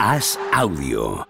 Haz 0.00 0.38
audio. 0.52 1.26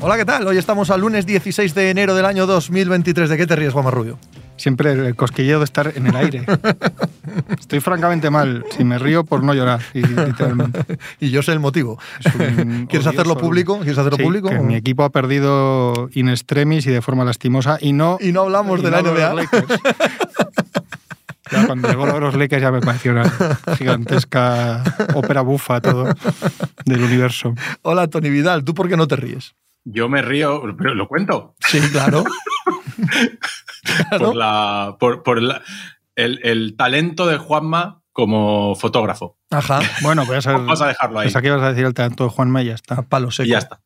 Hola, 0.00 0.16
¿qué 0.16 0.24
tal? 0.24 0.48
Hoy 0.48 0.58
estamos 0.58 0.90
al 0.90 1.00
lunes 1.00 1.26
16 1.26 1.72
de 1.76 1.90
enero 1.90 2.16
del 2.16 2.24
año 2.24 2.46
2023. 2.46 3.30
¿De 3.30 3.36
qué 3.36 3.46
te 3.46 3.54
ríes, 3.54 3.72
Juan 3.72 3.88
Rubio? 3.92 4.18
Siempre 4.56 4.92
el 4.92 5.16
cosquilleo 5.16 5.58
de 5.58 5.64
estar 5.64 5.92
en 5.96 6.06
el 6.06 6.14
aire. 6.14 6.44
Estoy 7.58 7.80
francamente 7.80 8.30
mal. 8.30 8.64
Si 8.76 8.84
me 8.84 8.98
río 8.98 9.24
por 9.24 9.42
no 9.42 9.54
llorar, 9.54 9.80
y- 9.94 10.02
literalmente. 10.06 10.84
Y 11.20 11.30
yo 11.30 11.42
sé 11.42 11.52
el 11.52 11.58
motivo. 11.60 11.98
¿Quieres 12.88 13.06
hacerlo 13.06 13.36
público? 13.36 13.78
¿Quieres 13.78 13.98
hacerlo 13.98 14.18
Sí, 14.18 14.22
público? 14.22 14.48
que 14.50 14.58
mi 14.60 14.74
equipo 14.76 15.02
ha 15.04 15.10
perdido 15.10 16.08
in 16.12 16.28
extremis 16.28 16.86
y 16.86 16.90
de 16.90 17.02
forma 17.02 17.24
lastimosa 17.24 17.78
y 17.80 17.92
no... 17.92 18.18
Y 18.20 18.32
no 18.32 18.42
hablamos 18.42 18.80
y 18.80 18.82
de 18.84 18.90
la 18.90 19.02
NBA. 19.02 19.46
Ya, 21.50 21.66
cuando 21.66 21.88
llegó 21.88 22.06
lo 22.06 22.14
de 22.14 22.20
los 22.20 22.34
Lakers 22.34 22.62
ya 22.62 22.70
me 22.70 22.80
pareció 22.80 23.12
una 23.12 23.30
gigantesca 23.76 24.82
ópera 25.14 25.42
bufa 25.42 25.80
todo 25.82 26.06
del 26.86 27.02
universo. 27.02 27.54
Hola, 27.82 28.08
Tony 28.08 28.30
Vidal. 28.30 28.64
¿Tú 28.64 28.74
por 28.74 28.88
qué 28.88 28.96
no 28.96 29.06
te 29.06 29.16
ríes? 29.16 29.54
Yo 29.84 30.08
me 30.08 30.22
río, 30.22 30.62
pero 30.78 30.94
lo 30.94 31.08
cuento. 31.08 31.54
Sí, 31.60 31.80
claro. 31.90 32.24
Claro. 34.08 34.26
Por, 34.26 34.36
la, 34.36 34.96
por, 35.00 35.22
por 35.22 35.42
la- 35.42 35.60
el, 36.14 36.40
el 36.44 36.76
talento 36.76 37.26
de 37.26 37.36
Juanma 37.38 38.00
como 38.12 38.74
fotógrafo. 38.76 39.38
Ajá. 39.50 39.80
Bueno, 40.02 40.24
voy 40.24 40.36
a 40.36 40.40
ser... 40.42 40.52
Vamos 40.56 40.80
a 40.80 40.86
dejarlo 40.86 41.18
ahí. 41.18 41.26
Pensaba 41.26 41.42
que 41.42 41.48
ibas 41.48 41.62
a 41.62 41.68
decir 41.70 41.84
el 41.84 41.94
talento 41.94 42.24
de 42.24 42.30
Juanma 42.30 42.62
y 42.62 42.66
ya 42.66 42.74
está. 42.74 43.02
palo 43.02 43.30
seco. 43.32 43.46
Y 43.46 43.50
ya 43.50 43.58
está. 43.58 43.82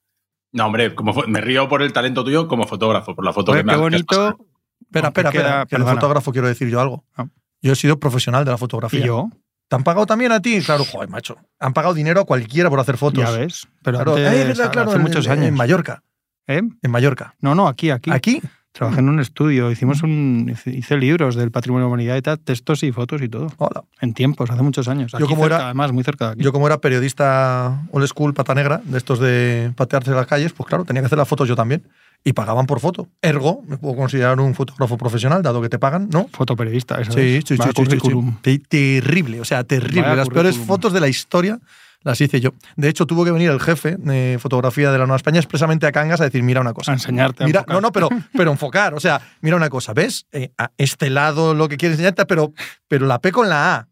No, 0.53 0.67
hombre, 0.67 0.95
como 0.95 1.15
me 1.27 1.41
río 1.41 1.69
por 1.69 1.83
el 1.83 1.93
talento 1.93 2.25
tuyo 2.25 2.47
como 2.47 2.67
fotógrafo, 2.67 3.15
por 3.15 3.25
la 3.25 3.33
foto 3.33 3.53
Oye, 3.53 3.61
que 3.61 3.65
me 3.67 3.73
qué 3.73 3.79
bonito... 3.79 4.39
Espera, 4.83 5.09
espera, 5.09 5.29
espera. 5.31 5.61
que 5.67 5.77
perdona. 5.77 5.95
fotógrafo 5.95 6.33
quiero 6.33 6.47
decir 6.49 6.69
yo 6.69 6.81
algo. 6.81 7.05
Ah. 7.17 7.27
Yo 7.63 7.73
he 7.73 7.77
sido 7.77 7.99
profesional 7.99 8.45
de 8.45 8.51
la 8.51 8.57
¿Y 8.57 8.61
fotografía. 8.61 9.05
yo? 9.05 9.31
¿Te 9.69 9.77
han 9.77 9.83
pagado 9.85 10.07
también 10.07 10.31
a 10.33 10.41
ti? 10.41 10.61
Claro, 10.63 10.85
joder, 10.85 11.09
macho. 11.09 11.37
Han 11.59 11.73
pagado 11.73 11.93
dinero 11.95 12.21
a 12.21 12.25
cualquiera 12.25 12.71
por 12.71 12.79
hacer 12.79 12.97
fotos. 12.97 13.25
Ya 13.25 13.31
ves. 13.31 13.67
Pero 13.83 13.99
Claro, 13.99 14.15
antes, 14.17 14.59
Eh, 14.59 14.69
claro, 14.71 14.91
hace 14.91 14.97
en- 14.97 15.03
muchos 15.03 15.27
años. 15.29 15.47
En 15.47 15.55
Mallorca. 15.55 16.03
¿Eh? 16.47 16.63
En 16.83 16.91
Mallorca. 16.91 17.35
No, 17.41 17.55
no, 17.57 17.67
aquí, 17.67 17.91
aquí. 17.91 18.11
¿Aquí? 18.13 18.41
Trabajé 18.77 19.01
en 19.01 19.09
un 19.09 19.21
estudio, 19.21 19.71
hicimos 19.71 20.03
un, 20.03 20.55
hice- 20.67 20.97
libros 20.99 21.35
del 21.35 21.51
patrimonio 21.51 21.85
de 21.85 21.89
la 21.89 21.89
humanidad 21.89 22.17
y 22.17 22.23
tal, 22.23 22.39
textos 22.39 22.83
y 22.83 22.93
fotos 22.93 23.23
y 23.23 23.29
todo. 23.29 23.51
Hola. 23.57 23.85
En 24.03 24.13
tiempos, 24.13 24.51
hace 24.51 24.63
muchos 24.63 24.87
años. 24.89 25.13
Yo 25.13 25.19
Aquí 25.19 25.27
como 25.27 25.43
cerca, 25.45 25.57
era- 25.57 25.65
además, 25.67 25.93
muy 25.93 26.05
cerca 26.05 26.27
de 26.27 26.33
aquí. 26.33 26.43
Yo 26.43 26.53
como 26.53 26.67
era 26.67 26.79
periodista 26.79 27.83
old 27.91 28.07
school 28.07 28.35
pata 28.35 28.55
negra, 28.55 28.83
de 28.85 28.99
estos 28.99 29.19
de 29.19 29.73
patearse 29.77 30.11
las 30.11 30.27
calles, 30.27 30.53
pues 30.53 30.69
claro, 30.69 30.85
tenía 30.85 31.01
que 31.01 31.07
hacer 31.07 31.17
las 31.19 31.27
fotos 31.29 31.49
yo 31.49 31.57
también. 31.57 31.85
Y 32.25 32.33
pagaban 32.33 32.67
por 32.67 32.81
foto. 32.81 33.09
Ergo, 33.23 33.63
me 33.69 33.79
puedo 33.79 33.95
considerar 33.97 34.41
un 34.41 34.55
fotógrafo 34.55 34.99
profesional, 34.99 35.43
dado 35.43 35.63
que 35.63 35.69
te 35.69 35.79
pagan, 35.79 36.09
¿no? 36.11 36.27
Fotoperiodista, 36.33 37.01
eso 37.01 37.13
Sí, 37.13 37.21
es. 37.21 37.45
sí, 37.47 37.57
sí, 37.57 37.63
sí, 37.63 38.01
sí, 38.43 38.61
Terrible, 38.69 39.41
o 39.41 39.45
sea, 39.45 39.65
terrible. 39.65 40.03
Vaya 40.03 40.17
Las 40.17 40.29
peores 40.29 40.59
fotos 40.59 40.93
de 40.93 41.01
la 41.01 41.09
historia 41.09 41.61
las 42.07 42.21
hice 42.21 42.41
yo. 42.41 42.51
De 42.77 42.89
hecho, 42.89 43.05
tuvo 43.05 43.25
que 43.25 43.33
venir 43.33 43.51
el 43.51 43.61
jefe 43.61 43.97
de 43.99 44.39
fotografía 44.41 44.93
de 44.93 44.99
la 44.99 45.07
Nueva 45.07 45.17
España 45.17 45.39
expresamente 45.39 45.87
a 45.87 45.93
Cangas 45.93 46.21
a 46.21 46.25
decir, 46.25 46.43
mira 46.43 46.61
una 46.61 46.73
cosa. 46.73 46.93
A 46.93 46.95
enseñarte. 46.95 47.43
a 47.43 47.47
Mira, 47.47 47.61
enfocar. 47.61 47.75
no, 47.75 47.81
no, 47.81 47.93
pero, 47.93 48.09
pero 48.33 48.51
enfocar. 48.53 48.95
O 48.95 49.01
sea, 49.01 49.21
mira 49.41 49.57
una 49.57 49.69
cosa, 49.69 49.93
¿ves? 49.93 50.27
Eh, 50.33 50.53
a 50.57 50.71
este 50.79 51.11
lado 51.11 51.53
lo 51.53 51.69
que 51.69 51.77
quieres 51.77 51.97
enseñarte, 51.97 52.25
pero, 52.25 52.53
pero 52.87 53.07
la 53.07 53.19
P 53.21 53.33
con 53.33 53.49
la 53.49 53.75
A. 53.75 53.89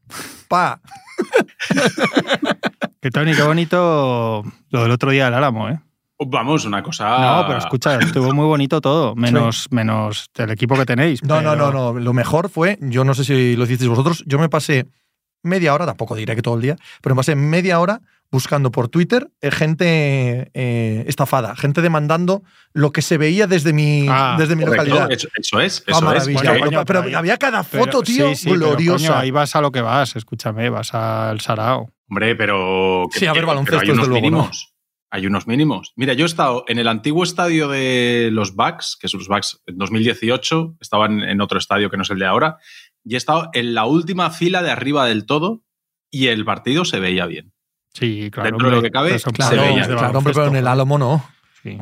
Pa. 0.48 0.80
Que 3.00 3.10
Tony, 3.10 3.34
qué 3.34 3.42
bonito 3.42 4.42
lo 4.70 4.82
del 4.82 4.90
otro 4.90 5.10
día 5.10 5.26
del 5.26 5.34
Álamo, 5.34 5.68
¿eh? 5.68 5.78
Vamos, 6.26 6.64
una 6.64 6.82
cosa. 6.82 7.18
No, 7.18 7.46
pero 7.46 7.58
escucha, 7.58 7.98
estuvo 7.98 8.32
muy 8.32 8.46
bonito 8.46 8.80
todo, 8.80 9.14
menos, 9.14 9.66
menos 9.70 10.30
el 10.36 10.50
equipo 10.50 10.74
que 10.74 10.86
tenéis. 10.86 11.22
No, 11.22 11.42
no, 11.42 11.54
no, 11.54 11.70
no. 11.70 11.92
Lo 12.00 12.12
mejor 12.14 12.48
fue, 12.48 12.78
yo 12.80 13.04
no 13.04 13.12
sé 13.12 13.24
si 13.24 13.56
lo 13.56 13.64
hicisteis 13.64 13.90
vosotros, 13.90 14.24
yo 14.26 14.38
me 14.38 14.48
pasé 14.48 14.86
media 15.44 15.72
hora, 15.74 15.86
tampoco 15.86 16.14
diré 16.16 16.34
que 16.34 16.42
todo 16.42 16.56
el 16.56 16.62
día, 16.62 16.76
pero 17.02 17.14
me 17.14 17.20
pasé 17.20 17.36
media 17.36 17.78
hora 17.80 18.00
buscando 18.32 18.72
por 18.72 18.88
Twitter 18.88 19.30
eh, 19.42 19.52
gente 19.52 20.50
eh, 20.54 21.04
estafada, 21.06 21.54
gente 21.54 21.82
demandando 21.82 22.42
lo 22.72 22.90
que 22.90 23.00
se 23.00 23.16
veía 23.16 23.46
desde 23.46 23.72
mi, 23.72 24.06
Ah, 24.08 24.34
desde 24.38 24.56
mi 24.56 24.64
localidad. 24.64 25.10
Eso, 25.12 25.28
eso 25.36 25.60
es, 25.60 25.80
Ah, 25.86 25.90
eso 25.92 25.98
es. 25.98 26.02
maravilla. 26.04 26.40
Bueno, 26.42 26.54
pero, 26.58 26.70
coño, 26.70 26.84
pero 27.04 27.18
había 27.18 27.36
cada 27.36 27.62
pero- 27.62 27.84
foto, 27.84 28.02
tío, 28.02 28.28
sí, 28.30 28.34
sí, 28.36 28.44
pero, 28.48 28.70
gloriosa. 28.70 29.06
coño, 29.08 29.18
ahí 29.20 29.30
vas 29.30 29.54
a 29.54 29.60
lo 29.60 29.70
que 29.70 29.82
vas, 29.82 30.16
escúchame, 30.16 30.68
vas 30.68 30.92
al 30.94 31.40
Sarao. 31.40 31.90
Hombre, 32.08 32.34
pero. 32.34 33.06
Sí, 33.12 33.26
a 33.26 33.32
ver, 33.32 33.46
baloncesto, 33.46 33.80
hay 33.80 33.90
unos 33.90 34.08
desde 34.08 34.08
luego, 34.20 34.26
¿no? 34.30 34.36
mínimos. 34.38 34.70
Hay 35.10 35.28
unos 35.28 35.46
mínimos. 35.46 35.92
Mira, 35.94 36.12
yo 36.14 36.24
he 36.24 36.26
estado 36.26 36.64
en 36.66 36.78
el 36.80 36.88
antiguo 36.88 37.22
estadio 37.22 37.68
de 37.68 38.30
los 38.32 38.56
Bucks, 38.56 38.98
que 39.00 39.06
son 39.06 39.18
los 39.20 39.28
Bucks 39.28 39.62
en 39.66 39.78
2018, 39.78 40.74
estaban 40.80 41.22
en 41.22 41.40
otro 41.40 41.56
estadio 41.56 41.88
que 41.88 41.96
no 41.96 42.02
es 42.02 42.10
el 42.10 42.18
de 42.18 42.26
ahora, 42.26 42.56
y 43.04 43.14
he 43.14 43.16
estado 43.16 43.50
en 43.52 43.74
la 43.74 43.84
última 43.84 44.30
fila 44.30 44.62
de 44.62 44.70
arriba 44.70 45.06
del 45.06 45.26
todo 45.26 45.62
y 46.10 46.28
el 46.28 46.44
partido 46.44 46.84
se 46.84 47.00
veía 47.00 47.26
bien. 47.26 47.52
Sí, 47.92 48.30
claro. 48.32 48.50
Dentro 48.50 48.70
de 48.70 48.76
lo 48.76 48.82
que 48.82 48.90
cabe, 48.90 49.08
pero 49.10 49.18
son 49.20 49.32
Claro, 49.32 49.50
se 49.54 49.60
veía, 49.60 49.86
claro, 49.86 50.18
hombre, 50.18 50.32
pero 50.34 50.46
en 50.46 50.56
el. 50.56 50.66
Álamo 50.66 50.98
no. 50.98 51.24
Sí. 51.62 51.78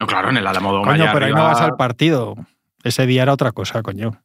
No, 0.00 0.06
claro, 0.06 0.30
en 0.30 0.36
el 0.38 0.46
Alamodón. 0.46 0.84
Coño, 0.84 1.06
pero 1.12 1.26
ahí 1.26 1.32
no 1.32 1.44
vas 1.44 1.60
al 1.60 1.76
partido. 1.76 2.34
Ese 2.82 3.06
día 3.06 3.22
era 3.22 3.32
otra 3.32 3.52
cosa, 3.52 3.82
coño. 3.82 4.20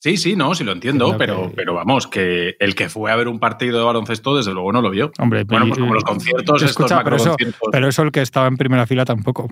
Sí, 0.00 0.16
sí, 0.16 0.34
no, 0.34 0.52
sí 0.56 0.64
lo 0.64 0.72
entiendo, 0.72 1.16
pero, 1.16 1.48
que- 1.48 1.54
pero 1.54 1.74
vamos, 1.74 2.08
que 2.08 2.56
el 2.58 2.74
que 2.74 2.88
fue 2.88 3.12
a 3.12 3.16
ver 3.16 3.28
un 3.28 3.38
partido 3.38 3.78
de 3.78 3.84
baloncesto, 3.84 4.36
desde 4.36 4.52
luego 4.52 4.72
no 4.72 4.82
lo 4.82 4.90
vio. 4.90 5.12
Hombre, 5.20 5.44
Bueno, 5.44 5.66
pues 5.68 5.78
como 5.78 5.94
los 5.94 6.02
conciertos, 6.02 6.60
Escucha, 6.60 6.96
estos 6.96 7.04
pero 7.04 7.16
eso, 7.16 7.36
pero 7.70 7.88
eso 7.88 8.02
el 8.02 8.10
que 8.10 8.20
estaba 8.20 8.48
en 8.48 8.56
primera 8.56 8.84
fila 8.86 9.04
tampoco. 9.04 9.48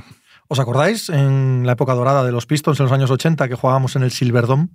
¿Os 0.49 0.59
acordáis 0.59 1.09
en 1.09 1.63
la 1.65 1.73
época 1.73 1.95
dorada 1.95 2.25
de 2.25 2.33
los 2.33 2.47
Pistons 2.47 2.81
en 2.81 2.85
los 2.87 2.93
años 2.93 3.13
80 3.13 3.47
que 3.49 3.55
jugábamos 3.55 3.95
en 3.95 4.03
el 4.03 4.11
Silverdome? 4.11 4.69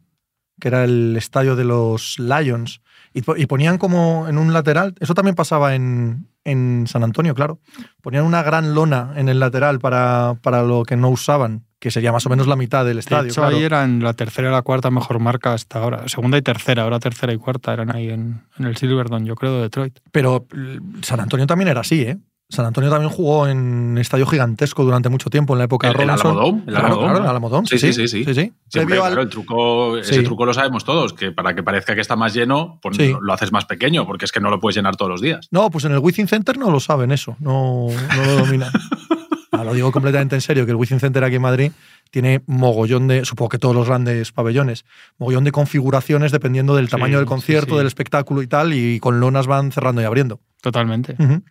Que 0.60 0.70
era 0.70 0.84
el 0.84 1.16
estadio 1.18 1.56
de 1.56 1.64
los 1.66 2.18
Lions. 2.20 2.82
Y, 3.14 3.22
po- 3.22 3.38
y 3.38 3.46
ponían 3.46 3.78
como 3.78 4.28
en 4.28 4.38
un 4.38 4.52
lateral, 4.54 4.94
eso 5.00 5.14
también 5.14 5.36
pasaba 5.36 5.74
en, 5.76 6.28
en 6.44 6.86
San 6.88 7.04
Antonio, 7.04 7.34
claro. 7.34 7.60
Ponían 8.02 8.26
una 8.26 8.44
gran 8.44 8.74
lona 8.76 9.14
en 9.16 9.30
el 9.30 9.40
lateral 9.40 9.80
para, 9.80 10.36
para 10.42 10.64
lo 10.64 10.84
que 10.84 10.98
no 10.98 11.10
usaban, 11.10 11.64
que 11.80 11.92
sería 11.92 12.12
más 12.12 12.26
o 12.26 12.30
menos 12.30 12.46
la 12.48 12.58
mitad 12.58 12.84
del 12.84 12.96
De 12.96 13.00
estadio. 13.00 13.32
hecho, 13.32 13.42
claro. 13.42 13.56
ahí 13.56 13.64
eran 13.64 14.02
la 14.04 14.14
tercera 14.14 14.50
y 14.50 14.52
la 14.52 14.62
cuarta 14.64 14.92
mejor 14.92 15.20
marca 15.20 15.54
hasta 15.54 15.80
ahora. 15.80 16.08
Segunda 16.10 16.38
y 16.38 16.42
tercera, 16.42 16.84
ahora 16.84 17.00
tercera 17.00 17.32
y 17.32 17.38
cuarta 17.38 17.72
eran 17.74 17.96
ahí 17.96 18.10
en, 18.10 18.42
en 18.60 18.66
el 18.66 18.76
Silverdome, 18.76 19.26
yo 19.26 19.36
creo, 19.36 19.56
de 19.56 19.62
Detroit. 19.64 20.00
Pero 20.12 20.46
mm, 20.54 21.02
San 21.04 21.22
Antonio 21.22 21.48
también 21.48 21.70
era 21.70 21.82
así, 21.82 22.02
¿eh? 22.02 22.18
San 22.48 22.66
Antonio 22.66 22.92
también 22.92 23.10
jugó 23.12 23.48
en 23.48 23.98
estadio 23.98 24.28
gigantesco 24.28 24.84
durante 24.84 25.10
mucho 25.10 25.30
tiempo 25.32 25.54
en 25.54 25.60
la 25.60 25.66
época 25.66 25.88
El- 25.90 25.98
de 25.98 26.04
el 26.04 26.10
Robinson. 26.10 26.32
El 26.32 26.64
Claro, 26.74 26.86
Alamodome. 26.86 27.04
claro, 27.12 27.24
el 27.24 27.30
Alamodome, 27.30 27.68
Sí, 27.68 27.80
sí, 27.80 27.92
sí, 27.92 28.08
sí. 28.08 28.24
sí, 28.24 28.34
sí. 28.36 28.80
Al- 28.80 28.86
claro, 28.86 29.22
el 29.22 29.30
truco, 29.30 29.98
ese 29.98 30.14
Sí. 30.16 30.24
truco 30.24 30.46
lo 30.46 30.54
sabemos 30.54 30.84
todos, 30.86 31.14
que 31.14 31.32
para 31.32 31.56
que 31.56 31.64
parezca 31.64 31.96
que 31.96 32.02
está 32.02 32.16
más 32.16 32.34
lleno, 32.36 32.80
pues 32.84 32.98
Sí. 32.98 33.16
lo, 33.20 33.34
haces 33.34 33.52
más 33.52 33.66
pequeño, 33.66 34.06
porque 34.06 34.26
es 34.26 34.32
que 34.32 34.40
no 34.40 34.52
lo 34.52 34.60
puedes 34.60 34.76
llenar 34.76 34.96
todos 34.96 35.10
los 35.10 35.22
días. 35.22 35.48
No, 35.50 35.72
pues 35.72 35.86
en 35.86 35.94
el 35.94 36.00
Wizzing 36.00 36.28
Center 36.28 36.58
no 36.58 36.70
lo 36.70 36.80
saben 36.80 37.12
eso, 37.12 37.36
no, 37.40 37.88
no 38.16 38.26
lo 38.26 38.36
dominan. 38.46 38.70
Ah, 39.58 39.64
lo 39.64 39.74
digo 39.74 39.90
completamente 39.94 40.36
en 40.36 40.42
serio, 40.42 40.66
que 40.66 40.72
el 40.72 40.76
Wizzing 40.76 41.00
Center 41.00 41.24
aquí 41.24 41.38
en 41.38 41.42
Madrid 41.42 41.72
tiene 42.12 42.42
mogollón 42.46 43.08
de, 43.08 43.24
supongo 43.24 43.48
que 43.48 43.58
todos 43.58 43.74
los 43.74 43.88
grandes 43.88 44.34
pabellones, 44.34 44.84
mogollón 45.18 45.46
de 45.46 45.54
configuraciones 45.54 46.34
dependiendo 46.34 46.76
del 46.76 46.88
Sí, 46.88 46.92
tamaño 46.92 47.20
del 47.20 47.26
concierto, 47.26 47.72
sí. 47.76 47.78
del 47.78 47.88
espectáculo 47.88 48.42
y 48.42 48.48
tal, 48.48 48.74
y 48.74 49.00
con 49.00 49.22
lonas 49.22 49.48
van 49.48 49.72
cerrando 49.72 50.02
y 50.02 50.04
abriendo. 50.04 50.42
Totalmente. 50.62 51.16
Ujú. 51.18 51.42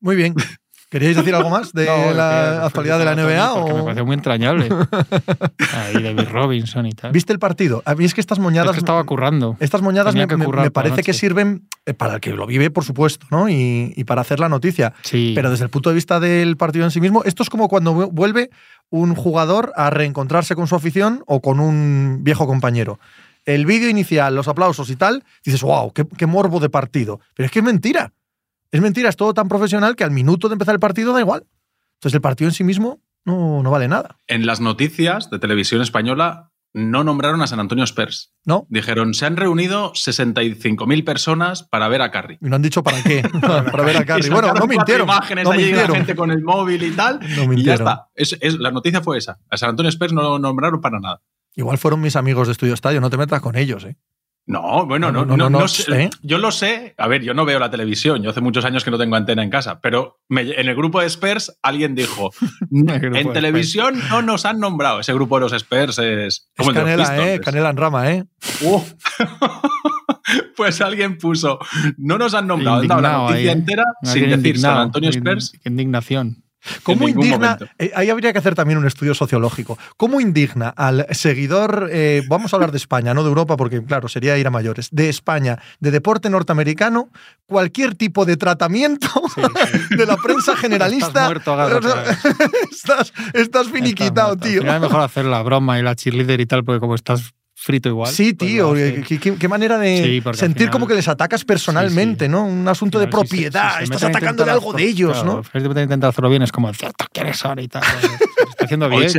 Muy 0.00 0.16
bien. 0.16 0.34
¿Queríais 0.90 1.14
decir 1.16 1.32
algo 1.36 1.50
más 1.50 1.72
de 1.72 1.84
No, 2.08 2.12
la 2.12 2.66
actualidad 2.66 2.98
de 2.98 3.04
la 3.04 3.14
NBA? 3.14 3.54
porque 3.54 3.72
Me 3.74 3.80
o- 3.80 3.84
pareció 3.84 4.06
muy 4.06 4.14
entrañable. 4.14 4.68
Ahí 5.74 6.02
David 6.02 6.28
Robinson 6.30 6.86
y 6.86 6.92
tal. 6.92 7.12
¿Viste 7.12 7.32
el 7.32 7.38
partido? 7.38 7.82
A 7.84 7.94
mí 7.94 8.04
es 8.04 8.12
que 8.14 8.20
estas 8.20 8.38
Es 8.38 8.42
moñadas... 8.42 8.72
que 8.72 8.78
estaba 8.78 9.04
currando. 9.04 9.56
Estas 9.60 9.82
moñadas 9.82 10.14
me, 10.14 10.26
parece 10.72 11.02
que 11.04 11.12
sirven 11.12 11.68
eh, 11.86 11.94
para 11.94 12.14
el 12.14 12.20
que 12.20 12.32
lo 12.32 12.44
vive, 12.46 12.70
por 12.70 12.84
supuesto, 12.84 13.24
¿no? 13.30 13.48
Y, 13.48 13.92
y 13.96 14.04
para 14.04 14.22
hacer 14.22 14.40
la 14.40 14.48
noticia. 14.48 14.92
Sí. 15.02 15.32
Pero 15.34 15.50
desde 15.50 15.64
el 15.64 15.70
punto 15.70 15.90
de 15.90 15.94
vista 15.94 16.18
del 16.18 16.56
partido 16.56 16.84
en 16.84 16.90
sí 16.90 17.00
mismo, 17.00 17.22
esto 17.24 17.42
es 17.44 17.50
como 17.50 17.68
cuando 17.68 17.94
vu- 17.94 18.10
vuelve 18.12 18.50
un 18.88 19.14
jugador 19.14 19.72
a 19.76 19.90
reencontrarse 19.90 20.56
con 20.56 20.66
su 20.66 20.74
afición 20.74 21.22
o 21.26 21.40
con 21.40 21.60
un 21.60 22.18
viejo 22.22 22.48
compañero. 22.48 22.98
El 23.46 23.64
vídeo 23.64 23.88
inicial, 23.88 24.34
los 24.34 24.48
aplausos 24.48 24.90
y 24.90 24.96
tal, 24.96 25.24
dices, 25.44 25.62
wow, 25.62 25.92
qué, 25.92 26.04
qué 26.18 26.26
morbo 26.26 26.58
de 26.60 26.68
partido. 26.68 27.20
Pero 27.34 27.46
es 27.46 27.52
que 27.52 27.60
es 27.60 27.64
mentira. 27.64 28.12
Es 28.72 28.80
mentira, 28.80 29.08
es 29.08 29.16
todo 29.16 29.34
tan 29.34 29.48
profesional 29.48 29.96
que 29.96 30.04
al 30.04 30.10
minuto 30.10 30.48
de 30.48 30.54
empezar 30.54 30.74
el 30.74 30.80
partido 30.80 31.12
da 31.12 31.20
igual. 31.20 31.46
Entonces 31.94 32.14
el 32.14 32.20
partido 32.20 32.48
en 32.48 32.54
sí 32.54 32.64
mismo 32.64 33.00
no, 33.24 33.62
no 33.62 33.70
vale 33.70 33.88
nada. 33.88 34.16
En 34.26 34.46
las 34.46 34.60
noticias 34.60 35.28
de 35.30 35.38
televisión 35.38 35.82
española 35.82 36.50
no 36.72 37.02
nombraron 37.02 37.42
a 37.42 37.48
San 37.48 37.58
Antonio 37.58 37.82
Spurs. 37.84 38.32
¿No? 38.44 38.66
Dijeron, 38.70 39.12
se 39.12 39.26
han 39.26 39.36
reunido 39.36 39.92
65.000 39.92 41.04
personas 41.04 41.64
para 41.64 41.88
ver 41.88 42.00
a 42.00 42.10
Curry. 42.12 42.38
Y 42.40 42.48
no 42.48 42.56
han 42.56 42.62
dicho 42.62 42.82
para 42.84 43.02
qué. 43.02 43.22
para 43.40 43.82
ver 43.82 43.96
a 43.96 44.04
Curry. 44.04 44.30
Bueno, 44.30 44.54
no 44.54 44.66
mintieron. 44.66 45.06
imágenes 45.08 45.44
No 45.44 45.50
allí 45.50 45.62
la 45.62 45.66
mintieron. 45.68 45.96
gente 45.96 46.14
con 46.14 46.30
el 46.30 46.42
móvil 46.42 46.82
y 46.84 46.92
tal. 46.92 47.18
No 47.20 47.26
y 47.26 47.36
ya 47.36 47.46
mintieron. 47.48 47.88
está. 47.88 48.08
Es, 48.14 48.36
es- 48.40 48.54
la 48.58 48.70
noticia 48.70 49.00
fue 49.02 49.18
esa. 49.18 49.40
A 49.50 49.56
San 49.56 49.70
Antonio 49.70 49.90
Spurs 49.90 50.12
no 50.12 50.22
lo 50.22 50.38
nombraron 50.38 50.80
para 50.80 51.00
nada. 51.00 51.20
Igual 51.56 51.78
fueron 51.78 52.00
mis 52.00 52.14
amigos 52.14 52.46
de 52.46 52.52
Estudio 52.52 52.74
Estadio, 52.74 53.00
no 53.00 53.10
te 53.10 53.16
metas 53.16 53.40
con 53.40 53.56
ellos, 53.56 53.84
¿eh? 53.84 53.96
No, 54.46 54.84
bueno, 54.84 55.12
no, 55.12 55.24
no, 55.24 55.36
no, 55.36 55.48
no 55.48 55.68
sé. 55.68 56.04
¿eh? 56.04 56.10
Yo 56.22 56.38
lo 56.38 56.50
sé. 56.50 56.94
A 56.98 57.06
ver, 57.06 57.22
yo 57.22 57.34
no 57.34 57.44
veo 57.44 57.58
la 57.60 57.70
televisión. 57.70 58.22
Yo 58.22 58.30
hace 58.30 58.40
muchos 58.40 58.64
años 58.64 58.82
que 58.82 58.90
no 58.90 58.98
tengo 58.98 59.14
antena 59.14 59.44
en 59.44 59.50
casa. 59.50 59.80
Pero 59.80 60.20
en 60.28 60.68
el 60.68 60.74
grupo 60.74 61.00
de 61.00 61.06
Spurs 61.06 61.56
alguien 61.62 61.94
dijo: 61.94 62.30
En 62.70 63.32
televisión 63.32 64.00
no 64.08 64.22
nos 64.22 64.44
han 64.46 64.58
nombrado. 64.58 65.00
Ese 65.00 65.14
grupo 65.14 65.36
de 65.36 65.42
los 65.42 65.52
Spurs 65.52 65.98
es. 65.98 66.50
Es 66.56 66.68
Canela, 66.68 67.32
¿eh? 67.32 67.40
Canela 67.40 67.70
en 67.70 67.76
rama, 67.76 68.10
¿eh? 68.10 68.24
Uh. 68.62 68.82
pues 70.56 70.80
alguien 70.80 71.18
puso: 71.18 71.58
No 71.96 72.18
nos 72.18 72.34
han 72.34 72.46
nombrado. 72.46 72.82
la 72.82 73.12
noticia 73.12 73.52
entera 73.52 73.84
sin 74.02 74.30
decir 74.30 74.58
San 74.58 74.78
Antonio 74.78 75.10
Spurs. 75.10 75.52
Qué 75.62 75.68
indignación. 75.68 76.44
¿Cómo 76.82 77.08
indigna? 77.08 77.58
Eh, 77.78 77.90
ahí 77.94 78.10
habría 78.10 78.32
que 78.32 78.38
hacer 78.38 78.54
también 78.54 78.78
un 78.78 78.86
estudio 78.86 79.14
sociológico. 79.14 79.78
¿Cómo 79.96 80.20
indigna 80.20 80.68
al 80.68 81.06
seguidor, 81.10 81.88
eh, 81.90 82.22
vamos 82.28 82.52
a 82.52 82.56
hablar 82.56 82.70
de 82.70 82.78
España, 82.78 83.14
no 83.14 83.22
de 83.22 83.28
Europa, 83.28 83.56
porque 83.56 83.82
claro, 83.82 84.08
sería 84.08 84.36
ir 84.38 84.46
a 84.46 84.50
mayores, 84.50 84.88
de 84.90 85.08
España, 85.08 85.58
de 85.80 85.90
deporte 85.90 86.28
norteamericano, 86.30 87.10
cualquier 87.46 87.94
tipo 87.94 88.24
de 88.24 88.36
tratamiento 88.36 89.08
de 89.90 90.06
la 90.06 90.16
prensa 90.16 90.56
generalista? 90.56 91.06
Estás 91.06 91.26
muerto, 91.26 91.56
estás, 92.70 93.12
estás 93.32 93.68
finiquitado, 93.68 94.36
tío. 94.36 94.62
Es 94.62 94.80
mejor 94.80 95.00
hacer 95.00 95.24
la 95.24 95.42
broma 95.42 95.78
y 95.78 95.82
la 95.82 95.94
cheerleader 95.94 96.40
y 96.40 96.46
tal, 96.46 96.64
porque 96.64 96.80
como 96.80 96.94
estás 96.94 97.32
frito 97.60 97.88
igual. 97.90 98.10
Sí, 98.10 98.32
pues 98.32 98.50
tío, 98.50 98.72
qué, 99.38 99.48
manera 99.48 99.78
de 99.78 100.22
sentir 100.32 100.70
como 100.70 100.86
que 100.86 100.94
les 100.94 101.08
atacas 101.08 101.44
personalmente, 101.44 102.28
¿no? 102.28 102.44
Un 102.44 102.66
asunto 102.66 102.98
de 102.98 103.06
propiedad, 103.06 103.82
estás 103.82 104.04
atacándole 104.04 104.50
algo 104.50 104.72
de 104.72 104.84
ellos, 104.84 105.24
¿no? 105.24 105.42
¿no? 105.52 105.80
intentar 105.82 106.08
hacerlo 106.08 106.30
bien, 106.30 106.42
es 106.42 106.52
como, 106.52 106.70
¿quiénes 107.12 107.36
son 107.36 107.58
y 107.58 107.68
tal? 107.68 107.82
Está 108.50 108.64
haciendo 108.64 108.88
bien. 108.88 109.10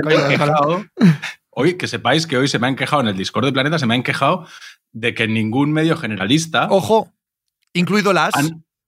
Hoy, 1.51 1.75
que 1.75 1.87
sepáis 1.87 2.25
que 2.25 2.37
hoy 2.37 2.47
se 2.47 2.59
me 2.59 2.67
han 2.67 2.75
quejado 2.75 3.01
en 3.01 3.09
el 3.09 3.17
Discord 3.17 3.45
de 3.45 3.51
Planeta, 3.51 3.77
se 3.77 3.85
me 3.85 3.93
han 3.93 4.03
quejado 4.03 4.47
de 4.91 5.13
que 5.13 5.27
ningún 5.27 5.71
medio 5.71 5.97
generalista. 5.97 6.67
Ojo, 6.69 7.11
incluido 7.73 8.13
las. 8.13 8.33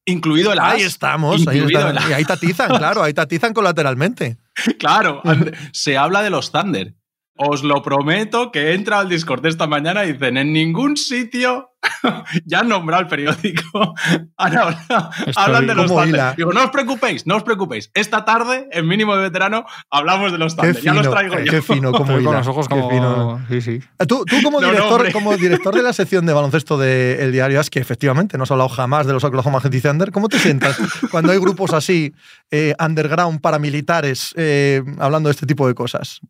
incluido 0.05 0.51
el 0.53 0.59
Ahí 0.59 0.81
estamos, 0.81 1.47
ahí, 1.47 1.63
y 1.69 2.13
ahí 2.13 2.25
tatizan, 2.25 2.75
claro, 2.77 3.03
ahí 3.03 3.13
tatizan 3.13 3.53
colateralmente. 3.53 4.37
Claro, 4.77 5.23
se 5.73 5.97
habla 5.97 6.21
de 6.21 6.29
los 6.29 6.51
Thunder 6.51 6.93
os 7.35 7.63
lo 7.63 7.81
prometo 7.81 8.51
que 8.51 8.69
he 8.69 8.73
entrado 8.73 9.01
al 9.01 9.09
Discord 9.09 9.45
esta 9.45 9.67
mañana 9.67 10.05
y 10.05 10.13
dicen, 10.13 10.37
en 10.37 10.53
ningún 10.53 10.97
sitio 10.97 11.73
ya 12.45 12.59
han 12.59 12.69
nombrado 12.69 13.03
el 13.03 13.07
periódico. 13.07 13.93
hablan 14.37 15.67
de 15.67 15.75
los 15.75 15.87
Thunder. 15.87 16.35
Digo, 16.35 16.53
no 16.53 16.65
os 16.65 16.69
preocupéis, 16.71 17.25
no 17.27 17.37
os 17.37 17.43
preocupéis. 17.43 17.91
Esta 17.93 18.25
tarde, 18.25 18.67
en 18.71 18.87
mínimo 18.87 19.15
de 19.15 19.23
veterano, 19.23 19.65
hablamos 19.89 20.31
de 20.31 20.37
los 20.37 20.55
Thunder. 20.55 20.79
ya 20.81 20.93
los 20.93 21.09
traigo 21.09 21.39
yo. 21.39 21.51
Qué 21.51 21.61
fino, 21.61 21.91
como 21.91 22.13
Con 22.13 22.33
los 22.33 22.47
ojos 22.47 22.67
como... 22.67 23.41
Sí, 23.49 23.61
sí. 23.61 23.79
Eh, 23.99 24.05
tú, 24.05 24.23
como, 24.43 24.59
director, 24.61 25.11
como 25.11 25.35
director 25.35 25.75
de 25.75 25.81
la 25.81 25.93
sección 25.93 26.25
de 26.25 26.33
baloncesto 26.33 26.77
del 26.77 27.31
diario 27.31 27.59
es 27.59 27.69
que 27.69 27.79
efectivamente 27.79 28.37
no 28.37 28.43
has 28.43 28.51
hablado 28.51 28.69
jamás 28.69 29.07
de 29.07 29.13
los 29.13 29.23
Oklahoma 29.23 29.59
City 29.61 29.81
Thunder. 29.81 30.11
¿Cómo 30.11 30.29
te 30.29 30.39
sientas 30.39 30.77
cuando 31.11 31.31
hay 31.31 31.39
grupos 31.39 31.73
así, 31.73 32.13
eh, 32.51 32.75
underground, 32.79 33.41
paramilitares, 33.41 34.33
eh, 34.37 34.83
hablando 34.99 35.29
de 35.29 35.31
este 35.31 35.45
tipo 35.45 35.67
de 35.67 35.73
cosas? 35.73 36.21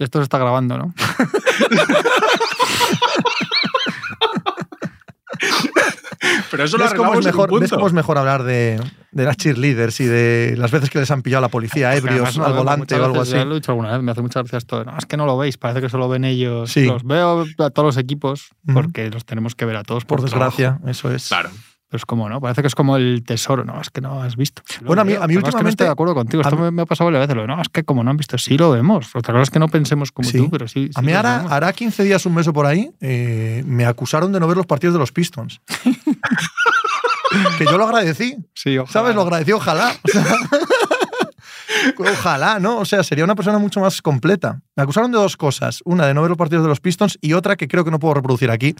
Esto 0.00 0.18
se 0.18 0.24
está 0.24 0.38
grabando, 0.38 0.78
¿no? 0.78 0.94
Pero 6.50 6.64
eso 6.64 6.78
lo 6.78 6.84
es 6.84 6.94
mejor, 7.24 7.60
¿Ves 7.60 7.70
cómo 7.70 7.86
es 7.86 7.92
mejor 7.92 8.18
hablar 8.18 8.42
de, 8.42 8.80
de, 9.12 9.24
las 9.24 9.36
cheerleaders 9.36 10.00
y 10.00 10.06
de 10.06 10.54
las 10.58 10.70
veces 10.70 10.90
que 10.90 10.98
les 10.98 11.10
han 11.10 11.22
pillado 11.22 11.38
a 11.38 11.42
la 11.42 11.48
policía 11.48 11.94
ebrios 11.94 12.38
al 12.38 12.52
volante 12.54 12.98
o 12.98 13.04
algo 13.04 13.20
así? 13.20 13.32
Ya 13.32 13.44
lo 13.44 13.52
he 13.52 13.54
dicho 13.56 13.72
alguna 13.72 13.92
vez, 13.92 14.02
me 14.02 14.10
hace 14.12 14.22
mucha 14.22 14.40
gracia 14.40 14.58
esto. 14.58 14.84
No, 14.84 14.96
es 14.98 15.06
que 15.06 15.16
no 15.16 15.26
lo 15.26 15.38
veis, 15.38 15.58
parece 15.58 15.80
que 15.80 15.88
solo 15.88 16.08
ven 16.08 16.24
ellos. 16.24 16.70
Sí. 16.72 16.86
Los 16.86 17.04
veo 17.04 17.44
a 17.58 17.70
todos 17.70 17.86
los 17.86 17.96
equipos 17.96 18.50
porque 18.72 19.10
los 19.10 19.24
tenemos 19.24 19.54
que 19.54 19.64
ver 19.64 19.76
a 19.76 19.82
todos. 19.82 20.04
Por, 20.04 20.18
por 20.18 20.28
desgracia, 20.28 20.80
eso 20.86 21.12
es. 21.12 21.28
Claro. 21.28 21.50
Pero 21.90 21.98
es 21.98 22.06
como, 22.06 22.28
¿no? 22.28 22.40
Parece 22.40 22.60
que 22.60 22.68
es 22.68 22.76
como 22.76 22.96
el 22.96 23.24
tesoro, 23.26 23.64
¿no? 23.64 23.80
Es 23.80 23.90
que 23.90 24.00
no 24.00 24.22
has 24.22 24.36
visto. 24.36 24.62
bueno, 24.82 25.02
a 25.02 25.04
mí, 25.04 25.14
a 25.14 25.26
mí 25.26 25.34
últimamente. 25.34 25.56
que 25.56 25.62
no 25.64 25.68
estoy 25.70 25.86
de 25.86 25.92
acuerdo 25.92 26.14
contigo. 26.14 26.40
Esto 26.40 26.56
me, 26.70 26.82
ha 26.82 26.86
pasado 26.86 27.10
varias 27.10 27.26
veces. 27.26 27.48
No, 27.48 27.60
es 27.60 27.68
que 27.68 27.82
como 27.82 28.04
no 28.04 28.12
han 28.12 28.16
visto, 28.16 28.38
sí 28.38 28.56
lo 28.56 28.70
vemos. 28.70 29.08
Otra 29.16 29.34
cosa 29.34 29.42
es 29.42 29.50
que 29.50 29.58
no 29.58 29.66
pensemos 29.66 30.12
como 30.12 30.30
tú, 30.30 30.48
pero 30.50 30.68
sí. 30.68 30.88
a 30.94 31.02
mí 31.02 31.12
ahora, 31.12 31.46
hará 31.50 31.72
15 31.72 32.04
días, 32.04 32.24
un 32.26 32.34
mes 32.34 32.46
o 32.46 32.52
por 32.52 32.66
ahí, 32.66 32.92
eh, 33.00 33.64
me 33.66 33.86
acusaron 33.86 34.30
de 34.30 34.38
no 34.38 34.46
ver 34.46 34.56
los 34.56 34.66
partidos 34.66 34.94
de 34.94 35.00
los 35.00 35.10
Pistons. 35.10 35.60
que 37.58 37.64
yo 37.64 37.76
lo 37.76 37.86
agradecí. 37.86 38.36
Sí, 38.54 38.76
¿Sabes? 38.88 39.16
Lo 39.16 39.22
agradecí, 39.22 39.50
ojalá. 39.50 39.92
Ojalá, 41.98 42.58
¿no? 42.58 42.78
O 42.78 42.84
sea, 42.84 43.02
sería 43.02 43.24
una 43.24 43.34
persona 43.34 43.58
mucho 43.58 43.80
más 43.80 44.02
completa. 44.02 44.60
Me 44.76 44.82
acusaron 44.82 45.10
de 45.10 45.18
dos 45.18 45.36
cosas. 45.36 45.80
Una, 45.84 46.06
de 46.06 46.14
no 46.14 46.22
ver 46.22 46.28
los 46.28 46.38
partidos 46.38 46.64
de 46.64 46.68
los 46.68 46.80
Pistons 46.80 47.18
y 47.20 47.32
otra 47.32 47.56
que 47.56 47.68
creo 47.68 47.84
que 47.84 47.90
no 47.90 47.98
puedo 47.98 48.14
reproducir 48.14 48.50
aquí. 48.50 48.74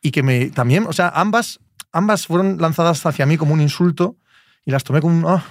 Y 0.00 0.12
que 0.12 0.22
me 0.22 0.50
también, 0.50 0.86
o 0.86 0.92
sea, 0.92 1.08
ambas 1.14 1.58
ambas 1.92 2.26
fueron 2.26 2.58
lanzadas 2.58 3.04
hacia 3.06 3.26
mí 3.26 3.36
como 3.36 3.54
un 3.54 3.60
insulto 3.60 4.16
y 4.64 4.70
las 4.70 4.84
tomé 4.84 5.00
como 5.00 5.16
un. 5.16 5.24
Oh, 5.24 5.42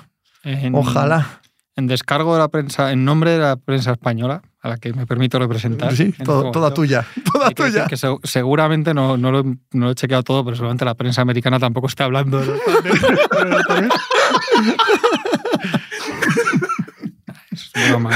ojalá. 0.73 1.41
En 1.75 1.87
descargo 1.87 2.33
de 2.33 2.39
la 2.39 2.47
prensa, 2.47 2.91
en 2.91 3.05
nombre 3.05 3.31
de 3.31 3.37
la 3.39 3.55
prensa 3.55 3.91
española, 3.91 4.41
a 4.61 4.69
la 4.69 4.77
que 4.77 4.93
me 4.93 5.05
permito 5.05 5.37
representar. 5.37 5.95
Sí, 5.95 6.11
toda 6.11 6.73
tuya. 6.73 7.05
Toda 7.31 7.51
tuya. 7.51 7.85
Que, 7.85 7.97
seguramente 8.23 8.93
no, 8.93 9.15
no, 9.15 9.31
lo, 9.31 9.43
no, 9.43 9.57
lo, 9.71 9.91
he 9.91 9.95
chequeado 9.95 10.23
todo, 10.23 10.43
pero 10.43 10.55
seguramente 10.55 10.85
la 10.85 10.95
prensa 10.95 11.21
americana 11.21 11.59
tampoco 11.59 11.87
está 11.87 12.05
hablando 12.05 12.39
de 12.39 12.47
Es 12.47 12.61
broma, 17.89 18.11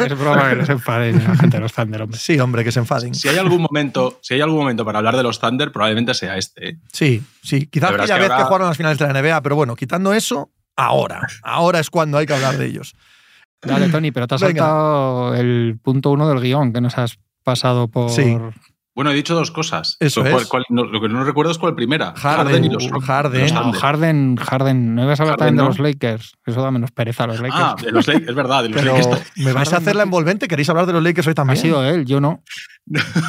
Es 0.00 0.18
broma 0.18 0.50
que 0.50 0.56
no 0.56 0.66
se 0.66 0.72
enfaden 0.72 1.24
la 1.24 1.36
gente 1.36 1.56
de 1.56 1.60
los 1.60 1.72
Thunder, 1.72 2.02
hombre. 2.02 2.18
Sí, 2.18 2.38
hombre, 2.38 2.64
que 2.64 2.72
se 2.72 2.80
enfaden. 2.80 3.14
Si 3.14 3.28
hay 3.28 3.38
algún 3.38 3.62
momento, 3.62 4.18
si 4.22 4.34
hay 4.34 4.40
algún 4.40 4.58
momento 4.58 4.84
para 4.84 4.98
hablar 4.98 5.16
de 5.16 5.22
los 5.22 5.40
Thunder, 5.40 5.72
probablemente 5.72 6.14
sea 6.14 6.36
este. 6.36 6.70
¿eh? 6.70 6.78
Sí, 6.92 7.22
sí. 7.42 7.66
Quizás 7.66 7.92
aquella 7.92 8.18
vez 8.18 8.30
que 8.30 8.44
jugaron 8.44 8.68
las 8.68 8.76
finales 8.76 8.98
de 8.98 9.12
la 9.12 9.20
NBA, 9.20 9.42
pero 9.42 9.56
bueno, 9.56 9.76
quitando 9.76 10.12
eso, 10.12 10.50
ahora. 10.76 11.26
Ahora 11.42 11.80
es 11.80 11.90
cuando 11.90 12.18
hay 12.18 12.26
que 12.26 12.34
hablar 12.34 12.56
de 12.56 12.66
ellos. 12.66 12.94
Dale, 13.60 13.88
Tony, 13.88 14.12
pero 14.12 14.26
te 14.26 14.36
has 14.36 14.40
saltado 14.40 15.34
el 15.34 15.78
punto 15.82 16.10
uno 16.10 16.28
del 16.28 16.40
guion 16.40 16.72
que 16.72 16.80
nos 16.80 16.96
has 16.96 17.18
pasado 17.42 17.88
por, 17.88 18.10
bueno, 18.98 19.12
he 19.12 19.14
dicho 19.14 19.32
dos 19.32 19.52
cosas. 19.52 19.96
Eso 20.00 20.26
es. 20.26 20.50
lo 20.70 21.00
que 21.00 21.08
no 21.08 21.22
recuerdo 21.22 21.52
es 21.52 21.58
cuál 21.58 21.76
primera. 21.76 22.14
Harden, 22.16 22.64
y 22.64 22.68
los, 22.68 22.90
Harden. 23.06 23.54
No, 23.54 23.72
Harden, 23.72 24.36
Harden. 24.36 24.94
No 24.96 25.04
ibas 25.04 25.20
a 25.20 25.22
hablar 25.22 25.36
también 25.36 25.56
de 25.56 25.62
los 25.62 25.78
Lakers. 25.78 26.36
Eso 26.44 26.60
da 26.60 26.72
menos 26.72 26.90
pereza 26.90 27.22
a 27.22 27.26
los 27.28 27.38
Lakers. 27.38 27.62
Ah, 27.62 27.76
de 27.80 27.92
los 27.92 28.08
Lakers, 28.08 28.28
es 28.28 28.34
verdad. 28.34 28.64
De 28.64 28.70
los 28.70 28.82
Pero 28.82 28.96
Lakers. 28.96 29.32
¿Me 29.36 29.52
vais 29.52 29.72
a 29.72 29.76
hacer 29.76 29.94
la 29.94 30.02
envolvente? 30.02 30.48
¿Queréis 30.48 30.68
hablar 30.68 30.86
de 30.86 30.94
los 30.94 31.04
Lakers 31.04 31.28
hoy 31.28 31.34
también? 31.34 31.56
Ha 31.56 31.62
sido 31.62 31.84
él, 31.84 32.06
yo 32.06 32.20
no. 32.20 32.42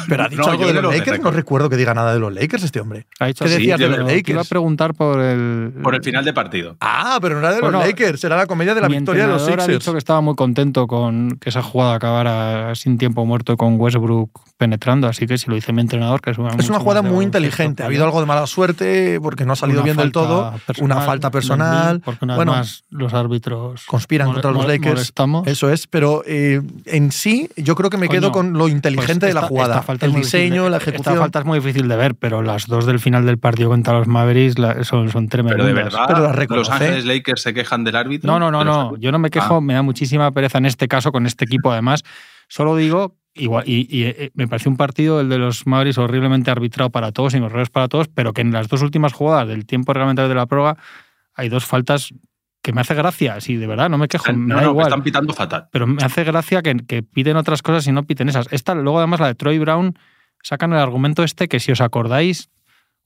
Pero 0.08 0.24
ha 0.24 0.28
dicho 0.28 0.50
algo 0.50 0.66
de 0.66 0.80
los 0.80 0.96
Lakers. 0.96 1.20
No 1.20 1.30
recuerdo 1.30 1.68
que 1.68 1.76
diga 1.76 1.94
nada 1.94 2.12
de 2.12 2.20
los 2.20 2.32
Lakers 2.32 2.62
este 2.64 2.80
hombre. 2.80 3.06
Ha 3.18 3.26
dicho 3.26 3.44
¿Qué 3.44 3.50
decías 3.50 3.78
de 3.78 3.88
los 3.88 3.98
Lakers? 3.98 4.28
iba 4.28 4.40
a 4.40 4.44
preguntar 4.44 4.94
por 4.94 5.20
el. 5.20 5.72
Por 5.82 5.94
el 5.94 6.02
final 6.02 6.24
de 6.24 6.32
partido. 6.32 6.76
Ah, 6.80 7.18
pero 7.20 7.34
no 7.34 7.40
era 7.40 7.54
de 7.54 7.60
los 7.60 7.72
Lakers. 7.72 8.24
Era 8.24 8.36
la 8.36 8.46
comedia 8.46 8.74
de 8.74 8.80
la 8.80 8.88
victoria 8.88 9.26
de 9.26 9.32
los 9.32 9.44
Sixers. 9.44 9.68
ha 9.68 9.72
dicho 9.72 9.92
que 9.92 9.98
estaba 9.98 10.20
muy 10.20 10.34
contento 10.34 10.86
con 10.86 11.38
que 11.40 11.50
esa 11.50 11.62
jugada 11.62 11.94
acabara 11.94 12.74
sin 12.74 12.98
tiempo 12.98 13.24
muerto 13.24 13.56
con 13.56 13.78
Westbrook 13.78 14.30
penetrando. 14.56 15.08
Así 15.08 15.26
que 15.26 15.38
si 15.38 15.48
lo 15.48 15.54
dice 15.54 15.72
mi 15.72 15.80
entrenador, 15.80 16.20
que 16.20 16.30
es 16.30 16.38
una, 16.38 16.50
es 16.50 16.68
una 16.68 16.78
jugada 16.78 17.02
muy 17.02 17.24
inteligente. 17.24 17.82
Ha 17.82 17.86
habido 17.86 18.04
algo 18.04 18.20
de 18.20 18.26
mala 18.26 18.46
suerte 18.46 19.18
porque 19.20 19.44
no 19.44 19.52
ha 19.54 19.56
salido 19.56 19.82
bien 19.82 19.96
del 19.96 20.12
todo. 20.12 20.54
una 20.80 21.00
falta 21.00 21.30
personal. 21.30 22.00
Porque 22.00 22.24
una 22.24 22.36
bueno, 22.36 22.52
más 22.52 22.84
los 22.90 23.14
árbitros 23.14 23.84
conspiran 23.86 24.32
contra 24.32 24.50
los 24.50 24.66
Lakers. 24.66 25.12
Eso 25.46 25.70
es. 25.70 25.86
Pero 25.86 26.22
eh, 26.26 26.60
en 26.84 27.12
sí, 27.12 27.48
yo 27.56 27.74
creo 27.74 27.90
que 27.90 27.96
me 27.96 28.08
quedo 28.08 28.32
con 28.32 28.52
lo 28.52 28.68
inteligente 28.68 29.26
pues 29.26 29.34
de 29.34 29.40
la 29.40 29.46
jugada. 29.50 29.84
el 30.00 30.12
diseño, 30.14 30.68
la 30.68 30.78
ejecución. 30.78 31.14
Esta 31.14 31.20
falta 31.20 31.38
es 31.40 31.44
muy 31.44 31.58
difícil 31.58 31.88
de 31.88 31.96
ver, 31.96 32.14
pero 32.14 32.42
las 32.42 32.66
dos 32.66 32.86
del 32.86 32.98
final 32.98 33.26
del 33.26 33.38
partido 33.38 33.68
contra 33.68 33.98
los 33.98 34.06
Mavericks 34.06 34.54
son, 34.86 35.10
son 35.10 35.28
tremendas. 35.28 35.56
Pero 35.56 35.66
de 35.66 35.72
verdad, 35.72 36.34
pero 36.36 36.56
los 36.56 36.70
Ángeles 36.70 37.04
Lakers 37.04 37.42
se 37.42 37.54
quejan 37.54 37.84
del 37.84 37.96
árbitro. 37.96 38.30
No, 38.30 38.38
no, 38.38 38.50
no, 38.50 38.64
no. 38.64 38.96
Yo 38.96 39.12
no 39.12 39.18
me 39.18 39.30
quejo, 39.30 39.56
ah. 39.56 39.60
me 39.60 39.74
da 39.74 39.82
muchísima 39.82 40.30
pereza 40.32 40.58
en 40.58 40.66
este 40.66 40.88
caso 40.88 41.12
con 41.12 41.26
este 41.26 41.44
equipo 41.44 41.70
además. 41.72 42.02
Solo 42.48 42.76
digo 42.76 43.16
Igual, 43.32 43.62
y, 43.66 43.86
eh, 44.02 44.32
me 44.34 44.48
parece 44.48 44.68
un 44.68 44.76
partido, 44.76 45.20
el 45.20 45.28
de 45.28 45.38
los 45.38 45.64
Mavericks, 45.64 45.98
horriblemente 45.98 46.50
arbitrado 46.50 46.90
para 46.90 47.12
todos, 47.12 47.32
sin 47.32 47.44
errores 47.44 47.70
para 47.70 47.86
todos, 47.86 48.08
pero 48.08 48.32
que 48.32 48.40
en 48.40 48.52
las 48.52 48.68
dos 48.68 48.82
últimas 48.82 49.12
jugadas 49.12 49.46
del 49.46 49.66
tiempo 49.66 49.92
reglamentario 49.92 50.28
de 50.28 50.34
la 50.34 50.46
prueba 50.46 50.76
hay 51.34 51.48
dos 51.48 51.64
faltas 51.64 52.12
que 52.62 52.72
me 52.72 52.82
hace 52.82 52.94
gracia, 52.94 53.40
sí, 53.40 53.56
de 53.56 53.66
verdad, 53.66 53.88
no 53.88 53.96
me 53.96 54.08
quejo. 54.08 54.32
me 54.32 54.54
da 54.54 54.64
igual, 54.64 54.88
están 54.88 55.02
pitando 55.02 55.32
fatal. 55.32 55.68
Pero 55.72 55.86
me 55.86 56.02
hace 56.02 56.24
gracia 56.24 56.62
que, 56.62 56.76
que, 56.86 57.02
piden 57.02 57.36
otras 57.36 57.62
cosas 57.62 57.86
y 57.86 57.92
no 57.92 58.04
piten 58.04 58.28
esas. 58.28 58.48
Esta, 58.50 58.74
luego 58.74 58.98
además 58.98 59.20
la 59.20 59.28
de 59.28 59.34
Troy 59.34 59.58
Brown, 59.58 59.94
sacan 60.42 60.72
el 60.72 60.78
argumento 60.78 61.22
este 61.22 61.48
que 61.48 61.60
si 61.60 61.72
os 61.72 61.80
acordáis, 61.80 62.50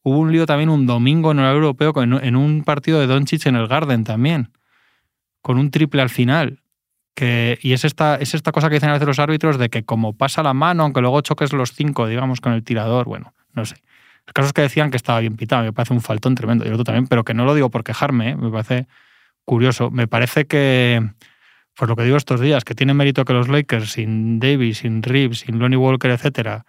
hubo 0.03 0.19
un 0.19 0.33
lío 0.33 0.47
también 0.47 0.71
un 0.71 0.87
domingo 0.87 1.31
en 1.31 1.39
el 1.39 1.47
europeo 1.47 1.93
en, 2.03 2.37
un 2.37 2.65
partido 2.65 3.01
de 3.01 3.07
Doncic 3.07 3.47
en 3.47 3.57
el 3.57 3.69
Garden 3.69 4.05
también, 4.05 4.51
con 5.41 5.59
un 5.59 5.71
triple 5.71 6.03
al 6.03 6.11
final. 6.11 6.61
Que, 7.15 7.61
y 7.63 7.75
es 7.75 7.85
esta, 7.85 8.17
es 8.17 8.35
esta 8.35 8.51
cosa 8.51 8.69
que 8.69 8.75
dicen 8.75 8.91
a 8.91 8.95
veces 8.95 9.07
los 9.07 9.21
árbitros 9.21 9.57
de 9.57 9.69
que 9.71 9.85
como 9.85 10.15
pasa 10.15 10.43
la 10.43 10.53
mano, 10.53 10.83
aunque 10.83 11.01
luego 11.01 11.21
choques 11.21 11.53
los 11.53 11.73
cinco, 11.73 12.09
digamos, 12.09 12.41
con 12.41 12.53
el 12.53 12.65
tirador, 12.65 13.07
bueno, 13.07 13.35
no 13.53 13.65
sé. 13.65 13.77
Los 14.27 14.33
casos 14.33 14.53
que 14.53 14.63
decían 14.63 14.91
que 14.91 14.97
estaba 14.97 15.21
bien 15.21 15.37
pitado, 15.37 15.63
me 15.63 15.73
parece 15.73 15.95
un 15.95 16.01
faltón 16.01 16.35
tremendo, 16.35 16.65
yo 16.65 16.83
también, 16.83 17.07
pero 17.07 17.25
que 17.25 17.35
no 17.35 17.45
lo 17.45 17.55
digo 17.55 17.71
por 17.71 17.85
quejarme, 17.85 18.31
¿eh? 18.31 18.37
me 18.37 18.51
parece 18.51 18.89
curioso. 19.45 19.91
Me 19.91 20.07
parece 20.09 20.47
que 20.47 21.03
Pues 21.77 21.89
lo 21.89 21.97
que 21.97 22.05
digo 22.05 22.17
estos 22.17 22.41
días, 22.41 22.63
que 22.65 22.75
tiene 22.77 22.95
mérito 22.95 23.25
que 23.25 23.33
los 23.33 23.49
Lakers 23.49 23.91
sin 23.93 24.39
Davis, 24.39 24.79
sin 24.79 25.03
Reeves, 25.03 25.41
sin 25.41 25.59
Lonnie 25.59 25.77
Walker, 25.77 26.11
etcétera, 26.11 26.65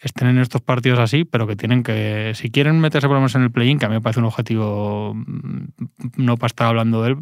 estén 0.00 0.26
en 0.28 0.38
estos 0.38 0.62
partidos 0.62 0.98
así, 0.98 1.24
pero 1.24 1.46
que 1.46 1.54
tienen 1.54 1.84
que, 1.84 2.32
si 2.34 2.50
quieren 2.50 2.80
meterse 2.80 3.06
por 3.06 3.14
lo 3.14 3.20
menos 3.20 3.36
en 3.36 3.42
el 3.42 3.52
play-in, 3.52 3.78
que 3.78 3.86
a 3.86 3.88
mí 3.88 3.94
me 3.94 4.00
parece 4.00 4.18
un 4.18 4.26
objetivo 4.26 5.14
mm, 5.14 5.66
no 6.16 6.36
para 6.36 6.46
estar 6.48 6.66
hablando 6.66 7.02
de 7.04 7.10
él, 7.10 7.16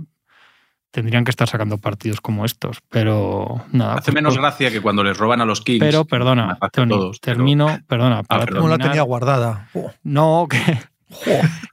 tendrían 0.90 1.24
que 1.24 1.30
estar 1.30 1.46
sacando 1.46 1.76
partidos 1.76 2.22
como 2.22 2.46
estos. 2.46 2.78
Pero 2.88 3.62
nada. 3.70 3.96
Hace 3.96 4.12
pues, 4.12 4.14
menos 4.14 4.32
pues- 4.34 4.40
gracia 4.40 4.70
que 4.70 4.80
cuando 4.80 5.04
les 5.04 5.18
roban 5.18 5.42
a 5.42 5.44
los 5.44 5.60
Kings. 5.60 5.80
Pero 5.80 6.06
perdona, 6.06 6.56
Tony, 6.72 6.88
todos, 6.88 7.18
pero- 7.20 7.36
termino, 7.36 7.66
perdona. 7.86 8.22
para 8.22 8.46
perdón. 8.46 8.62
Como 8.62 8.70
la 8.74 8.78
tenía 8.78 9.02
guardada. 9.02 9.68
No, 10.02 10.46
que. 10.48 10.58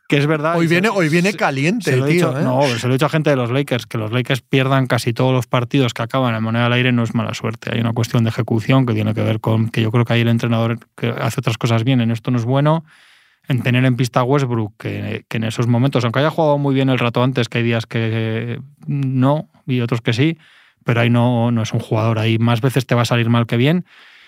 Que 0.08 0.18
es 0.18 0.28
verdad. 0.28 0.58
Hoy 0.58 0.68
se- 0.68 0.76
viene, 0.76 0.90
hoy 0.90 1.10
viene 1.10 1.34
caliente, 1.34 1.92
se 1.92 1.96
tío. 1.98 2.06
dicho, 2.06 2.40
¿eh? 2.40 2.44
No, 2.44 2.64
se 2.68 2.88
lo 2.88 2.94
he 2.94 2.98
dicho 2.98 3.06
a 3.06 3.10
gente 3.10 3.30
de 3.30 3.36
los 3.36 3.52
Lakers, 3.52 3.86
que 3.88 3.98
los 3.98 4.12
Lakers 4.12 4.42
pierdan 4.42 4.88
casi 4.88 5.14
todos 5.14 5.34
los 5.34 5.48
partidos 5.48 5.94
que 5.94 6.04
acaban 6.04 6.36
en 6.36 6.44
moneda 6.44 6.66
al 6.68 6.74
aire 6.74 6.92
no 6.92 7.04
es 7.04 7.14
mala 7.16 7.34
suerte. 7.34 7.72
Hay 7.74 7.80
una 7.82 7.94
cuestión 7.94 8.24
de 8.24 8.30
ejecución 8.30 8.86
que 8.86 8.94
tiene 8.94 9.14
que 9.14 9.22
ver 9.24 9.40
con 9.40 9.70
que 9.70 9.82
yo 9.82 9.92
creo 9.92 10.06
que 10.06 10.14
ahí 10.14 10.22
el 10.22 10.28
entrenador 10.28 10.78
que 10.96 11.08
hace 11.10 11.40
otras 11.40 11.58
cosas 11.58 11.84
bien 11.84 12.02
en 12.02 12.12
esto 12.12 12.32
no 12.32 12.38
es 12.38 12.46
bueno. 12.46 12.86
En 13.50 13.62
tener 13.62 13.84
en 13.84 13.98
pista 13.98 14.22
a 14.22 14.24
Westbrook, 14.24 14.74
que, 14.78 15.26
que 15.28 15.36
en 15.38 15.44
esos 15.44 15.68
momentos, 15.68 16.06
aunque 16.06 16.20
haya 16.20 16.30
jugado 16.30 16.58
muy 16.58 16.74
bien 16.74 16.88
el 16.90 16.98
rato 16.98 17.22
antes, 17.22 17.50
que 17.50 17.58
hay 17.58 17.64
días 17.66 17.86
que 17.86 18.62
no 18.88 19.50
y 19.68 19.82
otros 19.82 20.00
que 20.00 20.14
sí, 20.14 20.38
pero 20.86 21.02
ahí 21.02 21.10
no, 21.10 21.52
no 21.52 21.62
es 21.64 21.74
un 21.74 21.82
jugador. 21.82 22.20
Ahí 22.20 22.38
más 22.38 22.62
veces 22.62 22.86
te 22.86 22.96
va 22.96 23.02
a 23.02 23.06
salir 23.06 23.30
mal 23.30 23.46
que 23.46 23.58
bien. 23.58 23.86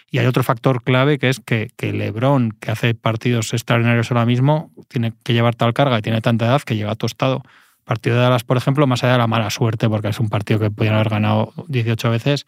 Y 0.09 0.19
hay 0.19 0.27
otro 0.27 0.43
factor 0.43 0.83
clave 0.83 1.17
que 1.19 1.29
es 1.29 1.39
que, 1.39 1.69
que 1.75 1.91
LeBron, 1.91 2.51
que 2.59 2.71
hace 2.71 2.93
partidos 2.93 3.53
extraordinarios 3.53 4.12
ahora 4.12 4.25
mismo, 4.25 4.71
tiene 4.88 5.13
que 5.24 5.33
llevar 5.33 5.55
tal 5.55 5.74
carga 5.74 5.97
y 6.00 6.01
tiene 6.01 6.21
tanta 6.21 6.45
edad 6.45 6.62
que 6.62 6.75
llega 6.75 6.95
tostado. 6.95 7.41
Partido 7.83 8.15
de 8.15 8.21
Dallas, 8.21 8.43
por 8.43 8.57
ejemplo, 8.57 8.88
más 8.88 9.03
allá 9.03 9.13
de 9.13 9.19
la 9.19 9.27
mala 9.27 9.50
suerte, 9.50 9.89
porque 9.89 10.07
es 10.09 10.19
un 10.19 10.29
partido 10.29 10.59
que 10.59 10.71
podían 10.71 10.95
haber 10.95 11.09
ganado 11.09 11.53
18 11.67 12.09
veces, 12.09 12.45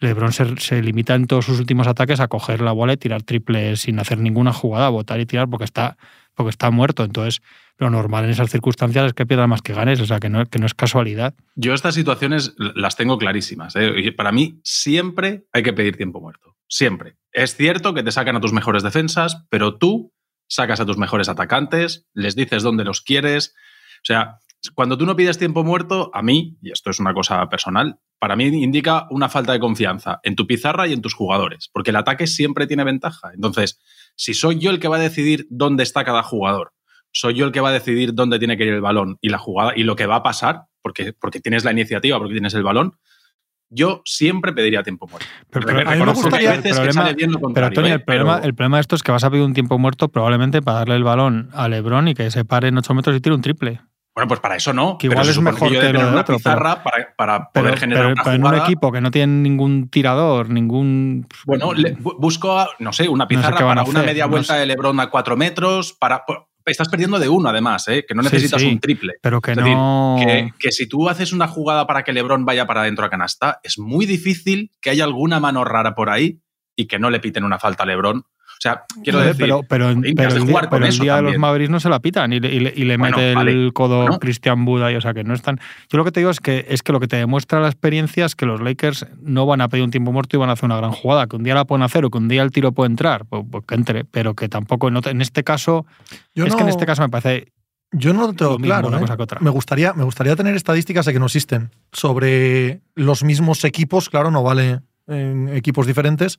LeBron 0.00 0.32
se, 0.32 0.56
se 0.58 0.82
limita 0.82 1.14
en 1.14 1.26
todos 1.26 1.44
sus 1.44 1.60
últimos 1.60 1.86
ataques 1.86 2.20
a 2.20 2.28
coger 2.28 2.60
la 2.60 2.72
bola 2.72 2.94
y 2.94 2.96
tirar 2.96 3.22
triples 3.22 3.82
sin 3.82 3.98
hacer 3.98 4.18
ninguna 4.18 4.52
jugada, 4.52 4.88
botar 4.88 5.20
y 5.20 5.26
tirar 5.26 5.48
porque 5.48 5.64
está, 5.64 5.96
porque 6.34 6.50
está 6.50 6.70
muerto. 6.70 7.04
Entonces, 7.04 7.42
lo 7.78 7.90
normal 7.90 8.24
en 8.24 8.30
esas 8.30 8.50
circunstancias 8.50 9.06
es 9.06 9.12
que 9.14 9.26
pierda 9.26 9.46
más 9.46 9.62
que 9.62 9.72
ganes, 9.72 10.00
o 10.00 10.06
sea, 10.06 10.20
que 10.20 10.28
no, 10.28 10.46
que 10.46 10.58
no 10.58 10.66
es 10.66 10.74
casualidad. 10.74 11.34
Yo 11.54 11.74
estas 11.74 11.94
situaciones 11.94 12.54
las 12.58 12.96
tengo 12.96 13.18
clarísimas. 13.18 13.74
¿eh? 13.76 14.12
Para 14.16 14.32
mí 14.32 14.60
siempre 14.62 15.44
hay 15.52 15.62
que 15.62 15.72
pedir 15.72 15.96
tiempo 15.96 16.20
muerto. 16.20 16.56
Siempre. 16.68 17.16
Es 17.32 17.56
cierto 17.56 17.94
que 17.94 18.02
te 18.02 18.12
sacan 18.12 18.36
a 18.36 18.40
tus 18.40 18.52
mejores 18.52 18.82
defensas, 18.82 19.44
pero 19.50 19.76
tú 19.76 20.12
sacas 20.48 20.80
a 20.80 20.86
tus 20.86 20.98
mejores 20.98 21.28
atacantes, 21.28 22.06
les 22.14 22.36
dices 22.36 22.62
dónde 22.62 22.84
los 22.84 23.00
quieres. 23.00 23.54
O 23.96 24.06
sea, 24.06 24.38
cuando 24.74 24.96
tú 24.96 25.04
no 25.04 25.16
pides 25.16 25.38
tiempo 25.38 25.64
muerto, 25.64 26.10
a 26.14 26.22
mí, 26.22 26.56
y 26.62 26.70
esto 26.70 26.90
es 26.90 27.00
una 27.00 27.12
cosa 27.12 27.46
personal, 27.48 27.98
para 28.18 28.36
mí 28.36 28.46
indica 28.46 29.06
una 29.10 29.28
falta 29.28 29.52
de 29.52 29.60
confianza 29.60 30.20
en 30.22 30.36
tu 30.36 30.46
pizarra 30.46 30.86
y 30.86 30.92
en 30.92 31.02
tus 31.02 31.14
jugadores, 31.14 31.68
porque 31.72 31.90
el 31.90 31.96
ataque 31.96 32.26
siempre 32.26 32.66
tiene 32.66 32.84
ventaja. 32.84 33.32
Entonces, 33.34 33.80
si 34.16 34.34
soy 34.34 34.58
yo 34.58 34.70
el 34.70 34.78
que 34.80 34.88
va 34.88 34.96
a 34.96 35.00
decidir 35.00 35.46
dónde 35.50 35.82
está 35.82 36.04
cada 36.04 36.22
jugador, 36.22 36.72
soy 37.12 37.34
yo 37.34 37.46
el 37.46 37.52
que 37.52 37.60
va 37.60 37.68
a 37.70 37.72
decidir 37.72 38.14
dónde 38.14 38.38
tiene 38.38 38.56
que 38.56 38.64
ir 38.64 38.72
el 38.72 38.80
balón 38.80 39.18
y 39.20 39.28
la 39.28 39.38
jugada 39.38 39.72
y 39.76 39.82
lo 39.84 39.96
que 39.96 40.06
va 40.06 40.16
a 40.16 40.22
pasar, 40.22 40.62
porque, 40.82 41.12
porque 41.12 41.40
tienes 41.40 41.64
la 41.64 41.72
iniciativa, 41.72 42.18
porque 42.18 42.34
tienes 42.34 42.54
el 42.54 42.62
balón, 42.64 42.94
yo 43.70 44.02
siempre 44.04 44.52
pediría 44.52 44.82
tiempo 44.82 45.06
muerto. 45.08 45.26
Pero, 45.50 45.66
Reconozco 45.66 45.90
a 45.90 45.94
mí 45.96 46.00
me 46.04 46.12
gustaría- 46.12 46.54
el 46.54 46.62
que 46.62 46.70
problema- 46.74 47.04
Pero 47.54 47.66
¿eh? 47.66 47.92
el 47.92 48.02
problema, 48.04 48.34
Pero- 48.36 48.46
el 48.46 48.54
problema 48.54 48.76
de 48.76 48.80
esto 48.82 48.96
es 48.96 49.02
que 49.02 49.10
vas 49.12 49.24
a 49.24 49.30
pedir 49.30 49.42
un 49.44 49.54
tiempo 49.54 49.78
muerto 49.78 50.08
probablemente 50.08 50.62
para 50.62 50.78
darle 50.78 50.96
el 50.96 51.04
balón 51.04 51.48
a 51.52 51.68
Lebron 51.68 52.08
y 52.08 52.14
que 52.14 52.30
se 52.30 52.44
pare 52.44 52.68
en 52.68 52.78
8 52.78 52.94
metros 52.94 53.16
y 53.16 53.20
tire 53.20 53.34
un 53.34 53.42
triple. 53.42 53.80
Bueno, 54.14 54.28
pues 54.28 54.38
para 54.40 54.54
eso 54.56 54.72
no. 54.72 54.96
Que 54.96 55.08
igual 55.08 55.28
es 55.28 55.40
mejor 55.40 55.70
que 55.72 55.78
tener 55.80 55.96
una 56.04 56.20
otro, 56.20 56.36
pizarra 56.36 56.82
para, 56.84 57.14
para 57.16 57.50
Pero, 57.52 57.64
poder 57.66 57.78
generar 57.80 58.02
pero- 58.04 58.12
una 58.14 58.22
pero 58.22 58.36
en 58.36 58.42
un 58.42 58.48
jugada. 58.48 58.64
equipo 58.64 58.92
que 58.92 59.00
no 59.00 59.10
tiene 59.10 59.32
ningún 59.42 59.88
tirador, 59.88 60.50
ningún. 60.50 61.26
Bueno, 61.46 61.72
le- 61.74 61.96
bu- 61.98 62.16
busco, 62.18 62.64
no 62.78 62.92
sé, 62.92 63.08
una 63.08 63.24
No 63.24 63.28
sé 63.28 63.36
pizarra 63.36 63.58
para 63.66 63.82
una 63.82 64.02
media 64.02 64.24
no 64.26 64.30
vuelta 64.30 64.54
sé. 64.54 64.60
de 64.60 64.66
Lebron 64.66 65.00
a 65.00 65.08
cuatro 65.10 65.36
metros. 65.36 65.92
Para, 65.94 66.22
estás 66.64 66.88
perdiendo 66.88 67.18
de 67.18 67.28
uno, 67.28 67.48
además, 67.48 67.88
¿eh? 67.88 68.04
que 68.06 68.14
no 68.14 68.22
necesitas 68.22 68.60
sí. 68.62 68.68
un 68.68 68.78
triple. 68.78 69.14
Pero 69.20 69.40
que 69.40 69.50
Es 69.50 69.56
decir, 69.56 69.72
no. 69.74 70.16
Que, 70.20 70.52
que 70.60 70.70
si 70.70 70.86
tú 70.88 71.08
haces 71.08 71.32
una 71.32 71.48
jugada 71.48 71.86
para 71.88 72.04
que 72.04 72.12
Lebron 72.12 72.44
vaya 72.44 72.66
para 72.68 72.82
adentro 72.82 73.04
a 73.04 73.10
canasta, 73.10 73.58
es 73.64 73.78
muy 73.80 74.06
difícil 74.06 74.70
que 74.80 74.90
haya 74.90 75.02
alguna 75.04 75.40
mano 75.40 75.64
rara 75.64 75.96
por 75.96 76.08
ahí 76.08 76.40
y 76.76 76.86
que 76.86 77.00
no 77.00 77.10
le 77.10 77.18
piten 77.20 77.42
una 77.44 77.58
falta 77.58 77.82
a 77.82 77.86
Lebron. 77.86 78.24
O 78.64 78.70
sea, 78.70 78.84
quiero 79.02 79.18
decir, 79.20 79.36
pero, 79.44 79.62
pero, 79.68 79.94
pero 80.16 80.30
de 80.32 80.38
el 80.38 80.42
jugar 80.46 80.46
día, 80.46 80.60
con 80.60 80.68
pero 80.70 80.84
el 80.86 80.88
eso 80.90 81.02
día 81.02 81.16
de 81.16 81.22
los. 81.22 81.36
Mavericks 81.38 81.70
no 81.70 81.80
se 81.80 81.90
la 81.90 82.00
pitan 82.00 82.32
y 82.32 82.40
le, 82.40 82.48
y 82.54 82.60
le- 82.60 82.72
y 82.74 82.84
le 82.84 82.96
Bueno, 82.96 83.18
mete 83.18 83.34
vale. 83.34 83.52
el 83.52 83.72
codo 83.74 84.02
Bueno. 84.02 84.18
Christian 84.18 84.64
Buda. 84.64 84.90
Y, 84.90 84.96
o 84.96 85.02
sea, 85.02 85.12
que 85.12 85.22
no 85.22 85.34
están. 85.34 85.60
Yo 85.90 85.98
lo 85.98 86.04
que 86.04 86.12
te 86.12 86.20
digo 86.20 86.30
es 86.30 86.40
que, 86.40 86.64
es 86.70 86.82
que 86.82 86.92
lo 86.92 86.98
que 87.00 87.06
te 87.06 87.16
demuestra 87.16 87.60
la 87.60 87.68
experiencia 87.68 88.24
es 88.24 88.34
que 88.34 88.46
los 88.46 88.62
Lakers 88.62 89.06
no 89.20 89.44
van 89.44 89.60
a 89.60 89.68
pedir 89.68 89.84
un 89.84 89.90
tiempo 89.90 90.12
muerto 90.12 90.36
y 90.36 90.40
van 90.40 90.48
a 90.48 90.54
hacer 90.54 90.64
una 90.64 90.78
gran 90.78 90.92
jugada. 90.92 91.26
Que 91.26 91.36
un 91.36 91.42
día 91.44 91.54
la 91.54 91.66
pueden 91.66 91.82
hacer 91.82 92.06
o 92.06 92.10
que 92.10 92.16
un 92.16 92.28
día 92.28 92.42
el 92.42 92.52
tiro 92.52 92.72
puede 92.72 92.88
entrar, 92.90 93.26
pues, 93.26 93.44
pues 93.50 93.64
que 93.68 93.74
entre. 93.74 94.04
Pero 94.06 94.32
que 94.34 94.48
tampoco 94.48 94.88
en, 94.88 94.96
otro- 94.96 95.10
en 95.12 95.20
este 95.20 95.44
caso. 95.44 95.84
Yo 96.34 96.46
es 96.46 96.52
no, 96.52 96.56
que 96.56 96.62
en 96.62 96.68
este 96.70 96.86
caso 96.86 97.02
me 97.02 97.10
parece 97.10 97.52
yo 97.96 98.12
no 98.12 98.22
lo 98.26 98.32
tengo 98.32 98.52
lo 98.52 98.58
mismo 98.58 98.66
claro. 98.74 98.88
una 98.88 98.96
¿eh? 98.96 99.00
cosa 99.02 99.16
que 99.16 99.22
otra. 99.22 99.40
Me, 99.40 99.50
gustaría, 99.50 99.92
me 99.92 100.02
gustaría 100.04 100.34
tener 100.34 100.56
estadísticas 100.56 101.04
de 101.06 101.12
que 101.12 101.18
no 101.20 101.26
existen 101.26 101.70
sobre 101.92 102.80
los 102.96 103.22
mismos 103.22 103.62
equipos, 103.64 104.08
claro, 104.10 104.30
no 104.32 104.42
vale 104.42 104.80
en 105.06 105.48
equipos 105.54 105.86
diferentes, 105.86 106.38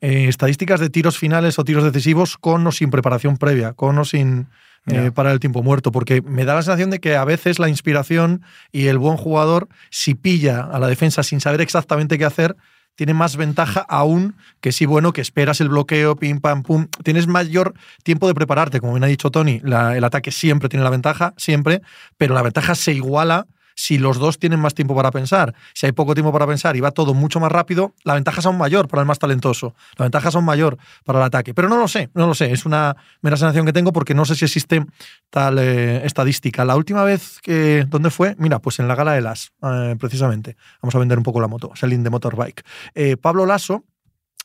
eh, 0.00 0.28
estadísticas 0.28 0.80
de 0.80 0.90
tiros 0.90 1.18
finales 1.18 1.58
o 1.58 1.64
tiros 1.64 1.84
decisivos 1.84 2.36
con 2.36 2.66
o 2.66 2.72
sin 2.72 2.90
preparación 2.90 3.36
previa, 3.36 3.72
con 3.72 3.98
o 3.98 4.04
sin 4.04 4.48
eh, 4.88 5.04
Ya. 5.06 5.10
parar 5.10 5.32
el 5.32 5.40
tiempo 5.40 5.64
muerto, 5.64 5.90
porque 5.90 6.22
me 6.22 6.44
da 6.44 6.54
la 6.54 6.62
sensación 6.62 6.90
de 6.90 7.00
que 7.00 7.16
a 7.16 7.24
veces 7.24 7.58
la 7.58 7.68
inspiración 7.68 8.42
y 8.70 8.86
el 8.86 8.98
buen 8.98 9.16
jugador, 9.16 9.68
si 9.90 10.14
pilla 10.14 10.60
a 10.60 10.78
la 10.78 10.86
defensa 10.86 11.24
sin 11.24 11.40
saber 11.40 11.60
exactamente 11.60 12.18
qué 12.18 12.24
hacer, 12.24 12.54
tiene 12.94 13.12
más 13.12 13.36
ventaja 13.36 13.80
aún 13.88 14.36
que 14.60 14.70
si, 14.72 14.86
bueno, 14.86 15.12
que 15.12 15.20
esperas 15.20 15.60
el 15.60 15.68
bloqueo, 15.70 16.14
pim, 16.16 16.38
pam, 16.40 16.62
pum. 16.62 16.86
Tienes 17.02 17.26
mayor 17.26 17.74
tiempo 18.04 18.28
de 18.28 18.34
prepararte. 18.34 18.80
Como 18.80 18.92
bien 18.94 19.02
ha 19.04 19.08
dicho 19.08 19.30
Tony, 19.30 19.60
la- 19.64 19.96
el 19.96 20.04
ataque 20.04 20.30
siempre 20.30 20.68
tiene 20.68 20.84
la 20.84 20.90
ventaja, 20.90 21.34
siempre, 21.36 21.82
pero 22.16 22.34
la 22.34 22.42
ventaja 22.42 22.74
se 22.76 22.92
iguala 22.92 23.46
si 23.76 23.98
los 23.98 24.18
dos 24.18 24.38
tienen 24.38 24.58
más 24.58 24.74
tiempo 24.74 24.96
para 24.96 25.10
pensar. 25.12 25.54
Si 25.74 25.86
hay 25.86 25.92
poco 25.92 26.14
tiempo 26.14 26.32
para 26.32 26.46
pensar 26.46 26.74
y 26.76 26.80
va 26.80 26.90
todo 26.90 27.14
mucho 27.14 27.38
más 27.38 27.52
rápido, 27.52 27.94
la 28.04 28.14
ventaja 28.14 28.40
es 28.40 28.46
aún 28.46 28.56
mayor 28.56 28.88
para 28.88 29.02
el 29.02 29.06
más 29.06 29.18
talentoso. 29.18 29.74
La 29.96 30.06
ventaja 30.06 30.30
es 30.30 30.34
aún 30.34 30.46
mayor 30.46 30.78
para 31.04 31.20
el 31.20 31.24
ataque. 31.26 31.54
Pero 31.54 31.68
no 31.68 31.76
lo 31.76 31.86
sé, 31.86 32.08
no 32.14 32.26
lo 32.26 32.34
sé. 32.34 32.50
Es 32.50 32.64
una 32.64 32.96
mera 33.20 33.36
sensación 33.36 33.66
que 33.66 33.74
tengo 33.74 33.92
porque 33.92 34.14
no 34.14 34.24
sé 34.24 34.34
si 34.34 34.46
existe 34.46 34.84
tal 35.30 35.58
eh, 35.58 36.04
estadística. 36.04 36.64
La 36.64 36.74
última 36.74 37.04
vez 37.04 37.38
que. 37.42 37.86
¿Dónde 37.88 38.10
fue? 38.10 38.34
Mira, 38.38 38.58
pues 38.60 38.78
en 38.80 38.88
la 38.88 38.94
gala 38.94 39.12
de 39.12 39.20
las, 39.20 39.52
eh, 39.62 39.94
precisamente. 40.00 40.56
Vamos 40.80 40.94
a 40.94 40.98
vender 40.98 41.18
un 41.18 41.24
poco 41.24 41.40
la 41.40 41.46
moto, 41.46 41.70
Selling 41.74 42.02
de 42.02 42.10
Motorbike. 42.10 42.64
Eh, 42.94 43.16
Pablo 43.18 43.44
Lasso 43.44 43.84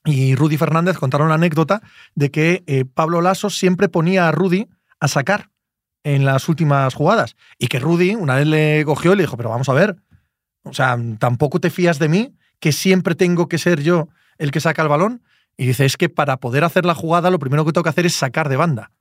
y 0.03 0.35
Rudy 0.35 0.57
Fernández 0.57 0.97
contaron 0.97 1.29
la 1.29 1.35
anécdota 1.35 1.81
de 2.15 2.31
que 2.31 2.85
Pablo 2.93 3.21
Lasso 3.21 3.49
siempre 3.49 3.87
ponía 3.87 4.27
a 4.27 4.31
Rudy 4.31 4.67
a 4.99 5.07
sacar 5.07 5.51
en 6.03 6.25
las 6.25 6.49
últimas 6.49 6.93
jugadas. 6.93 7.35
Y 7.57 7.67
que 7.67 7.79
Rudy 7.79 8.15
una 8.15 8.35
vez 8.35 8.47
le 8.47 8.83
cogió 8.85 9.13
y 9.13 9.17
le 9.17 9.23
dijo, 9.23 9.37
pero 9.37 9.49
vamos 9.49 9.69
a 9.69 9.73
ver, 9.73 9.97
o 10.63 10.73
sea, 10.73 10.97
tampoco 11.19 11.59
te 11.59 11.69
fías 11.69 11.99
de 11.99 12.09
mí, 12.09 12.35
que 12.59 12.71
siempre 12.71 13.15
tengo 13.15 13.47
que 13.47 13.57
ser 13.57 13.81
yo 13.81 14.09
el 14.37 14.51
que 14.51 14.59
saca 14.59 14.81
el 14.81 14.87
balón. 14.87 15.23
Y 15.57 15.65
dice, 15.65 15.85
es 15.85 15.97
que 15.97 16.09
para 16.09 16.37
poder 16.37 16.63
hacer 16.63 16.85
la 16.85 16.95
jugada 16.95 17.29
lo 17.29 17.39
primero 17.39 17.65
que 17.65 17.71
tengo 17.71 17.83
que 17.83 17.89
hacer 17.89 18.05
es 18.05 18.15
sacar 18.15 18.49
de 18.49 18.57
banda. 18.57 18.91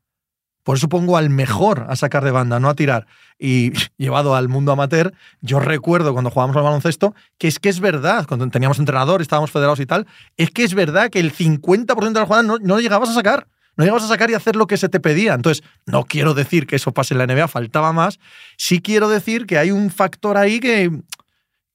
Por 0.63 0.77
eso 0.77 0.89
pongo 0.89 1.17
al 1.17 1.31
mejor 1.31 1.87
a 1.89 1.97
sacar 1.97 2.23
de 2.23 2.31
banda, 2.31 2.61
no 2.61 2.69
a 2.69 2.75
tirar. 2.75 3.07
Y 3.39 3.73
llevado 3.97 4.35
al 4.35 4.49
mundo 4.49 4.73
amateur, 4.73 5.15
yo 5.41 5.61
recuerdo 5.61 6.13
cuando 6.13 6.31
jugábamos 6.31 6.57
al 6.57 6.63
baloncesto 6.63 7.15
que 7.39 7.49
es 7.49 7.59
que 7.59 7.69
es 7.69 7.81
verdad, 7.81 8.27
cuando 8.27 8.49
teníamos 8.51 8.79
entrenador, 8.79 9.23
estábamos 9.23 9.51
federados 9.51 9.81
y 9.81 9.87
tal, 9.87 10.07
es 10.37 10.51
que 10.51 10.65
es 10.65 10.75
verdad 10.75 11.11
que 11.11 11.21
el 11.21 11.33
50% 11.33 12.13
de 12.13 12.21
las 12.21 12.27
jugadas 12.27 12.45
no, 12.45 12.59
no 12.59 12.81
llegabas 12.81 13.09
a 13.11 13.15
sacar. 13.15 13.47
No 13.81 13.85
llegabas 13.87 14.05
a 14.05 14.09
sacar 14.09 14.31
y 14.31 14.35
hacer 14.35 14.57
lo 14.57 14.67
que 14.67 14.77
se 14.77 14.91
te 14.91 15.01
pedía. 15.01 15.33
Entonces, 15.33 15.65
no 15.87 16.05
quiero 16.05 16.35
decir 16.35 16.67
que 16.67 16.77
eso 16.77 16.93
pase 16.93 17.15
en 17.15 17.19
la 17.19 17.25
NBA, 17.27 17.49
faltaba 17.49 17.95
más. 17.95 18.19
Sí 18.59 18.83
quiero 18.83 19.09
decir 19.09 19.47
que 19.47 19.57
hay 19.57 19.71
un 19.71 19.89
factor 19.91 20.37
ahí 20.37 20.61
que, 20.61 20.91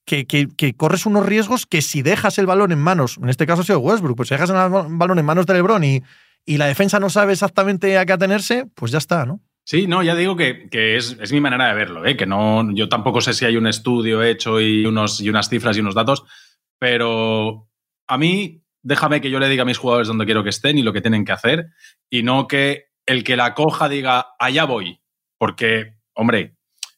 que, 0.05 0.27
que- 0.27 0.73
corres 0.75 1.07
unos 1.07 1.25
riesgos 1.25 1.65
que 1.65 1.81
si 1.81 2.03
dejas 2.03 2.37
el 2.37 2.45
balón 2.45 2.71
en 2.71 2.77
manos, 2.77 3.17
en 3.19 3.27
este 3.29 3.47
caso 3.47 3.63
ha 3.63 3.65
sido 3.65 3.79
Westbrook, 3.79 4.17
pues 4.17 4.29
si 4.29 4.35
dejas 4.35 4.51
el 4.51 4.55
balón 4.55 5.17
en 5.17 5.25
manos 5.25 5.47
de 5.47 5.55
LeBron 5.55 5.83
y, 5.83 6.03
y 6.45 6.57
la 6.57 6.67
defensa 6.67 6.99
no 6.99 7.09
sabe 7.09 7.33
exactamente 7.33 7.97
a 7.97 8.05
qué 8.05 8.13
atenerse, 8.13 8.67
pues 8.75 8.91
ya 8.91 8.99
está, 8.99 9.25
¿no? 9.25 9.41
Sí, 9.63 9.87
no, 9.87 10.03
ya 10.03 10.13
digo 10.13 10.35
que, 10.35 10.69
que 10.69 10.95
es, 10.97 11.17
es 11.19 11.31
mi 11.31 11.41
manera 11.41 11.67
de 11.69 11.73
verlo, 11.73 12.05
¿eh? 12.05 12.15
que 12.15 12.27
no, 12.27 12.71
yo 12.75 12.87
tampoco 12.87 13.19
sé 13.19 13.33
si 13.33 13.45
hay 13.45 13.57
un 13.57 13.65
estudio 13.65 14.21
hecho 14.21 14.61
y, 14.61 14.85
unos, 14.85 15.19
y 15.21 15.29
unas 15.29 15.49
cifras 15.49 15.75
y 15.75 15.79
unos 15.79 15.95
datos, 15.95 16.23
pero 16.77 17.67
a 18.07 18.17
mí 18.19 18.61
déjame 18.85 19.19
que 19.19 19.31
yo 19.31 19.39
le 19.39 19.49
diga 19.49 19.63
a 19.63 19.65
mis 19.65 19.79
jugadores 19.79 20.07
dónde 20.07 20.25
quiero 20.25 20.43
que 20.43 20.51
estén 20.51 20.77
y 20.77 20.83
lo 20.83 20.93
que 20.93 21.01
tienen 21.01 21.25
que 21.25 21.31
hacer, 21.31 21.71
y 22.09 22.21
no 22.21 22.47
que 22.47 22.85
el 23.07 23.23
que 23.23 23.35
la 23.35 23.55
coja 23.55 23.89
diga, 23.89 24.27
allá 24.39 24.65
voy, 24.65 25.01
porque, 25.39 25.95
hombre, 26.13 26.55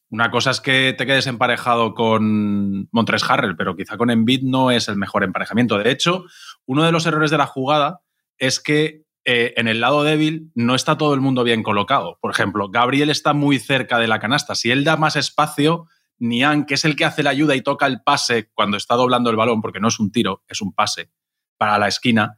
una 0.10 0.30
cosa 0.30 0.52
es 0.52 0.62
que 0.62 0.94
te 0.98 1.06
quedes 1.06 1.28
emparejado 1.28 1.94
con 1.94 2.90
Montres 2.92 3.24
Harrell, 3.30 3.56
pero 3.56 3.76
quizá 3.76 3.98
con 3.98 4.10
Embiid 4.10 4.44
no 4.44 4.70
es 4.70 4.88
el 4.90 4.98
mejor 4.98 5.24
emparejamiento. 5.24 5.78
De 5.78 5.90
hecho, 5.90 6.26
uno 6.66 6.84
de 6.84 6.92
los 6.92 7.06
errores 7.06 7.32
de 7.32 7.38
la 7.38 7.46
jugada 7.46 8.02
es 8.38 8.60
que 8.60 9.04
eh, 9.26 9.54
en 9.58 9.68
el 9.68 9.82
lado 9.82 10.04
débil 10.04 10.52
no 10.56 10.76
está 10.76 10.98
todo 10.98 11.14
el 11.14 11.22
mundo 11.22 11.44
bien 11.44 11.64
colocado. 11.64 12.20
Por 12.22 12.32
ejemplo, 12.32 12.70
Gabriel 12.70 13.10
está 13.10 13.34
muy 13.34 13.60
cerca 13.60 13.98
de 13.98 14.08
la 14.08 14.20
canasta. 14.20 14.56
Si 14.56 14.72
él 14.72 14.84
da 14.86 14.96
más 14.96 15.18
espacio, 15.18 15.88
Nian, 16.20 16.66
que 16.66 16.76
es 16.76 16.86
el 16.86 16.96
que 16.96 17.06
hace 17.06 17.24
la 17.24 17.32
ayuda 17.32 17.56
y 17.56 17.62
toca 17.62 17.86
el 17.86 18.02
pase 18.02 18.50
cuando 18.54 18.78
está 18.78 18.96
doblando 18.96 19.30
el 19.30 19.36
balón, 19.36 19.62
porque 19.62 19.82
no 19.82 19.90
es 19.90 20.00
un 20.00 20.12
tiro, 20.12 20.44
es 20.48 20.62
un 20.62 20.74
pase 20.74 21.12
para 21.58 21.78
la 21.80 21.88
esquina, 21.88 22.36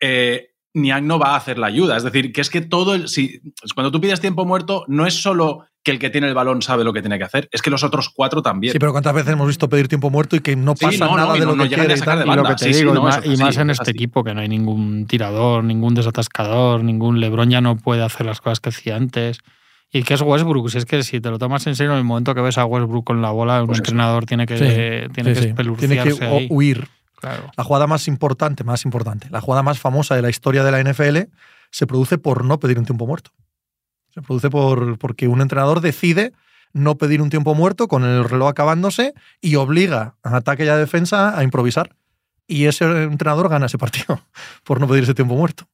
eh, 0.00 0.48
Niang 0.74 1.06
no 1.06 1.18
va 1.18 1.30
a 1.34 1.36
hacer 1.36 1.58
la 1.58 1.66
ayuda. 1.66 1.96
Es 1.96 2.02
decir, 2.02 2.32
que 2.32 2.40
es 2.40 2.48
que 2.50 2.60
todo 2.62 2.94
el. 2.94 3.08
Si, 3.08 3.40
cuando 3.74 3.90
tú 3.90 4.00
pides 4.00 4.20
tiempo 4.20 4.44
muerto, 4.44 4.84
no 4.88 5.06
es 5.06 5.14
solo 5.14 5.66
que 5.84 5.90
el 5.90 5.98
que 5.98 6.10
tiene 6.10 6.28
el 6.28 6.34
balón 6.34 6.62
sabe 6.62 6.84
lo 6.84 6.92
que 6.92 7.02
tiene 7.02 7.18
que 7.18 7.24
hacer, 7.24 7.48
es 7.50 7.60
que 7.60 7.68
los 7.68 7.82
otros 7.82 8.08
cuatro 8.08 8.40
también. 8.40 8.72
Sí, 8.72 8.78
pero 8.78 8.92
¿cuántas 8.92 9.12
veces 9.14 9.32
hemos 9.32 9.48
visto 9.48 9.68
pedir 9.68 9.88
tiempo 9.88 10.10
muerto 10.10 10.36
y 10.36 10.40
que 10.40 10.54
no 10.54 10.74
pasa 10.76 11.06
no, 11.06 11.16
nada 11.16 11.34
de 11.34 11.40
no- 11.40 11.56
lo 11.56 11.64
que 11.64 11.68
quiere 11.70 11.94
y 11.94 13.00
más, 13.00 13.26
y 13.26 13.36
más 13.36 13.56
en 13.56 13.70
es 13.70 13.80
este 13.80 13.82
así. 13.82 13.90
equipo, 13.90 14.22
que 14.22 14.32
no 14.32 14.40
hay 14.40 14.48
ningún 14.48 15.06
tirador, 15.06 15.64
ningún 15.64 15.94
desatascador, 15.94 16.84
ningún 16.84 17.18
Lebron 17.20 17.50
ya 17.50 17.60
no 17.60 17.76
puede 17.76 18.02
hacer 18.02 18.24
las 18.26 18.40
cosas 18.40 18.60
que 18.60 18.68
hacía 18.68 18.96
antes. 18.96 19.40
Y 19.90 20.04
que 20.04 20.14
es 20.14 20.22
Westbrook, 20.22 20.70
si 20.70 20.78
es 20.78 20.86
que 20.86 21.02
si 21.02 21.20
te 21.20 21.28
lo 21.30 21.38
tomas 21.38 21.66
en 21.66 21.74
serio, 21.76 21.92
en 21.92 21.98
el 21.98 22.04
momento 22.04 22.34
que 22.34 22.40
ves 22.40 22.56
a 22.58 22.64
Westbrook 22.64 23.04
con 23.04 23.20
la 23.20 23.30
bola, 23.30 23.60
un 23.60 23.66
Pues 23.66 23.80
entrenador 23.80 24.24
tiene 24.24 24.46
que, 24.46 24.56
Sí, 24.56 25.12
tiene 25.12 25.34
Sí, 25.34 25.52
que. 25.52 25.64
Tiene 25.74 26.02
que 26.02 26.46
huir. 26.48 26.88
La 27.56 27.64
jugada 27.64 27.86
más 27.86 28.08
importante, 28.08 28.64
más 28.64 28.84
importante, 28.84 29.28
la 29.30 29.40
jugada 29.40 29.62
más 29.62 29.78
famosa 29.78 30.14
de 30.14 30.22
la 30.22 30.30
historia 30.30 30.64
de 30.64 30.70
la 30.70 30.82
NFL 30.82 31.30
se 31.70 31.86
produce 31.86 32.18
por 32.18 32.44
no 32.44 32.58
pedir 32.58 32.78
un 32.78 32.84
tiempo 32.84 33.06
muerto. 33.06 33.30
Se 34.10 34.20
produce 34.22 34.50
por, 34.50 34.98
porque 34.98 35.28
un 35.28 35.40
entrenador 35.40 35.80
decide 35.80 36.32
no 36.72 36.96
pedir 36.96 37.22
un 37.22 37.30
tiempo 37.30 37.54
muerto 37.54 37.88
con 37.88 38.04
el 38.04 38.24
reloj 38.24 38.48
acabándose 38.48 39.14
y 39.40 39.56
obliga 39.56 40.16
a 40.22 40.36
ataque 40.36 40.64
y 40.64 40.68
a 40.68 40.76
defensa 40.76 41.38
a 41.38 41.42
improvisar. 41.42 41.96
Y 42.46 42.66
ese 42.66 42.84
entrenador 43.04 43.48
gana 43.48 43.66
ese 43.66 43.78
partido 43.78 44.20
por 44.64 44.80
no 44.80 44.88
pedir 44.88 45.04
ese 45.04 45.14
tiempo 45.14 45.34
muerto. 45.34 45.66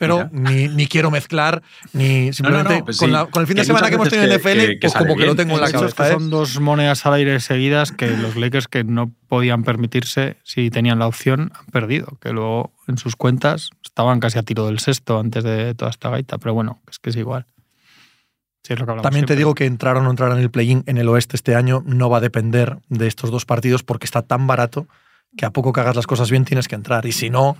Pero 0.00 0.30
ni, 0.32 0.66
ni 0.68 0.86
quiero 0.86 1.10
mezclar, 1.10 1.62
ni 1.92 2.32
simplemente 2.32 2.82
pues 2.82 2.96
con, 2.96 3.08
sí. 3.10 3.12
la- 3.12 3.26
con 3.26 3.42
el 3.42 3.46
fin 3.46 3.56
de 3.56 3.60
Que 3.62 3.66
semana 3.66 3.88
que 3.90 3.96
hemos 3.96 4.08
tenido 4.08 4.24
en 4.32 4.40
NFL, 4.40 4.48
que- 4.58 4.66
que 4.78 4.88
pues 4.88 4.94
como 4.94 5.14
que 5.14 5.26
lo 5.26 5.36
tengo 5.36 5.56
en 5.56 5.60
la 5.60 5.66
Eso 5.66 5.84
es 5.84 5.92
cabeza. 5.94 6.14
que 6.16 6.20
son 6.20 6.30
dos 6.30 6.58
monedas 6.58 7.04
al 7.04 7.12
aire 7.12 7.38
seguidas 7.40 7.92
que 7.92 8.08
los 8.08 8.34
Lakers 8.34 8.66
que 8.66 8.82
no 8.82 9.12
podían 9.28 9.62
permitirse 9.62 10.38
si 10.42 10.70
tenían 10.70 10.98
la 10.98 11.06
opción 11.06 11.52
han 11.54 11.66
perdido, 11.66 12.16
que 12.22 12.30
luego 12.32 12.72
en 12.88 12.96
sus 12.96 13.14
cuentas 13.14 13.68
estaban 13.84 14.20
casi 14.20 14.38
a 14.38 14.42
tiro 14.42 14.64
del 14.66 14.78
sexto 14.78 15.20
antes 15.20 15.44
de 15.44 15.74
toda 15.74 15.90
esta 15.90 16.08
gaita, 16.08 16.38
pero 16.38 16.54
bueno, 16.54 16.80
es 16.90 16.98
que 16.98 17.10
es 17.10 17.16
igual. 17.16 17.44
Sí, 18.62 18.72
es 18.72 18.80
lo 18.80 18.86
También 19.02 19.26
te 19.26 19.36
digo 19.36 19.54
que 19.54 19.66
entrar 19.66 19.98
o 19.98 20.02
no 20.02 20.08
entrar 20.10 20.32
en 20.32 20.38
el 20.38 20.50
play-in 20.50 20.82
en 20.86 20.96
el 20.96 21.08
oeste 21.10 21.36
este 21.36 21.54
año 21.56 21.82
no 21.84 22.08
va 22.08 22.18
a 22.18 22.20
depender 22.20 22.78
de 22.88 23.06
estos 23.06 23.30
dos 23.30 23.44
partidos 23.44 23.82
porque 23.82 24.06
está 24.06 24.22
tan 24.22 24.46
barato 24.46 24.86
que 25.36 25.44
a 25.44 25.50
poco 25.50 25.72
que 25.74 25.80
hagas 25.80 25.96
las 25.96 26.06
cosas 26.06 26.30
bien 26.30 26.44
tienes 26.46 26.68
que 26.68 26.74
entrar. 26.74 27.04
Y 27.06 27.12
si 27.12 27.30
no, 27.30 27.56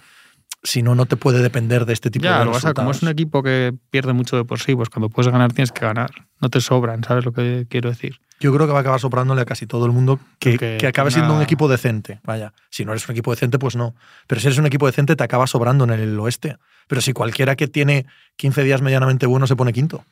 si 0.63 0.83
no, 0.83 0.95
no 0.95 1.07
te 1.07 1.17
puede 1.17 1.43
depender 1.43 1.87
de 1.87 1.93
este 1.93 2.11
tipo 2.11 2.25
Ya, 2.25 2.45
de 2.45 2.51
pasa, 2.51 2.75
como 2.75 2.91
es 2.91 3.03
un 3.03 3.09
equipo 3.09 3.43
que 3.43 3.75
pierde 3.91 4.13
mucho 4.13 4.37
de 4.37 4.45
por 4.45 4.61
sí, 4.61 4.75
pues 4.75 4.89
cuando 4.89 5.09
puedes 5.09 5.33
ganar 5.33 5.53
tienes 5.53 5.73
que 5.73 5.81
ganar. 5.81 6.11
No 6.41 6.51
te 6.51 6.61
sobran, 6.61 7.03
¿sabes 7.05 7.25
lo 7.25 7.33
que 7.33 7.67
quiero 7.69 7.89
decir? 7.89 8.21
Yo 8.41 8.55
creo 8.55 8.67
que 8.67 8.73
va 8.73 8.79
a 8.79 8.81
acabar 8.81 9.01
soprándole 9.01 9.43
a 9.43 9.45
casi 9.45 9.67
todo 9.67 9.85
el 9.85 9.93
mundo 9.93 10.19
que, 10.39 10.57
Que 10.57 10.79
que 10.79 10.87
acabe 10.87 11.11
siendo 11.11 11.35
un 11.35 11.43
equipo 11.43 11.69
decente. 11.69 12.21
Vaya, 12.25 12.55
si 12.71 12.85
no 12.85 12.93
eres 12.93 13.07
un 13.07 13.13
equipo 13.13 13.31
decente, 13.31 13.59
pues 13.59 13.77
no. 13.77 13.95
Pero 14.27 14.41
si 14.41 14.47
eres 14.47 14.59
un 14.59 14.67
equipo 14.67 14.87
decente, 14.87 15.15
te 15.15 15.25
acaba 15.25 15.47
sobrando 15.47 15.85
en 15.85 15.91
el 15.91 16.19
oeste. 16.19 16.57
Pero 16.89 17.03
si 17.03 17.13
cualquiera 17.13 17.55
que 17.57 17.69
tiene 17.69 18.07
15 18.37 18.65
días 18.65 18.81
medianamente 18.81 19.27
bueno 19.27 19.47
se 19.47 19.57
pone 19.57 19.73
quinto. 19.73 20.05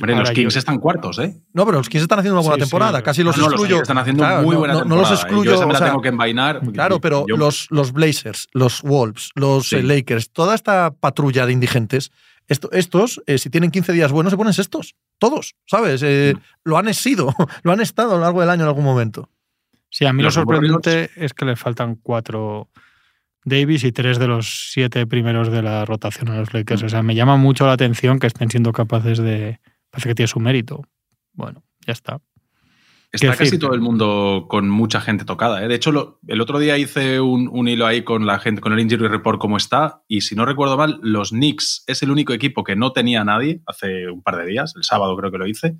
Hombre, 0.00 0.14
los 0.16 0.30
Kings 0.30 0.54
yo- 0.54 0.58
están 0.58 0.78
cuartos, 0.78 1.18
¿eh? 1.18 1.34
No, 1.52 1.64
pero 1.66 1.78
los 1.78 1.88
Kings 1.88 2.02
están 2.02 2.20
haciendo 2.20 2.38
una 2.38 2.46
buena 2.46 2.54
Sí, 2.56 2.60
sí, 2.60 2.70
temporada. 2.70 2.92
pero- 2.98 3.04
Casi 3.04 3.22
los 3.24 3.36
No, 3.36 3.42
no, 3.44 3.48
los 3.50 3.60
excluyo. 3.60 3.82
Están 3.82 3.98
haciendo 3.98 4.22
Claro, 4.22 4.42
muy 4.42 4.52
no- 4.54 4.58
buena 4.60 4.74
no- 4.74 4.78
no 4.80 4.84
temporada. 4.84 5.10
los 5.10 5.18
¿eh? 5.18 5.22
excluyo. 5.22 5.50
Yo 5.50 5.56
esa 5.56 5.64
me 5.66 5.70
o 5.70 5.72
la 5.72 5.78
sea, 5.78 5.88
tengo 5.88 6.02
que 6.02 6.08
envainar. 6.08 6.60
Claro, 6.72 7.00
pero 7.00 7.24
Yo- 7.28 7.36
los, 7.36 7.66
los 7.70 7.92
Blazers, 7.92 8.46
los 8.52 8.82
Wolves, 8.82 9.30
los 9.34 9.68
Sí. 9.70 9.76
eh, 9.76 9.82
Lakers, 9.82 10.30
toda 10.30 10.54
esta 10.54 10.92
patrulla 10.92 11.46
de 11.46 11.52
indigentes, 11.52 12.10
esto- 12.46 12.70
estos, 12.72 13.20
eh, 13.26 13.38
si 13.38 13.50
tienen 13.50 13.70
15 13.72 13.92
días 13.92 14.12
buenos, 14.12 14.30
se 14.32 14.36
ponen 14.36 14.52
sextos. 14.52 14.94
Todos, 15.18 15.56
¿sabes? 15.66 16.00
Eh, 16.04 16.34
Mm. 16.36 16.40
Lo 16.64 16.78
han 16.78 16.94
sido, 16.94 17.34
lo 17.64 17.72
han 17.72 17.80
estado 17.80 18.12
a 18.12 18.14
lo 18.18 18.20
largo 18.22 18.40
del 18.40 18.50
año 18.50 18.62
en 18.62 18.68
algún 18.68 18.84
momento. 18.84 19.28
Sí, 19.90 20.04
a 20.06 20.12
mí 20.12 20.22
lo 20.22 20.26
Los 20.28 20.34
sorprendente 20.34 21.10
es 21.16 21.32
que 21.34 21.44
le 21.44 21.56
faltan 21.56 21.96
cuatro 21.96 22.68
Davis 23.44 23.82
y 23.84 23.92
tres 23.92 24.18
de 24.18 24.26
los 24.28 24.70
siete 24.72 25.06
primeros 25.06 25.50
de 25.50 25.62
la 25.62 25.84
rotación 25.86 26.28
a 26.28 26.36
los 26.36 26.52
Lakers. 26.52 26.82
Mm. 26.82 26.86
O 26.86 26.88
sea, 26.90 27.02
me 27.02 27.14
llama 27.14 27.36
mucho 27.36 27.66
la 27.66 27.72
atención 27.72 28.18
que 28.18 28.26
estén 28.26 28.50
siendo 28.50 28.72
capaces 28.72 29.18
de. 29.18 29.58
Parece 29.98 30.08
que 30.10 30.14
tiene 30.14 30.28
su 30.28 30.40
mérito. 30.40 30.82
Bueno, 31.32 31.62
ya 31.86 31.92
está. 31.92 32.20
Está 33.10 33.28
casi 33.28 33.44
decir- 33.44 33.58
todo 33.60 33.72
el 33.74 33.80
mundo 33.80 34.46
con 34.50 34.68
mucha 34.68 35.00
gente 35.00 35.24
tocada. 35.24 35.64
¿eh? 35.64 35.68
De 35.68 35.74
hecho, 35.74 35.92
lo- 35.92 36.20
el 36.28 36.40
otro 36.42 36.58
día 36.58 36.76
hice 36.76 37.20
un, 37.20 37.48
un 37.50 37.66
hilo 37.66 37.86
ahí 37.86 38.02
con 38.02 38.26
la 38.26 38.38
gente, 38.38 38.60
con 38.60 38.72
el 38.74 38.80
Injury 38.80 39.08
Report 39.08 39.38
cómo 39.40 39.56
está. 39.56 40.02
Y 40.08 40.20
si 40.20 40.34
no 40.34 40.44
recuerdo 40.44 40.76
mal, 40.76 40.98
los 41.02 41.30
Knicks 41.30 41.84
es 41.86 42.02
el 42.02 42.10
único 42.10 42.32
equipo 42.34 42.64
que 42.64 42.76
no 42.76 42.92
tenía 42.92 43.22
a 43.22 43.24
nadie 43.24 43.62
hace 43.66 44.10
un 44.10 44.22
par 44.22 44.36
de 44.36 44.44
días. 44.46 44.74
El 44.76 44.84
sábado 44.84 45.16
creo 45.16 45.30
que 45.30 45.38
lo 45.38 45.46
hice. 45.46 45.78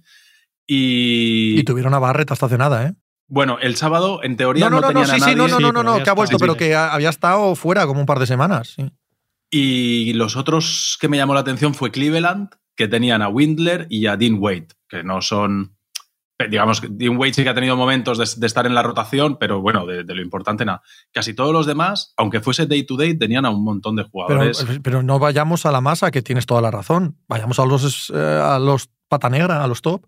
Y, 0.66 1.58
Y 1.60 1.64
tuvieron 1.64 1.94
a 1.94 1.98
Barrett 1.98 2.30
hasta 2.30 2.46
hace 2.46 2.58
nada, 2.58 2.86
¿eh? 2.86 2.94
bueno, 3.30 3.58
el 3.60 3.76
sábado 3.76 4.20
en 4.22 4.36
teoría 4.38 4.64
No, 4.70 4.70
no, 4.70 4.80
no, 4.80 4.92
no, 4.92 5.00
no, 5.00 5.04
sí, 5.06 5.10
a 5.12 5.14
sí, 5.16 5.20
nadie. 5.20 5.36
no, 5.36 5.48
no, 5.48 5.56
Sí, 5.58 5.62
no, 5.62 5.82
no, 5.82 5.98
ya 5.98 6.04
que 6.04 6.10
ha 6.10 6.14
vuelto, 6.14 6.38
Sí, 6.38 6.40
pero 6.40 6.56
que 6.56 6.74
ha- 6.74 6.94
había 6.94 7.10
estado 7.10 7.54
fuera 7.56 7.86
como 7.86 8.00
un 8.00 8.06
par 8.06 8.18
de 8.20 8.26
semanas. 8.26 8.68
sí. 8.74 8.90
Y 9.50 10.12
los 10.14 10.36
otros 10.36 10.96
que 11.00 11.08
me 11.08 11.16
llamó 11.18 11.32
la 11.34 11.40
atención 11.40 11.74
fue 11.74 11.90
Cleveland, 11.90 12.50
que 12.78 12.88
tenían 12.88 13.20
a 13.22 13.28
Windler 13.28 13.86
y 13.90 14.06
a 14.06 14.16
Dean 14.16 14.36
Wade, 14.38 14.68
que 14.88 15.02
no 15.02 15.20
son. 15.20 15.74
Digamos, 16.48 16.80
Dean 16.88 17.16
Wade 17.16 17.34
sí 17.34 17.42
que 17.42 17.48
ha 17.48 17.54
tenido 17.54 17.76
momentos 17.76 18.16
de, 18.16 18.40
de 18.40 18.46
estar 18.46 18.64
en 18.64 18.72
la 18.76 18.84
rotación, 18.84 19.38
pero 19.40 19.60
bueno, 19.60 19.84
de, 19.84 20.04
de 20.04 20.14
lo 20.14 20.22
importante 20.22 20.64
nada. 20.64 20.82
Casi 21.12 21.34
todos 21.34 21.52
los 21.52 21.66
demás, 21.66 22.14
aunque 22.16 22.40
fuese 22.40 22.66
day 22.66 22.84
to 22.84 22.96
day, 22.96 23.18
tenían 23.18 23.44
a 23.44 23.50
un 23.50 23.64
montón 23.64 23.96
de 23.96 24.04
jugadores. 24.04 24.64
pero 24.84 25.02
no 25.02 25.18
vayamos 25.18 25.66
a 25.66 25.72
la 25.72 25.80
masa, 25.80 26.12
que 26.12 26.22
tienes 26.22 26.46
toda 26.46 26.60
la 26.62 26.70
razón. 26.70 27.16
Vayamos 27.26 27.58
a 27.58 27.66
los, 27.66 28.12
eh, 28.14 28.16
a 28.40 28.60
los 28.60 28.88
pata 29.08 29.28
negra, 29.28 29.64
a 29.64 29.66
los 29.66 29.82
top. 29.82 30.06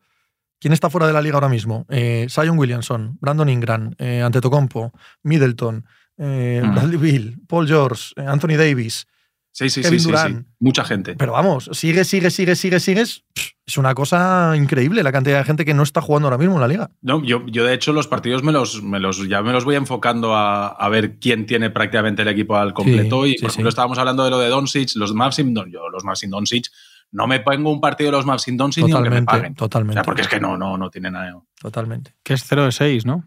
¿Quién 0.61 0.73
está 0.73 0.89
fuera 0.89 1.09
de 1.09 1.13
la 1.15 1.21
liga 1.23 1.35
ahora 1.35 1.49
mismo? 1.49 1.85
Eh, 1.89 2.29
Zion 2.31 2.57
Williamson, 2.57 3.19
Brandon 3.21 3.49
Ingram, 3.49 3.95
eh, 3.99 4.23
Antetokounmpo, 4.23 4.93
Middleton, 5.25 5.85
eh, 6.17 6.63
Mm. 6.63 6.75
Bradley 6.75 6.97
Bill, 6.99 7.41
Paul 7.49 7.67
George, 7.67 8.13
eh, 8.17 8.25
Anthony 8.25 8.57
Davis. 8.57 9.07
Sí, 9.53 9.69
sí, 9.71 9.83
sí, 9.83 9.99
sí, 10.01 10.11
sí. 10.15 10.37
Mucha 10.59 10.85
gente. 10.85 11.15
Pero 11.17 11.33
vamos, 11.33 11.69
sigue, 11.73 12.05
sigue, 12.05 12.31
sigue, 12.31 12.55
sigue, 12.57 12.81
sigues. 12.81 13.25
Es 13.67 13.77
una 13.79 13.95
cosa 13.95 14.55
increíble 14.57 15.03
la 15.05 15.13
cantidad 15.13 15.39
de 15.39 15.45
gente 15.45 15.65
que 15.65 15.75
no 15.75 15.85
está 15.85 16.01
jugando 16.01 16.27
ahora 16.27 16.39
mismo 16.39 16.55
en 16.57 16.61
la 16.61 16.67
liga. 16.69 16.91
No, 17.03 17.23
yo, 17.25 17.47
yo, 17.47 17.65
de 17.65 17.75
hecho, 17.75 17.93
los 17.93 18.09
partidos 18.09 18.43
me 18.43 18.51
los, 18.51 18.83
me 18.83 18.99
los, 18.99 19.29
ya 19.29 19.43
me 19.43 19.53
los 19.53 19.65
voy 19.65 19.77
enfocando 19.77 20.35
a, 20.35 20.67
a 20.69 20.89
ver 20.89 21.19
quién 21.21 21.47
tiene 21.47 21.71
prácticamente 21.71 22.23
el 22.23 22.29
equipo 22.29 22.57
al 22.57 22.75
completo. 22.75 23.27
y, 23.27 23.33
sí, 23.35 23.39
por 23.43 23.51
sí. 23.51 23.55
ejemplo, 23.55 23.69
estábamos 23.69 23.99
hablando 23.99 24.25
de 24.25 24.31
lo 24.31 24.39
de 24.41 24.49
Doncic, 24.49 24.91
los 24.97 25.15
Mavs 25.15 25.37
sin 25.37 25.55
Don- 25.55 25.71
yo 25.71 25.89
los 25.89 26.03
Mavs 26.05 26.19
sin 26.19 26.31
Doncic, 26.31 26.67
no 27.13 27.27
me 27.29 27.39
pongo 27.41 27.71
un 27.73 27.81
partido 27.81 28.11
de 28.11 28.17
los 28.17 28.27
Mavs 28.27 28.43
sin 28.43 28.57
Doncic 28.57 28.85
ni 28.87 28.93
aunque 28.93 29.11
me 29.11 29.21
Totalmente, 29.21 29.31
paguen. 29.31 29.53
O 29.53 29.57
totalmente. 29.57 29.95
sea, 29.95 30.03
porque 30.03 30.23
es 30.23 30.29
que 30.29 30.41
no, 30.41 30.57
no, 30.57 30.77
no 30.77 30.91
tiene 30.91 31.11
nada. 31.13 31.41
Totalmente. 31.61 32.15
Que 32.25 32.35
es 32.35 32.45
0 32.49 32.65
de 32.65 32.73
6, 32.73 33.07
¿no? 33.07 33.25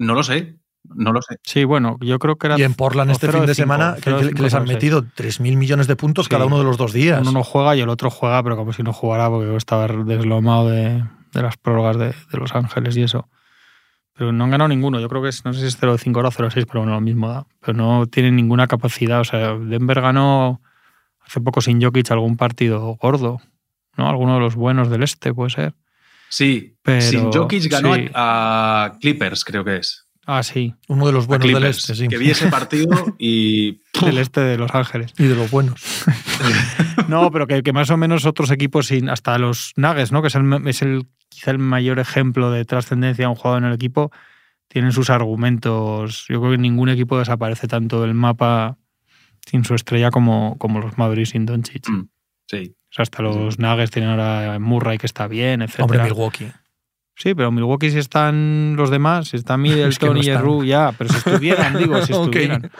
No 0.00 0.14
lo 0.14 0.24
sé, 0.24 0.56
no 0.84 1.12
lo 1.12 1.22
sé. 1.22 1.36
Sí, 1.42 1.64
bueno, 1.64 1.96
yo 2.00 2.18
creo 2.18 2.36
que 2.36 2.46
era. 2.48 2.58
Y 2.58 2.62
en 2.62 2.74
Portland 2.74 3.10
este 3.10 3.28
fin 3.30 3.40
de 3.40 3.46
de 3.46 3.54
cinco, 3.54 3.64
semana, 3.64 3.96
cero 4.00 4.18
que, 4.34 4.42
les 4.42 4.54
han 4.54 4.64
metido 4.64 5.02
3.000 5.02 5.56
millones 5.56 5.86
de 5.86 5.96
puntos 5.96 6.26
Sí. 6.26 6.30
cada 6.30 6.44
uno 6.46 6.58
de 6.58 6.64
los 6.64 6.76
dos 6.76 6.92
días. 6.92 7.20
Uno 7.22 7.32
no 7.32 7.42
juega 7.44 7.74
y 7.76 7.80
el 7.80 7.88
otro 7.88 8.10
juega, 8.10 8.42
pero 8.42 8.56
como 8.56 8.72
si 8.72 8.82
no 8.82 8.92
jugara 8.92 9.28
porque 9.30 9.54
estaba 9.56 9.86
deslomado 9.88 10.68
de, 10.68 11.04
de 11.32 11.42
las 11.42 11.56
prórrogas 11.56 11.96
de, 11.98 12.06
de 12.08 12.38
Los 12.38 12.54
Ángeles 12.54 12.96
y 12.96 13.02
eso. 13.02 13.28
Pero 14.16 14.30
no 14.30 14.44
han 14.44 14.50
ganado 14.50 14.68
ninguno. 14.68 15.00
Yo 15.00 15.08
creo 15.08 15.22
que 15.22 15.28
es, 15.30 15.44
no 15.44 15.52
sé 15.52 15.60
si 15.60 15.66
es 15.66 15.76
0 15.80 15.92
de 15.92 15.98
5 15.98 16.20
o 16.20 16.30
0 16.30 16.48
de 16.48 16.54
6, 16.54 16.66
pero 16.66 16.80
bueno, 16.80 16.94
lo 16.94 17.00
mismo 17.00 17.28
da. 17.28 17.46
Pero 17.60 17.76
no 17.76 18.06
tienen 18.06 18.36
ninguna 18.36 18.66
capacidad. 18.68 19.20
O 19.20 19.24
sea, 19.24 19.54
Denver 19.58 20.00
ganó 20.00 20.60
hace 21.26 21.40
poco 21.40 21.60
sin 21.60 21.82
Jokic 21.82 22.10
algún 22.12 22.36
partido 22.36 22.96
gordo, 23.00 23.40
¿no? 23.96 24.08
Alguno 24.08 24.34
de 24.34 24.40
los 24.40 24.54
buenos 24.54 24.88
del 24.90 25.02
este, 25.02 25.34
puede 25.34 25.50
ser. 25.50 25.74
Sí, 26.28 26.76
Pero- 26.82 27.00
sin 27.00 27.32
Jokic 27.32 27.68
ganó 27.70 27.94
sí. 27.94 28.08
a 28.14 28.92
Clippers, 29.00 29.44
creo 29.44 29.64
que 29.64 29.78
es. 29.78 30.03
Ah, 30.26 30.42
sí, 30.42 30.74
Uno 30.88 31.06
de 31.06 31.12
los 31.12 31.24
A 31.24 31.26
buenos 31.28 31.46
del 31.48 31.64
este, 31.64 31.94
sí. 31.94 32.08
Que 32.08 32.16
vi 32.16 32.30
ese 32.30 32.48
partido 32.48 33.14
y. 33.18 33.80
del 34.04 34.18
este 34.18 34.40
de 34.40 34.56
Los 34.56 34.74
Ángeles. 34.74 35.12
Y 35.18 35.24
de 35.24 35.34
los 35.34 35.50
buenos. 35.50 35.82
No, 37.08 37.30
pero 37.30 37.46
que, 37.46 37.62
que 37.62 37.74
más 37.74 37.90
o 37.90 37.98
menos 37.98 38.24
otros 38.24 38.50
equipos, 38.50 38.86
sin, 38.86 39.10
hasta 39.10 39.36
los 39.38 39.74
Nuggets, 39.76 40.10
¿no? 40.10 40.22
que 40.22 40.28
es, 40.28 40.34
el, 40.36 40.66
es 40.66 40.80
el, 40.80 41.06
quizá 41.28 41.50
el 41.50 41.58
mayor 41.58 41.98
ejemplo 41.98 42.50
de 42.50 42.64
trascendencia 42.64 43.24
de 43.24 43.28
un 43.28 43.34
jugador 43.34 43.62
en 43.62 43.68
el 43.68 43.74
equipo, 43.74 44.10
tienen 44.68 44.90
sus 44.90 45.10
argumentos. 45.10 46.24
Yo 46.28 46.40
creo 46.40 46.52
que 46.52 46.58
ningún 46.58 46.88
equipo 46.88 47.18
desaparece 47.18 47.68
tanto 47.68 48.00
del 48.00 48.14
mapa 48.14 48.78
sin 49.46 49.64
su 49.64 49.74
estrella 49.74 50.10
como, 50.10 50.56
como 50.58 50.80
los 50.80 50.96
Madrid 50.96 51.26
sin 51.26 51.44
Doncic. 51.44 51.88
Mm, 51.88 52.08
Sí. 52.46 52.74
O 52.90 52.94
sea, 52.94 53.02
hasta 53.02 53.22
los 53.22 53.58
Nuggets 53.58 53.90
tienen 53.90 54.10
ahora 54.10 54.54
a 54.54 54.58
Murray 54.58 54.98
que 54.98 55.06
está 55.06 55.26
bien, 55.26 55.62
etc. 55.62 55.80
Hombre, 55.80 56.02
Milwaukee. 56.02 56.52
Sí, 57.16 57.34
pero 57.34 57.50
Milwaukee 57.52 57.90
si 57.90 57.98
están 57.98 58.74
los 58.76 58.90
demás, 58.90 59.28
si 59.28 59.36
está 59.36 59.56
Middleton 59.56 60.14
no 60.14 60.20
y. 60.20 60.22
Yeru, 60.24 60.64
ya, 60.64 60.92
pero 60.96 61.10
si 61.10 61.16
estuvieran, 61.18 61.76
digo, 61.78 62.00
si 62.04 62.12
estuvieran. 62.12 62.70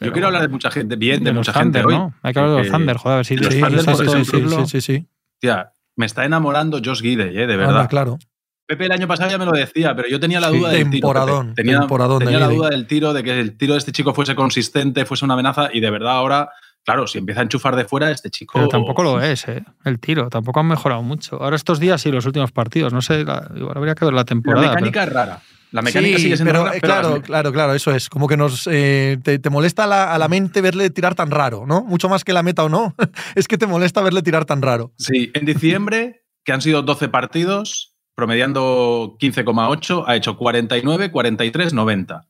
Yo 0.00 0.12
quiero 0.12 0.26
hablar 0.26 0.42
de 0.42 0.48
mucha 0.48 0.70
gente, 0.70 0.96
bien 0.96 1.24
de, 1.24 1.32
mucha 1.32 1.52
gente 1.52 1.80
Thunder, 1.80 1.86
hoy. 1.86 1.94
¿no? 1.94 2.14
Hay 2.22 2.32
que 2.34 2.38
hablar 2.38 2.56
de 2.56 2.62
los 2.64 2.70
Thunder, 2.70 2.96
joder, 2.98 3.12
a 3.14 3.16
ver 3.16 3.24
si 3.26 3.36
los 3.36 3.54
sí, 3.54 3.60
Thunder, 3.60 3.80
sí, 3.80 3.86
por 3.86 3.96
sí, 3.96 4.24
sí, 4.24 4.48
sí, 4.48 4.66
sí, 4.66 4.80
sí. 4.80 5.06
Tía, 5.38 5.72
me 5.96 6.04
está 6.06 6.24
enamorando 6.24 6.80
Josh 6.84 7.00
Gidey, 7.00 7.28
eh, 7.28 7.46
de 7.46 7.54
Anda, 7.54 7.56
verdad. 7.66 7.88
claro. 7.88 8.18
Pepe 8.66 8.86
el 8.86 8.92
año 8.92 9.06
pasado 9.06 9.30
ya 9.30 9.36
me 9.38 9.44
lo 9.44 9.52
decía, 9.52 9.94
pero 9.94 10.08
yo 10.08 10.18
tenía 10.18 10.40
la 10.40 10.50
Sí, 10.50 10.58
duda 10.58 10.70
del 10.70 10.90
tiro. 10.90 11.08
temporadón. 11.08 11.54
Tenía, 11.54 11.80
de 11.80 12.38
la 12.38 12.48
duda 12.48 12.70
del 12.70 12.86
tiro, 12.86 13.12
de 13.12 13.22
que 13.22 13.38
el 13.38 13.56
tiro 13.58 13.74
de 13.74 13.78
este 13.78 13.92
chico 13.92 14.14
fuese 14.14 14.34
consistente, 14.34 15.04
fuese 15.04 15.24
una 15.24 15.34
amenaza, 15.34 15.68
y 15.72 15.80
de 15.80 15.90
verdad 15.90 16.12
ahora 16.12 16.48
claro, 16.84 17.06
si 17.06 17.18
empieza 17.18 17.40
a 17.40 17.44
enchufar 17.44 17.74
de 17.76 17.84
fuera, 17.84 18.10
este 18.10 18.30
chico. 18.30 18.52
Pero 18.54 18.68
tampoco 18.68 19.02
lo 19.02 19.20
es, 19.20 19.48
¿eh? 19.48 19.64
El 19.84 19.98
tiro. 19.98 20.28
Tampoco 20.30 20.60
han 20.60 20.66
mejorado 20.68 21.02
mucho. 21.02 21.42
Ahora 21.42 21.56
estos 21.56 21.80
días 21.80 22.00
sí, 22.02 22.10
los 22.12 22.26
últimos 22.26 22.52
partidos. 22.52 22.92
No 22.92 23.02
sé, 23.02 23.24
la- 23.24 23.50
igual 23.56 23.76
habría 23.76 23.94
que 23.94 24.04
ver 24.04 24.14
la 24.14 24.24
temporada. 24.24 24.66
La 24.66 24.72
mecánica 24.74 25.00
pero- 25.00 25.10
es 25.10 25.14
rara. 25.14 25.42
La 25.72 25.82
mecánica 25.82 26.16
Sí, 26.18 26.22
sigue 26.22 26.36
siendo 26.36 26.52
pero, 26.52 26.64
rara, 26.66 26.76
eh, 26.76 26.78
pero 26.80 26.92
claro, 26.92 27.10
las- 27.16 27.22
claro, 27.26 27.52
claro, 27.52 27.74
eso 27.74 27.90
es. 27.92 28.08
Como 28.08 28.28
que 28.28 28.36
nos 28.36 28.68
eh, 28.70 29.18
te, 29.24 29.40
te 29.40 29.50
molesta 29.50 29.84
a 29.84 29.86
la, 29.88 30.14
a 30.14 30.18
la 30.18 30.28
mente 30.28 30.60
verle 30.60 30.88
tirar 30.90 31.16
tan 31.16 31.32
raro, 31.32 31.64
¿no? 31.66 31.82
Mucho 31.82 32.08
más 32.08 32.22
que 32.22 32.32
la 32.32 32.44
meta 32.44 32.62
o 32.62 32.68
no. 32.68 32.94
es 33.34 33.48
que 33.48 33.58
te 33.58 33.66
molesta 33.66 34.00
verle 34.00 34.22
tirar 34.22 34.44
tan 34.44 34.62
raro. 34.62 34.92
Sí, 34.98 35.32
en 35.34 35.44
diciembre, 35.46 36.22
que 36.44 36.52
han 36.52 36.60
sido 36.62 36.82
12 36.82 37.08
partidos, 37.08 37.96
promediando 38.14 39.16
15,8, 39.20 40.04
ha 40.06 40.16
hecho 40.16 40.36
49, 40.36 41.10
43, 41.10 41.72
90. 41.74 42.26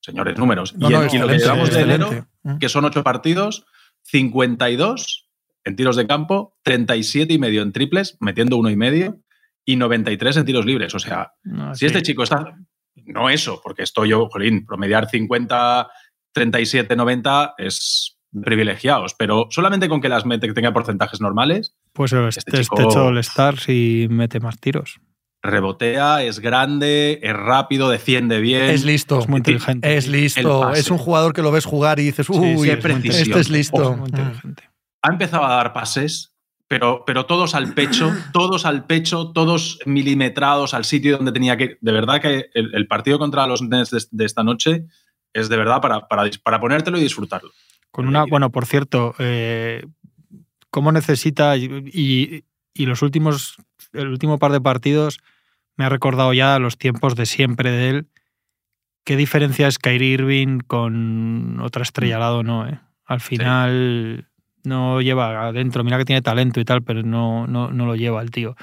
Señores, 0.00 0.38
números. 0.38 0.74
No, 0.76 0.88
y, 0.90 0.92
no, 0.92 1.02
en- 1.02 1.14
y 1.14 1.18
lo 1.18 1.28
que 1.28 1.38
llevamos 1.38 1.70
de 1.70 1.80
enero, 1.82 2.26
que 2.58 2.68
son 2.68 2.84
8 2.84 3.02
partidos, 3.04 3.66
52 4.10 5.28
en 5.64 5.76
tiros 5.76 5.96
de 5.96 6.06
campo, 6.06 6.56
37 6.62 7.32
y 7.34 7.38
medio 7.38 7.62
en 7.62 7.72
triples, 7.72 8.16
metiendo 8.20 8.56
uno 8.56 8.70
y 8.70 8.76
medio, 8.76 9.20
y 9.66 9.76
93 9.76 10.38
en 10.38 10.44
tiros 10.46 10.64
libres. 10.64 10.94
O 10.94 10.98
sea, 10.98 11.32
No, 11.44 11.74
si 11.74 11.80
sí. 11.80 11.86
este 11.86 12.02
chico 12.02 12.22
está. 12.22 12.56
No 13.04 13.28
eso, 13.30 13.60
porque 13.62 13.82
estoy 13.82 14.10
yo, 14.10 14.28
jolín, 14.28 14.64
promediar 14.66 15.08
50, 15.08 15.88
37, 16.32 16.96
90 16.96 17.54
es 17.58 18.18
privilegiados, 18.42 19.14
pero 19.18 19.46
solamente 19.50 19.88
con 19.88 20.00
que 20.00 20.08
las 20.08 20.26
mete, 20.26 20.46
que 20.48 20.52
tenga 20.54 20.72
porcentajes 20.72 21.20
normales, 21.20 21.74
Pues 21.92 22.12
este, 22.12 22.28
Este 22.28 22.60
este 22.60 22.62
chico- 22.76 22.90
hecho 22.90 23.18
Stars 23.18 23.68
y 23.68 24.06
mete 24.10 24.40
más 24.40 24.58
tiros. 24.60 25.00
Rebotea, 25.42 26.22
es 26.24 26.40
grande, 26.40 27.20
es 27.22 27.32
rápido, 27.34 27.88
defiende 27.90 28.40
bien. 28.40 28.62
Es 28.64 28.84
listo. 28.84 29.18
Es 29.18 29.28
muy 29.28 29.38
inteligente. 29.38 29.96
Es 29.96 30.06
listo. 30.08 30.70
Es 30.72 30.90
un 30.90 30.98
jugador 30.98 31.32
que 31.32 31.42
lo 31.42 31.50
ves 31.52 31.64
jugar 31.64 31.98
y 32.00 32.04
dices, 32.04 32.28
uy, 32.28 32.58
sí, 32.70 32.76
precisión. 32.76 33.14
este 33.22 33.40
es 33.40 33.50
listo. 33.50 33.76
Ojo, 33.76 33.92
Es 33.92 33.98
muy 33.98 34.10
Mm. 34.10 34.16
inteligente. 34.18 34.62
Ha 35.02 35.08
empezado 35.12 35.44
a 35.44 35.54
dar 35.54 35.72
pases, 35.72 36.32
pero, 36.66 37.04
pero 37.06 37.24
todos 37.26 37.54
al 37.54 37.72
pecho, 37.74 38.12
todos 38.32 38.66
al 38.66 38.84
pecho, 38.86 39.30
todos 39.32 39.78
milimetrados 39.86 40.74
al 40.74 40.84
sitio 40.84 41.16
donde 41.16 41.32
tenía 41.32 41.56
que. 41.56 41.78
De 41.80 41.92
verdad 41.92 42.20
que 42.20 42.46
el, 42.54 42.74
el 42.74 42.86
partido 42.88 43.18
contra 43.18 43.46
los 43.46 43.62
Nets 43.62 43.90
de, 43.90 44.02
de 44.10 44.24
esta 44.24 44.42
noche 44.42 44.86
es 45.32 45.48
de 45.48 45.56
verdad 45.56 45.80
para, 45.80 46.08
para, 46.08 46.28
para 46.42 46.60
ponértelo 46.60 46.98
y 46.98 47.02
disfrutarlo. 47.02 47.50
Con 47.90 48.08
una, 48.08 48.24
bueno, 48.24 48.50
por 48.50 48.66
cierto, 48.66 49.14
eh, 49.18 49.86
¿cómo 50.70 50.90
necesita? 50.92 51.56
Y, 51.56 51.64
y- 51.92 52.44
y 52.74 52.86
los 52.86 53.02
últimos, 53.02 53.56
el 53.92 54.08
último 54.08 54.38
par 54.38 54.52
de 54.52 54.60
partidos 54.60 55.18
me 55.76 55.84
ha 55.84 55.88
recordado 55.88 56.32
ya 56.32 56.58
los 56.58 56.76
tiempos 56.76 57.14
de 57.14 57.26
siempre 57.26 57.70
de 57.70 57.88
él. 57.90 58.06
¿Qué 59.04 59.16
diferencia 59.16 59.68
es 59.68 59.78
Kyrie 59.78 60.14
Irving 60.14 60.58
con 60.58 61.60
otra 61.60 61.82
estrella 61.82 62.16
al 62.16 62.20
lado? 62.20 62.42
No, 62.42 62.68
eh? 62.68 62.80
Al 63.06 63.20
final 63.20 64.28
no 64.64 65.00
lleva 65.00 65.46
adentro. 65.46 65.84
Mira 65.84 65.96
que 65.98 66.04
tiene 66.04 66.20
talento 66.20 66.60
y 66.60 66.64
tal, 66.64 66.82
pero 66.82 67.02
no, 67.02 67.46
no, 67.46 67.70
no 67.70 67.86
lo 67.86 67.96
lleva 67.96 68.20
el 68.20 68.30
tío. 68.30 68.54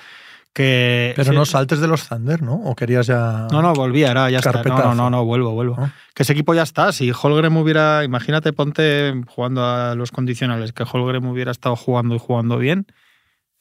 Que, 0.54 1.12
Pero 1.18 1.32
sí, 1.32 1.36
no 1.36 1.46
saltes 1.46 1.82
de 1.82 1.88
los 1.88 2.08
Thunder, 2.08 2.42
¿no? 2.42 2.54
¿O 2.54 2.76
querías 2.76 3.08
ya.? 3.08 3.48
No, 3.52 3.62
no, 3.62 3.74
volvía, 3.74 4.12
era, 4.12 4.30
ya 4.30 4.38
está. 4.38 4.64
No, 4.64 4.78
no, 4.78 4.96
no, 4.96 5.10
no, 5.10 5.26
vuelvo, 5.26 5.52
vuelvo. 5.52 5.76
¿No? 5.78 5.92
Que 6.14 6.24
ese 6.24 6.32
equipo 6.32 6.54
ya 6.54 6.64
está. 6.64 6.94
Si 6.94 7.12
Holgren 7.12 7.58
hubiera, 7.58 8.06
imagínate, 8.06 8.54
ponte 8.54 9.22
jugando 9.28 9.66
a 9.66 9.96
los 9.96 10.12
condicionales, 10.12 10.72
que 10.72 10.84
Holgren 10.84 11.26
hubiera 11.26 11.52
estado 11.52 11.76
jugando 11.76 12.16
y 12.16 12.20
jugando 12.20 12.58
bien, 12.58 12.88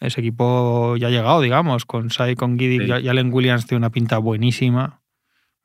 ese 0.05 0.21
equipo 0.21 0.97
ya 0.97 1.09
ha 1.09 1.11
llegado, 1.11 1.41
digamos, 1.41 1.85
con 1.85 2.11
Sai, 2.11 2.35
con 2.35 2.59
Giddy, 2.59 2.87
Sí. 2.87 2.93
y 3.05 3.09
Allen 3.09 3.33
Williams 3.33 3.67
tiene 3.67 3.79
una 3.79 3.91
pinta 3.91 4.19
buenísima, 4.19 5.01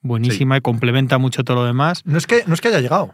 buenísima 0.01 0.57
y 0.57 0.61
complementa 0.61 1.17
mucho 1.17 1.43
todo 1.43 1.57
lo 1.57 1.65
demás. 1.65 2.01
No, 2.05 2.17
es 2.17 2.27
que, 2.27 2.43
no 2.47 2.53
es 2.53 2.61
que 2.61 2.69
haya 2.69 2.79
llegado. 2.79 3.13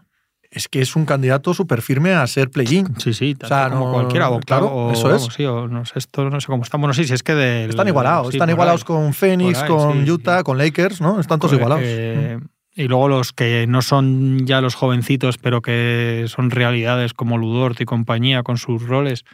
Es 0.51 0.69
que 0.69 0.79
es 0.79 0.95
un 0.95 1.05
candidato 1.05 1.53
súper 1.53 1.81
firme 1.81 2.13
a 2.13 2.25
ser 2.27 2.49
play-in. 2.51 2.95
Sí, 2.99 3.13
sí, 3.13 3.33
tanto 3.35 3.45
O 3.47 3.57
sea, 3.57 3.69
como 3.71 3.85
no- 3.87 3.93
cualquiera. 3.93 4.29
O, 4.29 4.39
claro, 4.39 4.67
o- 4.67 4.91
eso 4.91 5.07
es. 5.13 5.21
vamos, 5.21 5.33
sí, 5.33 5.43
o 5.43 5.67
no 5.67 5.83
sé, 5.85 5.99
esto 5.99 6.29
no 6.29 6.39
sé 6.39 6.47
cómo 6.47 6.63
están. 6.63 6.79
Bueno, 6.79 6.93
sí, 6.93 7.03
sí, 7.03 7.13
es 7.13 7.23
que 7.23 7.33
del- 7.33 7.71
Están 7.71 7.87
igualados. 7.87 8.29
sí, 8.29 8.37
están 8.37 8.49
igualados 8.51 8.81
ahí. 8.81 8.85
con 8.85 9.13
Phoenix, 9.13 9.63
ahí, 9.63 9.67
con 9.67 10.05
sí, 10.05 10.11
Utah, 10.11 10.37
sí. 10.37 10.43
con 10.43 10.57
Lakers, 10.57 11.01
¿no? 11.01 11.19
Están 11.19 11.39
todos 11.39 11.53
igualados. 11.55 11.83
Eh, 11.85 12.39
y 12.75 12.83
luego 12.87 13.07
los 13.09 13.33
que 13.33 13.65
no 13.67 13.81
son 13.81 14.45
ya 14.45 14.61
los 14.61 14.75
jovencitos, 14.75 15.37
pero 15.39 15.61
que 15.61 16.25
son 16.27 16.51
realidades 16.51 17.13
como 17.13 17.37
Ludort 17.37 17.81
y 17.81 17.85
compañía 17.85 18.43
con 18.43 18.57
sus 18.57 18.83
roles. 18.83 19.25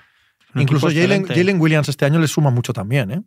Un 0.56 0.62
Incluso 0.62 0.88
Jalen, 0.90 1.60
Williams 1.62 1.90
este 1.90 2.06
año 2.06 2.20
le 2.20 2.28
suma 2.28 2.50
mucho 2.50 2.74
también, 2.74 3.12
¿eh? 3.12 3.22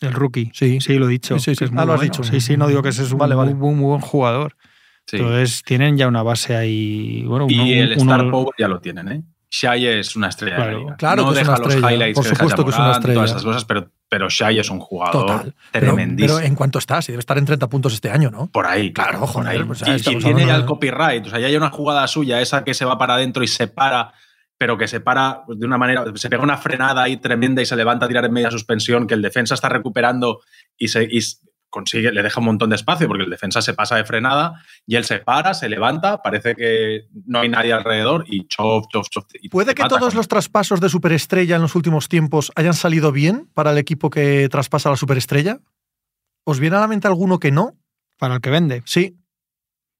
El 0.00 0.12
rookie. 0.12 0.50
Sí. 0.52 0.80
Sí, 0.80 0.94
lo 0.98 1.06
he 1.06 1.10
dicho. 1.12 1.38
Sí, 1.38 1.54
sí, 1.54 1.64
es 1.64 1.70
Ah, 1.70 1.74
lo 1.74 1.80
has 1.80 1.86
bueno. 1.86 2.02
dicho. 2.02 2.22
Sí, 2.24 2.40
sí, 2.40 2.56
no 2.56 2.68
digo 2.68 2.82
que 2.82 2.90
ese 2.90 3.02
es 3.02 3.12
un 3.12 3.18
Vale, 3.18 3.34
vale. 3.34 3.54
muy, 3.54 3.74
muy 3.74 3.86
buen 3.86 4.00
jugador. 4.00 4.56
Sí. 5.06 5.16
Entonces 5.18 5.62
tienen 5.64 5.96
ya 5.96 6.08
una 6.08 6.22
base 6.22 6.56
ahí. 6.56 7.22
Bueno, 7.26 7.46
y 7.48 7.54
uno- 7.58 7.64
el 7.82 7.98
uno- 7.98 8.12
Star 8.14 8.30
Power 8.30 8.54
ya 8.58 8.68
lo 8.68 8.80
tienen, 8.80 9.08
¿eh? 9.08 9.22
Shai 9.48 9.86
es 9.86 10.16
una 10.16 10.28
estrella 10.28 10.56
Claro. 10.56 10.70
de 10.70 10.76
la 10.76 10.80
liga. 10.82 10.96
Claro 10.96 11.22
no 11.22 11.28
que 11.28 11.32
es 11.34 11.38
deja 11.38 11.50
una 11.52 11.58
los 11.64 11.68
estrella, 11.74 11.94
highlights 11.94 12.14
por 12.16 12.24
que 12.24 12.30
supuesto 12.34 12.64
que 12.64 12.70
es 12.72 12.76
una 12.78 12.90
estrella. 12.92 13.14
todas 13.14 13.30
esas 13.30 13.44
cosas, 13.44 13.64
pero, 13.64 13.90
pero 14.08 14.28
Shai 14.28 14.58
es 14.58 14.68
un 14.70 14.80
jugador 14.80 15.12
Total. 15.12 15.54
Tremendísimo. 15.70 16.36
pero 16.38 16.46
en 16.46 16.54
cuanto 16.56 16.78
está, 16.80 17.00
si 17.00 17.12
debe 17.12 17.20
estar 17.20 17.38
en 17.38 17.44
30 17.46 17.68
puntos 17.68 17.94
este 17.94 18.10
año, 18.10 18.30
¿no? 18.30 18.48
por 18.48 18.66
ahí, 18.66 18.92
Claro, 18.92 19.24
joder, 19.26 19.48
ahí. 19.60 19.64
pues 19.64 19.82
y, 19.86 20.10
y 20.10 20.16
tiene 20.18 20.44
ya 20.44 20.56
el 20.56 20.64
copyright. 20.66 21.26
O 21.26 21.30
sea, 21.30 21.38
ya 21.38 21.46
hay 21.46 21.56
una 21.56 21.70
jugada 21.70 22.06
suya, 22.08 22.40
esa 22.42 22.64
que 22.64 22.74
se 22.74 22.84
va 22.84 22.98
para 22.98 23.14
adentro 23.14 23.44
y 23.44 23.48
se 23.48 23.68
para, 23.68 24.12
pero 24.58 24.78
que 24.78 24.88
se 24.88 25.00
para 25.00 25.42
de 25.48 25.66
una 25.66 25.78
manera. 25.78 26.04
Se 26.14 26.28
pega 26.30 26.42
una 26.42 26.56
frenada 26.56 27.02
ahí 27.02 27.16
tremenda 27.18 27.60
y 27.62 27.66
se 27.66 27.76
levanta 27.76 28.06
a 28.06 28.08
tirar 28.08 28.24
en 28.24 28.32
media 28.32 28.50
suspensión, 28.50 29.06
que 29.06 29.14
el 29.14 29.22
defensa 29.22 29.54
está 29.54 29.68
recuperando 29.68 30.40
y 30.76 30.88
se. 30.88 31.04
y 31.04 31.20
consigue, 31.68 32.10
le 32.10 32.22
deja 32.22 32.40
un 32.40 32.46
montón 32.46 32.70
de 32.70 32.76
espacio 32.76 33.06
porque 33.06 33.24
el 33.24 33.28
defensa 33.30 33.60
se 33.60 33.74
pasa 33.74 33.96
de 33.96 34.04
frenada 34.04 34.54
y 34.86 34.96
él 34.96 35.04
se 35.04 35.18
para, 35.18 35.52
se 35.52 35.68
levanta, 35.68 36.22
parece 36.22 36.54
que 36.54 37.02
no 37.26 37.40
hay 37.40 37.50
nadie 37.50 37.72
alrededor 37.74 38.24
y 38.28 38.46
chof, 38.46 38.86
chof, 38.90 39.08
chof. 39.10 39.24
y 39.42 39.50
¿Puede 39.50 39.74
que 39.74 39.82
todos 39.82 40.08
con- 40.08 40.16
los 40.16 40.28
traspasos 40.28 40.80
de 40.80 40.88
superestrella 40.88 41.56
en 41.56 41.62
los 41.62 41.74
últimos 41.74 42.08
tiempos 42.08 42.50
hayan 42.54 42.72
salido 42.72 43.12
bien 43.12 43.50
para 43.52 43.72
el 43.72 43.78
equipo 43.78 44.08
que 44.08 44.48
traspasa 44.48 44.88
a 44.88 44.92
la 44.92 44.96
superestrella? 44.96 45.58
¿Os 46.44 46.60
viene 46.60 46.76
a 46.76 46.80
la 46.80 46.88
mente 46.88 47.08
alguno 47.08 47.38
que 47.40 47.50
no? 47.50 47.76
Para 48.18 48.36
el 48.36 48.40
que 48.40 48.48
vende. 48.50 48.82
Sí. 48.86 49.18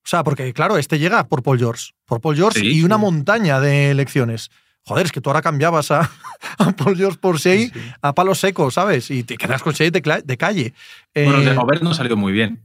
O 0.07 0.09
sea, 0.09 0.23
porque 0.23 0.53
claro, 0.53 0.79
este 0.79 1.01
llega 1.01 1.27
por 1.27 1.43
Paul 1.43 1.59
George. 1.59 1.91
Por 2.07 2.21
Paul 2.21 2.37
George 2.37 2.61
Sí, 2.61 2.67
y 2.79 2.85
una 2.85 2.95
sí. 2.95 3.01
montaña 3.01 3.59
de 3.61 3.91
elecciones. 3.91 4.51
Joder, 4.85 5.07
es 5.07 5.11
que 5.13 5.21
tú 5.21 5.31
ahora 5.31 5.43
cambiabas 5.43 5.91
a, 5.91 6.09
a 6.59 6.71
Paul 6.73 6.97
George 6.97 7.19
por 7.21 7.39
Shea 7.39 7.57
Sí, 7.59 7.71
sí. 7.75 7.81
a 8.03 8.15
palo 8.15 8.35
seco, 8.37 8.71
¿sabes? 8.71 9.11
Y 9.11 9.25
te 9.25 9.37
quedas 9.37 9.63
con 9.63 9.73
Shea 9.73 9.91
de, 9.91 10.23
de 10.25 10.37
calle. 10.37 10.75
Eh, 11.13 11.25
Bueno, 11.25 11.39
el 11.41 11.45
de 11.47 11.55
Gobert 11.55 11.83
no 11.83 11.93
salió 11.93 12.17
muy 12.17 12.33
bien. 12.33 12.63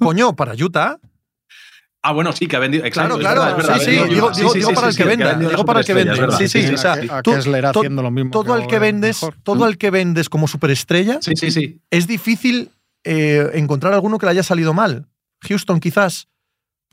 coño, 0.00 0.34
para 0.34 0.54
Utah. 0.54 0.98
Ah, 2.02 2.12
bueno, 2.12 2.32
sí, 2.32 2.46
que 2.46 2.54
ha 2.56 2.60
vendido. 2.60 2.84
Claro, 2.90 3.16
exacto, 3.16 3.28
es 3.28 3.34
claro. 3.44 3.56
verdad, 3.56 3.78
sí, 3.80 3.84
sí, 3.84 3.90
digo, 3.90 4.06
digo- 4.06 4.34
Sí, 4.34 4.40
digo 4.58 4.68
sí, 4.70 4.74
para 4.74 4.92
sí, 4.92 4.92
el 4.92 4.96
que 4.96 5.02
sí, 5.02 5.08
venda. 5.08 5.34
Digo 5.34 5.64
para 5.64 5.80
el 5.80 5.86
que 5.86 5.92
vende. 5.94 6.36
Sí, 6.38 6.48
sí, 6.48 6.72
o 6.72 6.78
sea, 6.78 7.22
tú- 7.22 7.32
haciendo 7.34 8.02
lo 8.02 8.10
mismo. 8.12 8.30
todo 8.30 8.54
que 8.56 8.62
el 8.62 8.66
que 8.68 8.78
vendes, 8.78 9.22
mejor. 9.22 9.34
todo 9.42 9.66
el 9.66 9.76
que 9.76 9.90
vendes 9.90 10.28
como 10.28 10.46
superestrella, 10.48 11.18
Sí, 11.20 11.32
sí, 11.34 11.50
sí. 11.50 11.80
es 11.90 12.06
difícil 12.06 12.70
eh, 13.04 13.50
encontrar 13.54 13.92
alguno 13.92 14.18
que 14.18 14.26
le 14.26 14.32
haya 14.32 14.42
salido 14.42 14.72
mal. 14.72 15.06
Houston, 15.48 15.80
quizás, 15.80 16.28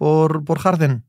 por, 0.03 0.43
por 0.43 0.59
Harden. 0.59 1.05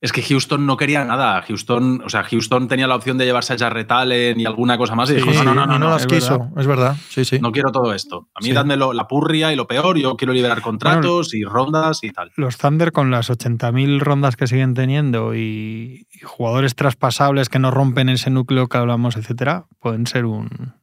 Es 0.00 0.12
que 0.12 0.22
Houston 0.22 0.66
no 0.66 0.76
quería 0.76 1.04
nada. 1.04 1.42
Houston, 1.42 2.02
o 2.04 2.08
sea, 2.10 2.22
Houston 2.22 2.68
tenía 2.68 2.86
la 2.86 2.94
opción 2.94 3.16
de 3.18 3.24
llevarse 3.24 3.54
a 3.54 3.58
Jarrett 3.58 3.90
Allen 3.90 4.38
y 4.38 4.44
alguna 4.46 4.76
cosa 4.78 4.94
más 4.94 5.10
y 5.10 5.14
dijo, 5.14 5.32
no, 5.32 5.42
no, 5.42 5.54
no, 5.54 5.66
no, 5.66 5.78
no, 5.80 5.90
las 5.90 6.02
es 6.02 6.06
quiso, 6.06 6.38
verdad. 6.38 6.58
es 6.60 6.66
verdad. 6.66 6.96
Sí, 7.08 7.24
sí. 7.24 7.40
no 7.40 7.50
quiero 7.50 7.72
todo 7.72 7.92
esto. 7.94 8.28
A 8.34 8.40
mí 8.40 8.48
Sí. 8.48 8.52
dádmelo 8.52 8.92
la 8.92 9.08
purria 9.08 9.52
y 9.52 9.56
lo 9.56 9.66
peor, 9.66 9.96
yo 9.98 10.16
quiero 10.16 10.32
liberar 10.34 10.60
contratos 10.60 11.34
y 11.34 11.42
rondas 11.44 12.04
y 12.04 12.10
tal. 12.12 12.30
Los 12.36 12.56
Thunder 12.58 12.92
con 12.92 13.10
las 13.10 13.30
80.000 13.30 13.98
rondas 13.98 14.36
que 14.36 14.46
siguen 14.46 14.74
teniendo 14.74 15.34
y, 15.34 16.06
y 16.12 16.18
jugadores 16.22 16.76
traspasables 16.76 17.48
que 17.48 17.58
no 17.58 17.70
rompen 17.72 18.08
ese 18.10 18.30
núcleo 18.30 18.68
que 18.68 18.76
hablamos, 18.78 19.16
etcétera, 19.16 19.66
pueden 19.80 20.06
ser 20.06 20.26
un, 20.26 20.74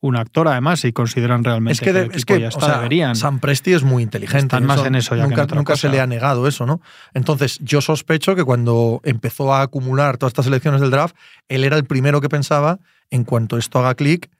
un 0.00 0.16
actor 0.16 0.46
además 0.48 0.80
si 0.80 0.92
consideran 0.92 1.42
realmente 1.42 1.72
Es 1.72 1.80
que, 1.80 1.92
de- 1.92 2.02
el 2.02 2.12
es 2.12 2.24
que 2.24 2.38
ya 2.40 2.46
o 2.46 2.48
está, 2.50 2.66
sea, 2.66 2.76
deberían. 2.76 3.16
Sam 3.16 3.40
Presti 3.40 3.72
es 3.72 3.82
muy 3.82 4.02
inteligente. 4.04 4.56
Están 4.56 4.64
más 4.66 4.84
en 4.86 4.94
eso 4.94 5.16
ya 5.16 5.22
que 5.22 5.24
en 5.24 5.30
nunca, 5.30 5.42
otra 5.44 5.56
nunca 5.56 5.76
se 5.76 5.88
le 5.88 6.00
ha 6.00 6.06
negado 6.06 6.46
eso, 6.46 6.66
¿no? 6.66 6.80
Entonces, 7.14 7.58
yo 7.62 7.80
sospecho 7.80 8.36
que 8.36 8.44
cuando 8.44 9.00
empezó 9.04 9.52
a 9.52 9.62
acumular 9.62 10.16
todas 10.16 10.30
estas 10.30 10.46
elecciones 10.46 10.80
del 10.80 10.90
draft, 10.90 11.16
él 11.48 11.64
era 11.64 11.76
el 11.76 11.84
primero 11.84 12.20
que 12.20 12.28
pensaba, 12.28 12.78
en 13.10 13.24
cuanto 13.24 13.58
esto 13.58 13.78
haga 13.80 13.94
clic, 13.94 14.30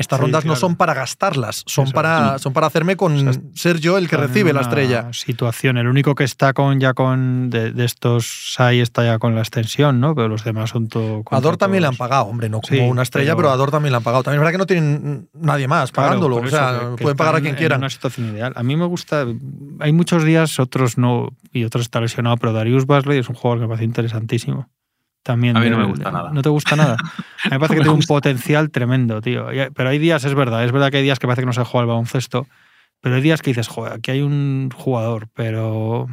estas 0.00 0.18
Sí, 0.18 0.22
rondas 0.22 0.44
no 0.44 0.56
son 0.56 0.74
para 0.76 0.94
gastarlas, 0.94 1.62
son, 1.66 1.84
Eso, 1.84 1.92
para, 1.94 2.38
sí. 2.38 2.42
son 2.42 2.52
para 2.52 2.66
hacerme 2.66 2.96
con 2.96 3.28
O 3.28 3.32
sea, 3.32 3.42
ser 3.54 3.78
yo 3.78 3.98
el 3.98 4.08
que 4.08 4.16
recibe 4.16 4.52
la 4.52 4.62
estrella. 4.62 5.08
Situación. 5.12 5.76
El 5.78 5.86
único 5.86 6.14
que 6.14 6.24
está 6.24 6.52
con 6.52 6.80
ya 6.80 6.94
con 6.94 7.50
de, 7.50 7.72
de 7.72 7.84
estos 7.84 8.52
Sai 8.54 8.80
está 8.80 9.04
ya 9.04 9.18
con 9.18 9.34
la 9.34 9.40
extensión, 9.42 10.00
¿no? 10.00 10.14
Pero 10.14 10.28
los 10.28 10.42
demás 10.44 10.70
son 10.70 10.88
todo. 10.88 11.22
A 11.30 11.40
Dor 11.40 11.56
también 11.56 11.82
le 11.82 11.88
han 11.88 11.96
pagado, 11.96 12.24
hombre, 12.24 12.48
no 12.48 12.60
como 12.60 12.76
Sí, 12.76 12.80
una 12.80 13.02
estrella, 13.02 13.36
pero- 13.36 13.48
pero, 13.48 13.50
a 13.50 13.56
Dor 13.56 13.70
también 13.70 13.92
le 13.92 13.96
han 13.98 14.02
pagado. 14.02 14.22
También 14.22 14.38
es 14.38 14.40
verdad 14.40 14.52
que 14.52 14.58
no 14.58 14.66
tienen 14.66 15.28
nadie 15.34 15.68
más 15.68 15.92
pagándolo, 15.92 16.36
o 16.36 16.46
sea, 16.48 16.80
que- 16.90 16.96
que 16.96 17.02
pueden 17.02 17.16
pagar 17.16 17.36
a 17.36 17.40
quien 17.40 17.52
en 17.54 17.58
quieran. 17.58 17.78
una 17.80 17.90
situación 17.90 18.30
ideal. 18.30 18.52
A 18.56 18.62
mí 18.62 18.76
me 18.76 18.86
gusta. 18.86 19.26
Hay 19.80 19.92
muchos 19.92 20.24
días, 20.24 20.58
otros 20.58 20.98
no, 20.98 21.28
y 21.52 21.64
otros 21.64 21.82
está 21.82 22.00
lesionado, 22.00 22.36
pero 22.38 22.52
Darius 22.52 22.86
Basley 22.86 23.18
es 23.18 23.28
un 23.28 23.34
jugador 23.34 23.58
que 23.58 23.62
me 23.62 23.68
parece 23.68 23.84
interesantísimo. 23.84 24.68
También. 25.22 25.56
A 25.56 25.60
mí 25.60 25.68
no 25.70 25.76
de- 25.76 25.82
me 25.84 25.88
gusta 25.88 26.10
nada. 26.10 26.30
¿No 26.32 26.42
te 26.42 26.48
gusta 26.48 26.76
nada? 26.76 26.96
A 27.44 27.48
mí 27.48 27.50
me 27.52 27.58
parece 27.58 27.74
No 27.74 27.78
que 27.80 27.84
tiene 27.84 27.90
un 27.98 28.02
potencial 28.06 28.70
tremendo, 28.70 29.20
tío. 29.20 29.46
Pero 29.74 29.88
hay 29.88 29.98
días, 29.98 30.24
es 30.24 30.34
verdad, 30.34 30.64
es 30.64 30.72
verdad 30.72 30.90
que 30.90 30.98
hay 30.98 31.02
días 31.02 31.18
que 31.18 31.26
parece 31.26 31.42
que 31.42 31.46
no 31.46 31.52
se 31.52 31.64
juega 31.64 31.82
el 31.82 31.88
baloncesto, 31.88 32.46
pero 33.00 33.16
hay 33.16 33.22
días 33.22 33.42
que 33.42 33.50
dices, 33.50 33.68
joder, 33.68 33.92
aquí 33.94 34.10
hay 34.10 34.22
un 34.22 34.70
jugador, 34.74 35.28
pero 35.34 36.06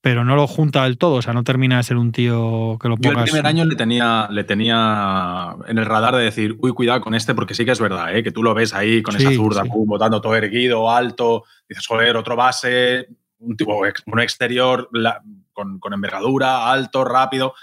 pero 0.00 0.22
no 0.22 0.36
lo 0.36 0.46
junta 0.46 0.84
del 0.84 0.98
todo, 0.98 1.14
o 1.14 1.22
sea, 1.22 1.32
no 1.32 1.44
termina 1.44 1.78
de 1.78 1.82
ser 1.82 1.96
un 1.96 2.12
tío 2.12 2.76
que 2.78 2.90
lo 2.90 2.96
Yo 2.98 3.08
el 3.08 3.14
pongas. 3.14 3.30
primer 3.30 3.46
año 3.46 3.64
le 3.64 3.74
tenía, 3.74 4.28
le 4.30 4.44
tenía 4.44 5.56
en 5.66 5.78
el 5.78 5.86
radar 5.86 6.14
de 6.16 6.24
decir, 6.24 6.56
uy, 6.60 6.72
cuidado 6.72 7.00
con 7.00 7.14
este, 7.14 7.34
porque 7.34 7.54
sí 7.54 7.64
que 7.64 7.70
es 7.70 7.80
verdad, 7.80 8.14
¿eh? 8.14 8.22
que 8.22 8.30
tú 8.30 8.42
lo 8.42 8.52
ves 8.52 8.74
ahí 8.74 9.02
con 9.02 9.16
esa 9.16 9.32
zurda, 9.32 9.62
sí. 9.62 9.70
pum, 9.70 9.86
botando 9.88 10.20
todo 10.20 10.34
erguido, 10.36 10.90
alto, 10.90 11.44
dices, 11.66 11.86
joder, 11.86 12.18
otro 12.18 12.36
base, 12.36 13.08
un 13.38 13.56
tipo 13.56 13.80
un 14.06 14.20
exterior 14.20 14.90
la- 14.92 15.22
con, 15.54 15.78
con 15.78 15.94
envergadura, 15.94 16.70
alto, 16.70 17.02
rápido. 17.06 17.54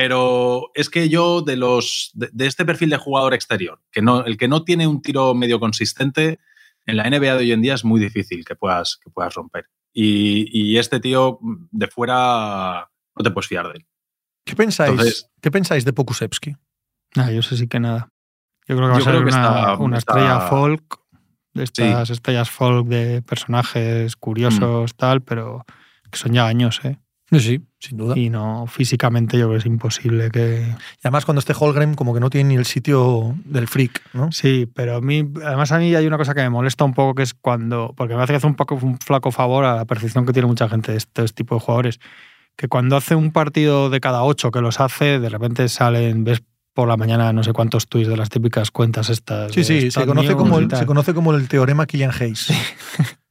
Pero 0.00 0.70
es 0.74 0.90
que 0.90 1.08
yo 1.08 1.42
de 1.42 1.56
los 1.56 2.10
de, 2.14 2.28
de 2.32 2.46
este 2.46 2.64
perfil 2.64 2.90
de 2.90 2.98
jugador 2.98 3.34
exterior, 3.34 3.80
que 3.90 4.00
no, 4.00 4.24
el 4.24 4.36
que 4.36 4.46
no 4.46 4.62
tiene 4.62 4.86
un 4.86 5.02
tiro 5.02 5.34
medio 5.34 5.58
consistente, 5.58 6.38
en 6.86 6.96
la 6.96 7.10
NBA 7.10 7.32
de 7.34 7.38
hoy 7.38 7.52
en 7.52 7.62
día 7.62 7.74
es 7.74 7.84
muy 7.84 7.98
difícil 8.00 8.44
que 8.44 8.54
puedas, 8.54 8.96
que 9.02 9.10
puedas 9.10 9.34
romper. 9.34 9.66
Y, 9.92 10.46
y 10.52 10.78
este 10.78 11.00
tío 11.00 11.40
de 11.72 11.88
fuera 11.88 12.88
no 13.16 13.22
te 13.24 13.30
puedes 13.32 13.48
fiar 13.48 13.66
de 13.72 13.78
él. 13.78 13.86
¿Qué 14.44 14.54
pensáis, 14.54 14.90
Entonces- 14.92 15.30
¿qué 15.42 15.50
pensáis 15.50 15.84
de 15.84 15.92
Pokusevski? 15.92 16.54
Ah, 17.16 17.32
yo 17.32 17.42
sé 17.42 17.56
sí 17.56 17.66
que 17.66 17.80
nada. 17.80 18.08
Yo 18.68 18.76
creo 18.76 18.88
que 18.88 18.92
va 18.92 18.98
a 18.98 19.00
ser 19.02 19.16
una, 19.16 19.28
está- 19.30 19.76
una 19.78 19.98
está- 19.98 20.12
estrella 20.12 20.40
folk, 20.42 21.00
de 21.54 21.64
estas 21.64 22.10
estrellas 22.10 22.50
folk 22.50 22.86
de 22.86 23.20
personajes 23.22 24.14
curiosos, 24.14 24.94
tal, 24.94 25.22
pero 25.22 25.64
que 26.10 26.18
son 26.18 26.32
ya 26.34 26.46
años, 26.46 26.80
¿eh? 26.84 26.98
Sí, 27.30 27.40
sí, 27.40 27.60
sin 27.78 27.98
duda. 27.98 28.14
Y 28.16 28.26
Y 28.26 28.30
no, 28.30 28.66
físicamente 28.66 29.36
yo 29.36 29.46
creo 29.46 29.52
que 29.52 29.58
es 29.58 29.66
imposible 29.66 30.30
que... 30.30 30.74
además 31.02 31.24
cuando 31.24 31.40
esté 31.40 31.52
Holgren 31.58 31.94
como 31.94 32.14
que 32.14 32.20
no 32.20 32.30
tiene 32.30 32.50
ni 32.50 32.54
el 32.56 32.64
sitio 32.64 33.36
del 33.44 33.68
freak, 33.68 34.02
¿no? 34.14 34.32
Sí, 34.32 34.66
pero 34.74 34.96
a 34.96 35.00
mí, 35.00 35.28
además 35.44 35.72
a 35.72 35.78
mí 35.78 35.94
hay 35.94 36.06
una 36.06 36.16
cosa 36.16 36.34
que 36.34 36.40
me 36.40 36.50
molesta 36.50 36.84
un 36.84 36.94
poco, 36.94 37.14
que 37.14 37.22
es 37.22 37.34
cuando, 37.34 37.92
porque 37.96 38.14
me 38.14 38.22
hace 38.22 38.32
que 38.32 38.38
hace 38.38 38.46
un 38.46 38.54
poco 38.54 38.76
un 38.76 38.98
flaco 38.98 39.30
favor 39.30 39.64
a 39.64 39.76
la 39.76 39.84
percepción 39.84 40.24
que 40.24 40.32
tiene 40.32 40.48
mucha 40.48 40.68
gente 40.68 40.92
de 40.92 40.98
este 40.98 41.26
tipo 41.28 41.54
de 41.54 41.60
jugadores, 41.60 42.00
que 42.56 42.68
cuando 42.68 42.96
hace 42.96 43.14
un 43.14 43.30
partido 43.30 43.90
de 43.90 44.00
cada 44.00 44.24
ocho 44.24 44.50
que 44.50 44.60
los 44.60 44.80
hace, 44.80 45.20
de 45.20 45.28
repente 45.28 45.68
salen, 45.68 46.24
ves 46.24 46.42
por 46.78 46.88
la 46.88 46.96
mañana 46.96 47.32
no 47.32 47.42
sé 47.42 47.52
cuántos 47.52 47.88
tweets 47.88 48.08
de 48.08 48.16
las 48.16 48.28
típicas 48.28 48.70
cuentas 48.70 49.10
estas. 49.10 49.52
Sí, 49.52 49.64
sí, 49.64 49.90
se 49.90 50.06
conoce, 50.06 50.34
como 50.34 50.60
y 50.60 50.62
el, 50.62 50.70
se 50.70 50.86
conoce 50.86 51.12
como 51.12 51.34
el 51.34 51.48
teorema 51.48 51.86
Killian 51.86 52.12
Hayes. 52.12 52.52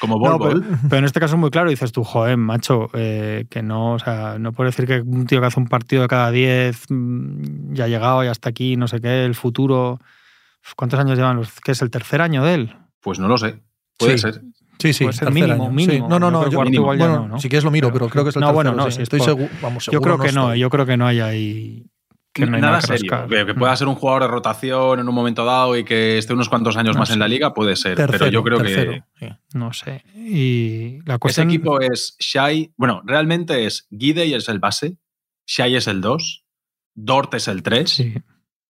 Como 0.00 0.14
Bol 0.18 0.30
No, 0.30 0.38
Bol. 0.38 0.62
pero, 0.62 0.78
pero 0.88 0.98
en 0.98 1.04
este 1.04 1.20
caso 1.20 1.34
es 1.34 1.40
muy 1.40 1.50
claro, 1.50 1.70
dices 1.70 1.92
tú, 1.92 2.04
joder, 2.04 2.36
macho, 2.36 2.88
eh, 2.94 3.44
que 3.50 3.62
no, 3.62 3.94
o 3.94 3.98
sea, 3.98 4.38
no 4.38 4.52
puedo 4.52 4.68
decir 4.70 4.86
que 4.86 5.00
un 5.00 5.26
tío 5.26 5.40
que 5.40 5.46
hace 5.46 5.58
un 5.60 5.66
partido 5.66 6.02
de 6.02 6.08
cada 6.08 6.30
10 6.30 6.86
mm, 6.90 7.74
ya 7.74 7.84
ha 7.84 7.88
llegado, 7.88 8.22
ya 8.24 8.30
está 8.30 8.48
aquí, 8.50 8.76
no 8.76 8.86
sé 8.88 9.00
qué, 9.00 9.24
el 9.24 9.34
futuro. 9.34 9.98
¿Cuántos 10.76 11.00
años 11.00 11.16
llevan 11.16 11.36
los? 11.36 11.60
¿Qué 11.60 11.72
es 11.72 11.82
el 11.82 11.90
tercer 11.90 12.20
año 12.20 12.44
de 12.44 12.54
él? 12.54 12.76
Pues 13.00 13.18
no 13.18 13.28
lo 13.28 13.38
sé. 13.38 13.60
Puede 13.98 14.18
Sí. 14.18 14.30
ser. 14.30 14.40
Sí, 14.78 14.92
sí, 14.92 15.04
Puede 15.04 15.16
ser 15.16 15.32
mínimo, 15.32 15.64
año. 15.64 15.72
mínimo. 15.72 16.06
Sí. 16.06 16.10
No, 16.10 16.20
no, 16.20 16.26
Yo 16.26 16.30
no. 16.30 16.48
Yo, 16.50 16.56
cuarto 16.58 16.72
igual 16.72 16.98
ya 16.98 17.06
bueno, 17.08 17.22
no, 17.22 17.28
¿no? 17.30 17.38
si 17.40 17.48
quieres 17.48 17.64
lo 17.64 17.70
miro, 17.72 17.88
Pero- 17.88 17.98
pero 18.06 18.10
creo 18.10 18.24
que 18.24 18.30
es 18.30 18.36
el 18.36 18.40
no, 18.42 18.48
tercero. 18.48 18.70
bueno, 18.70 18.84
no, 18.84 18.84
sí. 18.90 18.96
sí, 18.96 18.96
es 18.98 19.02
estoy 19.04 19.18
por- 19.18 19.26
seguro. 19.28 19.48
Vamos, 19.60 19.86
Yo 19.90 20.00
creo 20.00 20.16
no 20.16 20.22
que 20.22 20.32
no, 20.32 20.42
estoy. 20.42 20.58
yo 20.60 20.70
creo 20.70 20.86
que 20.86 20.96
no 20.96 21.06
hay 21.06 21.20
ahí. 21.20 21.82
Que 22.44 22.50
no 22.50 22.56
hay 22.56 22.62
nada 22.62 22.72
nada 22.78 22.80
que 22.88 22.98
serio. 22.98 23.26
Que, 23.28 23.46
que 23.46 23.54
Mm. 23.54 23.58
pueda 23.58 23.76
ser 23.76 23.88
un 23.88 23.94
jugador 23.94 24.22
de 24.22 24.28
rotación 24.28 25.00
en 25.00 25.08
un 25.08 25.14
momento 25.14 25.44
dado 25.44 25.76
y 25.76 25.84
que 25.84 26.18
esté 26.18 26.32
unos 26.32 26.48
cuantos 26.48 26.76
años 26.76 26.94
No 26.96 27.00
más 27.00 27.10
en 27.10 27.14
sé. 27.14 27.18
la 27.20 27.28
liga, 27.28 27.54
puede 27.54 27.76
ser. 27.76 27.96
Tercero, 27.96 28.18
pero 28.18 28.30
yo 28.30 28.42
creo 28.42 28.58
tercero, 28.58 28.92
que 28.92 29.02
sí. 29.28 29.32
No 29.54 29.72
sé. 29.72 30.02
Y 30.14 30.98
la 31.06 31.18
ese 31.24 31.42
equipo 31.42 31.80
es 31.80 32.16
Shai. 32.18 32.72
Bueno, 32.76 33.02
realmente 33.04 33.66
es 33.66 33.86
Gidey 33.90 34.34
es 34.34 34.48
el 34.48 34.58
base, 34.58 34.96
Shai 35.46 35.76
es 35.76 35.86
el 35.86 36.00
2, 36.00 36.44
Dort 36.94 37.34
es 37.34 37.48
el 37.48 37.62
3. 37.62 37.88
Sí. 37.90 38.14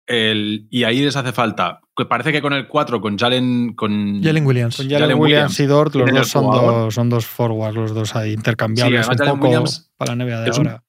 El, 0.05 0.67
y 0.69 0.85
ahí 0.85 1.01
les 1.01 1.15
hace 1.17 1.33
falta. 1.33 1.81
Que 1.95 2.05
parece 2.05 2.31
que 2.31 2.41
con 2.41 2.53
el 2.53 2.67
4, 2.67 3.01
con 3.01 3.17
Jalen. 3.17 3.73
Con, 3.75 4.21
Jalen 4.23 4.45
Williams. 4.45 4.77
Con 4.77 4.85
Jalen 4.85 5.01
Jalen 5.01 5.19
Williams 5.19 5.59
Williams 5.59 5.59
y 5.59 5.65
Dort, 5.65 5.95
los 5.95 6.09
dos 6.11 6.27
son 6.29 6.45
dos, 6.51 6.93
son 6.93 7.09
dos 7.09 7.25
forwards, 7.25 7.75
los 7.75 7.93
dos 7.93 8.15
ahí 8.15 8.31
intercambiables 8.33 9.05
Sí, 9.05 9.11
un 9.11 9.17
Jalen 9.17 9.33
poco 9.33 9.45
Williams 9.47 9.91
para 9.97 10.15
la 10.15 10.23
NBA 10.23 10.41
de 10.41 10.51
un- 10.51 10.67
ahora. 10.67 10.83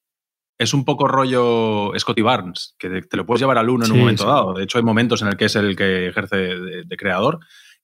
Es 0.59 0.75
un 0.75 0.85
poco 0.85 1.07
rollo 1.09 1.92
Scotty 1.99 2.23
Barnes, 2.23 2.75
que 2.79 3.03
te, 3.03 3.16
lo 3.16 3.25
puedes 3.25 3.40
llevar 3.40 3.59
al 3.59 3.71
uno 3.71 3.85
en 3.85 3.90
Sí, 3.90 3.92
un 3.92 4.01
momento 4.01 4.25
sí. 4.25 4.29
dado. 4.29 4.55
De 4.55 4.64
hecho, 4.64 4.79
hay 4.79 4.85
momentos 4.85 5.23
en 5.23 5.29
el 5.29 5.37
que 5.37 5.44
es 5.47 5.57
el 5.57 5.77
que 5.77 6.09
ejerce 6.09 6.37
de, 6.37 6.85
de 6.85 6.97
creador. 6.97 7.38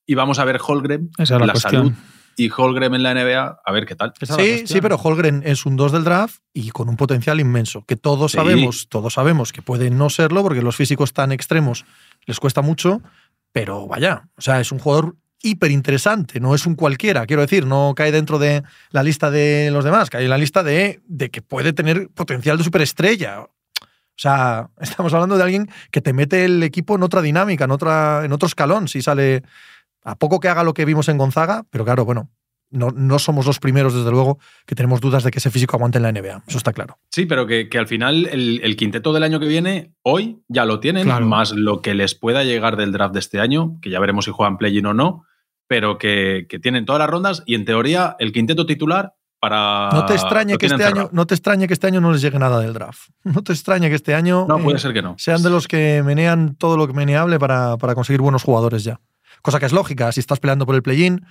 Y 0.05 0.13
vamos 0.15 0.37
a 0.39 0.45
ver 0.45 0.59
Holgren, 0.65 1.09
Esa 1.17 1.23
es 1.35 1.39
la, 1.39 1.45
la 1.47 1.53
cuestión. 1.53 1.87
salud 1.87 1.93
y 2.37 2.51
Holgren 2.55 2.93
en 2.93 3.01
la 3.01 3.13
NBA, 3.13 3.61
a 3.65 3.71
ver 3.71 3.85
qué 3.85 3.95
tal. 3.95 4.11
Sí, 4.21 4.67
sí, 4.67 4.81
pero 4.81 4.97
Holgren 4.97 5.41
es 5.45 5.65
un 5.65 5.77
2 5.77 5.93
del 5.93 6.03
draft 6.03 6.41
y 6.53 6.69
con 6.71 6.89
un 6.89 6.97
potencial 6.97 7.39
inmenso, 7.39 7.85
que 7.85 7.95
todos 7.95 8.33
Sí. 8.33 8.37
sabemos, 8.37 8.89
todos 8.89 9.13
sabemos 9.13 9.53
que 9.53 9.61
puede 9.61 9.89
no 9.89 10.09
serlo 10.09 10.43
porque 10.43 10.61
los 10.61 10.75
físicos 10.75 11.13
tan 11.13 11.31
extremos 11.31 11.85
les 12.25 12.41
cuesta 12.41 12.61
mucho, 12.61 13.01
pero 13.53 13.87
vaya, 13.87 14.27
o 14.37 14.41
sea, 14.41 14.59
es 14.59 14.73
un 14.73 14.79
jugador 14.79 15.15
hiper 15.45 15.71
interesante, 15.71 16.39
no 16.39 16.55
es 16.55 16.65
un 16.65 16.75
cualquiera, 16.75 17.25
quiero 17.25 17.41
decir, 17.41 17.65
no 17.65 17.93
cae 17.95 18.11
dentro 18.11 18.39
de 18.39 18.63
la 18.91 19.03
lista 19.03 19.29
de 19.31 19.69
los 19.71 19.83
demás, 19.85 20.09
cae 20.09 20.23
en 20.23 20.29
la 20.29 20.37
lista 20.37 20.63
de, 20.63 21.01
de 21.07 21.29
que 21.29 21.41
puede 21.41 21.71
tener 21.73 22.09
potencial 22.09 22.57
de 22.57 22.63
superestrella. 22.63 23.41
O 23.41 23.49
sea, 24.17 24.69
estamos 24.79 25.13
hablando 25.13 25.37
de 25.37 25.43
alguien 25.43 25.69
que 25.91 26.01
te 26.01 26.13
mete 26.13 26.45
el 26.45 26.63
equipo 26.63 26.95
en 26.95 27.03
otra 27.03 27.21
dinámica, 27.21 27.65
en, 27.65 27.71
otra, 27.71 28.23
en 28.25 28.31
otro 28.33 28.47
escalón, 28.47 28.87
si 28.87 29.01
sale 29.01 29.43
a 30.03 30.15
poco 30.15 30.39
que 30.39 30.49
haga 30.49 30.63
lo 30.63 30.73
que 30.73 30.85
vimos 30.85 31.07
en 31.09 31.17
Gonzaga, 31.17 31.63
pero 31.69 31.83
claro, 31.85 32.05
bueno, 32.05 32.29
no, 32.71 32.89
no 32.91 33.19
somos 33.19 33.45
los 33.45 33.59
primeros, 33.59 33.93
desde 33.93 34.11
luego, 34.11 34.37
que 34.65 34.75
tenemos 34.75 34.99
dudas 34.99 35.23
de 35.23 35.31
que 35.31 35.37
ese 35.39 35.49
físico 35.51 35.77
aguante 35.77 35.97
en 35.99 36.03
la 36.03 36.11
NBA. 36.11 36.43
Eso 36.47 36.57
está 36.57 36.73
claro. 36.73 36.97
Sí, 37.09 37.25
pero 37.25 37.45
que, 37.47 37.69
que 37.69 37.77
al 37.77 37.87
final 37.87 38.25
el, 38.31 38.59
el 38.63 38.75
quinteto 38.75 39.13
del 39.13 39.23
año 39.23 39.39
que 39.39 39.47
viene, 39.47 39.93
hoy 40.01 40.41
ya 40.47 40.65
lo 40.65 40.79
tienen, 40.79 41.03
Claro. 41.05 41.25
más 41.25 41.51
lo 41.51 41.81
que 41.81 41.93
les 41.93 42.15
pueda 42.15 42.43
llegar 42.43 42.75
del 42.75 42.91
draft 42.91 43.13
de 43.13 43.19
este 43.19 43.39
año, 43.39 43.79
que 43.81 43.89
ya 43.91 43.99
veremos 43.99 44.25
si 44.25 44.31
juegan 44.31 44.57
play-in 44.57 44.85
o 44.87 44.93
no, 44.93 45.23
pero 45.67 45.97
que, 45.97 46.45
que 46.49 46.59
tienen 46.59 46.85
todas 46.85 46.99
las 46.99 47.09
rondas 47.09 47.43
y 47.45 47.55
en 47.55 47.65
teoría 47.65 48.15
el 48.19 48.31
quinteto 48.31 48.65
titular 48.65 49.13
para. 49.39 49.89
No 49.91 50.05
te 50.05 50.13
extrañe 50.13 50.57
que 50.57 50.65
este 50.67 50.83
año, 50.83 51.09
no 51.11 51.25
te 51.27 51.35
extrañe 51.35 51.67
que 51.67 51.73
este 51.73 51.87
año 51.87 52.01
no 52.01 52.11
les 52.11 52.21
llegue 52.21 52.39
nada 52.39 52.59
del 52.59 52.73
draft. 52.73 53.09
No 53.23 53.43
te 53.43 53.53
extrañe 53.53 53.89
que 53.89 53.95
este 53.95 54.13
año 54.15 54.45
No, 54.47 54.59
puede 54.59 54.77
eh, 54.77 54.79
ser 54.79 54.93
que 54.93 55.01
no. 55.01 55.15
sean 55.17 55.41
de 55.43 55.49
los 55.49 55.67
que 55.67 56.01
menean 56.03 56.55
todo 56.55 56.77
lo 56.77 56.87
que 56.87 56.93
meneable 56.93 57.37
para, 57.39 57.77
para 57.77 57.95
conseguir 57.95 58.21
buenos 58.21 58.43
jugadores 58.43 58.83
ya. 58.83 58.99
Cosa 59.41 59.59
que 59.59 59.65
es 59.65 59.73
lógica, 59.73 60.11
si 60.11 60.19
estás 60.19 60.39
peleando 60.39 60.65
por 60.65 60.75
el 60.75 60.81
play-in, 60.81 61.25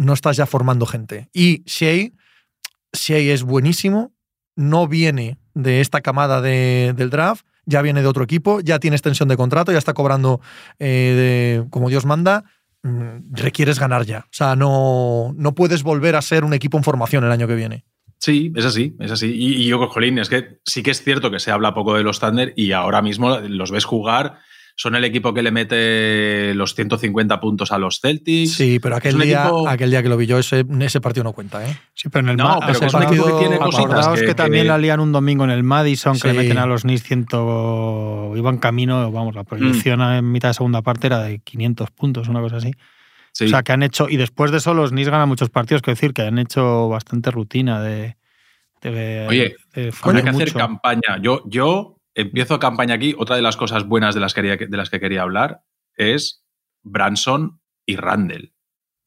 no 0.00 0.12
estás 0.14 0.36
ya 0.36 0.46
formando 0.46 0.86
gente. 0.86 1.28
Y 1.32 1.62
Shea, 1.66 2.10
Shea 2.92 3.32
es 3.34 3.42
buenísimo, 3.42 4.12
no 4.56 4.86
viene 4.88 5.38
de 5.54 5.80
esta 5.80 6.00
camada 6.00 6.40
de- 6.40 6.92
del 6.96 7.10
draft, 7.10 7.44
ya 7.64 7.82
viene 7.82 8.00
de 8.02 8.08
otro 8.08 8.24
equipo, 8.24 8.60
ya 8.60 8.78
tiene 8.78 8.96
extensión 8.96 9.28
de 9.28 9.36
contrato, 9.36 9.70
ya 9.72 9.78
está 9.78 9.92
cobrando 9.94 10.40
eh, 10.78 11.60
de- 11.62 11.70
como 11.70 11.88
Dios 11.88 12.04
manda. 12.06 12.44
Mm, 12.82 13.32
Requieres 13.34 13.78
ganar 13.78 14.04
ya. 14.04 14.20
O 14.20 14.32
sea, 14.32 14.56
no, 14.56 15.32
no 15.36 15.54
puedes 15.54 15.82
volver 15.82 16.16
a 16.16 16.22
ser 16.22 16.44
un 16.44 16.52
equipo 16.54 16.76
en 16.78 16.84
formación 16.84 17.24
el 17.24 17.32
año 17.32 17.46
que 17.46 17.54
viene. 17.54 17.84
Sí, 18.18 18.52
es 18.54 18.64
así, 18.64 18.94
es 19.00 19.10
así. 19.10 19.32
Y, 19.34 19.62
y 19.62 19.66
yo, 19.66 19.84
Jolín, 19.88 20.18
es 20.18 20.28
que 20.28 20.60
sí 20.64 20.82
que 20.82 20.92
es 20.92 21.02
cierto 21.02 21.30
que 21.30 21.40
se 21.40 21.50
habla 21.50 21.74
poco 21.74 21.94
de 21.94 22.04
los 22.04 22.20
Thunder 22.20 22.52
y 22.56 22.72
ahora 22.72 23.02
mismo 23.02 23.38
los 23.38 23.70
ves 23.72 23.84
jugar. 23.84 24.38
Son 24.74 24.94
el 24.94 25.04
equipo 25.04 25.34
que 25.34 25.42
le 25.42 25.50
mete 25.50 26.54
los 26.54 26.74
150 26.74 27.40
puntos 27.40 27.72
a 27.72 27.78
los 27.78 28.00
Celtics. 28.00 28.54
Sí, 28.54 28.78
pero 28.80 28.96
aquel 28.96 29.18
día, 29.18 29.42
equipo- 29.44 29.68
aquel 29.68 29.90
día 29.90 30.02
que 30.02 30.08
lo 30.08 30.16
vi 30.16 30.26
yo, 30.26 30.38
ese, 30.38 30.64
ese 30.80 31.00
partido 31.00 31.24
no 31.24 31.32
cuenta, 31.32 31.64
¿eh? 31.68 31.76
Sí, 31.94 32.08
pero 32.08 32.24
en 32.24 32.30
el 32.30 32.36
No, 32.38 32.58
pero 32.66 32.86
es 32.86 32.94
un 32.94 33.02
equipo 33.02 33.24
que 33.26 33.32
tiene 33.32 33.58
partido- 33.58 33.60
cositas 33.60 33.84
Acordaos 33.84 34.20
que, 34.20 34.26
que- 34.26 34.34
también 34.34 34.64
que- 34.64 34.68
la 34.68 34.78
lían 34.78 35.00
un 35.00 35.12
domingo 35.12 35.44
en 35.44 35.50
el 35.50 35.62
Madison, 35.62 36.18
que 36.18 36.28
le 36.28 36.34
meten 36.34 36.58
a 36.58 36.66
los 36.66 36.82
Knicks 36.82 37.02
100. 37.02 37.26
Iban 38.36 38.58
camino, 38.58 39.10
vamos, 39.12 39.34
la 39.34 39.44
proyección 39.44 40.00
Mm. 40.00 40.12
en 40.18 40.32
mitad 40.32 40.48
de 40.48 40.54
segunda 40.54 40.82
parte 40.82 41.06
era 41.08 41.20
de 41.22 41.38
500 41.40 41.90
puntos, 41.90 42.28
una 42.28 42.40
cosa 42.40 42.56
así. 42.56 42.72
Sí. 43.32 43.44
O 43.44 43.48
sea, 43.48 43.62
que 43.62 43.72
han 43.72 43.82
hecho. 43.82 44.08
Y 44.08 44.16
después 44.16 44.50
de 44.50 44.58
eso, 44.58 44.74
los 44.74 44.90
Knicks 44.90 45.08
ganan 45.10 45.28
muchos 45.28 45.48
partidos, 45.50 45.80
quiero 45.82 45.96
decir, 45.96 46.12
que 46.12 46.22
han 46.22 46.38
hecho 46.38 46.88
bastante 46.88 47.30
rutina 47.30 47.80
de. 47.82 48.16
de- 48.82 49.26
Oye, 49.28 49.54
de 49.74 49.92
fallar 49.92 50.24
que 50.24 50.30
hacer 50.30 50.52
campaña. 50.52 51.18
Yo, 51.22 51.42
yo 51.46 51.98
empiezo 52.14 52.58
campaña 52.58 52.94
aquí. 52.94 53.14
Otra 53.18 53.36
de 53.36 53.42
las 53.42 53.56
cosas 53.56 53.86
buenas 53.86 54.14
de 54.14 54.20
las, 54.20 54.34
que 54.34 54.42
quería, 54.42 54.56
de 54.68 54.76
las 54.76 54.90
que 54.90 55.00
quería 55.00 55.22
hablar 55.22 55.62
es 55.96 56.44
Branson 56.82 57.60
y 57.86 57.96
Randall. 57.96 58.52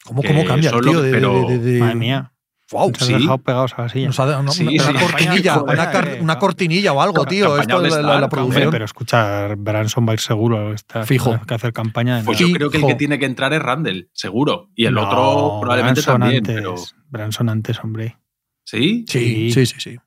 ¿Cómo, 0.04 0.22
cómo 0.24 0.46
cambia 0.46 0.70
el 0.70 0.82
tío 0.82 1.02
de, 1.02 1.12
pero- 1.12 1.46
de- 1.48 1.58
de- 1.60 1.72
de- 1.74 1.80
Madre 1.80 1.96
mía. 1.96 2.32
Wow, 2.72 2.90
Nos 2.90 3.02
han 3.04 3.08
sí. 3.08 3.14
dejado 3.14 3.38
pegados 3.38 3.74
a 3.78 3.84
la 3.84 3.90
silla. 3.90 4.08
Nos 4.08 4.20
ha 4.20 4.26
dado 4.26 4.40
una, 4.42 4.52
Sí, 4.52 4.64
una 4.66 4.84
sí. 4.86 4.94
cortinilla, 5.06 5.54
Campaña, 5.54 5.82
una, 5.84 5.92
car- 5.92 6.18
una 6.20 6.40
cortinilla 6.40 6.94
o 6.94 7.02
algo, 7.02 7.24
tío. 7.26 7.60
Esto 7.60 7.86
es 7.86 7.94
la, 7.94 8.02
la- 8.02 8.20
la 8.22 8.28
producción. 8.30 8.64
Hombre, 8.64 8.72
pero 8.72 8.86
escucha, 8.86 9.50
Branson 9.56 10.08
va 10.08 10.12
a 10.12 10.14
ir 10.16 10.20
seguro. 10.20 10.74
Está, 10.74 11.06
Fijo. 11.06 11.40
Que 11.46 11.54
hacer 11.54 11.74
campaña 11.74 12.18
de 12.18 12.24
Pues 12.24 12.40
yo 12.40 12.52
creo 12.52 12.72
que 12.72 12.78
el 12.78 12.88
que 12.88 12.96
tiene 12.96 13.20
que 13.20 13.26
entrar 13.28 13.54
es 13.54 13.62
Randall, 13.62 14.10
seguro. 14.14 14.72
Y 14.74 14.86
el 14.86 14.96
No, 14.96 15.04
otro 15.08 15.60
probablemente 15.62 16.02
Branson 16.02 16.22
también. 16.22 16.38
Antes, 16.44 16.56
Pero, 16.56 16.76
Branson 17.10 17.50
antes, 17.50 17.84
hombre. 17.84 18.18
¿Sí? 18.64 19.06
Sí, 19.08 19.52
Sí. 19.52 19.52
sí, 19.52 19.66
sí, 19.68 19.76
sí. 19.80 20.00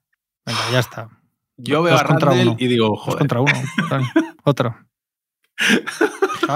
Venga, 0.45 0.61
ya 0.73 0.81
está. 0.81 1.09
Yo 1.59 1.83
veo 1.83 1.93
Dos 1.93 2.03
a 2.03 2.05
contra 2.07 2.31
Randall 2.31 2.49
uno. 2.49 2.57
y 2.61 2.67
digo, 2.69 2.89
Dos 2.89 3.01
joder. 3.01 3.19
contra 3.19 3.41
uno. 3.41 3.53
Otro. 4.45 4.77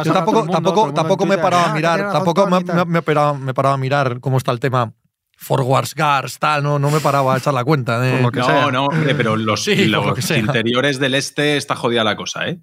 Yo 0.04 0.12
tampoco, 0.12 0.46
tampoco, 0.48 0.92
tampoco 0.94 1.26
me 1.26 1.34
he 1.34 1.38
parado 1.38 1.66
a 1.66 1.74
mirar, 1.74 2.12
tampoco 2.12 2.46
me, 2.46 2.60
me- 2.60 2.84
me 2.84 2.98
he 3.00 3.02
parado, 3.02 3.34
me 3.34 3.50
he 3.50 3.54
parado 3.54 3.74
a 3.74 3.78
mirar 3.78 4.20
cómo 4.20 4.38
está 4.38 4.52
el 4.52 4.60
tema 4.60 4.92
forwards, 5.36 5.94
guards, 5.96 6.38
tal, 6.38 6.62
no, 6.62 6.78
no 6.78 6.90
me 6.90 7.00
paraba 7.00 7.34
a 7.34 7.38
echar 7.38 7.52
la 7.52 7.64
cuenta. 7.64 7.98
de- 8.00 8.12
Por 8.12 8.20
lo 8.22 8.30
que 8.30 8.38
no, 8.40 8.46
sea. 8.46 8.70
no, 8.70 8.86
hombre, 8.86 9.14
pero 9.16 9.36
los, 9.36 9.64
Sí, 9.64 9.86
lo 9.86 10.06
los 10.14 10.30
interiores 10.30 10.98
del 11.00 11.14
este 11.14 11.56
está 11.56 11.74
jodida 11.74 12.04
la 12.04 12.16
cosa, 12.16 12.46
¿eh? 12.48 12.60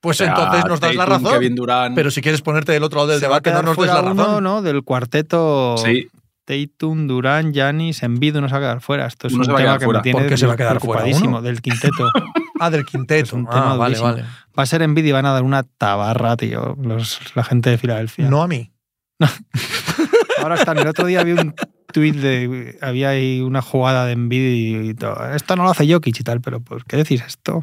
Pues 0.00 0.20
O 0.20 0.24
sea, 0.24 0.34
entonces 0.34 0.64
nos 0.64 0.80
das 0.80 0.96
la 0.96 1.06
razón. 1.06 1.32
Kevin 1.34 1.54
Durant. 1.54 1.94
Pero 1.94 2.10
si 2.10 2.20
quieres 2.20 2.42
ponerte 2.42 2.72
del 2.72 2.82
otro 2.82 2.98
lado 2.98 3.12
del 3.12 3.20
debate, 3.20 3.52
no 3.52 3.62
nos 3.62 3.76
des 3.76 3.86
la 3.86 4.00
uno, 4.02 4.14
razón. 4.24 4.42
¿no? 4.42 4.60
Del 4.62 4.82
cuarteto. 4.82 5.76
sí, 5.78 6.08
Tatum, 6.44 7.06
Durán, 7.06 7.52
Giannis, 7.52 8.02
Embiid 8.02 8.36
no 8.36 8.48
se 8.48 8.52
va 8.52 8.58
a 8.58 8.60
quedar 8.60 8.80
fuera. 8.80 9.06
Esto 9.06 9.26
es 9.28 9.32
Uno 9.34 9.44
un 9.48 9.56
tema 9.56 9.78
que 9.78 9.84
fuera. 9.84 10.00
me 10.00 10.02
tiene 10.02 10.18
¿Por 10.20 10.28
qué 10.28 10.36
se 10.36 10.46
va 10.46 10.54
a 10.54 10.56
quedar 10.56 10.80
fuera 10.80 11.02
preocupadísimo, 11.02 11.38
uno? 11.38 11.42
del 11.42 11.60
quinteto. 11.62 12.10
Ah, 12.60 12.70
del 12.70 12.84
quinteto. 12.84 13.24
Es 13.24 13.32
un 13.32 13.46
Ah, 13.48 13.54
tema 13.54 13.76
vale, 13.76 13.96
durísimo. 13.96 14.08
vale. 14.22 14.22
Va 14.56 14.62
a 14.62 14.66
ser 14.66 14.82
Embiid 14.82 15.04
y 15.06 15.10
van 15.10 15.26
a 15.26 15.32
dar 15.32 15.42
una 15.42 15.64
tabarra, 15.64 16.36
tío, 16.36 16.76
los- 16.80 17.18
la 17.34 17.42
gente 17.42 17.70
de 17.70 17.78
Filadelfia. 17.78 18.28
No 18.30 18.40
a 18.40 18.46
mí. 18.46 18.70
Ahora 20.42 20.54
están. 20.56 20.78
El 20.78 20.86
otro 20.86 21.06
día 21.06 21.22
vi 21.24 21.32
un 21.32 21.54
tuit 21.92 22.16
de. 22.16 22.76
Había 22.80 23.10
ahí 23.10 23.40
una 23.40 23.62
jugada 23.62 24.06
de 24.06 24.12
Embiid 24.12 24.82
y 24.90 24.94
todo. 24.94 25.32
Esto 25.34 25.54
no 25.56 25.64
lo 25.64 25.70
hace 25.70 25.90
Jokic 25.90 26.18
y 26.20 26.24
tal, 26.24 26.40
pero 26.40 26.60
¿por 26.60 26.84
qué 26.84 26.96
decís 26.96 27.22
esto? 27.26 27.62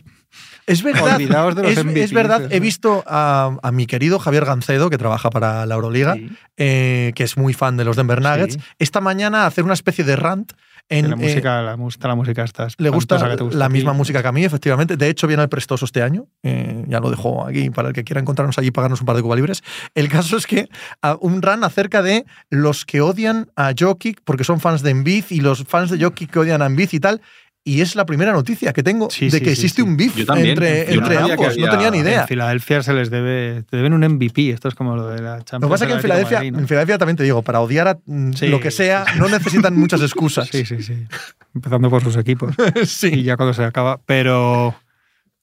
Es 0.68 0.84
verdad. 0.84 1.16
Olvidaos 1.16 1.56
de 1.56 1.64
los 1.64 1.72
es, 1.72 1.84
MVPs, 1.84 1.98
es 1.98 2.14
verdad, 2.14 2.44
he 2.44 2.56
eso. 2.56 2.62
visto 2.62 3.04
a, 3.08 3.58
a 3.64 3.72
mi 3.72 3.88
querido 3.88 4.20
Javier 4.20 4.46
Gancedo, 4.46 4.90
que 4.92 5.00
trabaja 5.00 5.32
para 5.32 5.66
la 5.66 5.74
Euroliga, 5.76 6.14
Sí, 6.14 6.30
eh, 6.58 7.12
que 7.16 7.24
es 7.24 7.38
muy 7.38 7.54
fan 7.54 7.76
de 7.76 7.86
los 7.86 7.96
Denver 7.96 8.22
Nuggets, 8.22 8.54
Sí. 8.54 8.60
esta 8.78 9.02
mañana 9.02 9.48
hacer 9.48 9.64
una 9.64 9.74
especie 9.74 10.04
de 10.06 10.16
rant 10.16 10.54
en, 10.90 11.10
la 11.10 11.16
eh, 11.16 11.20
música, 11.20 11.62
la, 11.62 11.76
gusta 11.76 12.08
la 12.08 12.16
música 12.16 12.44
esta. 12.44 12.68
le 12.78 12.90
gusta 12.90 13.38
la 13.52 13.70
misma 13.70 13.94
música 13.94 14.22
que 14.22 14.28
a 14.28 14.32
mí, 14.32 14.44
efectivamente. 14.44 14.98
De 14.98 15.08
hecho, 15.08 15.28
viene 15.28 15.44
al 15.44 15.50
Prestoso 15.50 15.86
este 15.86 16.02
año. 16.02 16.26
Eh, 16.42 16.84
ya 16.88 17.00
lo 17.00 17.12
dejo 17.12 17.46
aquí 17.46 17.70
para 17.70 17.90
el 17.90 17.94
que 17.94 18.04
quiera 18.04 18.20
encontrarnos 18.20 18.58
allí 18.58 18.70
y 18.70 18.72
pagarnos 18.72 19.00
un 19.00 19.06
par 19.06 19.16
de 19.16 19.22
Cuba 19.22 19.36
libres. 19.36 19.62
El 19.94 20.10
caso 20.10 20.36
es 20.36 20.48
que 20.48 20.68
ah, 21.02 21.18
un 21.22 21.42
run 21.42 21.64
acerca 21.64 22.02
de 22.02 22.26
los 22.50 22.86
que 22.86 23.02
odian 23.02 23.52
a 23.56 23.74
Jokic 23.78 24.22
porque 24.24 24.44
son 24.44 24.60
fans 24.60 24.82
de 24.82 24.90
Embiid 24.90 25.26
y 25.30 25.42
los 25.42 25.64
fans 25.64 25.92
de 25.92 26.04
Jokic 26.04 26.32
que 26.32 26.40
odian 26.40 26.62
a 26.62 26.66
Embiid 26.66 26.90
y 26.92 27.00
tal. 27.00 27.22
Y 27.66 27.82
es 27.82 27.96
la 27.96 28.06
primera 28.06 28.32
noticia 28.32 28.72
que 28.74 28.82
tengo 28.84 29.10
Sí, 29.12 29.26
de 29.26 29.32
sí, 29.32 29.40
que 29.40 29.46
sí, 29.48 29.52
existe 29.52 29.82
sí. 29.84 29.88
un 29.88 29.98
beef 29.98 30.26
también. 30.26 30.50
entre, 30.52 30.86
no 30.88 30.92
entre 30.94 31.18
ambos. 31.18 31.58
No 31.58 31.70
tenía 31.70 31.92
ni 31.92 31.98
idea. 32.00 32.22
En 32.22 32.28
Filadelfia 32.28 32.82
se 32.82 32.94
les 32.94 33.10
debe. 33.12 33.64
Te 33.70 33.78
deben 33.78 33.94
un 33.94 34.02
MVP. 34.02 34.50
Esto 34.52 34.70
es 34.70 34.76
como 34.76 34.96
lo 34.96 35.08
de 35.10 35.22
la 35.22 35.42
Champions. 35.44 35.62
Lo 35.64 35.68
que 35.68 35.72
pasa 35.72 35.86
es 35.86 35.90
que 35.90 35.96
en 35.96 36.02
Filadelfia, 36.02 36.38
Madrid, 36.38 36.52
¿no? 36.54 36.60
en 36.60 36.68
Filadelfia 36.68 36.98
también 36.98 37.18
te 37.18 37.24
digo, 37.24 37.42
para 37.42 37.60
odiar 37.60 37.88
a 37.90 38.00
mm, 38.06 38.32
Sí, 38.34 38.48
lo 38.48 38.60
que 38.60 38.72
sea, 38.72 39.06
sí, 39.06 39.12
sí. 39.14 39.20
no 39.20 39.28
necesitan 39.30 39.78
muchas 39.78 40.02
excusas. 40.02 40.48
Sí, 40.52 40.66
sí, 40.66 40.82
sí. 40.82 41.06
Empezando 41.54 41.90
por 41.90 42.02
sus 42.02 42.16
equipos. 42.18 42.56
Y 42.82 42.86
Sí. 42.86 43.24
ya 43.24 43.36
cuando 43.38 43.54
se 43.54 43.64
acaba. 43.64 44.00
Pero. 44.06 44.74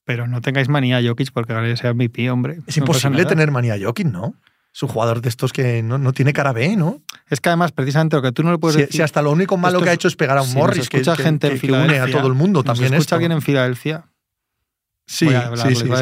Pero 0.05 0.27
no 0.27 0.41
tengáis 0.41 0.69
manía 0.69 0.99
a 0.99 1.03
Jokic 1.03 1.33
porque 1.33 1.53
gane 1.53 1.73
ese 1.73 1.93
MVP, 1.93 2.31
hombre. 2.31 2.61
Es 2.67 2.77
No 2.79 2.83
imposible 2.83 3.25
tener 3.27 3.51
manía 3.51 3.75
a 3.75 3.79
Jokic, 3.79 4.07
¿no? 4.07 4.35
Es 4.77 4.83
un 4.83 4.91
jugador 4.91 5.23
de 5.23 5.31
estos 5.31 5.55
que 5.55 5.83
no, 5.83 5.97
no 5.97 6.13
tiene 6.13 6.35
cara 6.35 6.53
B, 6.53 6.77
¿no? 6.77 7.01
Es 7.31 7.41
que 7.41 7.49
además, 7.49 7.73
precisamente 7.73 8.15
lo 8.15 8.21
que 8.21 8.31
tú 8.33 8.43
no 8.43 8.53
le 8.53 8.59
puedes 8.59 8.75
Si, 8.75 8.81
decir. 8.83 8.97
si 8.97 9.03
hasta 9.03 9.23
lo 9.23 9.31
único 9.31 9.57
malo 9.57 9.81
que 9.81 9.89
ha 9.89 9.93
hecho 9.95 10.07
es 10.07 10.17
pegar 10.17 10.37
a 10.37 10.43
un 10.43 10.49
si 10.49 10.55
Morris, 10.59 10.91
que, 10.91 10.99
escucha 10.99 11.17
que- 11.17 11.23
gente 11.23 11.47
en 11.47 11.55
que- 11.59 11.67
que 11.67 11.73
une 11.73 11.99
a 11.99 12.11
todo 12.11 12.27
el 12.27 12.35
mundo 12.35 12.59
nos 12.59 12.67
también 12.67 12.93
escucha 12.93 13.01
esto. 13.01 13.15
alguien 13.15 13.33
en 13.33 13.41
Filadelfia. 13.41 14.05
Sí, 15.09 15.29
sí, 15.29 15.75
sí, 15.77 15.85
No, 15.85 15.95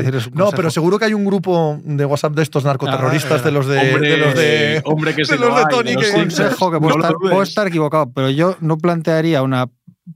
consejo. 0.46 0.50
pero 0.56 0.70
seguro 0.70 0.98
que 0.98 1.04
hay 1.04 1.14
un 1.14 1.24
grupo 1.26 1.78
de 1.84 2.04
WhatsApp 2.06 2.32
de 2.34 2.42
estos 2.42 2.64
narcoterroristas 2.64 3.42
Ah, 3.42 3.44
de 3.44 3.50
los 3.52 3.66
de, 3.68 3.78
hombre, 3.94 4.08
de 4.10 4.16
los 4.16 4.34
de 4.34 4.82
hombre 4.86 5.10
que 5.14 5.22
de 5.22 5.24
sí 5.26 5.32
los 5.38 5.50
lo 5.50 5.56
de 5.56 5.64
Tony 5.66 5.90
de 5.90 5.96
que- 5.98 6.10
consejo 6.12 6.70
que 6.70 6.76
No 6.76 6.80
puedo, 6.80 6.96
estar, 6.96 7.12
puedo 7.20 7.42
estar 7.42 7.66
equivocado, 7.68 8.10
pero 8.12 8.30
yo 8.30 8.56
no 8.60 8.78
plantearía 8.78 9.42
una 9.42 9.66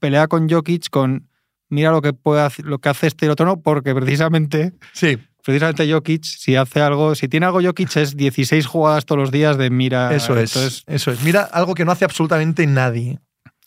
pelea 0.00 0.26
con 0.26 0.48
Jokic 0.48 0.88
con 0.90 1.28
mira 1.68 1.90
lo 1.92 2.00
que 2.02 2.14
puede 2.14 2.40
hacer- 2.40 2.64
lo 2.64 2.78
que 2.78 2.88
hace 2.88 3.06
este 3.08 3.24
y 3.24 3.28
el 3.28 3.32
otro 3.32 3.44
no, 3.46 3.60
porque 3.60 3.94
precisamente 3.94 4.72
Sí, 4.94 5.18
precisamente 5.48 5.90
Jokic 5.90 6.24
si 6.24 6.56
hace 6.56 6.82
algo, 6.82 7.14
si 7.14 7.26
tiene 7.26 7.46
algo 7.46 7.62
Jokic 7.62 7.96
es 7.96 8.14
16 8.14 8.66
jugadas 8.66 9.06
todos 9.06 9.18
los 9.18 9.30
días 9.30 9.56
de 9.56 9.70
mira, 9.70 10.14
eso 10.14 10.36
es. 10.36 10.54
entonces, 10.54 10.84
eso 10.86 11.10
es. 11.10 11.22
Mira, 11.22 11.40
algo 11.40 11.74
que 11.74 11.86
no 11.86 11.92
hace 11.92 12.04
absolutamente 12.04 12.66
nadie. 12.66 13.18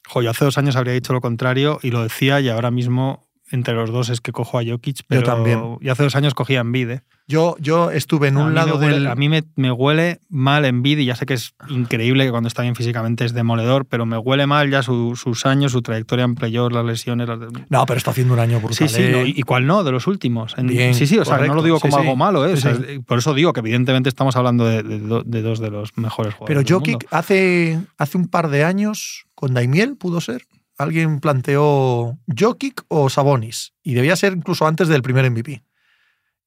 jo, 0.07 0.21
yo 0.21 0.29
hace 0.29 0.45
dos 0.45 0.59
años 0.59 0.75
habría 0.75 0.93
dicho 0.93 1.11
lo 1.11 1.21
contrario 1.21 1.79
y 1.81 1.89
lo 1.89 2.03
decía 2.03 2.39
y 2.39 2.49
ahora 2.49 2.69
mismo 2.69 3.30
entre 3.51 3.73
los 3.73 3.89
dos 3.91 4.09
es 4.09 4.21
que 4.21 4.31
cojo 4.31 4.57
a 4.59 4.63
Jokic, 4.65 5.01
pero 5.07 5.23
también. 5.23 5.77
y 5.81 5.89
hace 5.89 6.03
dos 6.03 6.15
años 6.15 6.33
cogía 6.33 6.59
a 6.59 6.61
Embiid, 6.61 6.89
¿eh? 6.89 7.01
Yo, 7.27 7.55
yo 7.59 7.91
estuve 7.91 8.27
en 8.27 8.35
a 8.37 8.43
un 8.43 8.55
lado 8.55 8.77
huele- 8.77 8.93
del. 8.95 9.07
A 9.07 9.15
mí 9.15 9.29
me, 9.29 9.43
me 9.55 9.71
huele 9.71 10.19
mal 10.27 10.65
Embiid 10.65 10.97
y 10.97 11.05
ya 11.05 11.15
sé 11.15 11.25
que 11.25 11.33
es 11.35 11.53
increíble 11.69 12.25
que 12.25 12.31
cuando 12.31 12.47
está 12.47 12.61
bien 12.63 12.75
físicamente 12.75 13.23
es 13.23 13.33
demoledor, 13.33 13.85
pero 13.85 14.05
me 14.05 14.17
huele 14.17 14.47
mal 14.47 14.69
ya 14.69 14.83
su- 14.83 15.15
sus 15.15 15.45
años, 15.45 15.71
su 15.71 15.81
trayectoria 15.81 16.25
en 16.25 16.35
playoffs, 16.35 16.73
las 16.75 16.83
lesiones. 16.85 17.29
las 17.29 17.39
de- 17.39 17.47
No, 17.69 17.85
pero 17.85 17.97
está 17.97 18.11
haciendo 18.11 18.33
un 18.33 18.39
año 18.39 18.59
brutal. 18.59 18.75
Sí, 18.75 18.93
sí, 18.93 19.01
¿eh? 19.03 19.11
no, 19.11 19.25
y, 19.25 19.41
cuál 19.43 19.65
no, 19.65 19.83
de 19.85 19.91
los 19.91 20.07
últimos. 20.07 20.55
En- 20.57 20.67
Bien, 20.67 20.93
sí, 20.93 21.07
sí, 21.07 21.19
o 21.19 21.23
sea, 21.23 21.37
no 21.37 21.53
lo 21.53 21.63
digo 21.63 21.79
como 21.79 21.95
sí. 21.95 22.01
algo 22.01 22.17
malo, 22.17 22.45
¿eh? 22.45 22.53
O 22.53 22.57
sea, 22.57 22.77
por 23.05 23.19
eso 23.19 23.33
digo 23.33 23.53
que 23.53 23.61
evidentemente 23.61 24.09
estamos 24.09 24.35
hablando 24.35 24.65
de, 24.65 24.83
de 24.83 24.99
do- 24.99 25.23
de 25.23 25.41
dos 25.41 25.59
de 25.59 25.69
los 25.69 25.95
mejores 25.97 26.33
Pero 26.45 26.61
jugadores. 26.61 26.67
del 26.67 26.75
Jokic 26.75 27.07
hace, 27.11 27.79
hace 27.97 28.17
un 28.17 28.27
par 28.27 28.49
de 28.49 28.65
años, 28.65 29.25
con 29.35 29.53
Daimiel, 29.53 29.95
pudo 29.95 30.19
ser. 30.19 30.43
Alguien 30.81 31.19
planteó 31.19 32.17
Jokic 32.37 32.83
o 32.87 33.09
Sabonis. 33.09 33.73
Y 33.83 33.93
debía 33.93 34.15
ser 34.15 34.33
incluso 34.33 34.65
antes 34.67 34.87
del 34.87 35.01
primer 35.01 35.29
MVP. 35.29 35.63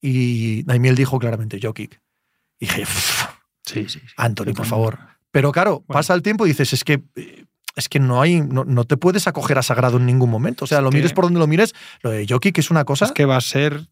Y 0.01 0.63
Daimiel 0.63 0.95
dijo 0.95 1.19
claramente 1.19 1.59
Jokic. 1.61 1.99
Y 2.59 2.65
dije, 2.67 2.83
"Uf, 2.83 3.23
Sí, 3.65 3.89
sí, 3.89 3.99
sí. 3.99 4.13
Anthony, 4.17 4.53
por 4.55 4.65
favor. 4.67 4.99
Pero 5.31 5.51
claro, 5.51 5.83
Bueno. 5.87 5.87
pasa 5.87 6.13
el 6.13 6.21
tiempo 6.21 6.45
y 6.45 6.49
dices, 6.49 6.71
es 6.73 6.83
que. 6.83 7.01
eh, 7.15 7.45
Es 7.77 7.89
que 7.89 7.99
no 7.99 8.21
hay, 8.21 8.39
no, 8.39 8.63
no 8.63 8.85
te 8.85 8.95
puedes 8.95 9.27
acoger 9.27 9.57
a 9.57 9.61
sagrado 9.61 9.97
en 9.97 10.05
ningún 10.05 10.29
momento. 10.29 10.63
O 10.63 10.67
sea, 10.67 10.79
lo 10.79 10.91
mires 10.91 11.11
por 11.11 11.25
donde 11.25 11.39
lo 11.41 11.47
mires, 11.47 11.73
lo 12.03 12.09
de 12.09 12.25
Jokic 12.25 12.57
es 12.59 12.71
una 12.71 12.85
cosa. 12.85 13.03
Es 13.03 13.11
que 13.11 13.25
va 13.25 13.35
a 13.35 13.41
ser 13.41 13.87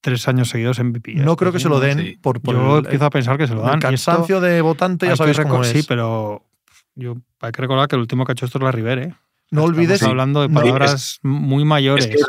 tres 0.00 0.26
años 0.28 0.48
seguidos 0.48 0.78
MVP. 0.78 1.12
no 1.16 1.36
creo 1.36 1.52
que 1.52 1.60
se 1.60 1.68
lo 1.68 1.78
den 1.78 1.98
sí. 1.98 2.16
por, 2.22 2.40
por 2.40 2.54
Yo 2.54 2.78
el, 2.78 2.84
empiezo 2.86 3.04
a 3.04 3.10
pensar 3.10 3.36
que 3.36 3.46
se 3.46 3.52
lo 3.54 3.60
el 3.60 3.66
dan. 3.66 3.74
esto 3.74 3.88
cansancio 3.88 4.40
de 4.40 4.62
votante, 4.62 5.06
ya 5.08 5.14
sabes 5.16 5.38
cómo 5.40 5.62
es. 5.62 5.68
Sí, 5.68 5.82
pero 5.86 6.42
yo 6.94 7.16
hay 7.40 7.52
que 7.52 7.60
recordar 7.60 7.86
que 7.86 7.96
el 7.96 8.00
último 8.00 8.24
que 8.24 8.32
ha 8.32 8.34
hecho 8.34 8.46
esto 8.46 8.56
es 8.56 8.64
la 8.64 8.72
River, 8.72 8.98
¿eh? 8.98 9.14
No 9.50 9.64
olvides. 9.64 9.94
Estamos 9.96 10.10
hablando 10.12 10.42
de 10.42 10.48
no, 10.48 10.54
palabras 10.60 11.18
muy 11.22 11.64
mayores. 11.64 12.06
Es 12.06 12.10
que 12.16 12.22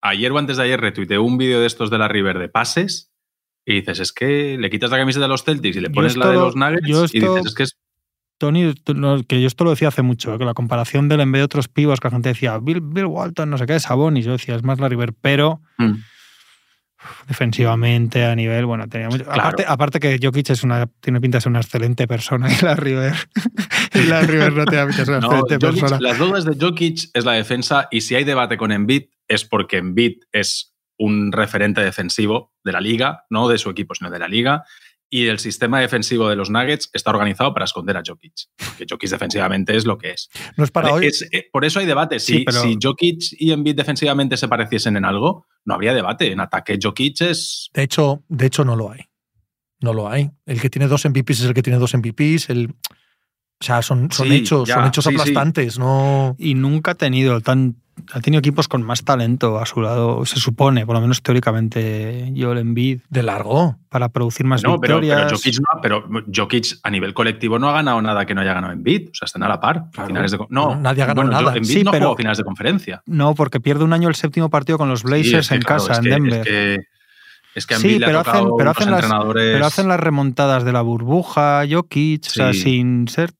ayer 0.00 0.32
o 0.32 0.38
antes 0.38 0.56
de 0.56 0.62
ayer 0.64 0.80
retuiteé 0.80 1.18
un 1.18 1.38
vídeo 1.38 1.60
de 1.60 1.66
estos 1.66 1.90
de 1.90 1.98
la 1.98 2.08
River 2.08 2.38
de 2.38 2.48
pases 2.48 3.10
y 3.64 3.74
dices, 3.74 4.00
es 4.00 4.12
que 4.12 4.56
le 4.58 4.70
quitas 4.70 4.90
la 4.90 4.98
camiseta 4.98 5.24
de 5.24 5.28
los 5.28 5.44
Celtics 5.44 5.76
y 5.76 5.80
le 5.80 5.90
pones 5.90 6.16
la 6.16 6.28
de 6.28 6.34
lo- 6.34 6.46
los 6.46 6.56
Nuggets 6.56 6.86
yo 6.88 7.02
y 7.02 7.04
esto- 7.04 7.34
dices, 7.34 7.46
es 7.46 7.54
que 7.54 7.62
es 7.64 7.76
Tony, 8.38 8.74
que 9.28 9.40
yo 9.40 9.46
esto 9.46 9.62
lo 9.62 9.70
decía 9.70 9.86
hace 9.86 10.02
mucho, 10.02 10.36
que 10.36 10.44
la 10.44 10.54
comparación 10.54 11.08
del 11.08 11.20
en 11.20 11.30
vez 11.30 11.38
de 11.40 11.44
otros 11.44 11.68
pibos 11.68 12.00
que 12.00 12.08
la 12.08 12.12
gente 12.12 12.30
decía, 12.30 12.58
Bill, 12.58 12.80
Bill 12.80 13.04
Walton, 13.06 13.48
no 13.48 13.56
sé 13.56 13.66
qué, 13.66 13.78
Sabonis, 13.78 14.24
yo 14.24 14.32
decía, 14.32 14.56
es 14.56 14.64
más 14.64 14.80
la 14.80 14.88
River, 14.88 15.12
pero 15.20 15.60
Mm. 15.78 15.92
Defensivamente 17.28 18.24
a 18.24 18.34
nivel, 18.34 18.66
bueno, 18.66 18.88
tenía 18.88 19.08
mucho. 19.08 19.24
Claro. 19.24 19.40
Aparte, 19.40 19.64
aparte 19.66 20.00
que 20.00 20.18
Jokic 20.22 20.50
es 20.50 20.62
una, 20.62 20.86
tiene 21.00 21.20
pinta 21.20 21.38
de 21.38 21.42
ser 21.42 21.50
una 21.50 21.60
excelente 21.60 22.06
persona 22.06 22.48
y 22.52 22.62
la 22.64 22.74
River, 22.76 23.14
y 23.94 24.02
la 24.04 24.20
River 24.22 24.52
no 24.52 24.64
tiene 24.64 24.86
pinta 24.86 25.00
de 25.00 25.06
ser 25.06 25.16
una 25.16 25.20
No, 25.20 25.32
excelente 25.40 25.66
Jokic- 25.66 25.80
persona. 25.80 26.00
las 26.00 26.18
dudas 26.18 26.44
de 26.44 26.56
Jokic 26.58 27.10
es 27.14 27.24
la 27.24 27.32
defensa 27.32 27.88
y 27.90 28.00
si 28.02 28.14
hay 28.14 28.24
debate 28.24 28.56
con 28.56 28.72
Embiid 28.72 29.04
es 29.28 29.44
porque 29.44 29.78
Embiid 29.78 30.18
es 30.32 30.74
un 30.98 31.32
referente 31.32 31.80
defensivo 31.80 32.52
de 32.64 32.72
la 32.72 32.80
liga, 32.80 33.24
no 33.30 33.48
de 33.48 33.58
su 33.58 33.70
equipo, 33.70 33.94
sino 33.94 34.10
de 34.10 34.18
la 34.18 34.28
liga. 34.28 34.62
Y 35.14 35.26
el 35.26 35.38
sistema 35.40 35.78
defensivo 35.78 36.30
de 36.30 36.36
los 36.36 36.48
Nuggets 36.48 36.88
está 36.94 37.10
organizado 37.10 37.52
para 37.52 37.66
esconder 37.66 37.98
a 37.98 38.02
Jokic. 38.06 38.32
Porque 38.56 38.86
Jokic 38.88 39.10
defensivamente 39.10 39.76
es 39.76 39.84
lo 39.84 39.98
que 39.98 40.12
es. 40.12 40.30
No 40.56 40.64
es 40.64 40.70
para 40.70 40.90
hoy. 40.94 41.04
Es- 41.06 41.28
eh, 41.32 41.50
por 41.52 41.66
eso 41.66 41.80
hay 41.80 41.84
debate. 41.86 42.18
Sí, 42.18 42.38
Si, 42.38 42.44
pero- 42.44 42.62
si 42.62 42.78
Jokic 42.82 43.22
y 43.32 43.52
Embiid 43.52 43.76
defensivamente 43.76 44.38
se 44.38 44.48
pareciesen 44.48 44.96
en 44.96 45.04
algo, 45.04 45.46
no 45.66 45.74
habría 45.74 45.92
debate. 45.92 46.32
En 46.32 46.40
ataque, 46.40 46.78
Jokic 46.82 47.20
es. 47.20 47.68
De 47.74 47.82
hecho, 47.82 48.24
de 48.28 48.46
hecho, 48.46 48.64
no 48.64 48.74
lo 48.74 48.90
hay. 48.90 49.00
No 49.80 49.92
lo 49.92 50.08
hay. 50.08 50.30
El 50.46 50.62
que 50.62 50.70
tiene 50.70 50.88
dos 50.88 51.04
MVPs 51.04 51.40
es 51.40 51.44
el 51.46 51.52
que 51.52 51.62
tiene 51.62 51.78
dos 51.78 51.92
MVPs. 51.92 52.48
El, 52.48 52.74
o 53.62 53.64
sea, 53.64 53.80
son, 53.80 54.10
son 54.10 54.26
Sí, 54.26 54.34
hechos, 54.34 54.68
ya, 54.68 54.74
son 54.74 54.86
hechos 54.86 55.04
sí, 55.04 55.10
sí. 55.10 55.16
aplastantes. 55.20 55.78
No. 55.78 56.34
Y 56.36 56.54
nunca 56.54 56.90
ha 56.90 56.94
tenido 56.96 57.40
tan. 57.40 57.76
Ha 58.12 58.20
tenido 58.20 58.40
equipos 58.40 58.68
con 58.68 58.82
más 58.82 59.04
talento 59.04 59.58
a 59.60 59.66
su 59.66 59.80
lado, 59.82 60.24
se 60.26 60.40
supone, 60.40 60.84
por 60.86 60.94
lo 60.96 61.00
menos 61.02 61.22
teóricamente, 61.22 62.32
Joel 62.36 62.58
Embiid, 62.58 63.00
De 63.10 63.22
largo. 63.22 63.76
para 63.90 64.08
producir 64.08 64.46
más 64.46 64.62
No, 64.64 64.80
pero, 64.80 64.96
victorias. 64.98 65.26
pero, 65.26 65.36
Jokic 65.36 65.54
no, 65.60 65.80
pero 65.82 66.24
Jokic 66.34 66.66
a 66.82 66.90
nivel 66.90 67.12
colectivo 67.14 67.58
no 67.58 67.68
ha 67.68 67.72
ganado 67.72 68.00
nada 68.02 68.24
que 68.24 68.34
no 68.34 68.40
haya 68.40 68.54
ganado 68.54 68.72
Embiid. 68.72 69.10
O 69.10 69.14
sea, 69.14 69.26
están 69.26 69.42
a 69.42 69.48
la 69.48 69.60
par. 69.60 69.84
Claro. 69.92 70.08
Finales 70.08 70.30
de, 70.32 70.38
no, 70.48 70.74
Nadie 70.74 71.02
ha 71.02 71.06
ganado 71.06 71.26
bueno, 71.28 71.38
yo- 71.38 71.44
nada. 71.46 71.56
Embiid 71.56 71.72
Sí, 71.78 71.84
no 71.84 71.90
pero- 71.92 72.06
jugó 72.06 72.16
finales 72.16 72.38
de 72.38 72.44
conferencia. 72.44 73.02
No, 73.06 73.34
porque 73.34 73.60
pierde 73.60 73.84
un 73.84 73.92
año 73.92 74.08
el 74.08 74.14
séptimo 74.14 74.48
partido 74.48 74.78
con 74.78 74.88
los 74.88 75.00
Sí, 75.00 75.06
Blazers 75.06 75.34
es 75.34 75.48
que, 75.50 75.54
en 75.56 75.60
claro, 75.62 75.82
casa, 75.86 75.92
es 75.92 75.98
en 75.98 76.04
Denver. 76.04 76.40
Es 76.40 76.46
que, 76.46 76.78
es 77.54 77.66
que 77.66 77.74
a 77.74 77.78
Sí, 77.78 77.98
pero 78.04 78.20
hacen- 78.20 78.48
pero 78.56 78.70
hacen 78.70 78.90
las- 78.90 79.02
entrenadores. 79.04 79.52
Pero 79.54 79.66
hacen 79.66 79.88
las 79.88 80.00
remontadas 80.00 80.64
de 80.64 80.72
la 80.72 80.80
burbuja, 80.80 81.62
Jokic, 81.70 82.24
o 82.26 82.30
sea, 82.30 82.52
Sí. 82.54 82.60
sin 82.60 83.06
ser. 83.08 83.32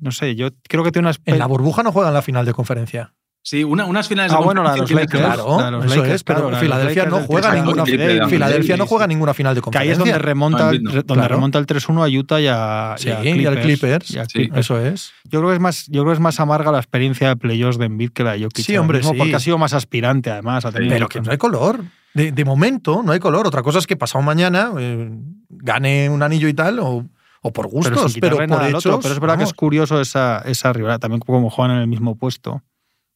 No 0.00 0.10
sé, 0.12 0.34
yo 0.36 0.48
creo 0.68 0.84
que 0.84 0.92
tiene 0.92 1.08
una 1.08 1.16
En 1.24 1.38
la 1.38 1.46
burbuja 1.46 1.82
no 1.82 1.92
juegan 1.92 2.12
la 2.14 2.22
final 2.22 2.44
de 2.46 2.52
conferencia. 2.52 3.12
Sí, 3.46 3.62
una- 3.62 3.84
unas 3.84 4.08
finales 4.08 4.32
Ah, 4.32 4.38
de 4.38 4.44
bueno, 4.44 4.62
la 4.62 4.72
de 4.72 4.78
los 4.78 4.88
conferencia 4.90 5.20
Lakers. 5.20 5.36
Claro, 5.44 5.58
la 5.60 5.64
de 5.66 5.70
los 5.72 5.84
eso 5.84 5.94
Lakers, 5.96 6.14
es. 6.14 6.24
Pero 6.24 6.40
claro, 6.48 6.56
Filadelfia 6.56 7.04
no 7.04 7.20
juega 7.26 7.54
ninguna 7.54 7.84
Filadelfia 7.84 8.76
no 8.78 8.86
juega 8.86 9.04
sí. 9.04 9.08
ninguna 9.10 9.34
final 9.34 9.54
de 9.54 9.60
Que 9.60 9.76
ahí 9.78 9.90
es 9.90 9.98
conferencia. 9.98 10.12
donde 10.14 10.18
remonta, 10.26 10.72
No, 10.72 10.90
donde 10.92 11.04
Claro. 11.04 11.34
remonta 11.34 11.58
el 11.58 11.66
3-1 11.66 12.02
a 12.02 12.08
Utah 12.08 12.40
y 12.40 12.46
a, 12.46 12.94
Sí, 12.96 13.08
y 13.08 13.12
a 13.12 13.22
y 13.22 13.44
al 13.44 13.60
Clippers. 13.60 14.10
y 14.12 14.18
a 14.18 14.24
Sí. 14.24 14.38
Clippers. 14.38 14.60
Eso 14.60 14.80
es. 14.80 15.12
Yo 15.24 15.40
creo 15.40 15.50
que 15.50 15.56
es 15.56 15.60
más, 15.60 15.86
yo 15.88 16.00
creo 16.00 16.12
que 16.12 16.14
es 16.14 16.20
más 16.20 16.40
amarga 16.40 16.72
la 16.72 16.78
experiencia 16.78 17.28
de 17.28 17.36
playoffs 17.36 17.76
de 17.76 17.84
Embiid 17.84 18.12
que 18.12 18.24
la 18.24 18.32
de 18.32 18.44
Jokic. 18.44 18.64
Sí, 18.64 18.78
hombre, 18.78 18.98
mismo, 19.00 19.12
sí. 19.12 19.18
Porque 19.18 19.34
ha 19.36 19.40
sido 19.40 19.58
más 19.58 19.74
aspirante, 19.74 20.30
además. 20.30 20.64
a 20.64 20.72
tener- 20.72 20.88
Pero 20.88 21.08
que 21.10 21.20
no 21.20 21.30
hay 21.30 21.36
color. 21.36 21.80
De, 22.14 22.32
de 22.32 22.44
momento 22.46 23.02
no 23.04 23.12
hay 23.12 23.18
color. 23.18 23.46
Otra 23.46 23.62
cosa 23.62 23.78
es 23.78 23.86
que 23.86 23.96
pasado 23.96 24.22
mañana 24.22 24.70
eh, 24.78 25.10
gane 25.50 26.08
un 26.08 26.22
anillo 26.22 26.48
y 26.48 26.54
tal, 26.54 26.78
o, 26.78 27.04
o 27.46 27.52
por 27.52 27.68
gustos, 27.68 28.16
pero, 28.20 28.36
por 28.36 28.44
hechos. 28.64 28.86
otro. 28.86 29.00
Pero 29.02 29.14
es 29.14 29.20
verdad 29.20 29.36
que 29.38 29.44
es 29.44 29.52
curioso 29.52 30.00
esa, 30.00 30.38
esa 30.46 30.72
rivalidad. 30.72 30.98
También 30.98 31.20
como 31.20 31.50
juegan 31.50 31.76
en 31.76 31.82
el 31.82 31.86
mismo 31.88 32.16
puesto. 32.16 32.62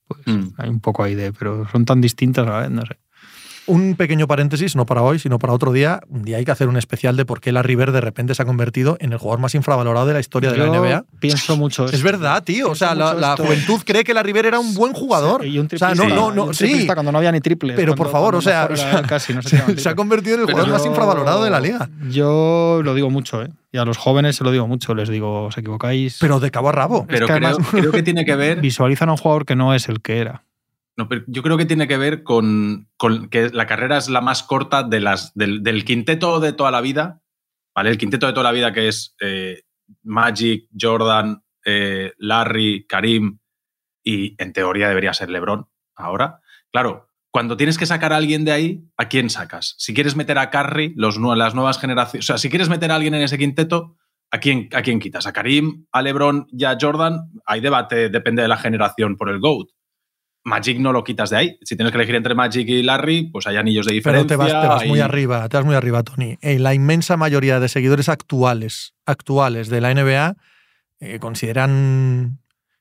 Pues 0.06 0.20
Mm. 0.26 0.48
hay 0.58 0.68
un 0.68 0.80
poco 0.80 1.02
ahí 1.02 1.14
de. 1.14 1.32
Pero 1.32 1.66
son 1.70 1.84
tan 1.84 2.00
distintas 2.00 2.46
a 2.46 2.50
la 2.50 2.58
vez, 2.60 2.70
no 2.70 2.82
sé. 2.86 2.98
Un 3.68 3.94
pequeño 3.94 4.26
paréntesis, 4.26 4.74
no 4.74 4.86
para 4.86 5.02
hoy, 5.02 5.18
sino 5.18 5.38
para 5.38 5.52
otro 5.52 5.72
día. 5.72 6.00
Un 6.08 6.22
día 6.22 6.38
hay 6.38 6.44
que 6.44 6.50
hacer 6.50 6.68
un 6.68 6.76
especial 6.76 7.16
de 7.16 7.24
por 7.24 7.40
qué 7.40 7.52
la 7.52 7.62
River 7.62 7.92
de 7.92 8.00
repente 8.00 8.34
se 8.34 8.42
ha 8.42 8.44
convertido 8.44 8.96
en 9.00 9.12
el 9.12 9.18
jugador 9.18 9.40
más 9.40 9.54
infravalorado 9.54 10.06
de 10.06 10.14
la 10.14 10.20
historia 10.20 10.50
de 10.50 10.58
la 10.58 10.66
NBA. 10.66 11.04
Pienso 11.20 11.56
mucho 11.56 11.84
Es 11.84 11.94
esto. 11.94 12.04
verdad, 12.04 12.42
tío. 12.42 12.70
O 12.70 12.74
sea, 12.74 12.94
la, 12.94 13.36
juventud 13.36 13.80
cree 13.84 14.02
que 14.02 14.14
la 14.14 14.22
River 14.22 14.46
era 14.46 14.58
un 14.58 14.74
buen 14.74 14.92
jugador. 14.92 15.46
Y 15.46 15.58
un 15.58 15.68
o 15.72 15.78
sea, 15.78 15.90
no, 15.90 15.94
triplista, 15.94 16.20
no, 16.20 16.32
y 16.32 16.34
no, 16.34 16.44
un 16.46 16.54
sí. 16.54 16.64
triplista 16.64 16.94
cuando 16.94 17.12
no 17.12 17.18
había 17.18 17.30
ni 17.30 17.40
triples. 17.40 17.76
Pero 17.76 17.94
por 17.94 18.10
favor, 18.10 18.34
o 18.34 18.40
sea, 18.40 18.68
casi, 19.06 19.34
no 19.34 19.42
se 19.42 19.50
tiraban 19.50 19.78
se 19.78 19.88
ha 19.88 19.94
convertido 19.94 20.34
en 20.34 20.40
el 20.40 20.46
Pero 20.46 20.58
jugador 20.58 20.78
más 20.78 20.86
infravalorado 20.86 21.44
de 21.44 21.50
la 21.50 21.60
liga. 21.60 21.88
Yo 22.10 22.80
lo 22.82 22.94
digo 22.94 23.10
mucho, 23.10 23.42
¿eh? 23.42 23.50
Y 23.70 23.76
a 23.76 23.84
los 23.84 23.98
jóvenes 23.98 24.36
se 24.36 24.44
lo 24.44 24.50
digo 24.50 24.66
mucho. 24.66 24.94
Les 24.94 25.08
digo, 25.08 25.44
os 25.44 25.58
equivocáis. 25.58 26.16
Pero 26.20 26.40
de 26.40 26.50
cabo 26.50 26.70
a 26.70 26.72
rabo. 26.72 27.06
Pero 27.06 27.26
que 27.26 27.34
creo, 27.34 27.48
además- 27.48 27.68
creo 27.70 27.92
que 27.92 28.02
tiene 28.02 28.24
que 28.24 28.34
ver. 28.34 28.60
Visualizan 28.62 29.10
a 29.10 29.12
un 29.12 29.18
jugador 29.18 29.44
que 29.44 29.56
no 29.56 29.74
es 29.74 29.88
el 29.88 30.00
que 30.00 30.18
era. 30.18 30.44
No, 30.98 31.08
pero 31.08 31.22
yo 31.28 31.44
creo 31.44 31.56
que 31.56 31.64
tiene 31.64 31.86
que 31.86 31.96
ver 31.96 32.24
con, 32.24 32.88
que 33.30 33.50
la 33.50 33.66
carrera 33.66 33.98
es 33.98 34.08
la 34.08 34.20
más 34.20 34.42
corta 34.42 34.82
de 34.82 34.98
las, 34.98 35.32
del, 35.34 35.84
quinteto 35.84 36.40
de 36.40 36.52
toda 36.52 36.72
la 36.72 36.80
vida. 36.80 37.22
¿Vale? 37.72 37.90
El 37.90 37.98
quinteto 37.98 38.26
de 38.26 38.32
toda 38.32 38.42
la 38.42 38.50
vida 38.50 38.72
que 38.72 38.88
es 38.88 39.14
eh, 39.20 39.62
Magic, 40.02 40.66
Jordan, 40.78 41.44
eh, 41.64 42.14
Larry, 42.18 42.84
Karim 42.88 43.38
y 44.02 44.34
en 44.42 44.52
teoría 44.52 44.88
debería 44.88 45.14
ser 45.14 45.30
LeBron 45.30 45.68
ahora. 45.94 46.40
Claro, 46.72 47.08
cuando 47.30 47.56
tienes 47.56 47.78
que 47.78 47.86
sacar 47.86 48.12
a 48.12 48.16
alguien 48.16 48.44
de 48.44 48.50
ahí, 48.50 48.84
¿a 48.96 49.08
quién 49.08 49.30
sacas? 49.30 49.76
Si 49.78 49.94
quieres 49.94 50.16
meter 50.16 50.36
a 50.38 50.50
Curry, 50.50 50.94
los, 50.96 51.16
las 51.16 51.54
nuevas 51.54 51.78
generaciones, 51.78 52.24
o 52.24 52.26
sea, 52.26 52.38
si 52.38 52.50
quieres 52.50 52.68
meter 52.68 52.90
a 52.90 52.96
alguien 52.96 53.14
en 53.14 53.22
ese 53.22 53.38
quinteto, 53.38 53.96
¿a 54.32 54.38
quién, 54.40 54.68
¿a 54.72 54.82
quién 54.82 54.98
quitas? 54.98 55.28
¿A 55.28 55.32
Karim, 55.32 55.86
a 55.92 56.02
LeBron 56.02 56.48
y 56.50 56.64
a 56.64 56.76
Jordan? 56.80 57.30
Hay 57.46 57.60
debate, 57.60 58.08
depende 58.08 58.42
de 58.42 58.48
la 58.48 58.56
generación 58.56 59.16
por 59.16 59.28
el 59.28 59.38
GOAT. 59.38 59.68
Magic 60.44 60.78
no 60.78 60.92
lo 60.92 61.04
quitas 61.04 61.30
de 61.30 61.36
ahí. 61.36 61.58
Si 61.62 61.76
tienes 61.76 61.92
que 61.92 61.98
elegir 61.98 62.14
entre 62.14 62.34
Magic 62.34 62.68
y 62.68 62.82
Larry, 62.82 63.30
pues 63.30 63.46
hay 63.46 63.56
anillos 63.56 63.84
de 63.86 63.90
Pero 64.02 64.22
diferencia. 64.22 64.28
te 64.28 64.36
vas, 64.36 64.62
te 64.62 64.68
vas 64.68 64.86
muy 64.86 65.00
arriba, 65.00 65.48
te 65.48 65.56
vas 65.56 65.66
muy 65.66 65.74
arriba, 65.74 66.02
Tony. 66.02 66.38
Eh, 66.40 66.58
la 66.58 66.74
inmensa 66.74 67.16
mayoría 67.16 67.60
de 67.60 67.68
seguidores 67.68 68.08
actuales, 68.08 68.94
actuales 69.04 69.68
de 69.68 69.80
la 69.80 69.92
NBA 69.92 70.36
eh, 71.00 71.18
consideran, 71.18 72.38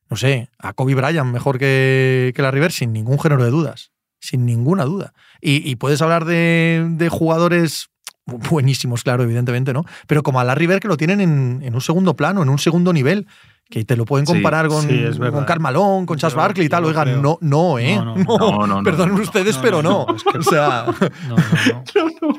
no 0.09 0.15
sé, 0.17 0.49
a 0.59 0.73
Kobe 0.73 0.95
Bryant 0.95 1.31
mejor 1.31 1.59
que, 1.59 2.31
que 2.35 2.41
la 2.41 2.51
River 2.51 2.71
sin 2.71 2.93
ningún 2.93 3.19
género 3.19 3.43
de 3.43 3.51
dudas. 3.51 3.91
Sin 4.19 4.45
ninguna 4.45 4.83
duda. 4.85 5.13
Y, 5.41 5.69
y 5.69 5.75
puedes 5.75 6.01
hablar 6.01 6.25
de, 6.25 6.85
de 6.89 7.09
jugadores 7.09 7.89
buenísimos, 8.27 9.03
claro, 9.03 9.23
evidentemente, 9.23 9.73
¿no? 9.73 9.85
Pero 10.07 10.21
como 10.23 10.39
a 10.39 10.43
la 10.43 10.53
River 10.55 10.79
que 10.79 10.87
lo 10.87 10.97
tienen 10.97 11.21
en, 11.21 11.61
en 11.63 11.73
un 11.73 11.81
segundo 11.81 12.15
plano, 12.15 12.43
en 12.43 12.49
un 12.49 12.59
segundo 12.59 12.93
nivel, 12.93 13.25
que 13.69 13.83
te 13.83 13.97
lo 13.97 14.05
pueden 14.05 14.25
Sí, 14.25 14.33
comparar 14.33 14.67
con, 14.67 14.81
sí, 14.87 14.93
es 15.03 15.17
verdad. 15.19 15.33
con 15.39 15.45
Karl 15.45 15.59
Malone, 15.61 16.05
con 16.05 16.17
Yo- 16.17 16.29
Barkley 16.31 16.67
y 16.67 16.69
tal. 16.69 16.85
Oigan, 16.85 17.03
creo. 17.05 17.21
no, 17.21 17.37
no, 17.41 17.79
¿eh? 17.79 17.95
No, 18.03 18.15
no, 18.15 18.15
no, 18.15 18.49
no, 18.49 18.67
no, 18.67 18.83
Perdonen 18.83 19.15
ustedes, 19.19 19.55
no, 19.57 19.61
pero 19.61 19.81
no, 19.83 19.89
no. 19.89 20.05
no, 20.07 20.15
es 20.15 20.23
que- 20.23 20.37
O 20.37 20.43
sea, 20.43 20.85
No, 21.27 21.35
no, 21.35 22.11
no. 22.21 22.37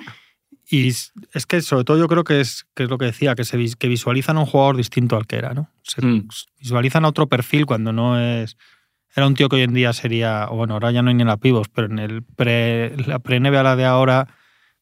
Y 0.71 0.89
es 0.89 1.13
que 1.49 1.63
sobre 1.63 1.85
todo 1.85 1.97
yo 1.97 2.09
creo 2.09 2.25
que 2.25 2.41
es, 2.41 2.67
que 2.75 2.83
es 2.85 2.91
lo 2.91 2.99
que 2.99 3.07
decía, 3.07 3.35
que, 3.35 3.45
se, 3.45 3.59
que 3.79 3.89
visualizan 3.89 4.37
a 4.37 4.41
un 4.41 4.47
jugador 4.47 4.77
distinto 4.77 5.17
al 5.17 5.27
que 5.27 5.37
era, 5.37 5.55
¿no? 5.55 5.71
Se 5.83 6.05
Mm. 6.05 6.29
visualizan 6.61 7.05
a 7.05 7.09
otro 7.09 7.27
perfil 7.27 7.65
cuando 7.67 7.93
no 7.93 8.21
es... 8.21 8.57
Era 9.17 9.27
un 9.27 9.35
tío 9.35 9.49
que 9.49 9.57
hoy 9.57 9.63
en 9.63 9.73
día 9.73 9.93
sería, 9.95 10.47
bueno, 10.47 10.75
ahora 10.75 10.91
ya 10.91 11.01
no 11.03 11.09
hay 11.09 11.15
ni 11.15 11.25
la 11.25 11.39
pivos, 11.39 11.69
pero 11.71 11.87
en 11.89 11.99
el 11.99 12.23
pre, 12.23 12.95
la 13.07 13.19
pre-NBA, 13.19 13.63
la 13.63 13.75
de 13.77 13.87
ahora, 13.87 14.29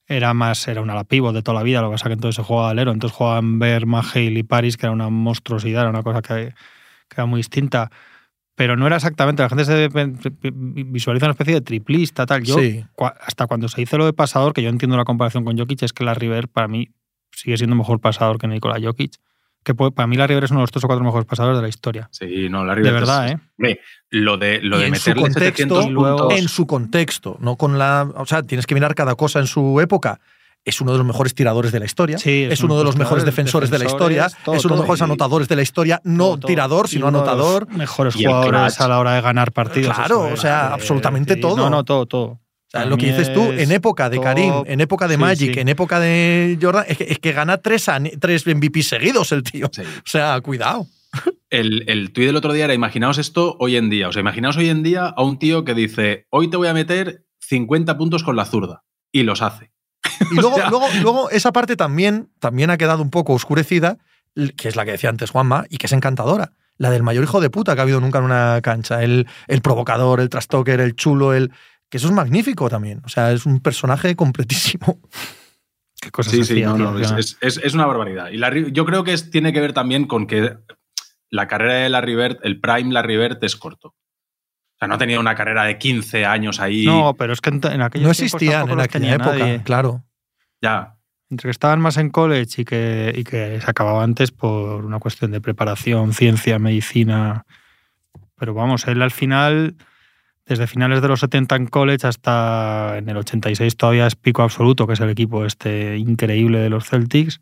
era 0.09 0.35
más, 0.35 0.69
era 0.69 0.81
una 0.81 0.95
la 0.95 1.05
pivot 1.05 1.35
de 1.35 1.43
toda 1.43 1.59
la 1.59 1.65
vida, 1.65 1.81
lo 1.81 1.89
que 1.89 1.95
pasa 1.95 2.09
que 2.09 2.15
entonces 2.15 2.37
se 2.37 2.43
jugaba 2.43 2.71
alero, 2.71 2.93
entonces 2.93 3.17
jugaban 3.17 3.59
Ver, 3.59 3.87
Mahale 3.87 4.39
y 4.39 4.43
Paris, 4.43 4.77
que 4.77 4.87
era 4.87 4.93
una 4.93 5.11
monstruosidad, 5.11 5.83
era 5.83 5.91
una 5.91 6.03
cosa 6.03 6.23
que, 6.23 6.55
que 7.09 7.15
era 7.15 7.27
muy 7.27 7.39
distinta. 7.39 7.91
Pero 8.55 8.77
no 8.77 8.87
era 8.87 8.97
exactamente, 8.97 9.43
la 9.43 9.51
gente 9.51 9.65
se 9.67 9.89
visualiza 10.55 11.27
una 11.27 11.33
especie 11.33 11.55
de 11.55 11.61
triplista, 11.61 12.25
tal. 12.25 12.43
Yo, 12.43 12.59
sí. 12.59 12.85
hasta 13.21 13.47
cuando 13.47 13.69
se 13.69 13.83
hizo 13.83 13.99
lo 13.99 14.07
de 14.07 14.15
pasador, 14.15 14.55
que 14.55 14.63
yo 14.63 14.71
entiendo 14.71 14.97
la 14.97 15.05
comparación 15.05 15.45
con 15.45 15.59
Jokic, 15.59 15.83
es 15.83 15.93
que 15.93 16.05
la 16.05 16.15
River 16.15 16.49
para 16.49 16.67
mí 16.67 16.89
sigue 17.33 17.59
siendo 17.59 17.77
mejor 17.77 18.01
pasador 18.01 18.39
que 18.39 18.49
Nikola 18.49 18.81
Jokic. 18.83 19.17
Que 19.67 19.75
puede- 19.75 19.91
para 19.91 20.07
mí 20.07 20.15
la 20.17 20.29
River 20.29 20.45
es 20.45 20.53
uno 20.53 20.61
de 20.61 20.63
los 20.63 20.71
tres 20.71 20.85
o 20.85 20.87
cuatro 20.87 21.05
mejores 21.05 21.27
pasadores 21.27 21.59
de 21.59 21.63
la 21.63 21.69
historia. 21.69 22.09
Sí, 22.13 22.49
no, 22.49 22.65
Larry 22.65 22.85
De 22.85 22.91
Bird 22.93 23.03
es- 23.03 23.09
verdad, 23.09 23.29
¿eh? 23.59 23.81
Lo 24.11 24.37
de, 24.39 24.61
lo 24.63 24.77
Y 24.77 24.83
de 24.83 24.87
en 24.87 24.95
su 24.95 25.01
meterle 25.11 25.23
contexto, 25.23 25.45
700 25.45 25.87
y 25.87 25.89
luego- 25.91 26.19
puntos. 26.19 26.39
en 26.39 26.49
su 26.49 26.67
contexto, 26.69 27.37
no 27.41 27.57
con 27.57 27.77
la. 27.77 28.09
O 28.15 28.25
sea, 28.27 28.45
tienes 28.45 28.65
que 28.65 28.75
mirar 28.77 28.95
cada 28.95 29.17
cosa 29.17 29.41
en 29.41 29.49
su 29.49 29.81
época. 29.81 30.21
Es 30.65 30.81
uno 30.81 30.93
de 30.93 30.99
los 30.99 31.07
mejores 31.07 31.35
tiradores 31.35 31.73
de 31.73 31.81
la 31.81 31.85
historia. 31.85 32.17
Sí, 32.19 32.45
es, 32.45 32.53
es 32.55 32.61
uno 32.61 32.75
uno 32.75 32.75
de 32.75 32.81
de 32.83 32.85
los 32.91 32.97
mejores 32.97 33.25
defensores, 33.25 33.69
de 33.71 33.79
la 33.81 33.85
historia. 33.87 34.29
todo, 34.45 34.55
es 34.55 34.65
uno 34.65 34.75
de 34.75 34.79
los 34.79 34.85
mejores 34.85 35.01
Y- 35.01 35.05
anotadores 35.05 35.49
de 35.49 35.57
la 35.57 35.63
historia. 35.63 36.01
No 36.05 36.37
Todo, 36.37 36.47
tirador, 36.47 36.89
sino 36.89 37.07
de 37.07 37.09
anotador. 37.19 37.69
Mejores 37.69 38.15
jugadores 38.15 38.81
a 38.81 38.87
la 38.89 39.01
hora 39.01 39.15
de 39.15 39.21
ganar 39.21 39.51
partidos. 39.53 39.95
Claro, 39.97 40.21
o 40.33 40.37
sea, 40.37 40.67
es, 40.69 40.73
absolutamente 40.75 41.35
todo. 41.37 41.57
No, 41.57 41.71
no, 41.71 41.83
todo, 41.85 42.07
todo. 42.07 42.39
O 42.69 42.71
sea, 42.71 42.85
lo 42.85 42.97
que 42.97 43.07
dices 43.07 43.33
tú, 43.33 43.53
en 43.53 43.71
época 43.71 44.11
de 44.11 44.17
top. 44.17 44.25
Karim, 44.25 44.53
en 44.67 44.81
época 44.81 45.07
de 45.07 45.15
Sí, 45.15 45.21
Magic, 45.21 45.55
sí. 45.55 45.61
en 45.61 45.69
época 45.69 46.01
de 46.01 46.59
Jordan, 46.61 46.85
es 46.89 46.99
que, 46.99 47.05
es 47.05 47.19
que 47.21 47.33
gana 47.33 47.59
tres, 47.59 47.87
tres 48.21 48.47
MVP 48.47 48.83
seguidos 48.83 49.31
el 49.33 49.43
tío. 49.45 49.71
Sí. 49.73 49.83
O 49.83 50.03
sea, 50.05 50.41
cuidado. 50.41 50.87
El, 51.49 51.85
el 51.89 52.13
tuit 52.13 52.27
del 52.27 52.37
otro 52.37 52.53
día 52.53 52.65
era, 52.65 52.75
imaginaos 52.75 53.19
esto 53.19 53.57
hoy 53.61 53.77
en 53.77 53.89
día. 53.89 54.09
O 54.09 54.13
sea, 54.13 54.21
imaginaos 54.21 54.57
hoy 54.57 54.69
en 54.69 54.83
día 54.83 55.07
a 55.07 55.23
un 55.23 55.39
tío 55.39 55.65
que 55.65 55.75
dice, 55.75 56.27
hoy 56.31 56.51
te 56.51 56.57
voy 56.57 56.69
a 56.69 56.75
meter 56.75 57.25
50 57.41 57.97
puntos 57.97 58.25
con 58.25 58.35
la 58.37 58.45
zurda. 58.45 58.83
Y 59.13 59.23
los 59.23 59.43
hace. 59.43 59.71
Y 60.33 60.35
luego, 60.41 60.57
luego, 60.69 60.87
luego 61.03 61.31
esa 61.31 61.53
parte 61.53 61.77
también, 61.77 62.31
también 62.41 62.71
ha 62.71 62.77
quedado 62.77 63.01
un 63.03 63.11
poco 63.11 63.33
oscurecida, 63.33 63.99
que 64.57 64.69
es 64.69 64.77
la 64.77 64.85
que 64.85 64.91
decía 64.91 65.09
antes 65.09 65.31
Juanma, 65.31 65.65
y 65.71 65.79
que 65.79 65.87
es 65.87 65.93
encantadora. 65.93 66.53
La 66.79 66.91
del 66.91 67.03
mayor 67.05 67.25
hijo 67.25 67.41
de 67.41 67.49
puta 67.49 67.75
que 67.75 67.81
ha 67.81 67.85
habido 67.85 68.01
nunca 68.01 68.19
en 68.19 68.25
una 68.25 68.61
cancha. 68.61 69.03
El, 69.03 69.27
el 69.47 69.63
provocador, 69.63 70.21
el 70.21 70.29
trastoker, 70.29 70.81
el 70.81 70.97
chulo, 70.97 71.33
el. 71.33 71.53
Que 71.89 71.99
eso 71.99 72.07
es 72.09 72.13
magnífico 72.13 72.69
también. 72.69 73.01
O 73.05 73.09
sea, 73.09 73.33
es 73.33 73.47
un 73.47 73.61
personaje 73.61 74.17
completísimo. 74.17 75.01
Qué 76.01 76.11
cosas 76.11 76.33
Sí, 76.33 76.45
sí, 76.45 76.53
hacía, 76.63 76.69
no, 76.69 76.77
no, 76.93 76.99
es, 77.19 77.37
es- 77.41 77.75
una 77.75 77.87
barbaridad. 77.87 78.29
Y 78.31 78.37
Larry- 78.37 78.71
yo 78.73 78.85
creo 78.85 79.03
que 79.03 79.13
es- 79.13 79.31
tiene 79.31 79.53
que 79.53 79.61
ver 79.61 79.73
también 79.73 80.07
con 80.07 80.27
que 80.27 80.57
la 81.31 81.49
carrera 81.49 81.75
de 81.75 81.89
Larry 81.89 82.15
Bird, 82.15 82.39
el 82.43 82.61
prime 82.61 82.93
Larry 82.93 83.17
Bird 83.17 83.39
es 83.43 83.57
corto. 83.57 83.89
O 83.89 84.79
sea, 84.79 84.89
no 84.89 84.95
ha 84.95 84.99
tenido 84.99 85.21
una 85.21 85.35
carrera 85.35 85.65
de 85.65 85.79
15 85.79 86.27
años 86.27 86.61
ahí. 86.61 86.85
No, 86.85 87.15
pero 87.15 87.33
es 87.33 87.41
que 87.41 87.49
en, 87.49 87.61
en 87.67 87.81
aquellos 87.81 88.05
No 88.05 88.11
existían 88.11 88.69
en 88.69 88.79
aquella 88.81 88.89
tenía 88.89 89.15
época, 89.15 89.31
nadie. 89.39 89.63
claro. 89.63 90.05
Ya. 90.61 90.97
Entre 91.31 91.49
que 91.49 91.51
estaban 91.51 91.81
más 91.81 91.97
en 91.97 92.11
college 92.11 92.61
y 92.63 92.65
que, 92.67 93.13
y 93.17 93.25
que 93.25 93.59
se 93.61 93.71
acababa 93.71 94.05
antes 94.05 94.31
por 94.33 94.85
una 94.85 94.99
cuestión 94.99 95.31
de 95.33 95.41
preparación, 95.41 96.13
ciencia, 96.13 96.59
medicina. 96.59 97.47
Pero 98.37 98.53
vamos, 98.55 98.87
él 98.87 99.01
al 99.03 99.11
final, 99.11 99.77
desde 100.47 100.67
finales 100.67 101.03
de 101.03 101.09
los 101.09 101.21
70 101.21 101.57
en 101.57 101.67
college 101.67 102.07
hasta 102.07 102.99
en 102.99 103.09
el 103.09 103.17
86 103.17 103.77
todavía 103.77 104.07
es 104.07 104.15
pico 104.15 104.43
absoluto, 104.43 104.87
que 104.87 104.93
es 104.93 105.01
el 105.01 105.11
equipo 105.11 105.45
este 105.45 105.97
increíble 105.99 106.59
de 106.59 106.71
los 106.71 106.89
Celtics. 106.89 107.41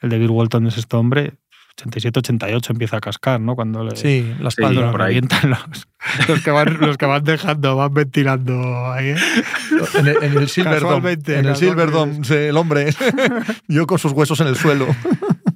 El 0.00 0.10
de 0.10 0.18
Bill 0.18 0.30
Walton 0.30 0.66
es 0.66 0.76
este 0.76 0.96
hombre. 0.96 1.34
87-88 1.76 2.70
empieza 2.70 2.98
a 2.98 3.00
cascar, 3.00 3.40
¿no? 3.40 3.54
Cuando 3.54 3.82
le, 3.82 3.96
Sí, 3.96 4.34
la 4.40 4.50
Sí, 4.50 4.60
por 4.60 5.00
ahí. 5.00 5.20
los, 5.20 5.88
los 6.28 6.42
que 6.42 6.50
van, 6.50 6.78
los 6.80 6.98
que 6.98 7.06
van 7.06 7.24
dejando, 7.24 7.76
van 7.76 7.94
ventilando 7.94 8.92
ahí. 8.92 9.08
¿eh? 9.08 9.16
En 9.94 10.06
el, 10.06 10.22
en 10.22 10.36
el 10.36 10.48
Silverdome. 10.48 10.80
Casualmente, 10.80 11.38
En 11.38 11.46
el 11.46 11.56
sí, 11.56 12.34
el 12.34 12.56
hombre. 12.58 12.90
Yo 13.68 13.86
con 13.86 13.98
sus 13.98 14.12
huesos 14.12 14.38
en 14.40 14.48
el 14.48 14.56
suelo. 14.56 14.86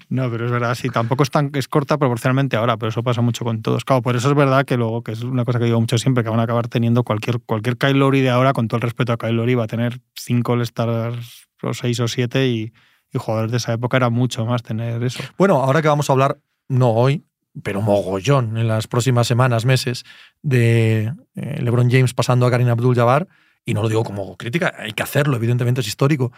No, 0.08 0.30
pero 0.30 0.46
es 0.46 0.52
verdad, 0.52 0.74
sí, 0.76 0.88
tampoco 0.88 1.24
es 1.24 1.30
tan 1.30 1.50
es 1.54 1.66
corta 1.66 1.98
proporcionalmente 1.98 2.56
ahora, 2.56 2.76
pero 2.76 2.90
eso 2.90 3.02
pasa 3.02 3.22
mucho 3.22 3.44
con 3.44 3.60
todos. 3.62 3.84
Claro, 3.84 4.02
por 4.02 4.14
eso 4.14 4.28
es 4.28 4.36
verdad 4.36 4.64
que 4.64 4.76
luego, 4.76 5.02
que 5.02 5.12
es 5.12 5.22
una 5.22 5.44
cosa 5.44 5.58
que 5.58 5.64
digo 5.64 5.80
mucho 5.80 5.98
siempre, 5.98 6.22
que 6.22 6.30
van 6.30 6.38
a 6.38 6.44
acabar 6.44 6.68
teniendo 6.68 7.02
cualquier, 7.02 7.40
cualquier 7.40 7.76
Kyle 7.76 7.98
Lowry 7.98 8.20
de 8.20 8.30
ahora, 8.30 8.52
con 8.52 8.68
todo 8.68 8.76
el 8.76 8.82
respeto 8.82 9.12
a 9.12 9.18
Kyle 9.18 9.32
Lowry, 9.32 9.54
va 9.56 9.64
a 9.64 9.66
tener 9.66 10.00
cinco 10.14 10.52
All-Stars 10.52 11.48
o 11.62 11.74
seis 11.74 11.98
o 11.98 12.06
siete 12.06 12.46
y, 12.46 12.72
y 13.12 13.18
jugadores 13.18 13.50
de 13.50 13.56
esa 13.56 13.72
época 13.72 13.96
era 13.96 14.10
mucho 14.10 14.46
más 14.46 14.62
tener 14.62 15.02
eso. 15.02 15.22
Bueno, 15.36 15.56
ahora 15.56 15.82
que 15.82 15.88
vamos 15.88 16.08
a 16.08 16.12
hablar, 16.12 16.38
no 16.68 16.90
hoy, 16.90 17.24
pero 17.62 17.80
mogollón 17.80 18.58
en 18.58 18.68
las 18.68 18.86
próximas 18.86 19.26
semanas, 19.26 19.64
meses, 19.64 20.04
de 20.42 21.12
eh, 21.34 21.60
LeBron 21.60 21.90
James 21.90 22.14
pasando 22.14 22.46
a 22.46 22.50
Karim 22.50 22.68
Abdul-Jabbar, 22.68 23.26
y 23.64 23.74
no 23.74 23.82
lo 23.82 23.88
digo 23.88 24.04
como 24.04 24.36
crítica, 24.36 24.74
hay 24.78 24.92
que 24.92 25.02
hacerlo, 25.02 25.36
evidentemente 25.36 25.80
es 25.80 25.88
histórico. 25.88 26.32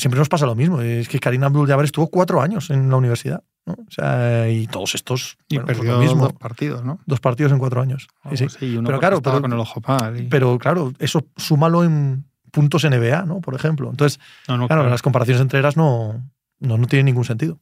Siempre 0.00 0.18
nos 0.18 0.28
pasa 0.28 0.46
lo 0.46 0.54
mismo, 0.54 0.80
es 0.80 1.08
que 1.08 1.18
Karim 1.20 1.44
Abdul-Jabbar 1.44 1.84
estuvo 1.84 2.08
cuatro 2.08 2.40
años 2.40 2.70
en 2.70 2.88
la 2.90 2.96
universidad, 2.96 3.42
¿no? 3.66 3.74
O 3.74 3.90
sea, 3.90 4.48
y 4.50 4.66
todos 4.66 4.94
estos, 4.94 5.36
Y 5.48 5.56
bueno, 5.56 5.66
pues 5.66 5.78
perdió 5.78 5.92
lo 5.94 5.98
mismo, 6.00 6.22
dos 6.24 6.32
partidos, 6.32 6.84
¿no? 6.84 6.98
dos 7.06 7.20
partidos 7.20 7.52
en 7.52 7.58
cuatro 7.58 7.80
años. 7.82 8.08
Sí, 8.34 8.48
sí. 8.48 8.76
uno 8.76 8.86
Pero 8.86 8.98
claro, 8.98 9.16
estaba 9.18 9.36
pero- 9.36 9.42
con 9.42 9.52
el 9.52 9.58
ojo 9.60 9.80
y- 10.18 10.22
Pero 10.22 10.58
claro, 10.58 10.92
eso 10.98 11.26
súmalo 11.36 11.84
en 11.84 12.24
puntos 12.50 12.84
NBA, 12.84 13.24
¿no? 13.26 13.40
Por 13.40 13.54
ejemplo. 13.54 13.90
Entonces, 13.90 14.18
no, 14.48 14.56
no, 14.56 14.66
claro, 14.66 14.80
claro. 14.82 14.90
las 14.90 15.02
comparaciones 15.02 15.40
entre 15.40 15.58
eras 15.60 15.76
no, 15.76 16.20
no, 16.58 16.78
no 16.78 16.86
tienen 16.86 17.06
ningún 17.06 17.24
sentido. 17.24 17.60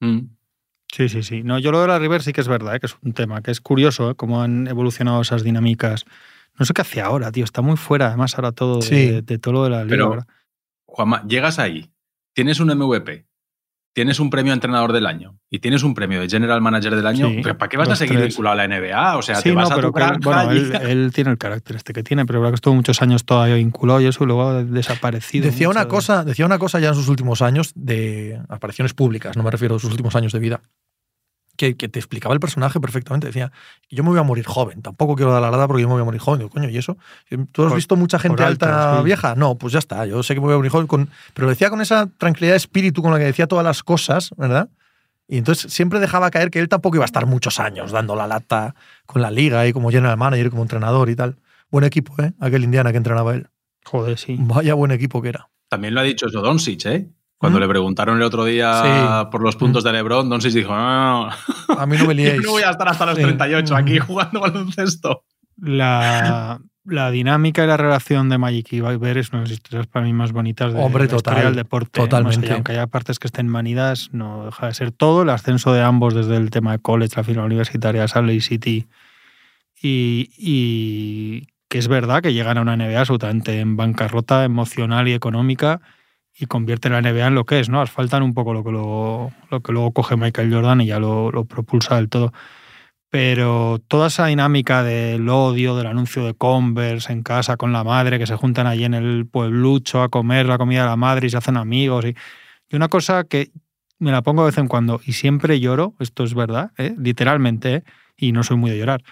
Mm. 0.00 0.20
Sí, 0.92 1.08
sí, 1.08 1.22
sí. 1.22 1.42
No, 1.42 1.58
yo 1.58 1.70
lo 1.72 1.80
de 1.80 1.88
la 1.88 1.98
River 1.98 2.22
sí 2.22 2.32
que 2.32 2.40
es 2.40 2.48
verdad, 2.48 2.76
¿eh? 2.76 2.80
que 2.80 2.86
es 2.86 2.96
un 3.02 3.12
tema, 3.12 3.42
que 3.42 3.50
es 3.50 3.60
curioso 3.60 4.10
¿eh? 4.10 4.14
cómo 4.14 4.42
han 4.42 4.66
evolucionado 4.68 5.20
esas 5.20 5.42
dinámicas. 5.42 6.04
No 6.58 6.64
sé 6.64 6.72
qué 6.72 6.82
hace 6.82 7.00
ahora, 7.00 7.32
tío. 7.32 7.44
Está 7.44 7.62
muy 7.62 7.76
fuera, 7.76 8.06
además, 8.08 8.36
ahora 8.36 8.52
todo 8.52 8.78
de, 8.78 9.22
todo 9.40 9.52
lo 9.54 9.64
de 9.64 9.70
la 9.70 9.78
liga. 9.84 9.90
Pero- 9.90 10.10
¿verdad? 10.10 10.26
Juanma, 10.94 11.24
llegas 11.26 11.58
ahí, 11.58 11.90
tienes 12.34 12.60
un 12.60 12.68
MVP, 12.70 13.26
tienes 13.94 14.18
un 14.20 14.30
premio 14.30 14.52
a 14.52 14.54
entrenador 14.54 14.92
del 14.92 15.06
año 15.06 15.38
y 15.50 15.58
tienes 15.60 15.82
un 15.82 15.94
premio 15.94 16.20
de 16.20 16.28
general 16.28 16.60
manager 16.60 16.94
del 16.96 17.06
año, 17.06 17.28
Sí, 17.28 17.42
¿para 17.42 17.68
qué 17.68 17.76
vas 17.76 17.88
a 17.88 17.96
seguir 17.96 18.16
tres. 18.18 18.28
vinculado 18.28 18.54
a 18.54 18.56
la 18.56 18.64
NBA? 18.64 19.16
O 19.16 19.22
sea, 19.22 19.36
Sí, 19.36 19.50
te 19.50 19.52
vas 19.54 19.68
no, 19.68 19.72
a 19.74 19.76
pero 19.76 19.88
tu 19.88 19.94
que- 19.94 20.00
granja 20.00 20.18
bueno, 20.22 20.54
y- 20.54 20.58
él, 20.58 20.74
él 20.82 21.12
tiene 21.12 21.30
el 21.30 21.38
carácter 21.38 21.76
este 21.76 21.92
que 21.92 22.02
tiene, 22.02 22.24
pero 22.26 22.40
verdad 22.40 22.52
que 22.52 22.56
estuvo 22.56 22.74
muchos 22.74 23.02
años 23.02 23.24
todavía 23.24 23.56
vinculado 23.56 24.00
y 24.00 24.06
eso 24.06 24.24
y 24.24 24.26
luego 24.28 24.48
ha 24.48 24.64
desaparecido. 24.64 25.44
Decía 25.46 25.68
una 25.68 25.82
de- 25.84 25.88
cosa, 25.88 26.24
decía 26.24 26.46
una 26.46 26.58
cosa 26.58 26.80
ya 26.80 26.88
en 26.88 26.94
sus 26.94 27.08
últimos 27.08 27.42
años 27.42 27.72
de 27.76 28.40
apariciones 28.48 28.94
públicas, 28.94 29.36
no 29.36 29.42
me 29.42 29.50
refiero 29.50 29.76
a 29.76 29.78
sus 29.78 29.90
últimos 29.90 30.14
años 30.16 30.32
de 30.32 30.38
vida, 30.38 30.60
que, 31.56 31.76
que 31.76 31.88
te 31.88 31.98
explicaba 31.98 32.34
el 32.34 32.40
personaje 32.40 32.80
perfectamente. 32.80 33.26
Decía, 33.28 33.52
yo 33.90 34.02
me 34.04 34.10
voy 34.10 34.18
a 34.18 34.22
morir 34.22 34.44
joven, 34.46 34.82
tampoco 34.82 35.14
quiero 35.16 35.32
dar 35.32 35.42
la 35.42 35.50
lada 35.50 35.66
porque 35.66 35.82
yo 35.82 35.88
me 35.88 35.94
voy 35.94 36.02
a 36.02 36.04
morir 36.04 36.20
joven. 36.20 36.38
Digo, 36.40 36.50
coño, 36.50 36.68
¿y 36.68 36.76
eso? 36.78 36.96
¿Tú 37.28 37.62
has 37.62 37.68
Por- 37.68 37.74
visto 37.76 37.96
mucha 37.96 38.18
gente 38.18 38.42
alta 38.42 38.98
sí. 38.98 39.04
vieja? 39.04 39.34
No, 39.34 39.56
pues 39.56 39.72
ya 39.72 39.78
está, 39.78 40.06
yo 40.06 40.22
sé 40.22 40.34
que 40.34 40.40
me 40.40 40.46
voy 40.46 40.54
a 40.54 40.56
morir 40.56 40.70
joven. 40.72 40.86
Con, 40.86 41.10
pero 41.32 41.46
lo 41.46 41.50
decía 41.50 41.70
con 41.70 41.80
esa 41.80 42.08
tranquilidad 42.18 42.52
de 42.54 42.58
espíritu 42.58 43.02
con 43.02 43.12
la 43.12 43.18
que 43.18 43.24
decía 43.24 43.46
todas 43.46 43.64
las 43.64 43.82
cosas, 43.82 44.30
¿verdad? 44.36 44.68
Y 45.26 45.38
entonces 45.38 45.72
siempre 45.72 46.00
dejaba 46.00 46.30
caer 46.30 46.50
que 46.50 46.58
él 46.60 46.68
tampoco 46.68 46.96
iba 46.96 47.04
a 47.04 47.06
estar 47.06 47.24
muchos 47.26 47.58
años 47.58 47.92
dando 47.92 48.14
la 48.14 48.26
lata 48.26 48.74
con 49.06 49.22
la 49.22 49.30
liga 49.30 49.66
y 49.66 49.72
como 49.72 49.90
general 49.90 50.18
manager, 50.18 50.50
como 50.50 50.62
entrenador 50.62 51.08
y 51.08 51.16
tal. 51.16 51.36
Buen 51.70 51.84
equipo, 51.84 52.14
¿eh? 52.22 52.32
Aquel 52.40 52.62
Indiana 52.64 52.90
que 52.92 52.98
entrenaba 52.98 53.34
él. 53.34 53.48
Joder, 53.84 54.18
sí. 54.18 54.36
Vaya 54.38 54.74
buen 54.74 54.90
equipo 54.90 55.22
que 55.22 55.30
era. 55.30 55.48
También 55.68 55.94
lo 55.94 56.00
ha 56.00 56.02
dicho 56.04 56.26
Doncic, 56.28 56.84
¿eh? 56.86 57.08
Cuando 57.38 57.58
¿Mm? 57.58 57.62
le 57.62 57.68
preguntaron 57.68 58.16
el 58.16 58.22
otro 58.22 58.44
día 58.44 58.82
Sí. 58.82 59.28
por 59.30 59.42
los 59.42 59.56
puntos 59.56 59.84
de 59.84 59.92
LeBron, 59.92 60.28
Doncic 60.30 60.52
dijo, 60.52 60.74
no, 60.74 61.26
no, 61.26 61.30
A 61.78 61.86
mí 61.86 61.96
no 61.96 62.04
me 62.06 62.08
yo 62.08 62.12
liéis. 62.14 62.42
no 62.42 62.50
voy 62.52 62.62
a 62.62 62.70
estar 62.70 62.88
hasta 62.88 63.06
los 63.06 63.16
Sí. 63.16 63.22
38 63.22 63.76
aquí 63.76 63.98
jugando 63.98 64.40
baloncesto. 64.40 65.24
La, 65.60 66.60
la 66.84 67.10
dinámica 67.10 67.64
y 67.64 67.66
la 67.66 67.76
relación 67.76 68.28
de 68.28 68.38
Magic 68.38 68.72
y 68.72 68.76
Iber 68.76 69.18
es 69.18 69.30
una 69.30 69.40
de 69.40 69.44
las 69.48 69.52
historias 69.52 69.86
para 69.86 70.04
mí 70.04 70.12
más 70.12 70.32
bonitas 70.32 70.72
de 70.74 70.80
Hombre, 70.80 71.06
la 71.06 71.16
historia 71.16 71.44
del 71.44 71.54
deporte. 71.54 72.00
¿eh? 72.00 72.02
totalmente. 72.04 72.38
Más 72.38 72.44
allá, 72.46 72.54
aunque 72.54 72.72
haya 72.72 72.86
partes 72.86 73.18
que 73.18 73.26
estén 73.28 73.48
manidas, 73.48 74.10
no 74.12 74.46
deja 74.46 74.66
de 74.68 74.74
ser 74.74 74.90
todo. 74.90 75.22
El 75.22 75.30
ascenso 75.30 75.72
de 75.72 75.82
ambos 75.82 76.14
desde 76.14 76.36
el 76.36 76.50
tema 76.50 76.72
de 76.72 76.78
college, 76.78 77.14
la 77.16 77.24
final 77.24 77.44
universitaria, 77.44 78.06
Salt 78.08 78.26
Lake 78.26 78.40
City. 78.40 78.86
Y, 79.82 80.30
y 80.38 81.48
que 81.68 81.78
es 81.78 81.88
verdad 81.88 82.22
que 82.22 82.32
llegan 82.32 82.58
a 82.58 82.62
una 82.62 82.76
NBA 82.76 82.98
absolutamente 83.00 83.60
en 83.60 83.76
bancarrota 83.76 84.44
emocional 84.44 85.08
y 85.08 85.12
económica 85.12 85.80
y 86.36 86.46
convierten 86.46 86.92
la 86.92 87.00
NBA 87.00 87.28
en 87.28 87.34
lo 87.34 87.44
que 87.44 87.60
es, 87.60 87.68
¿no? 87.68 87.80
Asfaltan 87.80 88.22
un 88.22 88.34
poco 88.34 88.52
lo 88.54 88.64
que 88.64 88.70
luego, 88.70 89.32
lo 89.50 89.60
que 89.60 89.72
luego 89.72 89.92
coge 89.92 90.16
Michael 90.16 90.52
Jordan 90.52 90.80
y 90.80 90.86
ya 90.86 90.98
lo, 90.98 91.30
lo 91.30 91.44
propulsa 91.44 91.96
del 91.96 92.08
todo. 92.08 92.32
Pero 93.10 93.80
toda 93.86 94.08
esa 94.08 94.26
dinámica 94.26 94.82
del 94.82 95.28
odio, 95.28 95.76
del 95.76 95.86
anuncio 95.86 96.26
de 96.26 96.34
Converse 96.34 97.12
en 97.12 97.22
casa 97.22 97.56
con 97.56 97.72
la 97.72 97.84
madre, 97.84 98.18
que 98.18 98.26
se 98.26 98.34
juntan 98.34 98.66
allí 98.66 98.84
en 98.84 98.94
el 98.94 99.26
pueblucho 99.26 100.02
a 100.02 100.08
comer 100.08 100.46
la 100.46 100.58
comida 100.58 100.82
de 100.82 100.88
la 100.88 100.96
madre 100.96 101.28
y 101.28 101.30
se 101.30 101.36
hacen 101.36 101.56
amigos. 101.56 102.06
Y, 102.06 102.16
y 102.68 102.76
una 102.76 102.88
cosa 102.88 103.22
que 103.24 103.52
me 103.98 104.12
la 104.12 104.22
pongo 104.22 104.42
de 104.42 104.50
vez 104.50 104.58
en 104.58 104.68
cuando 104.68 105.00
y 105.04 105.12
siempre 105.12 105.60
lloro, 105.60 105.94
esto 105.98 106.24
es 106.24 106.34
verdad, 106.34 106.72
¿eh? 106.78 106.94
literalmente, 106.98 107.74
¿eh? 107.76 107.84
y 108.16 108.32
no 108.32 108.42
soy 108.42 108.56
muy 108.56 108.70
de 108.70 108.78
llorar, 108.78 109.02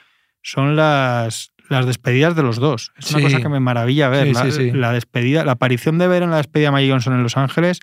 son 0.43 0.77
las, 0.77 1.52
las 1.73 1.87
despedidas 1.87 2.37
de 2.37 2.43
los 2.43 2.57
dos. 2.59 2.93
Es 2.99 3.11
una 3.11 3.19
Sí. 3.19 3.25
cosa 3.25 3.41
que 3.41 3.49
me 3.49 3.61
maravilla 3.61 4.09
ver. 4.09 4.29
Sí, 4.29 4.33
la, 4.35 4.43
sí, 4.45 4.53
sí. 4.53 4.71
la 4.73 4.93
despedida, 4.93 5.45
la 5.45 5.53
aparición 5.53 5.99
de 5.99 6.07
ver 6.09 6.23
en 6.23 6.31
la 6.31 6.37
despedida 6.37 6.69
de 6.69 6.73
Magic 6.73 6.91
Johnson 6.91 7.15
en 7.15 7.23
Los 7.23 7.37
Ángeles 7.37 7.81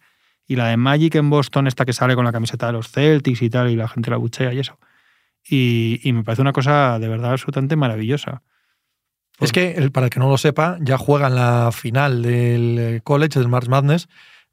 y 0.48 0.56
la 0.56 0.68
de 0.68 0.78
Magic 0.78 1.16
en 1.16 1.30
Boston, 1.30 1.68
esta 1.68 1.86
que 1.86 1.94
sale 1.94 2.16
con 2.16 2.26
la 2.26 2.32
camiseta 2.32 2.68
de 2.68 2.74
los 2.74 2.90
Celtics 2.90 3.42
y 3.42 3.50
tal, 3.50 3.70
y 3.70 3.76
la 3.76 3.88
gente 3.88 4.10
la 4.10 4.18
buchea 4.18 4.54
y 4.54 4.60
eso. 4.60 4.80
Y, 5.48 6.00
y 6.04 6.14
me 6.14 6.24
parece 6.24 6.42
una 6.42 6.54
cosa 6.54 6.98
de 7.00 7.08
verdad 7.08 7.32
absolutamente 7.32 7.76
maravillosa. 7.76 8.42
Es 9.40 9.52
que, 9.52 9.72
el- 9.74 9.92
para 9.92 10.08
el 10.08 10.10
que 10.12 10.20
no 10.20 10.28
lo 10.28 10.38
sepa, 10.38 10.78
ya 10.82 10.98
juegan 10.98 11.36
la 11.36 11.72
final 11.72 12.22
del 12.22 12.78
eh, 12.80 13.02
college, 13.04 13.40
del 13.40 13.48
March 13.48 13.68
Madness, 13.70 14.08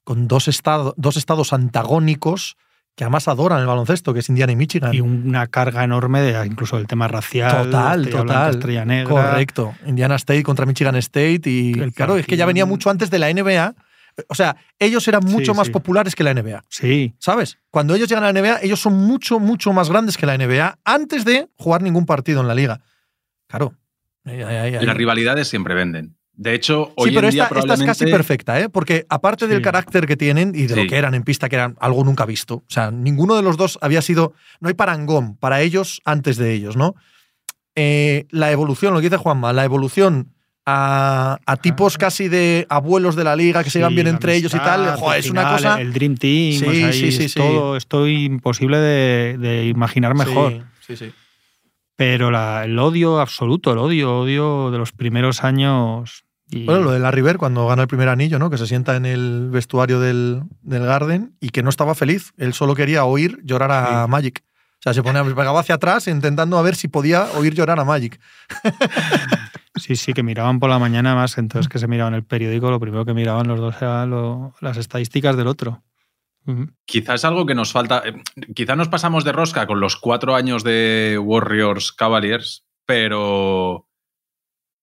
con 0.04 0.28
dos, 0.28 0.46
estado- 0.48 0.94
dos 0.96 1.16
estados 1.16 1.52
antagónicos 1.52 2.56
que 2.96 3.04
además 3.04 3.28
adoran 3.28 3.60
el 3.60 3.66
baloncesto, 3.66 4.12
que 4.14 4.20
es 4.20 4.28
Indiana 4.30 4.52
y 4.52 4.56
Michigan. 4.56 4.92
Y 4.94 5.00
una 5.00 5.46
carga 5.46 5.84
enorme 5.84 6.22
de 6.22 6.46
incluso 6.46 6.78
del 6.78 6.86
tema 6.86 7.06
racial. 7.08 7.66
Total, 7.66 8.00
estrella 8.00 8.22
blanca, 8.22 8.34
total. 8.40 8.54
estrella 8.54 8.84
negra. 8.86 9.10
Correcto. 9.30 9.74
Indiana 9.86 10.14
State 10.16 10.42
contra 10.42 10.64
Michigan 10.66 10.96
State. 10.96 11.42
Y 11.44 11.78
El 11.78 11.92
claro, 11.92 12.16
es 12.16 12.26
que 12.26 12.36
ya 12.38 12.46
venía 12.46 12.64
mucho 12.66 12.88
antes 12.90 13.10
de 13.10 13.18
la 13.18 13.30
NBA. 13.32 13.74
O 14.28 14.34
sea, 14.34 14.56
ellos 14.78 15.06
eran 15.08 15.22
mucho 15.26 15.52
Sí, 15.52 15.58
más 15.58 15.66
sí. 15.66 15.72
populares 15.74 16.14
que 16.14 16.24
la 16.24 16.32
NBA. 16.32 16.64
Sí, 16.70 17.14
¿Sabes? 17.18 17.58
Cuando 17.70 17.94
ellos 17.94 18.08
llegan 18.08 18.24
a 18.24 18.32
la 18.32 18.40
NBA, 18.40 18.60
ellos 18.62 18.80
son 18.80 18.94
mucho, 18.94 19.38
mucho 19.38 19.74
más 19.74 19.90
grandes 19.90 20.16
que 20.16 20.24
la 20.24 20.38
NBA 20.38 20.78
antes 20.82 21.26
de 21.26 21.48
jugar 21.56 21.82
ningún 21.82 22.06
partido 22.06 22.40
en 22.40 22.48
la 22.48 22.54
liga. 22.54 22.80
Claro. 23.46 23.74
Ahí, 24.24 24.40
ahí, 24.40 24.74
ahí. 24.74 24.86
Las 24.86 24.96
rivalidades 24.96 25.48
siempre 25.48 25.74
venden. 25.74 26.16
De 26.38 26.52
hecho, 26.54 26.92
hoy 26.96 27.08
Sí, 27.08 27.14
pero 27.14 27.28
en 27.28 27.32
día 27.34 27.44
esta, 27.44 27.58
esta 27.60 27.74
es 27.74 27.82
casi 27.82 28.04
perfecta, 28.06 28.60
¿eh? 28.60 28.68
Porque 28.68 29.06
aparte 29.08 29.46
del 29.46 29.62
carácter 29.62 30.06
que 30.06 30.16
tienen 30.18 30.52
y 30.54 30.62
de 30.66 30.74
Sí. 30.74 30.82
lo 30.82 30.86
que 30.86 30.96
eran 30.96 31.14
en 31.14 31.22
pista, 31.22 31.48
que 31.48 31.56
eran 31.56 31.76
algo 31.80 32.04
nunca 32.04 32.26
visto. 32.26 32.56
O 32.56 32.64
sea, 32.68 32.90
ninguno 32.90 33.36
de 33.36 33.42
los 33.42 33.56
dos 33.56 33.78
había 33.80 34.02
sido. 34.02 34.34
No 34.60 34.68
hay 34.68 34.74
parangón 34.74 35.36
para 35.36 35.62
ellos 35.62 36.02
antes 36.04 36.36
de 36.36 36.52
ellos, 36.52 36.76
¿no? 36.76 36.94
Eh, 37.74 38.26
la 38.30 38.50
evolución, 38.52 38.92
lo 38.92 39.00
que 39.00 39.06
dice 39.08 39.16
Juanma, 39.16 39.52
la 39.54 39.64
evolución 39.64 40.32
a, 40.66 41.38
a 41.46 41.56
tipos 41.56 41.96
casi 41.96 42.28
de 42.28 42.66
abuelos 42.68 43.16
de 43.16 43.24
la 43.24 43.34
liga 43.36 43.62
que 43.64 43.70
se 43.70 43.78
llevan 43.78 43.92
Sí, 43.92 43.94
bien 43.94 44.06
entre 44.08 44.34
ellos 44.36 44.52
y 44.52 44.58
tal. 44.58 44.94
joder, 44.96 45.20
es 45.20 45.30
una 45.30 45.52
cosa. 45.52 45.80
El 45.80 45.92
Dream 45.92 46.16
Team, 46.16 46.58
Sí, 46.60 46.64
o 46.66 46.72
sea, 46.74 46.86
ahí 46.88 46.92
sí, 46.92 47.12
sí, 47.12 47.24
es 47.24 47.32
sí. 47.32 47.38
todo 47.38 47.76
esto 47.76 48.06
imposible 48.08 48.76
de, 48.78 49.38
de 49.38 49.66
imaginar 49.66 50.14
mejor. 50.14 50.52
Sí, 50.80 50.96
sí, 50.96 51.06
sí. 51.06 51.12
Pero 51.96 52.30
la- 52.30 52.64
el 52.64 52.78
odio 52.78 53.20
absoluto, 53.20 53.72
el 53.72 53.78
odio, 53.78 54.18
odio 54.20 54.70
de 54.70 54.76
los 54.78 54.92
primeros 54.92 55.44
años. 55.44 56.24
Y- 56.50 56.64
Bueno, 56.64 56.82
lo 56.82 56.90
de 56.92 56.98
la 57.00 57.10
River 57.10 57.38
cuando 57.38 57.66
gana 57.66 57.82
el 57.82 57.88
primer 57.88 58.08
anillo, 58.08 58.38
¿no? 58.38 58.50
Que 58.50 58.58
se 58.58 58.66
sienta 58.66 58.96
en 58.96 59.06
el 59.06 59.48
vestuario 59.50 60.00
del, 60.00 60.42
del 60.62 60.84
Garden 60.86 61.36
y 61.40 61.48
que 61.50 61.62
no 61.62 61.70
estaba 61.70 61.94
feliz. 61.94 62.32
Él 62.36 62.52
solo 62.54 62.74
quería 62.74 63.04
oír 63.04 63.40
llorar 63.44 63.70
a 63.72 64.04
Sí. 64.04 64.10
Magic. 64.10 64.44
O 64.78 64.82
sea, 64.86 64.92
se 64.94 65.02
ponía, 65.02 65.24
se 65.24 65.34
pegaba 65.34 65.60
hacia 65.60 65.74
atrás 65.76 66.06
intentando 66.06 66.58
a 66.58 66.62
ver 66.62 66.76
si 66.76 66.86
podía 66.88 67.24
oír 67.36 67.54
llorar 67.54 67.80
a 67.80 67.84
Magic. 67.84 68.20
Sí, 69.78 69.94
sí, 69.94 70.14
que 70.14 70.22
miraban 70.22 70.58
por 70.58 70.70
la 70.70 70.78
mañana 70.78 71.14
más, 71.14 71.36
entonces 71.36 71.68
que 71.68 71.78
se 71.78 71.86
miraban 71.86 72.14
el 72.14 72.24
periódico, 72.24 72.70
lo 72.70 72.80
primero 72.80 73.04
que 73.04 73.12
miraban 73.12 73.46
los 73.46 73.60
dos 73.60 73.74
eran 73.82 74.08
lo- 74.08 74.54
las 74.62 74.78
estadísticas 74.78 75.36
del 75.36 75.48
otro. 75.48 75.82
Ujú. 76.46 76.68
Quizás 76.86 77.26
algo 77.26 77.44
que 77.44 77.54
nos 77.54 77.72
falta. 77.72 78.02
eh, 78.06 78.14
Quizás 78.54 78.74
nos 78.78 78.88
pasamos 78.88 79.22
de 79.24 79.32
rosca 79.32 79.66
con 79.66 79.78
los 79.78 79.96
cuatro 79.96 80.34
años 80.34 80.64
de 80.64 81.20
Warriors 81.22 81.92
Cavaliers, 81.92 82.64
pero. 82.86 83.86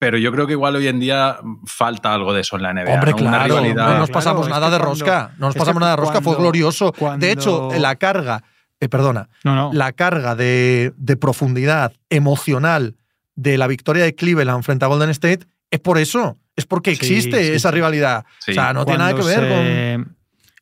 Pero 0.04 0.18
yo 0.18 0.32
creo 0.34 0.46
que 0.46 0.52
igual 0.54 0.76
hoy 0.76 0.88
en 0.90 1.00
día 1.00 1.38
falta 1.66 2.14
algo 2.14 2.34
de 2.34 2.42
eso 2.42 2.58
en 2.58 2.64
la 2.64 2.74
NBA. 2.74 2.94
Hombre, 2.94 3.12
¿no? 3.12 3.18
Una 3.20 3.30
claro, 3.30 3.46
rivalidad. 3.46 3.76
no 3.86 3.90
nos 4.00 4.10
Claro, 4.10 4.14
pasamos 4.14 4.50
nada 4.50 4.70
de 4.70 4.78
cuando- 4.78 4.86
rosca. 4.86 5.32
No 5.38 5.46
nos 5.48 5.56
pasamos 5.56 5.80
nada 5.80 5.92
de 5.96 6.02
rosca, 6.02 6.22
fue 6.22 6.36
glorioso. 6.36 6.92
cuando- 6.92 7.26
De 7.26 7.32
hecho, 7.32 7.70
la 7.80 7.96
carga, 7.96 8.44
eh, 8.82 8.90
perdona, 8.90 9.30
No, 9.46 9.56
no. 9.56 9.72
la 9.72 9.94
carga 9.94 10.36
de, 10.36 10.92
de 10.98 11.16
profundidad 11.16 11.94
emocional 12.10 12.98
de 13.36 13.58
la 13.58 13.68
victoria 13.68 14.04
de 14.04 14.14
Cleveland 14.14 14.64
frente 14.64 14.84
a 14.84 14.90
Golden 14.90 15.10
State 15.12 15.46
es 15.72 15.80
por 15.80 15.98
eso. 15.98 16.38
Es 16.56 16.66
porque 16.66 16.92
existe 16.92 17.42
sí, 17.46 17.52
esa 17.54 17.70
sí. 17.70 17.76
rivalidad. 17.76 18.26
Sí. 18.40 18.52
O 18.52 18.54
sea, 18.56 18.74
no 18.74 18.84
tiene 18.86 19.00
nada 19.00 19.16
que 19.16 19.24
ver 19.24 19.40
con. 20.04 20.16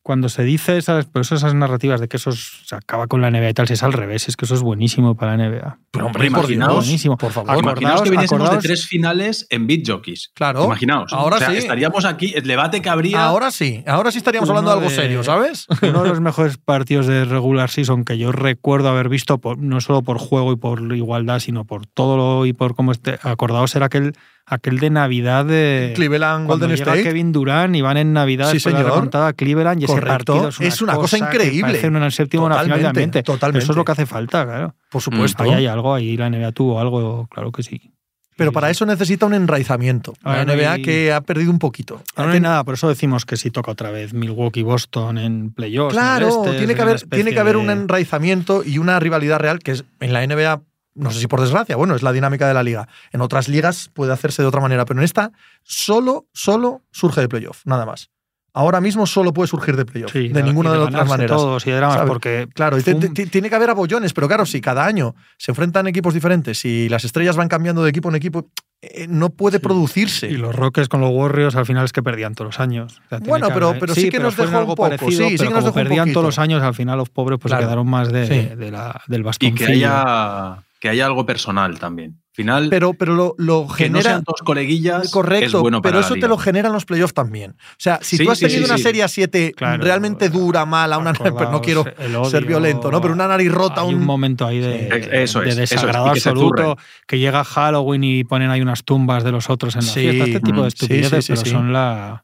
Cuando 0.03 0.29
se 0.29 0.43
dice 0.43 0.77
esas, 0.77 1.05
por 1.05 1.21
eso 1.21 1.35
esas 1.35 1.53
narrativas 1.53 2.01
de 2.01 2.07
que 2.07 2.17
eso 2.17 2.31
es- 2.31 2.61
se 2.65 2.75
acaba 2.75 3.05
con 3.05 3.21
la 3.21 3.29
NBA 3.29 3.49
y 3.51 3.53
tal, 3.53 3.67
si 3.67 3.73
es 3.73 3.83
al 3.83 3.93
revés, 3.93 4.27
es 4.29 4.35
que 4.35 4.45
eso 4.45 4.55
es 4.55 4.61
buenísimo 4.61 5.15
para 5.15 5.37
la 5.37 5.43
NBA. 5.47 5.77
Pero, 5.91 6.07
Hombre, 6.07 6.25
imaginaos- 6.25 6.75
buenísimo. 6.85 7.17
por 7.17 7.31
favor. 7.31 7.51
Acordaos- 7.51 7.61
Imaginaos 7.81 8.01
que 8.01 8.09
viniésemos 8.09 8.41
acordaos- 8.49 8.63
de 8.63 8.67
tres 8.67 8.87
finales 8.87 9.45
en 9.51 9.67
beat 9.67 9.81
jockeys. 9.87 10.31
Claro. 10.33 10.65
Imaginaos. 10.65 11.13
Ahora 11.13 11.35
O 11.35 11.39
sea, 11.39 11.51
sí. 11.51 11.57
Estaríamos 11.57 12.05
aquí, 12.05 12.33
el 12.35 12.47
debate 12.47 12.81
que 12.81 12.89
habría. 12.89 13.23
Ahora 13.25 13.51
sí, 13.51 13.83
ahora 13.85 14.11
sí 14.11 14.17
estaríamos 14.17 14.49
Uno 14.49 14.57
hablando 14.59 14.71
de 14.79 14.85
algo 14.85 14.89
de- 14.89 14.95
serio, 14.95 15.23
¿sabes? 15.23 15.67
Uno 15.83 16.01
de 16.03 16.09
los 16.09 16.19
mejores 16.21 16.57
partidos 16.57 17.05
de 17.05 17.23
regular 17.25 17.69
season 17.69 18.03
que 18.03 18.17
yo 18.17 18.31
recuerdo 18.31 18.89
haber 18.89 19.07
visto, 19.07 19.37
por- 19.37 19.59
no 19.59 19.81
solo 19.81 20.01
por 20.01 20.17
juego 20.17 20.51
y 20.51 20.55
por 20.55 20.81
igualdad, 20.95 21.37
sino 21.39 21.65
por 21.65 21.85
todo 21.85 22.17
lo 22.17 22.45
y 22.47 22.53
por 22.53 22.75
cómo 22.75 22.91
este. 22.91 23.19
Acordaos 23.21 23.75
era 23.75 23.85
aquel, 23.85 24.13
aquel 24.45 24.79
de 24.79 24.89
Navidad 24.89 25.45
de. 25.45 25.93
Cleveland, 25.95 26.47
Golden 26.47 26.71
State. 26.71 27.03
Kevin 27.03 27.31
Durant 27.31 27.75
y 27.75 27.81
van 27.81 27.97
en 27.97 28.13
Navidad 28.13 28.51
Sí, 28.51 28.59
señor. 28.59 29.09
a 29.13 29.33
Cleveland 29.33 29.81
y 29.81 29.85
ese 29.85 29.93
Correcto. 29.93 30.33
partido 30.33 30.49
es 30.49 30.59
una, 30.59 30.67
Es 30.67 30.81
una 30.81 30.93
cosa 30.95 31.17
increíble. 31.17 31.79
en 31.81 31.95
el 31.95 32.11
séptimo 32.11 32.45
una 32.45 32.55
final 32.55 32.67
de 32.67 32.71
Totalmente, 32.71 32.87
ambiente. 32.87 33.23
totalmente. 33.23 33.63
Eso 33.63 33.71
es 33.73 33.77
lo 33.77 33.85
que 33.85 33.91
hace 33.91 34.05
falta, 34.05 34.45
claro. 34.45 34.75
Por 34.89 35.01
supuesto. 35.01 35.43
Ahí 35.43 35.51
hay 35.51 35.67
algo, 35.67 35.93
ahí 35.93 36.17
la 36.17 36.29
NBA 36.29 36.51
tuvo 36.51 36.79
algo, 36.79 37.27
claro 37.29 37.51
que 37.51 37.63
sí. 37.63 37.93
Pero 38.37 38.51
para 38.53 38.71
eso 38.71 38.85
necesita 38.87 39.25
un 39.27 39.35
enraizamiento. 39.35 40.13
La 40.23 40.43
NBA 40.45 40.79
que 40.79 41.13
ha 41.13 41.21
perdido 41.21 41.51
un 41.51 41.59
poquito. 41.59 42.01
Ahora 42.15 42.29
no 42.29 42.33
hay 42.33 42.39
nada, 42.39 42.63
por 42.63 42.73
eso 42.73 42.89
decimos 42.89 43.23
que 43.25 43.37
si 43.37 43.51
toca 43.51 43.69
otra 43.71 43.91
vez 43.91 44.13
Milwaukee-Boston 44.13 45.17
en 45.19 45.51
playoffs. 45.51 45.93
en 45.95 45.99
el 46.01 46.05
Claro, 46.05 46.27
este, 46.45 46.57
tiene, 46.57 46.73
que 46.73 46.81
haber, 46.81 47.01
tiene 47.01 47.33
que 47.33 47.39
haber 47.39 47.57
un 47.57 47.69
enraizamiento 47.69 48.63
y 48.65 48.79
una 48.79 48.99
rivalidad 48.99 49.37
real 49.39 49.59
que 49.59 49.71
es 49.73 49.85
en 49.99 50.13
la 50.13 50.25
NBA, 50.25 50.61
no 50.95 51.11
sé 51.11 51.19
si 51.19 51.27
por 51.27 51.39
desgracia, 51.41 51.75
bueno, 51.75 51.95
es 51.95 52.03
la 52.03 52.11
dinámica 52.11 52.47
de 52.47 52.53
la 52.53 52.63
liga. 52.63 52.87
En 53.11 53.21
otras 53.21 53.47
ligas 53.47 53.89
puede 53.93 54.11
hacerse 54.13 54.41
de 54.41 54.47
otra 54.47 54.61
manera, 54.61 54.85
pero 54.85 54.99
en 54.99 55.03
esta 55.05 55.31
solo, 55.63 56.27
solo 56.33 56.81
surge 56.91 57.21
de 57.21 57.29
playoff, 57.29 57.61
nada 57.65 57.85
más. 57.85 58.09
ahora 58.53 58.81
mismo 58.81 59.05
solo 59.07 59.31
puede 59.33 59.47
surgir 59.47 59.77
de 59.77 59.85
playoff. 59.85 60.11
Sí, 60.11 60.27
de 60.27 60.41
y 60.41 60.43
ninguna 60.43 60.73
de 60.73 60.79
las 60.79 60.87
otras 60.89 61.07
maneras. 61.07 61.37
Todos 61.37 61.65
y 61.65 61.71
de 61.71 61.79
porque 62.05 62.49
Claro, 62.53 62.77
y 62.77 62.83
tiene 62.83 63.49
que 63.49 63.55
haber 63.55 63.69
abollones, 63.69 64.11
pero 64.13 64.27
claro, 64.27 64.45
si 64.45 64.59
cada 64.59 64.85
año 64.85 65.15
se 65.37 65.51
enfrentan 65.53 65.87
equipos 65.87 66.13
diferentes 66.13 66.65
y 66.65 66.89
las 66.89 67.05
estrellas 67.05 67.37
van 67.37 67.47
cambiando 67.47 67.81
de 67.81 67.89
equipo 67.89 68.09
en 68.09 68.15
equipo, 68.15 68.49
eh, 68.81 69.05
no 69.07 69.29
puede 69.29 69.59
Sí. 69.59 69.63
producirse. 69.63 70.27
Y 70.27 70.35
los 70.35 70.53
Rockets 70.53 70.89
con 70.89 70.99
los 70.99 71.11
Warriors 71.13 71.55
al 71.55 71.65
final 71.65 71.85
es 71.85 71.93
que 71.93 72.03
perdían 72.03 72.35
todos 72.35 72.47
los 72.49 72.59
años. 72.59 72.99
O 73.05 73.07
sea, 73.07 73.19
tiene 73.19 73.29
Bueno, 73.29 73.47
que 73.47 73.53
pero- 73.53 73.93
sí 73.95 74.09
que 74.09 74.19
nos 74.19 74.35
dejó 74.35 74.57
algo 74.57 74.71
un 74.71 74.75
poco, 74.75 74.89
parecido, 74.89 75.09
sí, 75.09 75.15
sí 75.29 75.37
pero 75.37 75.49
que 75.51 75.53
nos 75.55 75.63
como 75.63 75.67
dejó 75.67 75.79
un 75.79 75.83
perdían 75.87 76.11
todos 76.11 76.25
los 76.25 76.37
años, 76.39 76.61
al 76.61 76.73
final 76.73 76.97
los 76.97 77.09
pobres 77.09 77.39
pues 77.39 77.51
Claro. 77.51 77.61
se 77.61 77.65
quedaron 77.67 77.89
más 77.89 78.11
de, 78.11 78.27
Sí. 78.27 78.55
de 78.57 78.69
la, 78.71 79.01
del 79.07 79.21
Y 79.21 79.23
bastoncillo. 79.23 79.65
que 79.65 79.71
haya, 79.71 80.57
que 80.81 80.89
haya 80.89 81.05
algo 81.05 81.25
personal 81.25 81.79
también. 81.79 82.17
Al 82.31 82.35
final, 82.35 82.67
Pero, 82.71 82.93
pero 82.93 83.13
lo, 83.13 83.35
lo 83.37 83.61
que 83.67 83.89
no 83.89 83.99
genera. 83.99 84.01
sean 84.03 84.23
dos 84.25 84.41
coleguillas 84.43 85.11
Correcto, 85.11 85.45
es 85.45 85.53
bueno 85.53 85.81
para 85.81 85.91
pero 85.93 86.05
eso 86.05 86.15
te 86.15 86.27
lo 86.29 86.37
generan 86.37 86.71
los 86.73 86.85
playoffs 86.85 87.13
también. 87.13 87.51
O 87.51 87.75
sea, 87.77 87.99
si 88.01 88.17
Sí, 88.17 88.23
tú 88.25 88.31
has 88.31 88.39
sí, 88.39 88.45
tenido 88.45 88.61
sí, 88.63 88.65
una 88.71 88.77
sí. 88.77 88.83
serie 88.83 89.03
a 89.03 89.07
7 89.09 89.53
Claro, 89.55 89.83
realmente 89.83 90.29
dura, 90.29 90.65
mala, 90.65 90.97
una, 90.97 91.11
pero 91.13 91.31
no 91.31 91.37
acordaos, 91.39 91.61
quiero 91.61 91.81
odio, 91.81 92.25
ser 92.25 92.45
violento, 92.45 92.89
¿no? 92.89 92.99
Pero 93.01 93.13
una 93.13 93.27
nariz 93.27 93.51
rota, 93.51 93.81
hay 93.81 93.89
un, 93.89 93.95
un, 93.95 94.05
momento 94.05 94.47
ahí 94.47 94.59
de, 94.59 94.89
Sí. 95.03 95.09
Eso 95.11 95.41
de 95.41 95.49
es, 95.49 95.57
eso 95.57 95.63
es, 95.63 95.69
desagrado 95.71 96.05
que 96.05 96.11
absoluto, 96.11 96.77
que 97.05 97.19
llega 97.19 97.43
Halloween 97.43 98.03
y 98.03 98.23
ponen 98.23 98.49
ahí 98.49 98.61
unas 98.61 98.83
tumbas 98.85 99.23
de 99.23 99.31
los 99.33 99.49
otros 99.49 99.75
en 99.75 99.85
la 99.85 99.91
Sí. 99.91 99.99
fiesta, 99.99 100.23
este 100.23 100.39
tipo 100.39 100.61
Mm. 100.61 100.63
de 100.63 100.71
Sí, 100.71 100.77
sí, 100.77 100.85
estupideces, 100.85 101.25
sí, 101.25 101.31
pero 101.33 101.45
sí. 101.45 101.49
son 101.51 101.73
la 101.73 102.23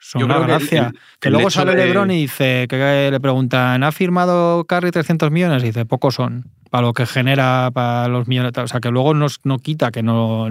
son 0.00 0.20
Yo 0.20 0.28
que 0.28 0.34
el- 0.34 0.42
gracia. 0.46 0.86
el- 0.92 0.98
que 1.20 1.28
el 1.28 1.32
luego 1.34 1.50
sale 1.50 1.74
de- 1.74 1.86
LeBron 1.86 2.10
y 2.12 2.20
dice 2.22 2.66
que 2.68 3.08
le 3.10 3.18
preguntan, 3.20 3.82
¿ha 3.82 3.90
firmado 3.90 4.64
Curry 4.64 4.92
300 4.92 5.30
millones? 5.32 5.62
Y 5.64 5.66
dice, 5.66 5.86
pocos 5.86 6.14
son. 6.14 6.44
Para 6.70 6.86
lo 6.86 6.92
que 6.92 7.06
genera, 7.06 7.70
para 7.72 8.08
los 8.08 8.28
millones. 8.28 8.52
O 8.56 8.66
sea, 8.68 8.80
que 8.80 8.90
luego 8.90 9.14
nos, 9.14 9.40
no 9.44 9.58
quita 9.58 9.90
que 9.90 10.02
no 10.02 10.48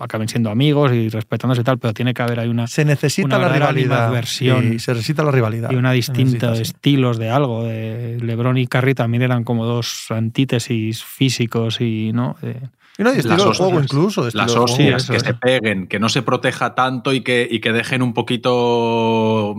acaben 0.00 0.28
siendo 0.28 0.50
amigos 0.50 0.92
y 0.92 1.08
respetándose 1.08 1.60
y 1.60 1.64
tal, 1.64 1.78
pero 1.78 1.94
tiene 1.94 2.12
que 2.14 2.22
haber 2.22 2.40
ahí 2.40 2.48
una, 2.48 2.66
se 2.66 2.84
necesita 2.84 3.26
una 3.36 3.38
la 3.38 3.48
rivalidad. 3.50 3.98
animadversión. 3.98 4.72
Y 4.74 4.78
se 4.78 4.92
necesita 4.92 5.22
la 5.22 5.30
rivalidad. 5.30 5.70
y 5.70 5.76
una 5.76 5.92
distinta 5.92 6.22
necesita, 6.22 6.50
de 6.50 6.56
sí. 6.56 6.62
estilos 6.62 7.18
de 7.18 7.30
algo. 7.30 7.64
De 7.64 8.18
LeBron 8.20 8.58
y 8.58 8.66
Curry 8.66 8.94
también 8.94 9.22
eran 9.22 9.44
como 9.44 9.64
dos 9.66 10.06
antítesis 10.10 11.04
físicos 11.04 11.80
y, 11.80 12.12
¿no? 12.12 12.36
De- 12.42 12.56
Y 12.98 13.02
no, 13.02 13.14
y 13.14 13.18
estilo 13.18 13.36
de 13.36 13.42
hostias, 13.42 13.56
juego 13.58 13.80
incluso. 13.82 14.22
Las 14.24 14.34
de 14.34 14.40
juego. 14.46 14.64
hostias, 14.64 15.08
que 15.08 15.16
es. 15.16 15.22
se 15.22 15.34
peguen, 15.34 15.86
que 15.86 15.98
no 15.98 16.08
se 16.08 16.22
proteja 16.22 16.74
tanto 16.74 17.12
y 17.12 17.20
que, 17.22 17.46
y 17.50 17.60
que 17.60 17.72
dejen 17.72 18.02
un 18.02 18.12
poquito. 18.12 19.54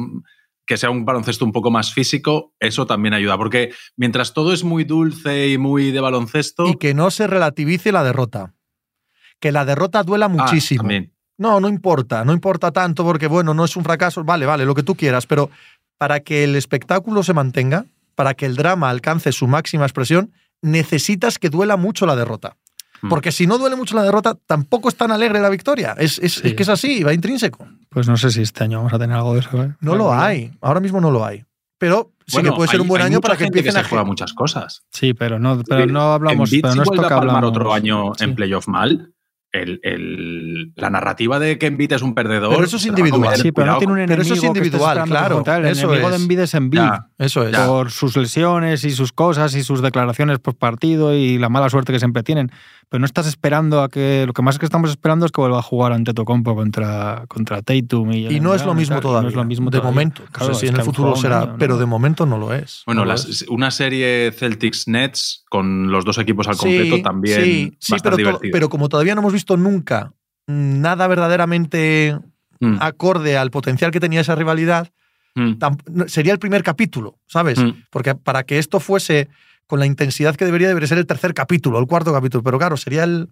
Que 0.66 0.78
sea 0.78 0.89
un 0.89 1.05
baloncesto 1.05 1.45
un 1.45 1.51
poco 1.51 1.72
más 1.72 1.93
físico, 1.93 2.53
eso 2.59 2.86
también 2.86 3.14
ayuda. 3.14 3.38
Porque 3.38 3.74
mientras 3.97 4.34
todo 4.34 4.53
es 4.53 4.64
muy 4.64 4.84
dulce 4.84 5.49
y 5.49 5.57
muy 5.57 5.91
de 5.91 5.99
baloncesto. 5.99 6.68
Y 6.68 6.76
que 6.76 6.93
no 6.93 7.12
se 7.12 7.28
relativice 7.28 7.91
la 7.91 8.03
derrota. 8.03 8.53
Que 9.39 9.51
la 9.51 9.66
derrota 9.66 10.03
duela 10.03 10.26
Ah, 10.26 10.30
muchísimo. 10.30 10.88
No, 11.38 11.59
no 11.59 11.70
importa, 11.70 12.24
no 12.24 12.34
importa 12.34 12.72
tanto 12.72 13.03
porque, 13.03 13.26
bueno, 13.26 13.53
no 13.55 13.66
es 13.66 13.76
un 13.76 13.84
fracaso, 13.84 14.24
vale, 14.24 14.45
vale, 14.45 14.64
lo 14.64 14.76
que 14.76 14.84
tú 14.84 14.93
quieras, 14.93 15.26
pero 15.26 15.49
para 15.97 16.20
que 16.20 16.43
el 16.43 16.55
espectáculo 16.55 17.24
se 17.24 17.34
mantenga, 17.34 17.86
para 18.14 18.36
que 18.36 18.45
el 18.45 18.55
drama 18.55 18.89
alcance 18.89 19.32
su 19.32 19.47
máxima 19.47 19.86
expresión, 19.86 20.32
necesitas 20.62 21.39
que 21.39 21.49
duela 21.49 21.78
mucho 21.78 22.05
la 22.05 22.16
derrota. 22.16 22.57
Mm. 23.02 23.10
Porque 23.10 23.32
si 23.32 23.47
no 23.47 23.58
duele 23.58 23.76
mucho 23.76 23.95
la 23.95 24.04
derrota, 24.04 24.36
tampoco 24.45 24.89
es 24.89 24.95
tan 24.95 25.12
alegre 25.12 25.39
la 25.41 25.49
victoria. 25.49 25.95
Es, 25.97 26.20
es- 26.20 26.36
Sí. 26.36 26.41
es 26.49 26.54
que 26.54 26.64
es 26.64 26.70
así, 26.70 27.04
va 27.04 27.14
intrínseco. 27.14 27.68
Pues 27.89 28.08
no 28.08 28.16
sé 28.18 28.32
si 28.32 28.41
este 28.41 28.64
año 28.64 28.78
vamos 28.80 28.93
a 28.93 28.99
tener 28.99 29.16
algo 29.16 29.34
de 29.34 29.39
eso. 29.41 29.64
¿eh? 29.64 29.74
No 29.82 29.95
lo 29.95 30.14
hay, 30.14 30.52
ahora 30.62 30.80
mismo 30.80 31.02
no 31.02 31.12
lo 31.12 31.26
hay. 31.26 31.43
Pero 31.78 32.12
sí 32.28 32.34
Bueno, 32.38 32.52
que 32.52 32.56
puede 32.58 32.68
ser 32.70 32.76
hay- 32.78 32.82
un 32.84 32.88
buen 32.88 33.02
año 33.02 33.20
para 33.22 33.36
que 33.38 33.45
empiecen 33.45 33.72
se 33.74 33.80
a 33.80 33.84
juega 33.84 34.04
muchas 34.04 34.34
cosas. 34.34 34.84
Sí, 34.91 35.14
pero 35.16 35.39
no, 35.39 35.62
pero 35.68 35.88
no 35.88 36.14
hablamos. 36.14 36.49
Embiid 36.49 36.62
Pero 36.62 36.72
si 36.74 36.78
no 36.78 36.84
es 36.84 36.88
vuelve 36.88 37.04
esto 37.04 37.14
a 37.16 37.18
que 37.18 37.20
palmar 37.26 37.36
hablamos. 37.43 37.58
otro 37.58 37.74
año 37.74 38.14
Sí. 38.16 38.24
en 38.24 38.36
playoff 38.36 38.68
mal. 38.68 39.14
El, 39.54 39.82
el- 39.84 40.72
la 40.78 40.89
narrativa 40.89 41.38
de 41.38 41.58
que 41.58 41.66
Embiid 41.66 41.91
es 41.91 42.02
un 42.02 42.14
perdedor. 42.16 42.52
Pero 42.54 42.64
eso 42.64 42.78
es 42.78 42.86
individual. 42.86 43.36
Sí, 43.36 43.52
pero 43.52 43.74
no 43.74 43.78
tiene 43.80 43.91
un 43.91 43.99
Pero 43.99 44.14
enemigo 44.14 44.24
eso 44.24 44.34
es 44.36 44.39
que 44.39 44.47
individual, 44.47 45.04
claro. 45.04 45.43
El 45.45 45.66
eso 45.66 45.88
enemigo 45.88 46.08
es. 46.08 46.16
de 46.16 46.22
Embiid 46.22 46.39
es 46.39 46.54
Embiid. 46.54 46.80
Ya. 46.80 47.08
Eso 47.18 47.45
es. 47.45 47.58
por 47.58 47.91
sus 47.91 48.16
lesiones 48.16 48.86
y 48.86 48.91
sus 48.91 49.12
cosas 49.12 49.54
y 49.56 49.64
sus 49.64 49.82
declaraciones 49.82 50.39
por 50.39 50.56
partido 50.56 51.14
y 51.14 51.38
la 51.38 51.49
mala 51.49 51.70
suerte 51.70 51.91
que 51.91 51.99
siempre 51.99 52.24
tienen. 52.24 52.49
Pero 52.92 53.00
no 53.00 53.06
estás 53.06 53.26
esperando 53.26 53.82
a 53.82 53.88
que. 53.88 54.26
Lo 54.28 54.34
que 54.34 54.42
más 54.42 54.60
que 54.60 54.66
estamos 54.66 54.89
esperando 54.89 55.26
es 55.26 55.32
que 55.32 55.39
vuelva 55.39 55.60
a 55.60 55.62
jugar 55.62 55.94
ante 55.94 56.14
Tocompo 56.14 56.54
contra, 56.56 57.24
contra 57.30 57.62
Tatum. 57.62 58.12
Y, 58.12 58.28
Y 58.28 58.39
no 58.42 58.54
es 58.54 58.66
lo 58.66 58.74
mismo 58.74 59.00
todavía. 59.00 59.22
No 59.24 59.30
es 59.30 59.36
lo 59.36 59.46
mismo 59.46 59.70
de 59.70 59.78
todavía. 59.78 59.92
momento. 59.92 60.24
Claro, 60.30 60.50
no 60.50 60.54
sé 60.56 60.60
si 60.60 60.66
es 60.66 60.72
en 60.74 60.78
el 60.78 60.84
futuro 60.84 61.16
será, 61.16 61.44
año, 61.44 61.52
¿no? 61.54 61.58
pero 61.58 61.78
de 61.78 61.86
momento 61.86 62.26
no 62.26 62.38
lo 62.38 62.54
es. 62.54 62.84
Bueno, 62.86 63.02
No 63.02 63.06
lo 63.06 63.12
las- 63.14 63.26
es. 63.26 63.46
una 63.48 63.72
serie 63.72 64.34
Celtics-Nets 64.34 65.46
con 65.50 65.89
los 65.89 66.04
dos 66.04 66.18
equipos 66.18 66.50
al 66.50 66.56
Sí, 66.56 66.60
completo 66.60 67.02
también 67.02 67.42
sí, 67.42 67.72
sí, 67.80 67.94
va 67.94 67.96
a 67.96 67.98
estar 67.98 68.12
pero, 68.16 68.16
to- 68.16 68.30
divertido. 68.39 68.52
pero 68.52 68.70
como 68.70 68.89
todavía 68.89 69.16
no 69.16 69.22
hemos 69.22 69.32
visto 69.34 69.56
nunca 69.56 70.12
nada 70.48 71.08
verdaderamente 71.08 72.20
Mm, 72.64 72.78
acorde 72.80 73.38
al 73.38 73.50
potencial 73.50 73.89
que 73.89 74.00
tenía 74.00 74.22
esa 74.22 74.36
rivalidad, 74.36 74.92
mm, 75.34 75.54
sería 76.06 76.32
el 76.34 76.38
primer 76.38 76.62
capítulo, 76.62 77.18
¿sabes? 77.26 77.58
mm. 77.58 77.86
Porque 77.89 78.14
para 78.14 78.44
que 78.44 78.60
esto 78.60 78.80
fuese 78.80 79.30
con 79.72 79.80
la 79.80 79.86
intensidad 79.86 80.36
que 80.36 80.43
debería, 80.43 80.67
debería 80.67 80.89
ser 80.89 80.97
el 80.97 81.05
tercer 81.05 81.34
capítulo, 81.34 81.80
el 81.80 81.88
cuarto 81.88 82.11
capítulo. 82.11 82.43
Pero 82.43 82.57
claro, 82.57 82.76
sería 82.76 83.05
el. 83.05 83.30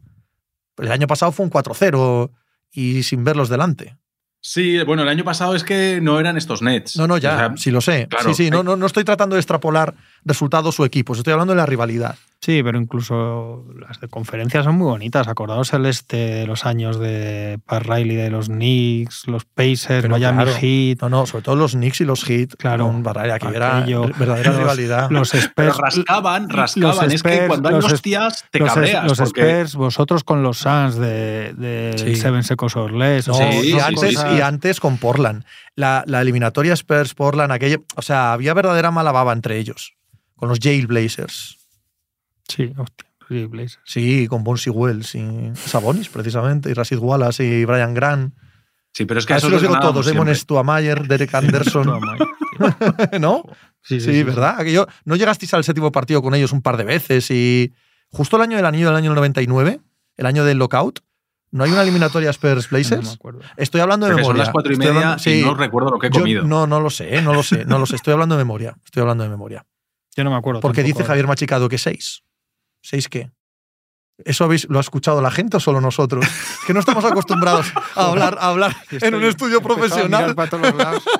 El 0.78 0.90
año 0.90 1.06
pasado 1.06 1.34
fue 1.34 1.46
un 1.46 1.52
4-0 1.52 2.32
y 2.72 3.04
sin 3.04 3.26
verlos 3.26 3.50
delante. 3.50 3.98
Sí, 4.40 4.82
bueno, 4.86 5.04
el 5.04 5.10
año 5.10 5.26
pasado 5.26 5.54
es 5.54 5.66
que 5.66 6.00
no 6.02 6.18
eran 6.18 6.38
estos 6.38 6.62
Nets. 6.62 6.96
No, 6.96 7.08
no, 7.08 7.18
ya, 7.18 7.34
O 7.34 7.38
sea, 7.38 7.58
sí 7.58 7.72
lo 7.72 7.82
sé. 7.82 8.08
claro, 8.10 8.34
sí, 8.34 8.46
sí, 8.46 8.50
no, 8.50 8.64
no, 8.64 8.78
no 8.78 8.86
estoy 8.86 9.04
tratando 9.04 9.36
de 9.36 9.42
extrapolar 9.42 9.96
resultados 10.26 10.80
o 10.80 10.86
equipos, 10.86 11.18
estoy 11.18 11.34
hablando 11.34 11.54
de 11.54 11.58
la 11.58 11.66
rivalidad. 11.66 12.16
Sí, 12.42 12.64
pero 12.64 12.80
incluso 12.80 13.66
las 13.78 14.00
de 14.00 14.08
conferencias 14.08 14.64
son 14.64 14.76
muy 14.76 14.86
bonitas. 14.88 15.28
Acordaos 15.28 15.74
el 15.74 15.86
este 15.86 16.16
de 16.16 16.48
los 16.48 16.66
años 16.66 16.98
de 16.98 17.60
Pat 17.66 17.84
Riley, 17.84 18.16
de 18.16 18.30
los 18.30 18.48
Knicks, 18.48 19.28
los 19.28 19.44
Pacers, 19.44 20.04
Pero 20.04 20.10
Miami 20.12 20.44
claro. 20.44 20.58
Heat, 20.58 21.02
No, 21.02 21.10
no, 21.10 21.26
sobre 21.26 21.44
todo 21.44 21.58
los 21.58 21.74
Knicks 21.74 22.00
y 22.00 22.06
los 22.06 22.24
Heat. 22.24 22.56
Claro, 22.58 22.86
Con 22.88 23.04
Barrera, 23.04 23.40
que 23.40 23.48
era 23.50 23.82
verdadera 23.82 24.52
los- 24.52 24.58
rivalidad. 24.58 25.10
los 25.12 25.34
Spurs. 25.34 25.76
rascaban, 25.78 26.44
los 26.44 26.56
rascaban. 26.56 27.12
es 27.12 27.24
que 27.24 27.48
cuando 27.48 27.68
hay 27.70 27.76
los- 27.76 27.92
hostias 27.92 28.46
te 28.52 28.60
los, 28.60 28.74
cabreas. 28.74 29.04
los 29.04 29.18
porque 29.18 29.42
Spurs, 29.60 29.76
vosotros 29.76 30.24
con 30.24 30.42
los 30.42 30.60
Suns 30.60 30.96
de, 30.96 31.54
de 31.58 31.96
Sí. 31.98 32.16
Seven 32.16 32.44
Secos 32.44 32.78
or 32.78 32.94
Less. 32.94 33.28
No, 33.28 33.34
o 33.34 33.38
Sí, 33.38 33.74
y, 33.74 33.80
antes, 33.80 34.14
y 34.38 34.40
antes 34.40 34.80
con 34.80 34.98
Portland. 34.98 35.44
La, 35.76 36.06
la 36.08 36.22
eliminatoria 36.22 36.72
Spurs-Portland, 36.72 37.52
aquello. 37.52 37.84
O 37.98 38.02
sea, 38.02 38.32
había 38.32 38.54
verdadera 38.54 38.92
mala 38.92 39.12
baba 39.12 39.34
entre 39.34 39.58
ellos. 39.58 39.94
Con 40.40 40.50
los 40.50 40.60
Jailblazers. 40.60 41.58
Sí, 42.48 42.74
hostia, 42.78 43.06
sí, 43.28 43.46
Blazers. 43.46 43.80
Sí, 43.86 44.28
con 44.28 44.44
Bonsi 44.44 44.70
Wells 44.70 45.14
y 45.16 45.52
Sabonis, 45.56 46.10
precisamente, 46.10 46.70
y 46.70 46.74
Rashid 46.74 46.98
Wallace 46.98 47.44
y 47.46 47.66
Brian 47.66 47.94
Grant. 47.94 48.34
Sí, 48.94 49.06
pero 49.06 49.20
es 49.20 49.26
que 49.26 49.34
A 49.34 49.38
eso 49.38 49.48
eso 49.48 49.54
los 49.56 49.62
digo 49.62 49.80
todos: 49.80 50.06
Damon. 50.08 50.34
Stuamayer, 50.34 51.08
Derek 51.08 51.34
Anderson. 51.36 52.00
¿No? 53.20 53.44
Sí, 53.82 54.00
Sí, 54.00 54.24
¿verdad? 54.24 54.58
Que 54.64 54.72
yo, 54.74 54.88
¿No 55.06 55.16
llegasteis 55.16 55.54
al 55.54 55.64
séptimo 55.64 55.92
partido 55.92 56.22
con 56.22 56.34
ellos 56.36 56.52
un 56.52 56.62
par 56.62 56.76
de 56.78 56.84
veces? 56.86 57.30
Y 57.32 57.74
justo 58.10 58.36
el 58.38 58.42
año 58.44 58.58
del 58.58 58.66
anillo 58.66 58.88
del 58.88 58.96
año 58.96 59.14
99, 59.14 59.80
el 60.18 60.26
año 60.26 60.44
del 60.44 60.58
lockout, 60.58 61.00
¿no 61.52 61.64
hay 61.64 61.72
una 61.72 61.84
eliminatoria 61.84 62.32
Spurs 62.32 62.72
No 62.72 62.78
me 62.78 62.84
Blazers? 62.84 63.14
acuerdo. 63.14 63.42
Estoy 63.58 63.82
hablando 63.82 64.06
de 64.08 64.14
Porque 64.14 64.24
son 64.24 64.34
memoria. 64.34 64.44
las 64.46 64.52
cuatro 64.52 64.74
y 64.74 64.78
media 64.78 64.92
hablando- 64.96 65.16
y 65.18 65.20
sí. 65.20 65.42
no 65.46 65.54
recuerdo 65.54 65.92
lo 65.92 66.00
que 66.00 66.08
he 66.08 66.10
Yo 66.10 66.20
comido. 66.22 66.44
no, 66.44 66.66
no 66.68 66.80
lo 66.82 66.90
sé, 66.90 67.22
no 67.22 67.34
lo 67.34 67.44
sé, 67.44 67.66
no 67.66 67.78
lo 67.78 67.86
sé. 67.86 67.96
Estoy 67.96 68.14
hablando 68.14 68.36
de 68.36 68.40
memoria. 68.44 68.76
Estoy 68.84 69.02
hablando 69.02 69.24
de 69.24 69.30
memoria. 69.30 69.66
Yo 70.16 70.24
no 70.24 70.32
me 70.32 70.38
acuerdo. 70.38 70.62
Porque 70.62 70.82
tampoco. 70.82 70.98
dice 71.00 71.08
Javier 71.08 71.28
Machicado 71.28 71.70
que 71.70 71.78
seis. 71.78 72.24
¿Seis 72.82 73.08
qué? 73.08 73.32
¿Eso 74.26 74.44
habéis, 74.44 74.68
lo 74.70 74.80
ha 74.80 74.82
escuchado 74.82 75.22
la 75.22 75.32
gente 75.32 75.58
o 75.58 75.60
solo 75.60 75.80
nosotros? 75.80 76.26
Es 76.26 76.60
que 76.68 76.74
no 76.74 76.80
estamos 76.80 77.04
acostumbrados 77.06 77.72
a 77.96 78.06
hablar, 78.06 78.38
a 78.40 78.50
hablar 78.50 78.76
en 78.90 79.16
un 79.16 79.24
estudio 79.24 79.62
profesional. 79.62 80.22
mirar 80.22 80.36
para 80.36 80.50
todos 80.50 80.64
los 80.64 80.76
lados. 80.76 81.04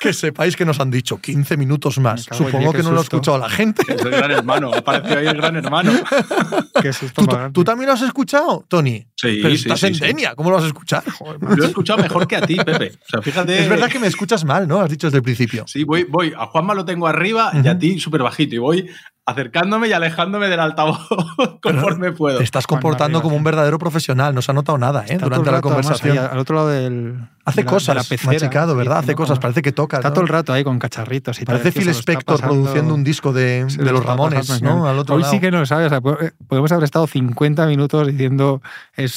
Que 0.00 0.12
sepáis 0.12 0.56
que 0.56 0.64
nos 0.64 0.78
han 0.78 0.90
dicho 0.90 1.18
15 1.18 1.56
minutos 1.56 1.98
más. 1.98 2.26
Supongo 2.30 2.72
que 2.72 2.82
no 2.82 2.92
lo 2.92 3.00
ha 3.00 3.02
escuchado 3.02 3.38
la 3.38 3.48
gente. 3.48 3.82
Es 3.88 4.00
el 4.02 4.10
gran 4.10 4.30
hermano. 4.30 4.72
Apareció 4.72 5.18
ahí 5.18 5.26
el 5.26 5.36
gran 5.36 5.56
hermano. 5.56 5.92
Qué 6.82 6.92
susto 6.92 7.26
¿Tú, 7.52 7.64
también 7.64 7.88
lo 7.88 7.94
has 7.94 8.02
escuchado, 8.02 8.64
Tony? 8.68 9.06
Sí, 9.16 9.40
Pero 9.42 9.50
sí, 9.50 9.62
estás 9.62 9.80
sí, 9.80 9.86
en 9.86 9.94
sí. 9.94 10.00
Denia, 10.00 10.34
¿cómo 10.34 10.50
lo 10.50 10.56
vas 10.56 10.64
a 10.64 10.68
escuchar? 10.68 11.02
Lo 11.40 11.64
he 11.64 11.66
escuchado 11.66 12.02
mejor 12.02 12.26
que 12.26 12.36
a 12.36 12.42
ti, 12.42 12.56
Pepe. 12.56 12.92
O 12.94 13.08
sea, 13.08 13.22
fíjate. 13.22 13.62
Es 13.62 13.68
verdad 13.68 13.88
que 13.88 13.98
me 13.98 14.06
escuchas 14.06 14.44
mal, 14.44 14.68
¿no? 14.68 14.80
Has 14.80 14.90
dicho 14.90 15.06
desde 15.06 15.18
el 15.18 15.24
principio. 15.24 15.64
Sí, 15.66 15.84
voy, 15.84 16.04
voy. 16.04 16.32
A 16.36 16.46
Juanma 16.46 16.74
lo 16.74 16.84
tengo 16.84 17.06
arriba 17.06 17.52
y 17.62 17.66
a 17.66 17.78
ti 17.78 17.98
súper 17.98 18.22
bajito. 18.22 18.54
Y 18.54 18.58
voy 18.58 18.90
acercándome 19.26 19.88
y 19.88 19.92
alejándome 19.92 20.48
del 20.48 20.60
altavoz 20.60 21.06
conforme 21.62 22.12
puedo. 22.12 22.38
Te 22.38 22.44
estás 22.44 22.66
comportando 22.66 23.20
como 23.20 23.36
un 23.36 23.44
verdadero 23.44 23.78
profesional. 23.78 24.34
No 24.34 24.40
se 24.40 24.52
ha 24.52 24.54
notado 24.54 24.78
nada, 24.78 25.04
¿eh? 25.08 25.18
Durante 25.18 25.50
la 25.50 25.58
además, 25.58 25.62
conversación. 25.62 26.18
al 26.18 26.38
otro 26.38 26.56
lado 26.56 26.68
del. 26.68 27.28
Hace 27.46 27.60
de 27.60 27.64
la- 27.64 27.70
cosas, 27.70 27.86
de 27.88 27.94
la 27.94 28.04
pecera, 28.04 28.32
machicado, 28.32 28.72
sí, 28.72 28.78
¿verdad? 28.78 28.98
Hace 28.98 29.14
cosas, 29.14 29.38
como- 29.38 29.42
parece 29.42 29.62
que 29.62 29.72
toca. 29.72 29.96
Está 29.98 30.08
¿no? 30.08 30.14
todo 30.14 30.22
el 30.24 30.28
rato 30.28 30.52
ahí 30.52 30.64
con 30.64 30.78
cacharritos 30.78 31.40
y. 31.40 31.44
Parece 31.44 31.70
Phil 31.72 31.88
Spector 31.90 32.36
pasando- 32.40 32.54
produciendo 32.54 32.92
un 32.94 33.04
disco 33.04 33.32
de, 33.32 33.64
de 33.66 33.84
lo 33.84 33.92
los 33.92 34.04
Ramones, 34.04 34.40
pasando 34.40 34.66
¿no? 34.68 34.74
genial. 34.76 34.92
Al 34.92 34.98
otro 34.98 35.14
Hoy 35.14 35.22
lado. 35.22 35.32
sí 35.32 35.40
que 35.40 35.50
no 35.52 35.64
sabes. 35.64 35.86
o 35.86 35.90
sea, 35.90 36.00
po- 36.00 36.18
podemos 36.48 36.72
haber 36.72 36.84
estado 36.84 37.06
50 37.06 37.66
minutos 37.66 38.08
diciendo 38.08 38.60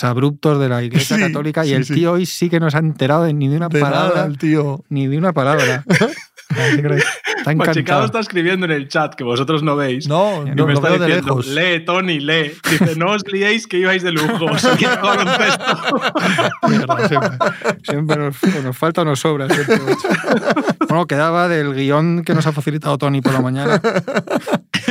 abruptos 0.03 0.59
de 0.59 0.69
la 0.69 0.84
Iglesia 0.84 1.15
Sí, 1.17 1.21
Católica 1.23 1.65
y 1.65 1.69
sí, 1.69 1.73
el 1.73 1.86
sí. 1.86 1.93
tío 1.95 2.11
hoy 2.13 2.25
sí 2.27 2.49
que 2.49 2.59
no 2.59 2.69
se 2.69 2.77
ha 2.77 2.82
enterado 2.82 3.23
de 3.23 3.34
ni 3.34 3.47
de 3.47 3.57
una 3.57 3.67
De 3.67 3.82
nada, 3.82 3.91
palabra. 3.91 4.25
el 4.25 4.38
tío. 4.38 4.84
Ni 4.89 5.07
de 5.07 5.17
una 5.17 5.34
palabra. 5.34 5.84
Está 6.49 7.53
Machicado 7.53 8.05
está 8.05 8.19
escribiendo 8.21 8.65
en 8.65 8.71
el 8.71 8.88
chat 8.88 9.13
que 9.13 9.23
vosotros 9.23 9.61
no 9.61 9.75
veis. 9.75 10.07
No, 10.07 10.47
Y 10.47 10.49
no 10.55 10.65
me 10.65 10.73
lo 10.73 10.80
está 10.80 10.89
veo 10.89 10.97
de 10.99 11.05
diciendo, 11.05 11.27
lejos. 11.38 11.47
lee, 11.47 11.86
Tony, 11.86 12.19
lee. 12.19 12.53
Dice, 12.71 12.95
no 12.95 13.11
os 13.11 13.21
liéis 13.32 13.67
que 13.67 13.77
ibais 13.77 14.01
de 14.01 14.11
lujo. 14.11 14.47
Siempre 17.84 18.17
nos, 18.20 18.63
nos 18.63 18.78
falta 18.78 19.01
o 19.01 19.05
nos 19.05 19.20
sobra. 19.20 19.47
Bueno, 20.89 21.05
quedaba 21.05 21.47
del 21.47 21.76
guion 21.76 22.24
que 22.24 22.34
nos 22.34 22.47
ha 22.47 22.51
facilitado 22.51 22.97
Tony 22.97 23.22
por 23.22 23.32
la 23.32 23.41
mañana. 23.41 23.80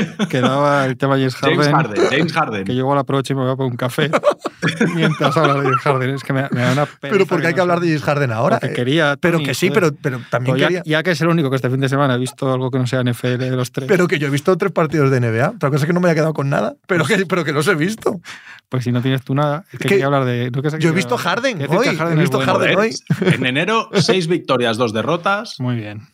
Quedaba 0.28 0.86
el 0.86 0.96
tema 0.96 1.14
James 1.16 1.34
Harden. 1.36 1.59
James 1.59 1.74
Harden, 1.74 2.05
James 2.11 2.32
Harden. 2.32 2.64
Que 2.64 2.74
llego 2.74 2.92
a 2.92 2.96
la 2.96 3.05
proche 3.05 3.32
y 3.32 3.36
me 3.36 3.42
voy 3.42 3.53
a 3.53 3.57
poner 3.57 3.72
un 3.72 3.76
café 3.76 4.11
mientras 4.94 5.36
habla 5.36 5.55
de 5.55 5.62
James 5.62 5.80
Harden. 5.82 6.11
Es 6.11 6.22
que 6.22 6.32
me, 6.32 6.49
me 6.51 6.61
da 6.61 6.72
una 6.72 6.86
pena. 6.86 7.12
Pero 7.12 7.26
porque 7.26 7.46
hay 7.49 7.55
que 7.55 7.61
hablar 7.61 7.80
de 7.80 7.88
James 7.88 8.03
Harden 8.03 8.32
ahora. 8.32 8.59
Porque 8.59 8.72
eh. 8.72 8.76
quería. 8.76 9.16
Pero 9.20 9.38
que 9.38 9.55
sí, 9.55 9.70
pero, 9.70 9.92
pero 9.94 10.20
también 10.30 10.55
Pues 10.55 10.61
ya, 10.62 10.68
quería. 10.68 10.82
ya 10.84 11.03
que 11.03 11.12
es 11.12 11.20
el 11.20 11.28
único 11.28 11.51
que 11.51 11.57
este 11.57 11.70
fin 11.70 11.80
de 11.80 11.88
semana 11.88 12.14
he 12.14 12.18
visto 12.18 12.53
algo 12.53 12.70
que 12.70 12.78
no 12.78 12.86
sea 12.86 13.03
NFL 13.03 13.36
de 13.38 13.51
los 13.51 13.72
tres. 13.72 13.88
Pero 13.88 14.09
que 14.09 14.18
yo 14.18 14.28
he 14.28 14.30
visto 14.30 14.57
tres 14.57 14.72
partidos 14.72 15.11
de 15.11 15.20
NBA. 15.20 15.51
Otra 15.51 15.70
cosa 15.70 15.84
es 15.84 15.86
que 15.86 15.92
no 15.92 16.01
me 16.01 16.09
haya 16.09 16.16
quedado 16.16 16.34
con 16.34 16.49
nada, 16.49 16.74
pero 16.86 17.05
que, 17.05 17.26
pero 17.26 17.44
que 17.44 17.53
los 17.53 17.66
he 17.68 17.74
visto. 17.74 18.20
Pues 18.68 18.84
si 18.84 18.92
no 18.92 19.01
tienes 19.01 19.22
tú 19.22 19.34
nada, 19.34 19.64
es 19.72 19.72
que 19.72 19.78
Que 19.78 19.88
quería 19.88 20.07
hablar 20.07 20.24
de. 20.24 20.51
no 20.51 20.62
que 20.62 20.70
Yo 20.78 20.90
he 20.90 20.92
visto 20.92 21.16
Harden 21.16 21.59
que 21.59 21.66
hoy, 21.66 21.86
he 21.86 22.14
visto 22.16 22.36
bueno. 22.38 22.53
Harden. 22.53 22.78
Hoy. 22.78 22.94
En 23.20 23.46
enero, 23.46 23.88
seis 23.94 24.26
victorias, 24.26 24.76
dos 24.76 24.92
derrotas, 24.92 25.57
Muy 25.59 25.76
bien. 25.76 26.09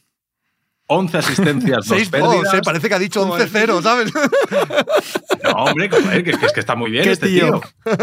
11 0.87 1.17
asistencias, 1.19 1.87
dos 1.87 1.99
6-2, 1.99 2.11
pérdidas. 2.11 2.55
eh, 2.55 2.61
parece 2.65 2.89
que 2.89 2.95
ha 2.95 2.99
dicho 2.99 3.27
11-0, 3.27 3.83
¿sabes? 3.83 4.13
No, 5.43 5.51
hombre, 5.65 5.89
joder, 5.89 6.23
que, 6.25 6.33
que 6.37 6.47
es 6.47 6.53
que 6.53 6.61
está 6.61 6.75
muy 6.77 6.91
bien 6.91 7.05
¿Qué 7.05 7.13
este 7.13 7.29
tío? 7.29 7.61
tío. 7.85 7.95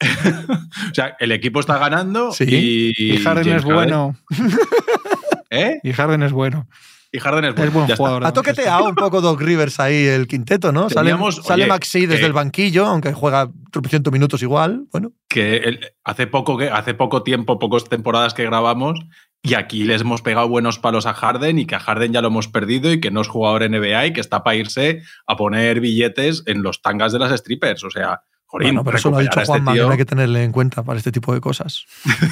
o 0.90 0.94
sea, 0.94 1.16
el 1.20 1.32
equipo 1.32 1.60
está 1.60 1.78
ganando 1.78 2.32
Sí, 2.32 2.44
y, 2.98 3.14
Y 3.14 3.16
Harden 3.18 3.44
James 3.44 3.62
es 3.62 3.64
bueno. 3.64 4.16
¿Eh? 5.50 5.78
Y 5.82 5.92
Harden 5.92 6.22
es 6.24 6.32
bueno. 6.32 6.66
Y 7.12 7.20
Harden 7.20 7.44
es 7.44 7.54
bueno. 7.54 7.68
Es 7.68 7.72
buen 7.72 7.86
Ya 7.86 7.96
jugador. 7.96 8.26
Ha 8.26 8.32
toqueteado 8.32 8.88
un 8.88 8.96
poco 8.96 9.20
Doc 9.20 9.40
Rivers 9.40 9.78
ahí 9.78 10.04
el 10.04 10.26
quinteto, 10.26 10.72
¿no? 10.72 10.90
Sale, 10.90 11.12
Teníamos- 11.12 11.42
sale 11.44 11.62
oye, 11.62 11.68
Maxi 11.70 12.06
desde 12.06 12.20
que- 12.22 12.26
el 12.26 12.32
banquillo, 12.32 12.86
aunque 12.86 13.12
juega 13.12 13.48
300 13.70 14.12
minutos 14.12 14.42
igual. 14.42 14.84
Bueno, 14.90 15.12
Que 15.28 15.58
el- 15.58 15.80
hace, 16.02 16.26
poco, 16.26 16.58
que 16.58 16.70
hace 16.70 16.94
poco 16.94 17.22
tiempo, 17.22 17.60
pocas 17.60 17.84
temporadas 17.84 18.34
que 18.34 18.42
grabamos, 18.44 18.98
y 19.46 19.54
aquí 19.54 19.84
les 19.84 20.00
hemos 20.00 20.22
pegado 20.22 20.48
buenos 20.48 20.78
palos 20.78 21.04
a 21.04 21.12
Harden 21.12 21.58
y 21.58 21.66
que 21.66 21.74
a 21.74 21.78
Harden 21.78 22.14
ya 22.14 22.22
lo 22.22 22.28
hemos 22.28 22.48
perdido 22.48 22.90
y 22.90 22.98
que 22.98 23.10
no 23.10 23.20
es 23.20 23.28
jugador 23.28 23.68
NBA 23.70 24.06
y 24.06 24.12
que 24.14 24.22
está 24.22 24.42
para 24.42 24.56
irse 24.56 25.02
a 25.26 25.36
poner 25.36 25.80
billetes 25.80 26.44
en 26.46 26.62
los 26.62 26.80
tangas 26.80 27.12
de 27.12 27.18
las 27.18 27.38
strippers. 27.38 27.84
O 27.84 27.90
sea, 27.90 28.22
joder, 28.46 28.68
bueno 28.68 28.82
pero 28.84 28.96
eso 28.96 29.10
lo 29.10 29.18
ha 29.18 29.20
dicho 29.20 29.38
este 29.38 29.44
Juanma, 29.44 29.74
que 29.74 29.80
no 29.80 29.90
hay 29.90 29.98
que 29.98 30.06
tenerle 30.06 30.44
en 30.44 30.50
cuenta 30.50 30.82
para 30.82 30.96
este 30.96 31.12
tipo 31.12 31.34
de 31.34 31.42
cosas. 31.42 31.84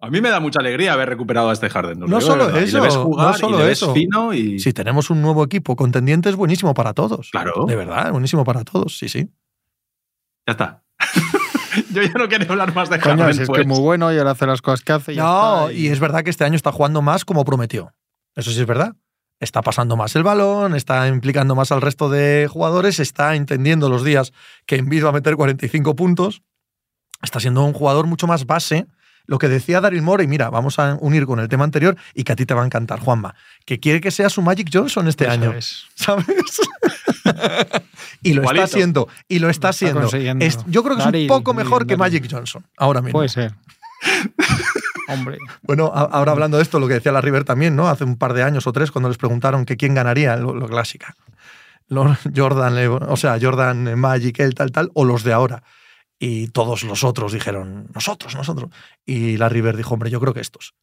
A 0.00 0.10
mí 0.10 0.20
me 0.20 0.30
da 0.30 0.40
mucha 0.40 0.58
alegría 0.58 0.92
haber 0.92 1.08
recuperado 1.08 1.50
a 1.50 1.52
este 1.52 1.70
Harden. 1.70 2.00
No 2.00 2.20
solo 2.20 2.48
eso, 2.56 2.78
no 2.78 3.30
y 3.30 3.38
solo 3.38 3.64
eso. 3.64 3.94
fino 3.94 4.34
y... 4.34 4.58
Si 4.58 4.72
tenemos 4.72 5.10
un 5.10 5.22
nuevo 5.22 5.44
equipo 5.44 5.76
contendiente, 5.76 6.28
es 6.28 6.34
buenísimo 6.34 6.74
para 6.74 6.92
todos. 6.92 7.30
Claro. 7.30 7.64
De 7.66 7.76
verdad, 7.76 8.10
buenísimo 8.10 8.44
para 8.44 8.64
todos, 8.64 8.98
sí, 8.98 9.08
sí. 9.08 9.30
Ya 10.44 10.52
está. 10.52 10.82
Yo 11.92 12.02
ya 12.02 12.12
no 12.12 12.28
quiero 12.28 12.50
hablar 12.50 12.74
más 12.74 12.90
de 12.90 12.98
Coño, 13.00 13.18
Harden. 13.18 13.34
si 13.34 13.42
es 13.42 13.46
pues. 13.46 13.58
que 13.58 13.62
es 13.62 13.66
muy 13.66 13.80
bueno 13.80 14.12
y 14.12 14.16
él 14.16 14.26
hace 14.26 14.46
las 14.46 14.62
cosas 14.62 14.82
que 14.82 14.92
hace. 14.92 15.12
y 15.14 15.16
No, 15.16 15.70
y 15.70 15.88
es 15.88 16.00
verdad 16.00 16.22
que 16.22 16.30
este 16.30 16.44
año 16.44 16.56
está 16.56 16.72
jugando 16.72 17.02
más 17.02 17.24
como 17.24 17.44
prometió. 17.44 17.94
Eso 18.34 18.50
sí 18.50 18.60
es 18.60 18.66
verdad. 18.66 18.94
Está 19.40 19.62
pasando 19.62 19.96
más 19.96 20.16
el 20.16 20.24
balón, 20.24 20.74
está 20.74 21.06
implicando 21.06 21.54
más 21.54 21.70
al 21.70 21.80
resto 21.80 22.08
de 22.08 22.48
jugadores, 22.50 22.98
está 22.98 23.36
entendiendo 23.36 23.88
los 23.88 24.02
días 24.02 24.32
que 24.66 24.76
Envid 24.76 25.04
va 25.04 25.10
a 25.10 25.12
meter 25.12 25.36
45 25.36 25.94
puntos. 25.94 26.42
Está 27.22 27.38
siendo 27.38 27.64
un 27.64 27.72
jugador 27.72 28.06
mucho 28.06 28.26
más 28.26 28.46
base. 28.46 28.86
Lo 29.28 29.38
que 29.38 29.48
decía 29.48 29.80
Daryl 29.82 30.00
Morey, 30.02 30.26
mira, 30.26 30.48
vamos 30.50 30.78
a 30.78 30.96
unir 31.00 31.26
con 31.26 31.38
el 31.38 31.48
tema 31.48 31.62
anterior 31.62 31.96
y 32.14 32.24
que 32.24 32.32
a 32.32 32.36
ti 32.36 32.46
te 32.46 32.54
va 32.54 32.62
a 32.62 32.64
encantar, 32.66 32.98
Juanma, 32.98 33.34
que 33.66 33.78
quiere 33.78 34.00
que 34.00 34.10
sea 34.10 34.30
su 34.30 34.40
Magic 34.42 34.70
Johnson 34.72 35.06
este 35.06 35.24
Eso 35.24 35.32
año, 35.34 35.52
es. 35.52 35.84
¿sabes? 35.94 36.24
y 38.22 38.32
lo 38.32 38.40
Igualito. 38.42 38.64
está 38.64 38.76
haciendo, 38.76 39.08
y 39.28 39.38
lo 39.38 39.50
está 39.50 39.68
haciendo. 39.68 40.08
Es- 40.40 40.58
yo 40.66 40.82
creo 40.82 40.96
que 40.96 41.02
es 41.02 41.22
un 41.22 41.26
poco 41.28 41.52
mejor 41.54 41.86
que 41.86 41.96
Daryl. 41.96 42.20
Magic 42.20 42.28
Johnson, 42.32 42.64
ahora 42.78 43.02
mismo. 43.02 43.18
Puede 43.18 43.28
ser. 43.28 43.52
Hombre. 45.08 45.38
Bueno, 45.62 45.92
ahora 45.94 46.32
hablando 46.32 46.56
de 46.56 46.62
esto, 46.62 46.78
lo 46.80 46.88
que 46.88 46.94
decía 46.94 47.12
la 47.12 47.20
River 47.20 47.44
también, 47.44 47.76
¿no? 47.76 47.88
Hace 47.88 48.04
un 48.04 48.16
par 48.16 48.32
de 48.32 48.42
años 48.42 48.66
o 48.66 48.72
tres, 48.72 48.90
cuando 48.90 49.08
les 49.08 49.18
preguntaron 49.18 49.64
que 49.66 49.76
quién 49.76 49.94
ganaría, 49.94 50.36
lo, 50.36 50.54
lo 50.54 50.68
clásica. 50.68 51.14
Jordan, 52.36 52.76
o 53.08 53.16
sea, 53.16 53.38
Jordan, 53.40 53.98
Magic, 53.98 54.40
el 54.40 54.54
tal, 54.54 54.70
tal, 54.72 54.90
o 54.94 55.04
los 55.04 55.22
de 55.22 55.32
ahora. 55.32 55.62
Y 56.18 56.48
todos 56.48 56.82
los 56.82 57.04
otros 57.04 57.32
dijeron, 57.32 57.86
nosotros, 57.94 58.34
nosotros. 58.34 58.70
Y 59.06 59.36
la 59.36 59.48
River 59.48 59.76
dijo, 59.76 59.94
hombre, 59.94 60.10
yo 60.10 60.20
creo 60.20 60.34
que 60.34 60.40
estos. 60.40 60.74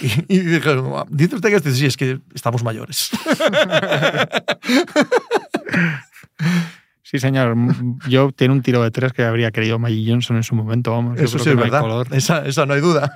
Y, 0.00 0.06
y 0.36 0.38
dijeron, 0.38 0.92
"Ah, 0.94 1.04
¿dice 1.08 1.34
usted 1.36 1.48
que 1.48 1.56
estos? 1.56 1.76
Sí, 1.76 1.86
es 1.86 1.96
que 1.96 2.20
estamos 2.34 2.62
mayores. 2.62 3.10
Sí, 7.02 7.18
señor. 7.18 7.56
Yo 8.08 8.30
tiene 8.30 8.54
un 8.54 8.62
tiro 8.62 8.82
de 8.84 8.90
tres 8.92 9.12
que 9.12 9.24
habría 9.24 9.50
querido 9.50 9.80
Magic 9.80 10.08
Johnson 10.08 10.36
en 10.36 10.42
su 10.44 10.54
momento. 10.54 10.92
Vamos, 10.92 11.18
Yo 11.18 11.24
Eso 11.24 11.38
creo 11.38 11.44
sí 11.44 11.44
que 11.44 11.50
es 11.50 11.56
no 11.56 11.62
hay 11.64 11.70
verdad. 11.70 11.80
color. 11.80 12.06
Esa, 12.12 12.46
esa 12.46 12.66
no 12.66 12.74
hay 12.74 12.80
duda. 12.80 13.12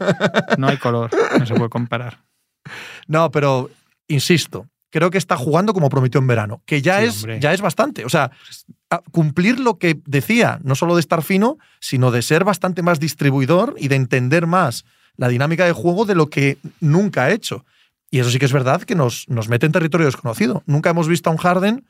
No 0.59 0.67
hay 0.67 0.79
color. 0.79 1.11
No 1.39 1.47
se 1.47 1.55
puede 1.55 1.71
comparar. 1.71 2.19
No, 3.07 3.31
pero 3.31 3.71
insisto, 4.09 4.67
creo 4.95 5.11
que 5.11 5.19
está 5.19 5.37
jugando 5.37 5.75
como 5.75 5.89
prometió 5.89 6.21
en 6.21 6.29
verano, 6.29 6.63
que 6.67 6.81
ya, 6.81 7.01
Sí, 7.01 7.07
es, 7.07 7.17
hombre. 7.17 7.41
ya 7.41 7.53
es 7.53 7.61
bastante. 7.61 8.05
O 8.05 8.09
sea, 8.09 8.31
a- 8.91 9.01
cumplir 9.11 9.59
lo 9.59 9.77
que 9.77 9.99
decía, 10.07 10.61
no 10.63 10.77
solo 10.77 10.95
de 10.95 11.01
estar 11.01 11.23
fino, 11.25 11.59
sino 11.81 12.13
de 12.13 12.23
ser 12.23 12.45
bastante 12.45 12.81
más 12.83 13.01
distribuidor 13.01 13.75
y 13.77 13.89
de 13.89 13.97
entender 13.97 14.47
más 14.47 14.85
la 15.17 15.27
dinámica 15.27 15.65
de 15.67 15.73
juego 15.73 16.05
de 16.05 16.15
lo 16.15 16.31
que 16.31 16.59
nunca 16.79 17.25
ha 17.25 17.33
hecho. 17.33 17.65
Y 18.09 18.21
eso 18.21 18.31
sí 18.31 18.39
que 18.39 18.45
es 18.45 18.53
verdad 18.53 18.83
que 18.83 18.95
nos, 18.95 19.29
nos 19.29 19.49
mete 19.49 19.67
en 19.67 19.73
territorio 19.73 20.07
desconocido. 20.07 20.63
Nunca 20.67 20.91
hemos 20.91 21.09
visto 21.09 21.29
a 21.29 21.33
un 21.33 21.39
Harden 21.39 21.85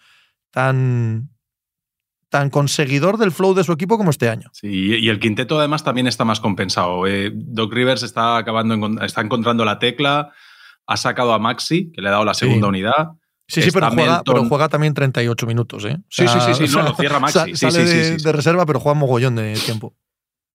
tan, 0.51 1.29
tan 2.31 2.49
conseguidor 2.49 3.19
del 3.19 3.33
flow 3.33 3.53
de 3.55 3.65
su 3.65 3.73
equipo 3.73 3.99
como 3.99 4.09
este 4.11 4.31
año. 4.31 4.49
Sí, 4.55 4.69
y 4.97 5.09
el 5.11 5.21
quinteto 5.21 5.59
además 5.59 5.85
también 5.85 6.07
está 6.07 6.25
más 6.25 6.41
compensado. 6.41 7.07
Eh, 7.07 7.31
Doc 7.35 7.73
Rivers 7.75 8.03
está 8.03 8.39
acabando, 8.39 9.03
está 9.05 9.21
encontrando 9.21 9.65
la 9.67 9.79
tecla, 9.79 10.33
ha 10.87 10.97
sacado 10.97 11.33
a 11.33 11.39
Maxi, 11.39 11.91
que 11.93 12.01
le 12.03 12.09
ha 12.09 12.13
dado 12.13 12.25
la 12.25 12.35
Sí. 12.35 12.47
segunda 12.47 12.69
unidad. 12.69 13.11
Sí, 13.47 13.61
sí, 13.63 13.71
pero 13.73 13.91
juega, 13.91 14.23
pero 14.25 14.45
juega 14.47 14.69
también 14.71 14.95
38 14.95 15.47
minutos. 15.47 15.85
¿eh? 15.85 15.97
O 15.99 16.05
Sí, 16.09 16.27
sí, 16.27 16.41
sí, 16.41 16.55
sí, 16.55 16.67
sea, 16.69 16.83
no, 16.83 16.89
lo 16.91 16.95
cierra 16.97 17.21
Maxi. 17.21 17.55
sale 17.57 17.87
sí, 17.87 18.17
sí, 18.19 18.25
de, 18.25 18.33
reserva, 18.33 18.65
pero 18.65 18.81
juega 18.81 18.99
mogollón 18.99 19.37
de 19.37 19.55
tiempo. 19.55 19.95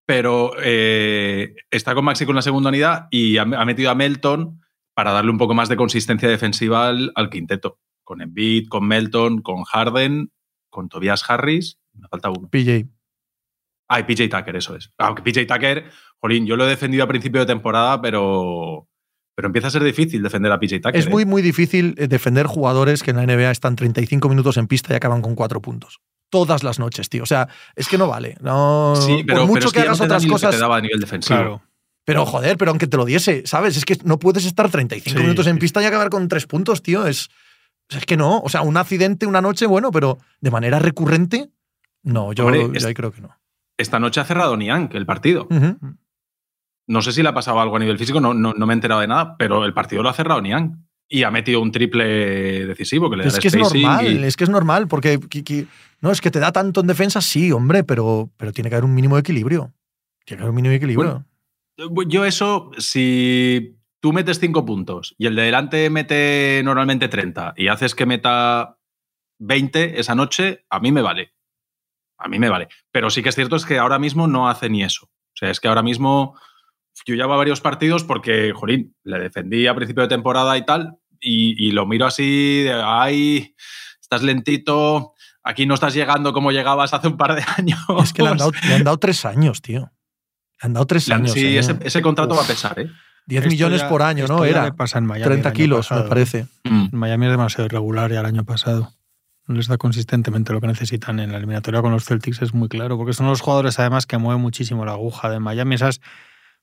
Pero 0.06 0.52
eh, 0.60 1.54
está 1.70 1.94
con 1.94 2.04
Maxi 2.04 2.26
con 2.26 2.34
la 2.34 2.42
segunda 2.42 2.68
unidad 2.70 3.06
y 3.12 3.36
ha, 3.38 3.42
ha 3.42 3.64
metido 3.64 3.90
a 3.90 3.94
Melton 3.94 4.60
para 4.92 5.12
darle 5.12 5.30
un 5.30 5.38
poco 5.38 5.54
más 5.54 5.68
de 5.68 5.76
consistencia 5.76 6.28
defensiva 6.28 6.88
al, 6.88 7.12
al 7.14 7.30
quinteto. 7.30 7.78
Con 8.02 8.20
Embiid, 8.22 8.66
con 8.68 8.88
Melton, 8.88 9.40
con 9.40 9.62
Harden, 9.62 10.32
con 10.68 10.88
Tobias 10.88 11.22
Harris. 11.30 11.78
Me 11.92 12.08
falta 12.08 12.28
uno. 12.30 12.48
PJ. 12.50 12.88
Ah, 13.88 14.00
y 14.00 14.02
PJ 14.02 14.28
Tucker, 14.28 14.56
eso 14.56 14.74
es. 14.74 14.92
Aunque 14.98 15.22
PJ 15.22 15.46
Tucker, 15.46 15.88
jolín, 16.18 16.44
yo 16.44 16.56
lo 16.56 16.64
he 16.66 16.68
defendido 16.70 17.04
a 17.04 17.08
principio 17.08 17.40
de 17.40 17.46
temporada, 17.46 18.00
pero, 18.02 18.88
pero 19.40 19.46
empieza 19.48 19.68
a 19.68 19.70
ser 19.70 19.82
difícil 19.82 20.22
defender 20.22 20.52
a 20.52 20.60
PJ 20.60 20.80
Tucker. 20.80 20.96
Es 20.96 21.06
¿eh? 21.06 21.08
muy, 21.08 21.24
muy 21.24 21.40
difícil 21.40 21.94
eh, 21.96 22.08
defender 22.08 22.44
jugadores 22.46 23.02
que 23.02 23.10
en 23.12 23.16
la 23.16 23.24
NBA 23.24 23.50
están 23.50 23.74
35 23.74 24.28
minutos 24.28 24.58
en 24.58 24.66
pista 24.66 24.92
y 24.92 24.96
acaban 24.96 25.22
con 25.22 25.34
4 25.34 25.62
puntos. 25.62 26.00
Todas 26.28 26.62
las 26.62 26.78
noches, 26.78 27.08
tío. 27.08 27.22
O 27.22 27.26
sea, 27.26 27.48
es 27.74 27.88
que 27.88 27.96
no 27.96 28.06
vale. 28.06 28.36
No, 28.42 28.94
Sí, 28.96 29.24
pero, 29.26 29.40
por 29.40 29.48
mucho 29.48 29.60
pero 29.60 29.66
es 29.68 29.72
que 29.72 29.78
no 29.80 29.84
hagas 29.86 29.98
te 29.98 30.02
da 30.02 30.04
otras 30.16 30.22
lo 30.24 30.26
que 30.28 30.32
cosas. 30.32 30.50
te 30.54 30.60
daba 30.60 30.76
a 30.76 30.80
nivel 30.82 31.00
defensivo. 31.00 31.36
Claro. 31.38 31.62
Pero 32.04 32.26
joder, 32.26 32.58
pero 32.58 32.70
aunque 32.72 32.86
te 32.86 32.96
lo 32.98 33.06
diese, 33.06 33.42
¿sabes? 33.46 33.76
Es 33.78 33.84
que 33.86 33.96
no 34.04 34.18
puedes 34.18 34.44
estar 34.44 34.68
35 34.70 35.16
Sí, 35.18 35.22
minutos 35.24 35.46
en 35.46 35.54
sí. 35.54 35.60
pista 35.60 35.80
y 35.82 35.86
acabar 35.86 36.10
con 36.10 36.28
3 36.28 36.46
puntos, 36.46 36.82
tío. 36.82 37.06
Es, 37.06 37.30
es 37.88 38.04
que 38.04 38.16
no. 38.18 38.40
O 38.40 38.48
sea, 38.50 38.60
un 38.60 38.76
accidente 38.76 39.24
una 39.26 39.40
noche, 39.40 39.64
bueno, 39.66 39.90
pero 39.90 40.18
de 40.40 40.50
manera 40.50 40.78
recurrente, 40.78 41.48
no. 42.02 42.32
Yo, 42.34 42.44
Hombre, 42.44 42.60
yo 42.60 42.72
es- 42.74 42.84
ahí 42.84 42.92
creo 42.94 43.10
que 43.10 43.22
no. 43.22 43.36
Esta 43.78 43.98
noche 43.98 44.20
ha 44.20 44.24
cerrado 44.24 44.56
Niank 44.58 44.94
el 44.94 45.06
partido. 45.06 45.46
Ujú. 45.50 45.78
No 46.90 47.02
sé 47.02 47.12
si 47.12 47.22
le 47.22 47.28
ha 47.28 47.34
pasado 47.34 47.60
algo 47.60 47.76
a 47.76 47.78
nivel 47.78 47.98
físico, 47.98 48.20
no, 48.20 48.34
no, 48.34 48.52
no 48.52 48.66
me 48.66 48.72
he 48.72 48.74
enterado 48.74 49.00
de 49.00 49.06
nada, 49.06 49.36
pero 49.36 49.64
el 49.64 49.72
partido 49.72 50.02
lo 50.02 50.08
ha 50.08 50.12
cerrado 50.12 50.40
Niang. 50.40 50.86
Y 51.08 51.22
ha 51.22 51.30
metido 51.30 51.60
un 51.60 51.70
triple 51.70 52.66
decisivo 52.66 53.08
que 53.08 53.16
le 53.16 53.22
da 53.24 53.28
Es 53.28 53.38
que 53.38 53.48
es 53.48 53.56
normal, 53.56 54.06
y- 54.06 54.24
es 54.24 54.36
que 54.36 54.44
es 54.44 54.50
normal, 54.50 54.88
porque 54.88 55.20
que- 55.20 55.44
que- 55.44 55.66
no 56.00 56.10
es 56.10 56.20
que 56.20 56.30
te 56.32 56.40
da 56.40 56.50
tanto 56.50 56.80
en 56.80 56.88
defensa, 56.88 57.20
sí, 57.20 57.52
hombre, 57.52 57.84
pero, 57.84 58.30
pero 58.36 58.52
tiene 58.52 58.70
que 58.70 58.74
haber 58.76 58.84
un 58.84 58.94
mínimo 58.94 59.14
de 59.14 59.20
equilibrio. 59.20 59.72
Tiene 60.24 60.38
que 60.38 60.42
haber 60.42 60.50
un 60.50 60.56
mínimo 60.56 60.70
de 60.70 60.76
equilibrio. 60.76 61.24
Bueno, 61.78 62.06
Yo 62.08 62.24
eso, 62.24 62.70
si 62.78 63.78
tú 64.00 64.12
metes 64.12 64.38
5 64.40 64.64
puntos 64.66 65.14
y 65.16 65.26
el 65.26 65.36
de 65.36 65.42
delante 65.42 65.88
mete 65.90 66.60
normalmente 66.64 67.08
30 67.08 67.54
y 67.56 67.68
haces 67.68 67.94
que 67.94 68.04
meta 68.04 68.76
20 69.38 69.98
esa 70.00 70.14
noche, 70.14 70.64
a 70.68 70.80
mí 70.80 70.92
me 70.92 71.02
vale. 71.02 71.32
A 72.18 72.28
mí 72.28 72.38
me 72.38 72.48
vale. 72.50 72.68
Pero 72.92 73.08
sí 73.10 73.22
que 73.22 73.30
es 73.30 73.34
cierto 73.34 73.56
es 73.56 73.64
que 73.64 73.78
ahora 73.78 73.98
mismo 73.98 74.26
no 74.26 74.48
hace 74.48 74.68
ni 74.68 74.82
eso. 74.82 75.06
O 75.06 75.36
sea, 75.36 75.50
es 75.50 75.58
que 75.60 75.68
ahora 75.68 75.82
mismo 75.82 76.36
yo 77.06 77.14
llevo 77.14 77.36
varios 77.36 77.60
partidos 77.60 78.04
porque, 78.04 78.52
jolín, 78.54 78.94
le 79.04 79.18
defendí 79.18 79.66
a 79.66 79.74
principio 79.74 80.02
de 80.02 80.08
temporada 80.08 80.56
y 80.58 80.64
tal, 80.64 80.96
y, 81.20 81.54
y 81.66 81.72
lo 81.72 81.86
miro 81.86 82.06
así, 82.06 82.62
de, 82.62 82.72
ay, 82.84 83.54
estás 84.00 84.22
lentito, 84.22 85.14
aquí 85.42 85.66
no 85.66 85.74
estás 85.74 85.94
llegando 85.94 86.32
como 86.32 86.50
llegabas 86.52 86.92
hace 86.94 87.08
un 87.08 87.16
par 87.16 87.34
de 87.34 87.42
años. 87.56 87.78
Es 88.02 88.12
que 88.12 88.22
le 88.22 88.28
han, 88.30 88.36
dado, 88.36 88.52
le 88.68 88.74
han 88.74 88.84
dado 88.84 88.98
tres 88.98 89.24
años, 89.24 89.62
tío. 89.62 89.90
Le 90.62 90.66
han 90.66 90.72
dado 90.74 90.86
tres 90.86 91.08
Le 91.08 91.14
han- 91.14 91.20
años. 91.22 91.32
sí, 91.32 91.46
¿eh? 91.56 91.58
ese, 91.58 91.76
ese 91.82 92.02
contrato 92.02 92.34
Uf. 92.34 92.40
va 92.40 92.44
a 92.44 92.46
pesar, 92.46 92.78
¿eh? 92.78 92.90
10 93.26 93.42
Esto 93.44 93.50
millones 93.50 93.80
ya- 93.82 93.88
por 93.88 94.02
año, 94.02 94.26
¿no? 94.26 94.44
Era 94.44 94.72
pasa 94.74 94.98
en 94.98 95.06
Miami 95.06 95.24
30 95.26 95.48
el 95.48 95.52
año 95.52 95.56
kilos, 95.56 95.88
pasado. 95.88 96.02
me 96.04 96.08
parece. 96.08 96.46
Mm. 96.64 96.88
Miami 96.92 97.26
es 97.26 97.32
demasiado 97.32 97.66
irregular 97.66 98.10
ya 98.10 98.20
el 98.20 98.26
año 98.26 98.44
pasado. 98.44 98.92
No 99.46 99.54
les 99.56 99.68
da 99.68 99.78
consistentemente 99.78 100.52
lo 100.52 100.60
que 100.60 100.66
necesitan 100.66 101.20
en 101.20 101.30
la 101.32 101.38
eliminatoria 101.38 101.80
con 101.82 101.92
los 101.92 102.04
Celtics, 102.04 102.42
es 102.42 102.54
muy 102.54 102.68
claro, 102.68 102.96
porque 102.96 103.12
son 103.12 103.26
los 103.26 103.40
jugadores 103.40 103.78
además 103.78 104.06
que 104.06 104.16
mueven 104.18 104.40
muchísimo 104.40 104.84
la 104.84 104.92
aguja 104.92 105.28
de 105.30 105.38
Miami. 105.38 105.74
Esas 105.76 106.00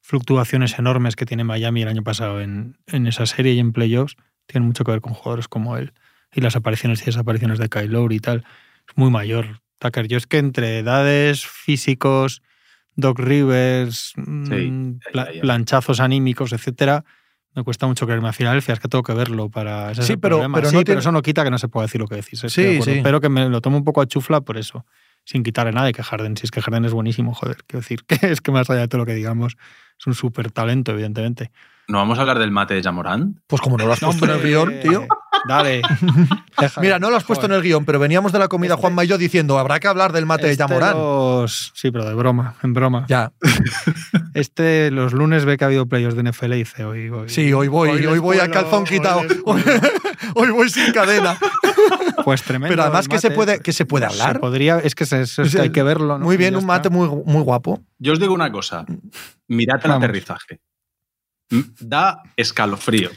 fluctuaciones 0.08 0.80
enormes 0.80 1.18
que 1.18 1.26
tiene 1.26 1.44
Miami 1.44 1.82
el 1.82 1.90
año 1.90 2.02
pasado 2.04 2.40
en, 2.40 2.78
en 2.88 3.08
esa 3.08 3.26
serie 3.26 3.52
y 3.54 3.60
en 3.60 3.74
playoffs 3.74 4.16
tienen 4.46 4.66
mucho 4.68 4.86
que 4.86 4.92
ver 4.92 5.02
con 5.02 5.14
jugadores 5.14 5.50
como 5.50 5.76
él. 5.76 5.92
Y 6.34 6.40
las 6.40 6.56
apariciones 6.56 7.02
y 7.02 7.06
desapariciones 7.06 7.60
de 7.60 7.68
Kyle 7.68 7.92
Lowry 7.92 8.16
y 8.16 8.20
tal. 8.22 8.46
Es 8.88 8.96
muy 8.96 9.12
mayor. 9.12 9.60
Tucker, 9.80 10.08
yo 10.08 10.18
es 10.18 10.26
que 10.26 10.38
entre 10.38 10.80
edades, 10.80 11.46
físicos, 11.46 12.42
Doc 12.96 13.20
Rivers, 13.20 14.14
mm, 14.16 14.92
pla- 15.12 15.34
ya. 15.34 15.42
planchazos 15.42 16.00
anímicos, 16.00 16.54
etcétera, 16.54 17.04
me 17.54 17.64
cuesta 17.64 17.86
mucho 17.86 18.06
creerme 18.06 18.30
a 18.30 18.34
Filadelfia, 18.34 18.76
es 18.76 18.80
que 18.80 18.88
tengo 18.88 19.04
que 19.04 19.14
verlo 19.14 19.50
para 19.50 19.92
ese 19.92 20.02
es 20.02 20.08
Sí, 20.08 20.16
pero- 20.16 20.38
problema. 20.38 20.56
pero 20.58 20.70
Sí, 20.70 20.76
no 20.76 20.80
pero 20.80 20.86
tiene- 20.86 21.00
eso 21.02 21.12
no 21.12 21.22
quita 21.22 21.44
que 21.44 21.52
no 21.52 21.58
se 21.58 21.68
pueda 21.68 21.86
decir 21.86 22.00
lo 22.00 22.08
que 22.08 22.16
decís. 22.16 22.42
estoy 22.44 22.78
Sí, 22.78 22.82
sí. 22.82 23.00
Pero 23.04 23.20
que 23.20 23.28
me 23.30 23.50
lo 23.50 23.60
tomo 23.60 23.76
un 23.78 23.84
poco 23.84 24.00
a 24.02 24.08
chufla 24.08 24.40
por 24.42 24.58
eso, 24.58 24.86
sin 25.26 25.44
quitarle 25.44 25.74
nada 25.74 25.88
de 25.88 25.94
que 25.94 26.02
Harden, 26.02 26.38
si 26.38 26.46
es 26.46 26.52
que 26.52 26.62
Harden 26.62 26.86
es 26.86 26.94
buenísimo, 26.94 27.34
joder, 27.34 27.58
quiero 27.68 27.82
decir 27.82 28.04
que 28.30 28.32
es 28.32 28.40
que 28.42 28.52
más 28.52 28.70
allá 28.70 28.82
de 28.82 28.88
todo 28.88 29.00
lo 29.00 29.06
que 29.06 29.14
digamos, 29.16 29.58
es 30.00 30.08
un 30.08 30.14
súper 30.14 30.52
talento, 30.52 30.92
evidentemente. 30.92 31.52
¿No 31.90 32.00
vamos 32.00 32.18
a 32.18 32.22
hablar 32.22 32.38
del 32.40 32.52
mate 32.52 32.74
de 32.74 32.84
Jamorant? 32.84 33.38
Pues 33.48 33.62
como 33.62 33.78
no 33.78 33.86
lo 33.86 33.94
has 33.94 34.00
puesto 34.02 34.26
en 34.26 34.32
el 34.32 34.42
guion, 34.44 34.74
tío. 34.82 35.08
Dale. 35.48 35.82
Mira, 36.82 37.00
no 37.00 37.10
lo 37.10 37.16
has 37.16 37.24
puesto 37.24 37.46
en 37.46 37.54
el 37.54 37.62
guion, 37.62 37.86
pero 37.86 37.98
veníamos 38.00 38.34
de 38.34 38.40
la 38.40 38.50
comida 38.50 38.74
Este- 38.74 38.82
Juanma 38.82 39.06
y 39.06 39.08
yo 39.08 39.18
diciendo, 39.18 39.58
habrá 39.58 39.80
que 39.80 39.88
hablar 39.88 40.12
del 40.12 40.26
mate 40.26 40.48
de 40.48 40.52
Este 40.52 40.64
Yamorán. 40.64 40.94
los- 40.98 41.72
Sí, 41.76 41.90
pero 41.92 42.04
de 42.06 42.14
broma, 42.14 42.56
en 42.64 42.74
broma. 42.74 43.06
Ya, 43.08 43.32
Este, 44.34 44.92
los 44.92 45.14
lunes 45.14 45.46
ve 45.46 45.58
que 45.58 45.64
ha 45.64 45.68
habido 45.68 45.86
playoffs 45.88 46.16
de 46.16 46.24
NFL 46.30 46.54
y 46.54 46.58
dice, 46.58 46.84
hoy 46.84 47.10
voy. 47.10 47.30
sí, 47.30 47.54
hoy 47.54 47.68
voy, 47.70 47.90
hoy, 47.90 48.20
voy 48.20 48.38
a 48.38 48.42
cuelo, 48.42 48.54
calzón 48.54 48.84
quitado. 48.84 49.22
Hoy, 50.36 50.52
voy 50.52 50.70
sin 50.70 50.92
cadena. 50.92 51.38
Pues 52.24 52.44
tremendo. 52.44 52.72
Pero 52.74 52.84
además 52.84 53.08
que 53.08 53.20
se 53.20 53.32
puede, 53.32 53.60
que 53.60 53.72
se 53.72 53.86
puede 53.86 54.10
Se 54.10 54.22
hablar. 54.22 54.40
podría, 54.42 54.80
es 54.80 54.96
que, 54.96 55.06
se- 55.06 55.22
eso 55.22 55.44
es 55.44 55.56
que 55.56 55.62
hay 55.62 55.70
que 55.72 55.84
verlo. 55.84 56.18
¿no? 56.18 56.26
Muy 56.26 56.36
bien, 56.36 56.56
un 56.58 56.66
mate 56.66 56.90
muy, 56.90 57.08
muy 57.26 57.42
guapo. 57.42 57.82
Yo 58.00 58.12
os 58.14 58.20
digo 58.20 58.34
una 58.34 58.52
cosa. 58.52 58.86
Mirad 59.48 59.80
el 59.84 59.90
Vamos. 59.92 60.04
aterrizaje. 60.04 60.60
Da 61.80 62.22
escalofrío. 62.36 63.10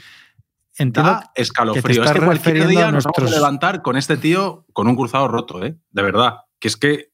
Entiendo 0.78 1.10
Da 1.10 1.30
escalofrío. 1.34 2.02
que 2.02 2.08
cualquier 2.20 2.28
refiriendo 2.28 2.68
día 2.70 2.88
a 2.88 2.92
nos 2.92 3.04
vamos 3.04 3.32
a 3.32 3.34
levantar 3.34 3.82
con 3.82 3.96
este 3.96 4.16
tío 4.16 4.64
con 4.72 4.86
un 4.86 4.94
cruzado 4.96 5.26
roto, 5.28 5.64
¿eh? 5.64 5.76
De 5.90 6.02
verdad. 6.02 6.34
Que 6.60 6.68
es 6.68 6.76
que 6.76 7.09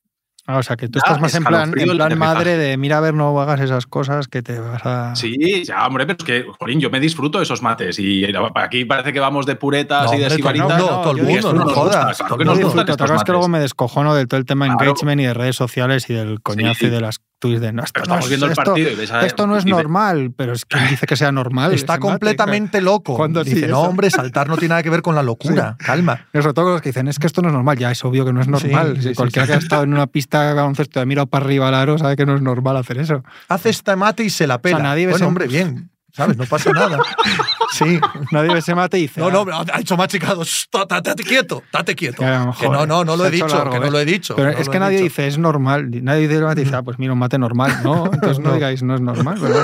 Ah, 0.49 0.59
o 0.59 0.63
sea, 0.63 0.77
que 0.77 0.89
tú 0.89 1.01
Da 1.01 1.05
estás 1.07 1.21
más 1.21 1.35
en 1.35 1.43
plan, 1.43 1.73
en 1.77 1.97
plan 1.97 2.17
madre 2.19 2.57
de 2.57 2.77
mira 2.77 2.99
a 2.99 3.01
ver, 3.01 3.15
no 3.15 3.39
hagas 3.41 3.61
esas 3.61 3.87
cosas 3.87 4.29
que 4.29 4.43
te 4.43 4.61
vas 4.61 4.81
a. 4.87 5.17
Sí, 5.17 5.65
ya, 5.65 5.85
hombre, 5.87 6.07
pero 6.07 6.19
es 6.19 6.25
que, 6.25 6.47
Jolín, 6.61 6.79
yo 6.79 6.89
me 6.89 7.01
disfruto 7.01 7.39
de 7.39 7.45
esos 7.45 7.63
mates. 7.63 7.99
Y 7.99 8.25
aquí 8.55 8.85
parece 8.85 9.13
que 9.13 9.19
vamos 9.19 9.45
de 9.47 9.57
puretas 9.57 10.07
No, 10.13 10.15
y 10.17 10.21
de 10.21 10.25
que 10.25 10.31
no, 10.31 10.37
sibaritas. 10.37 10.79
no, 10.79 10.87
todo 11.03 11.11
el 11.17 11.23
mundo, 11.25 11.53
no 11.53 11.67
jodas. 11.67 12.17
claro 12.19 12.29
todo 12.29 12.39
que 12.39 12.43
el 12.45 12.47
nos 12.47 12.55
mundo. 12.57 12.67
gustan 12.69 12.87
Disfruto, 12.87 12.93
estos 12.93 12.97
¿te 12.97 13.03
acuerdas 13.05 13.25
que 13.25 13.33
mates. 13.33 13.33
luego 13.33 13.49
me 13.49 13.59
descojono 13.59 14.15
del 14.15 14.29
todo 14.29 14.39
el 14.39 14.47
tema 14.47 14.67
Claro. 14.67 14.81
engagement 14.83 15.21
y 15.21 15.25
de 15.25 15.35
redes 15.35 15.57
sociales 15.57 16.09
y 16.11 16.15
del 16.15 16.41
coñazo 16.41 16.79
Sí. 16.81 16.87
y 16.87 16.91
de 16.91 17.01
las 17.01 17.19
tweets 17.39 17.61
de 17.61 17.73
no, 17.73 17.83
esto, 17.85 18.01
no 18.01 18.03
estamos 18.05 18.25
es- 18.25 18.29
viendo 18.31 18.47
el 18.47 18.53
esto- 18.53 18.65
partido 18.65 18.91
y 18.91 18.95
ves 18.95 19.13
a- 19.13 19.27
esto 19.27 19.47
no 19.47 19.57
es 19.57 19.65
y 19.65 19.71
ve- 19.71 19.77
normal, 19.77 20.33
pero 20.37 20.53
es 20.55 20.65
que 20.65 20.79
dice 20.91 21.07
que 21.07 21.17
sea 21.17 21.33
normal. 21.33 21.73
Está 21.75 21.95
ese 21.95 22.01
mate, 22.01 22.11
completamente 22.13 22.81
loco. 22.81 23.15
Cuando 23.17 23.45
sí, 23.45 23.55
Dice, 23.55 23.69
no, 23.69 23.81
eso. 23.83 23.91
hombre, 23.91 24.11
saltar 24.11 24.49
no 24.49 24.57
tiene 24.57 24.71
nada 24.71 24.83
que 24.83 24.91
ver 24.91 25.03
con 25.03 25.15
la 25.15 25.23
locura. 25.23 25.77
Calma. 25.79 26.17
claro. 26.33 26.43
Sobre 26.43 26.55
todo 26.55 26.73
los 26.73 26.83
que 26.83 26.89
dicen, 26.91 27.09
es 27.09 27.19
que 27.19 27.27
esto 27.27 27.43
no 27.43 27.49
es 27.49 27.55
normal. 27.55 27.77
Ya 27.79 27.91
es 27.91 28.05
obvio 28.05 28.25
que 28.25 28.33
no 28.33 28.41
es 28.41 28.49
normal. 28.49 28.97
Sí, 29.01 29.09
sí, 29.11 29.15
cualquiera 29.15 29.47
sí. 29.47 29.51
que 29.53 29.55
ha 29.57 29.59
estado 29.59 29.83
en 29.83 29.93
una 29.93 30.07
pista 30.07 30.49
de 30.49 30.55
baloncesto 30.55 30.99
y 30.99 31.03
ha 31.03 31.07
mirado 31.07 31.27
para 31.27 31.45
arriba 31.45 31.69
al 31.69 31.75
aro 31.75 31.99
sabe 31.99 32.17
que 32.17 32.27
no 32.27 32.35
es 32.37 32.43
normal 32.43 32.77
hacer 32.77 32.99
eso. 32.99 33.23
Hace 33.49 33.71
este 33.71 33.95
mate 33.97 34.25
y 34.25 34.31
se 34.31 34.47
la 34.47 34.61
pela. 34.63 34.79
nadie 34.79 35.07
ve 35.07 35.13
bueno, 35.13 35.17
ese- 35.17 35.29
hombre, 35.29 35.47
bien. 35.47 35.91
¿Sabes? 36.13 36.39
No 36.39 36.45
pasa 36.47 36.71
nada. 36.73 36.99
Sí. 37.73 37.99
Nadie 38.31 38.53
ve 38.53 38.59
ese 38.61 38.75
mate 38.75 38.99
y 38.99 39.03
dice. 39.03 39.21
No, 39.21 39.27
"Ah, 39.29 39.45
no, 39.45 39.65
ha 39.73 39.79
dicho 39.79 39.97
machicado. 39.97 40.45
"Shh, 40.45 40.67
tá- 40.71 40.87
tá- 40.87 41.03
Tate 41.03 41.23
quieto, 41.25 41.63
tate 41.71 41.95
quieto. 41.95 42.23
Que 42.59 42.69
no, 42.69 42.87
no, 42.87 43.05
no 43.05 43.17
lo 43.17 43.25
se 43.25 43.29
he 43.29 43.33
dicho, 43.33 43.49
largo, 43.49 43.73
que 43.73 43.81
no 43.81 43.87
¿eh? 43.87 43.91
lo 43.91 44.01
he 44.01 44.05
dicho. 44.05 44.37
Pero 44.37 44.53
no 44.53 44.59
es 44.59 44.69
que 44.69 44.79
nadie 44.79 45.01
dice 45.03 45.27
es 45.27 45.39
normal. 45.39 45.91
Nadie 46.05 46.29
dice 46.29 46.55
dice, 46.55 46.77
ah, 46.77 46.83
pues 46.83 46.99
mira, 46.99 47.13
un 47.13 47.19
mate 47.19 47.39
normal. 47.39 47.81
No, 47.83 48.07
entonces 48.13 48.39
no, 48.39 48.49
No. 48.51 48.55
digáis 48.55 48.83
no 48.83 48.95
es 48.95 49.01
normal. 49.01 49.39
Pero. 49.41 49.55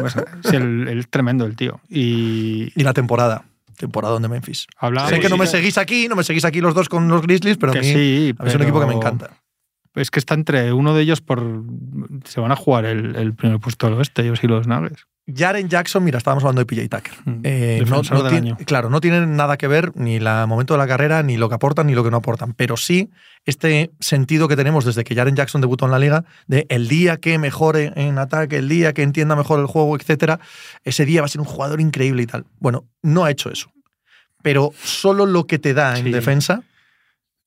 Pues, 0.00 0.14
sí, 0.44 0.56
el, 0.56 0.88
el 0.88 1.08
tremendo 1.08 1.44
el 1.44 1.56
tío. 1.56 1.80
Y 1.88 2.72
Y 2.74 2.82
la 2.84 2.92
temporada. 2.92 3.44
Temporada 3.76 4.18
de 4.18 4.28
Memphis. 4.28 4.66
sé 5.08 5.20
que 5.20 5.28
no 5.28 5.36
me 5.36 5.46
seguís 5.46 5.78
aquí, 5.78 6.08
no 6.08 6.16
me 6.16 6.24
seguís 6.24 6.44
aquí 6.44 6.60
los 6.60 6.74
dos 6.74 6.88
con 6.88 7.06
los 7.08 7.22
Grizzlies, 7.22 7.58
pero 7.58 7.72
a 7.72 7.76
mí, 7.76 7.84
sí, 7.84 8.34
a 8.38 8.42
mí 8.42 8.48
es 8.48 8.54
un 8.56 8.62
equipo 8.62 8.80
que 8.80 8.86
me 8.86 8.94
encanta. 8.94 9.30
Es 9.94 10.10
que 10.10 10.18
está 10.20 10.34
entre 10.34 10.72
uno 10.72 10.94
de 10.94 11.02
ellos 11.02 11.20
por. 11.20 11.62
Se 12.24 12.40
van 12.40 12.52
a 12.52 12.56
jugar 12.56 12.84
el, 12.84 13.16
el 13.16 13.34
primer 13.34 13.58
puesto 13.58 13.86
del 13.88 13.96
oeste, 13.96 14.22
ellos 14.22 14.40
y 14.44 14.46
los 14.46 14.66
Nuggets. 14.68 15.06
Jaren 15.32 15.68
Jackson, 15.68 16.02
mira, 16.02 16.18
estábamos 16.18 16.42
hablando 16.44 16.60
de 16.60 16.66
PJ 16.66 16.88
Tucker. 16.88 17.12
Eh, 17.42 17.84
no- 17.86 18.02
no 18.02 18.22
del 18.22 18.30
tiene- 18.32 18.36
año. 18.52 18.56
claro, 18.64 18.88
no 18.88 19.00
tienen 19.00 19.36
nada 19.36 19.56
que 19.58 19.68
ver 19.68 19.92
ni 19.94 20.16
el 20.16 20.24
momento 20.46 20.74
de 20.74 20.78
la 20.78 20.86
carrera, 20.86 21.22
ni 21.22 21.36
lo 21.36 21.48
que 21.48 21.54
aportan, 21.56 21.86
ni 21.86 21.94
lo 21.94 22.02
que 22.02 22.10
no 22.10 22.16
aportan. 22.16 22.54
Pero 22.54 22.76
sí 22.76 23.10
este 23.44 23.90
sentido 24.00 24.48
que 24.48 24.56
tenemos 24.56 24.84
desde 24.84 25.04
que 25.04 25.14
Jaren 25.14 25.36
Jackson 25.36 25.60
debutó 25.60 25.84
en 25.84 25.90
la 25.90 25.98
liga, 25.98 26.24
de 26.46 26.66
el 26.70 26.88
día 26.88 27.18
que 27.18 27.38
mejore 27.38 27.92
en 27.96 28.18
ataque, 28.18 28.56
el 28.56 28.68
día 28.68 28.92
que 28.94 29.02
entienda 29.02 29.36
mejor 29.36 29.60
el 29.60 29.66
juego, 29.66 29.96
etcétera, 29.96 30.40
ese 30.84 31.04
día 31.04 31.20
va 31.20 31.26
a 31.26 31.28
ser 31.28 31.40
un 31.40 31.46
jugador 31.46 31.80
increíble 31.80 32.22
y 32.22 32.26
tal. 32.26 32.44
Bueno, 32.58 32.84
no 33.02 33.24
ha 33.24 33.30
hecho 33.30 33.50
eso. 33.50 33.70
Pero 34.42 34.70
solo 34.82 35.26
lo 35.26 35.46
que 35.46 35.58
te 35.58 35.74
da 35.74 35.98
en 35.98 36.04
Sí. 36.06 36.10
defensa. 36.12 36.62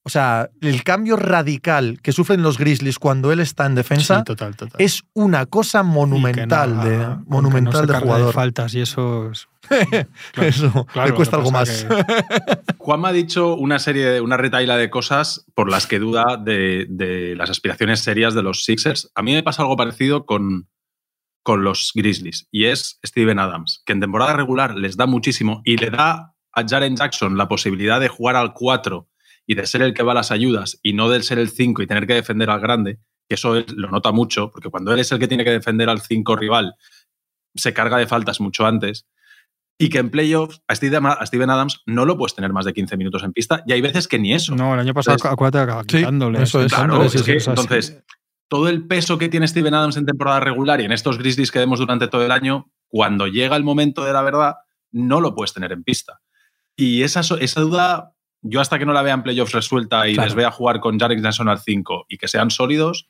O 0.03 0.09
sea, 0.09 0.49
el 0.61 0.83
cambio 0.83 1.15
radical 1.15 1.99
que 2.01 2.11
sufren 2.11 2.41
los 2.41 2.57
Grizzlies 2.57 2.97
cuando 2.97 3.31
él 3.31 3.39
está 3.39 3.67
en 3.67 3.75
defensa 3.75 4.17
Sí, 4.19 4.23
total, 4.23 4.55
total. 4.55 4.81
es 4.81 5.03
una 5.13 5.45
cosa 5.45 5.83
monumental 5.83 6.75
no- 6.77 6.83
de, 6.83 6.97
que 6.97 7.05
monumental 7.27 7.85
no 7.85 7.93
de 7.93 7.99
jugador. 7.99 8.33
faltas 8.33 8.73
y 8.73 8.81
eso 8.81 9.29
es- 9.31 9.47
Claro, 9.69 10.07
Eso 10.49 10.85
claro, 10.87 11.05
le 11.05 11.09
lo 11.11 11.15
cuesta 11.15 11.37
algo 11.37 11.51
más. 11.51 11.83
que- 11.85 12.73
Juan 12.79 12.99
me 12.99 13.09
ha 13.09 13.11
dicho 13.13 13.53
una 13.55 13.77
serie, 13.77 14.05
de- 14.05 14.21
una 14.21 14.37
retaila 14.37 14.75
de 14.75 14.89
cosas 14.89 15.45
por 15.53 15.69
las 15.69 15.85
que 15.85 15.99
duda 15.99 16.35
de, 16.35 16.87
de 16.89 17.35
las 17.35 17.51
aspiraciones 17.51 17.99
serias 17.99 18.33
de 18.33 18.41
los 18.41 18.65
Sixers. 18.65 19.11
A 19.13 19.21
mí 19.21 19.33
me 19.33 19.43
pasa 19.43 19.61
algo 19.61 19.77
parecido 19.77 20.25
con, 20.25 20.67
con 21.43 21.63
los 21.63 21.91
Grizzlies 21.93 22.47
y 22.49 22.65
es 22.65 22.99
Steven 23.05 23.37
Adams, 23.37 23.83
que 23.85 23.93
en 23.93 23.99
temporada 23.99 24.33
regular 24.33 24.73
les 24.75 24.97
da 24.97 25.05
muchísimo 25.05 25.61
y 25.63 25.77
le 25.77 25.91
da 25.91 26.33
a 26.53 26.65
Jaren 26.67 26.95
Jackson 26.95 27.37
la 27.37 27.47
posibilidad 27.47 27.99
de 27.99 28.07
jugar 28.07 28.35
al 28.35 28.53
4 28.53 29.07
y 29.47 29.55
de 29.55 29.65
ser 29.65 29.81
el 29.81 29.93
que 29.93 30.03
va 30.03 30.11
a 30.11 30.15
las 30.15 30.31
ayudas 30.31 30.79
y 30.83 30.93
no 30.93 31.09
del 31.09 31.23
ser 31.23 31.39
el 31.39 31.49
5 31.49 31.81
y 31.81 31.87
tener 31.87 32.07
que 32.07 32.13
defender 32.13 32.49
al 32.49 32.59
grande, 32.61 32.99
que 33.27 33.35
eso 33.35 33.55
él 33.55 33.65
lo 33.75 33.89
nota 33.89 34.11
mucho, 34.11 34.51
porque 34.51 34.69
cuando 34.69 34.93
él 34.93 34.99
es 34.99 35.11
el 35.11 35.19
que 35.19 35.27
tiene 35.27 35.43
que 35.43 35.51
defender 35.51 35.89
al 35.89 36.01
5 36.01 36.35
rival, 36.35 36.75
se 37.55 37.73
carga 37.73 37.97
de 37.97 38.07
faltas 38.07 38.39
mucho 38.39 38.65
antes. 38.65 39.07
Y 39.77 39.89
que 39.89 39.97
en 39.97 40.11
playoffs 40.11 40.61
a 40.67 40.75
Steven 40.75 41.49
Adams 41.49 41.81
no 41.87 42.05
lo 42.05 42.15
puedes 42.17 42.35
tener 42.35 42.53
más 42.53 42.65
de 42.65 42.73
15 42.73 42.97
minutos 42.97 43.23
en 43.23 43.33
pista 43.33 43.63
y 43.65 43.71
hay 43.73 43.81
veces 43.81 44.07
que 44.07 44.19
ni 44.19 44.31
eso. 44.33 44.55
No, 44.55 44.73
el 44.75 44.79
año 44.79 44.93
pasado 44.93 45.15
Entonces- 45.15 45.33
acuérdate 45.33 45.91
Sí, 45.91 45.97
quitándole. 45.97 46.43
eso 46.43 46.61
es, 46.61 46.71
Claro, 46.71 47.03
es 47.03 47.23
que, 47.23 47.31
entonces, 47.33 48.03
todo 48.47 48.69
el 48.69 48.85
peso 48.85 49.17
que 49.17 49.27
tiene 49.27 49.47
Steven 49.47 49.73
Adams 49.73 49.97
en 49.97 50.05
temporada 50.05 50.39
regular 50.39 50.79
y 50.81 50.85
en 50.85 50.91
estos 50.91 51.17
Grizzlies 51.17 51.51
que 51.51 51.57
vemos 51.59 51.79
durante 51.79 52.07
todo 52.07 52.23
el 52.23 52.31
año, 52.31 52.71
cuando 52.89 53.25
llega 53.25 53.55
el 53.55 53.63
momento 53.63 54.05
de 54.05 54.13
la 54.13 54.21
verdad, 54.21 54.55
no 54.91 55.19
lo 55.19 55.33
puedes 55.33 55.53
tener 55.53 55.71
en 55.71 55.83
pista. 55.83 56.21
Y 56.75 57.01
esa, 57.01 57.21
esa 57.39 57.61
duda, 57.61 58.13
yo 58.41 58.59
hasta 58.61 58.79
que 58.79 58.85
no 58.85 58.93
la 58.93 59.01
vea 59.01 59.13
en 59.13 59.23
playoffs 59.23 59.51
resuelta 59.53 60.07
y 60.07 60.13
Claro. 60.13 60.27
les 60.27 60.35
vea 60.35 60.51
jugar 60.51 60.79
con 60.79 60.97
Jaren 60.99 61.21
Jackson 61.21 61.47
al 61.49 61.59
5 61.59 62.05
y 62.09 62.17
que 62.17 62.27
sean 62.27 62.49
sólidos, 62.51 63.07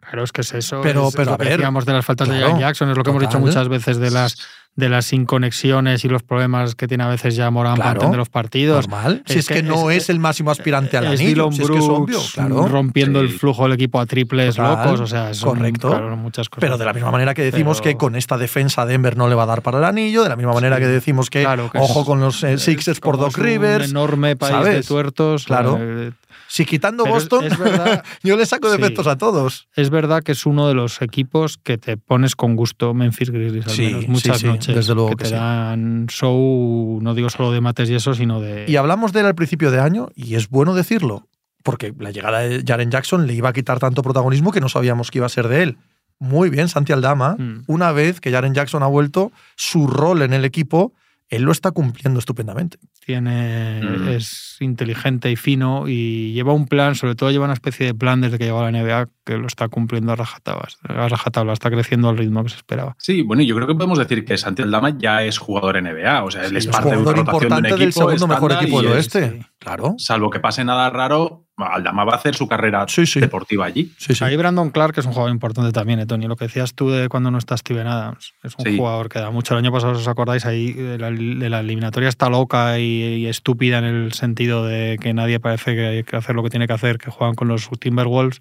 Claro, 0.00 0.24
es 0.24 0.32
que 0.32 0.40
es 0.40 0.52
eso. 0.52 0.80
Pero- 0.82 1.08
es 1.08 1.14
pero, 1.14 1.26
lo 1.30 1.34
a 1.34 1.38
que 1.38 1.44
ver, 1.44 1.52
decíamos 1.58 1.86
de 1.86 1.92
las 1.92 2.04
faltas 2.04 2.28
de 2.28 2.40
Jackson, 2.58 2.90
es 2.90 2.96
lo 2.96 3.04
que 3.04 3.10
hemos 3.10 3.22
dicho 3.22 3.38
muchas 3.38 3.68
veces 3.68 3.98
de 3.98 4.10
las, 4.10 4.36
de 4.74 4.88
las 4.88 5.12
inconexiones 5.12 6.02
y 6.04 6.08
los 6.08 6.22
problemas 6.22 6.74
que 6.74 6.88
tiene 6.88 7.04
a 7.04 7.08
veces 7.08 7.36
ya 7.36 7.50
Morán 7.50 7.74
Claro, 7.76 8.00
para 8.00 8.16
los 8.16 8.30
partidos. 8.30 8.88
Normal. 8.88 9.22
Si 9.26 9.38
Es 9.40 9.46
que, 9.46 9.54
que 9.56 9.62
no 9.62 9.90
es- 9.90 10.04
es, 10.04 10.10
el 10.10 10.18
máximo 10.18 10.50
aspirante 10.50 10.96
al 10.96 11.06
anillo. 11.08 11.28
Dylan 11.28 11.52
Si 11.52 11.62
es 11.62 11.68
que 11.70 11.78
obvio, 11.78 12.18
claro. 12.32 12.68
rompiendo 12.68 13.20
Sí. 13.20 13.26
el 13.26 13.32
flujo 13.38 13.64
del 13.64 13.72
equipo 13.72 14.00
a 14.00 14.06
triples 14.06 14.56
Total, 14.56 14.84
locos. 14.86 15.00
O 15.00 15.06
sea, 15.06 15.34
son, 15.34 15.56
correcto. 15.58 15.90
claro, 15.90 16.16
muchas 16.16 16.48
cosas. 16.48 16.60
Pero 16.62 16.78
de 16.78 16.84
la 16.86 16.94
misma 16.94 17.10
manera 17.10 17.34
que 17.34 17.42
decimos 17.42 17.80
Pero- 17.82 17.90
que 17.90 17.98
con 17.98 18.16
esta 18.16 18.38
defensa 18.38 18.86
Denver 18.86 19.16
no 19.16 19.28
le 19.28 19.34
va 19.34 19.42
a 19.42 19.46
dar 19.46 19.60
para 19.62 19.76
el 19.78 19.84
anillo, 19.84 20.22
de 20.22 20.30
la 20.30 20.36
misma 20.36 20.54
manera 20.54 20.76
Sí. 20.76 20.82
que 20.82 20.88
decimos 20.88 21.28
que 21.28 21.46
ojo 21.74 22.04
con 22.06 22.20
los 22.20 22.42
eh, 22.42 22.56
Sixers 22.56 23.00
por 23.00 23.18
Doc 23.18 23.36
Rivers. 23.36 23.84
Un 23.84 23.90
enorme 23.90 24.36
país 24.36 24.64
de 24.64 24.82
tuertos. 24.82 25.44
Claro. 25.44 25.76
eh, 25.80 26.12
Si 26.48 26.66
quitando 26.66 27.04
Pero 27.04 27.14
Boston, 27.14 27.44
es 27.46 27.58
verdad- 27.58 28.02
yo 28.22 28.36
le 28.36 28.44
saco 28.44 28.70
Sí. 28.70 28.76
defectos 28.76 29.06
a 29.06 29.16
todos. 29.16 29.68
Es 29.74 29.88
verdad 29.88 30.22
que 30.22 30.32
es 30.32 30.44
uno 30.44 30.68
de 30.68 30.74
los 30.74 31.00
equipos 31.00 31.56
que 31.56 31.78
te 31.78 31.96
pones 31.96 32.36
con 32.36 32.56
gusto 32.56 32.92
Memphis 32.92 33.30
Grizzlies 33.30 33.66
al 33.66 33.72
Sí, 33.72 33.82
menos 33.86 34.00
sí, 34.02 34.08
muchas 34.10 34.38
sí, 34.40 34.46
noches. 34.46 34.61
Desde 34.66 34.94
luego 34.94 35.10
que, 35.10 35.16
que 35.16 35.24
te 35.24 35.30
sí. 35.30 35.34
dan 35.34 36.06
show, 36.08 36.98
no 37.02 37.14
digo 37.14 37.30
solo 37.30 37.52
de 37.52 37.60
mates 37.60 37.90
y 37.90 37.94
eso, 37.94 38.14
sino 38.14 38.40
de. 38.40 38.64
Y 38.68 38.76
hablamos 38.76 39.12
de 39.12 39.20
él 39.20 39.26
al 39.26 39.34
principio 39.34 39.70
de 39.70 39.80
año, 39.80 40.08
y 40.14 40.34
es 40.34 40.48
bueno 40.48 40.74
decirlo, 40.74 41.26
porque 41.62 41.94
la 41.98 42.10
llegada 42.10 42.40
de 42.40 42.62
Jaren 42.66 42.90
Jackson 42.90 43.26
le 43.26 43.34
iba 43.34 43.48
a 43.48 43.52
quitar 43.52 43.78
tanto 43.78 44.02
protagonismo 44.02 44.52
que 44.52 44.60
no 44.60 44.68
sabíamos 44.68 45.10
que 45.10 45.18
iba 45.18 45.26
a 45.26 45.30
ser 45.30 45.48
de 45.48 45.62
él. 45.62 45.78
Muy 46.18 46.50
bien, 46.50 46.68
Santi 46.68 46.92
Aldama. 46.92 47.36
Mm. 47.36 47.64
Una 47.66 47.90
vez 47.90 48.20
que 48.20 48.30
Jaren 48.30 48.54
Jackson 48.54 48.82
ha 48.82 48.86
vuelto, 48.86 49.32
su 49.56 49.86
rol 49.88 50.22
en 50.22 50.32
el 50.32 50.44
equipo 50.44 50.92
él 51.36 51.42
lo 51.42 51.52
está 51.52 51.70
cumpliendo 51.70 52.18
estupendamente. 52.18 52.78
Tiene, 53.04 53.80
Mm. 53.82 54.08
Es 54.08 54.56
inteligente 54.60 55.30
y 55.30 55.36
fino 55.36 55.88
y 55.88 56.32
lleva 56.32 56.52
un 56.52 56.66
plan, 56.66 56.94
sobre 56.94 57.14
todo 57.14 57.30
lleva 57.30 57.44
una 57.44 57.54
especie 57.54 57.86
de 57.86 57.94
plan 57.94 58.20
desde 58.20 58.38
que 58.38 58.44
llegó 58.44 58.60
a 58.60 58.70
la 58.70 58.78
NBA 58.78 59.08
que 59.24 59.36
lo 59.38 59.46
está 59.46 59.68
cumpliendo 59.68 60.12
a 60.12 60.16
rajatabla, 60.16 60.68
a 60.88 61.08
rajatabla 61.08 61.52
está 61.52 61.70
creciendo 61.70 62.08
al 62.08 62.18
ritmo 62.18 62.42
que 62.44 62.50
se 62.50 62.56
esperaba. 62.56 62.94
Sí, 62.98 63.22
bueno, 63.22 63.42
y 63.42 63.46
yo 63.46 63.54
creo 63.56 63.66
que 63.66 63.74
podemos 63.74 63.98
decir 63.98 64.24
que 64.24 64.36
Santi 64.36 64.62
Aldama 64.62 64.96
ya 64.98 65.22
es 65.22 65.38
jugador 65.38 65.76
NBA. 65.76 66.24
O 66.24 66.30
sea, 66.30 66.42
él 66.44 66.50
Sí, 66.50 66.56
es 66.58 66.66
parte 66.68 66.90
de 66.90 66.96
una 66.98 67.12
rotación 67.12 67.24
de 67.24 67.46
un 67.46 67.52
importante 67.52 67.68
equipo. 67.68 67.80
del 67.80 67.92
segundo 68.18 68.26
mejor 68.28 68.52
equipo 68.52 68.82
del 68.82 68.90
es- 68.90 68.96
oeste. 68.96 69.30
sí. 69.30 69.46
Claro. 69.62 69.94
Salvo 69.98 70.28
que 70.30 70.40
pase 70.40 70.64
nada 70.64 70.90
raro, 70.90 71.44
Aldama 71.56 72.04
va 72.04 72.14
a 72.14 72.16
hacer 72.16 72.34
su 72.34 72.48
carrera 72.48 72.84
Sí, 72.88 73.06
sí. 73.06 73.20
deportiva 73.20 73.64
allí. 73.66 73.92
Sí, 73.96 74.14
sí. 74.14 74.24
Ahí 74.24 74.36
Brandon 74.36 74.70
Clark 74.70 74.94
es 74.98 75.06
un 75.06 75.12
jugador 75.12 75.30
importante 75.30 75.70
también, 75.70 76.00
eh, 76.00 76.06
Tony. 76.06 76.26
Lo 76.26 76.34
que 76.34 76.46
decías 76.46 76.74
tú 76.74 76.90
de 76.90 77.08
cuando 77.08 77.30
no 77.30 77.38
está 77.38 77.56
Steven 77.56 77.86
Adams. 77.86 78.32
Es 78.42 78.54
un 78.58 78.64
Sí. 78.64 78.76
jugador 78.76 79.08
que 79.08 79.20
da 79.20 79.30
mucho. 79.30 79.54
El 79.54 79.58
año 79.58 79.70
pasado, 79.72 79.92
os 79.92 80.08
acordáis, 80.08 80.44
ahí 80.46 80.72
de 80.72 80.98
la, 80.98 81.10
de 81.12 81.48
la 81.48 81.60
eliminatoria 81.60 82.08
está 82.08 82.28
loca 82.28 82.78
y, 82.80 82.84
y 82.84 83.26
estúpida 83.26 83.78
en 83.78 83.84
el 83.84 84.12
sentido 84.14 84.66
de 84.66 84.98
que 85.00 85.14
nadie 85.14 85.38
parece 85.38 85.74
que 85.76 85.86
hay 85.86 86.02
que 86.04 86.16
hacer 86.16 86.34
lo 86.34 86.42
que 86.42 86.50
tiene 86.50 86.66
que 86.66 86.72
hacer, 86.72 86.98
que 86.98 87.10
juegan 87.12 87.34
con 87.36 87.46
los 87.48 87.68
Timberwolves. 87.78 88.40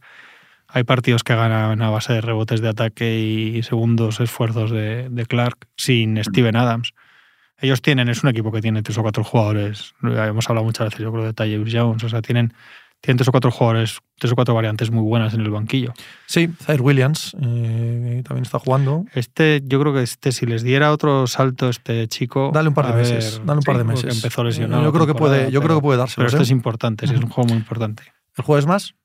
Hay 0.73 0.83
partidos 0.85 1.23
que 1.23 1.35
ganan 1.35 1.81
a 1.81 1.89
base 1.89 2.13
de 2.13 2.21
rebotes 2.21 2.61
de 2.61 2.69
ataque 2.69 3.19
y 3.19 3.61
segundos 3.61 4.19
esfuerzos 4.21 4.71
de, 4.71 5.09
de 5.09 5.25
Clark 5.25 5.67
sin 5.75 6.23
Steven 6.23 6.55
Adams. 6.55 6.93
Ellos 7.61 7.81
tienen, 7.81 8.09
es 8.09 8.23
un 8.23 8.29
equipo 8.29 8.51
que 8.51 8.61
tiene 8.61 8.81
tres 8.83 8.97
o 8.97 9.01
cuatro 9.01 9.23
jugadores. 9.23 9.93
Hemos 10.01 10.49
hablado 10.49 10.65
muchas 10.65 10.85
veces, 10.87 10.99
yo 11.01 11.11
creo, 11.11 11.25
de 11.25 11.33
Tyus 11.33 11.69
Jones. 11.71 12.03
O 12.03 12.09
sea, 12.09 12.21
tienen, 12.21 12.53
tienen 13.01 13.17
tres 13.17 13.27
o 13.27 13.31
cuatro 13.31 13.51
jugadores, 13.51 13.99
tres 14.19 14.31
o 14.31 14.35
cuatro 14.35 14.53
variantes 14.55 14.89
muy 14.91 15.03
buenas 15.03 15.33
en 15.33 15.41
el 15.41 15.49
banquillo. 15.51 15.93
Sí, 16.25 16.49
Zaire 16.63 16.81
Williams 16.81 17.35
eh, 17.41 18.21
también 18.25 18.43
está 18.43 18.59
jugando. 18.59 19.05
Este, 19.13 19.61
yo 19.65 19.79
creo 19.79 19.93
que 19.93 20.01
este, 20.03 20.31
si 20.31 20.45
les 20.45 20.63
diera 20.63 20.91
otro 20.91 21.27
salto 21.27 21.69
este 21.69 22.07
chico. 22.07 22.51
Dale 22.53 22.69
un 22.69 22.73
par 22.73 22.87
de 22.87 22.93
a 22.93 22.95
meses. 22.95 23.37
ver, 23.37 23.45
dale 23.47 23.57
un 23.59 23.63
par 23.63 23.77
de 23.77 23.83
sí, 23.83 23.87
meses. 23.89 24.15
Empezó 24.17 24.43
lesionado. 24.43 24.83
Yo 24.83 24.91
creo 24.93 25.07
que 25.07 25.13
puede, 25.15 25.51
yo 25.51 25.59
creo 25.59 25.61
pero- 25.61 25.75
que 25.75 25.81
puede 25.81 25.97
Pero 25.97 26.01
dárselo. 26.03 26.27
esto 26.27 26.39
¿eh? 26.39 26.43
es 26.43 26.49
importante, 26.51 27.07
sí, 27.07 27.13
es 27.13 27.19
un 27.21 27.29
juego 27.29 27.49
muy 27.49 27.57
importante. 27.57 28.03
¿El 28.37 28.43
jueves 28.43 28.65
más? 28.65 28.95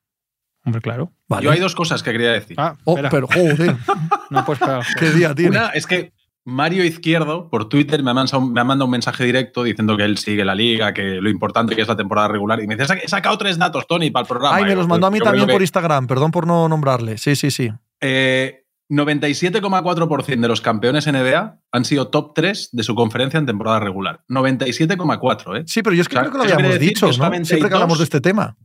Hombre, 0.64 0.80
claro. 0.80 1.12
Vale. 1.28 1.44
Yo 1.44 1.50
hay 1.52 1.60
dos 1.60 1.74
cosas 1.76 2.02
que 2.02 2.10
quería 2.10 2.32
decir. 2.32 2.56
Ah, 2.58 2.74
Oh, 2.84 2.96
pero 3.10 3.28
joder, 3.28 3.76
no 4.30 4.44
puedes 4.44 4.60
qué 4.98 5.10
día 5.12 5.32
tiene. 5.34 5.50
Una 5.56 5.68
es 5.68 5.86
que 5.86 6.12
Mario 6.46 6.84
Izquierdo 6.84 7.50
por 7.50 7.68
Twitter 7.68 8.02
me 8.04 8.12
ha, 8.12 8.14
mandado, 8.14 8.40
me 8.40 8.60
ha 8.60 8.64
mandado 8.64 8.84
un 8.86 8.92
mensaje 8.92 9.24
directo 9.24 9.64
diciendo 9.64 9.96
que 9.96 10.04
él 10.04 10.16
sigue 10.16 10.44
la 10.44 10.54
liga, 10.54 10.94
que 10.94 11.20
lo 11.20 11.28
importante 11.28 11.74
que 11.74 11.82
es 11.82 11.88
la 11.88 11.96
temporada 11.96 12.28
regular. 12.28 12.62
Y 12.62 12.66
me 12.68 12.76
dice, 12.76 12.94
he 13.02 13.08
sacado 13.08 13.36
tres 13.36 13.58
datos, 13.58 13.86
Tony, 13.88 14.10
para 14.12 14.22
el 14.22 14.28
programa. 14.28 14.56
Ay, 14.56 14.64
me 14.64 14.74
los 14.76 14.86
mandó 14.86 15.08
a 15.08 15.10
mí 15.10 15.18
"Pues 15.18 15.24
también 15.28 15.46
por 15.48 15.56
que, 15.58 15.64
Instagram, 15.64 16.06
perdón 16.06 16.30
por 16.30 16.46
no 16.46 16.68
nombrarle. 16.68 17.18
Sí, 17.18 17.34
sí, 17.36 17.50
sí. 17.50 17.70
eh, 18.00 18.62
97,4% 18.88 20.40
de 20.40 20.48
los 20.48 20.60
campeones 20.60 21.06
NBA 21.08 21.58
han 21.72 21.84
sido 21.84 22.08
top 22.08 22.32
3 22.34 22.68
de 22.70 22.82
su 22.84 22.94
conferencia 22.94 23.38
en 23.38 23.46
temporada 23.46 23.80
regular. 23.80 24.20
97,4, 24.28 25.56
¿eh? 25.58 25.64
Sí, 25.66 25.82
pero 25.82 25.96
yo 25.96 26.02
es 26.02 26.08
que 26.08 26.16
O 26.16 26.20
sea, 26.20 26.30
creo 26.30 26.32
que 26.42 26.48
lo 26.48 26.54
habíamos 26.54 26.78
dicho, 26.78 27.06
¿no? 27.06 27.12
Siempre 27.44 27.68
que 27.68 27.74
hablamos 27.74 27.98
de 27.98 28.04
este 28.04 28.20
tema. 28.20 28.56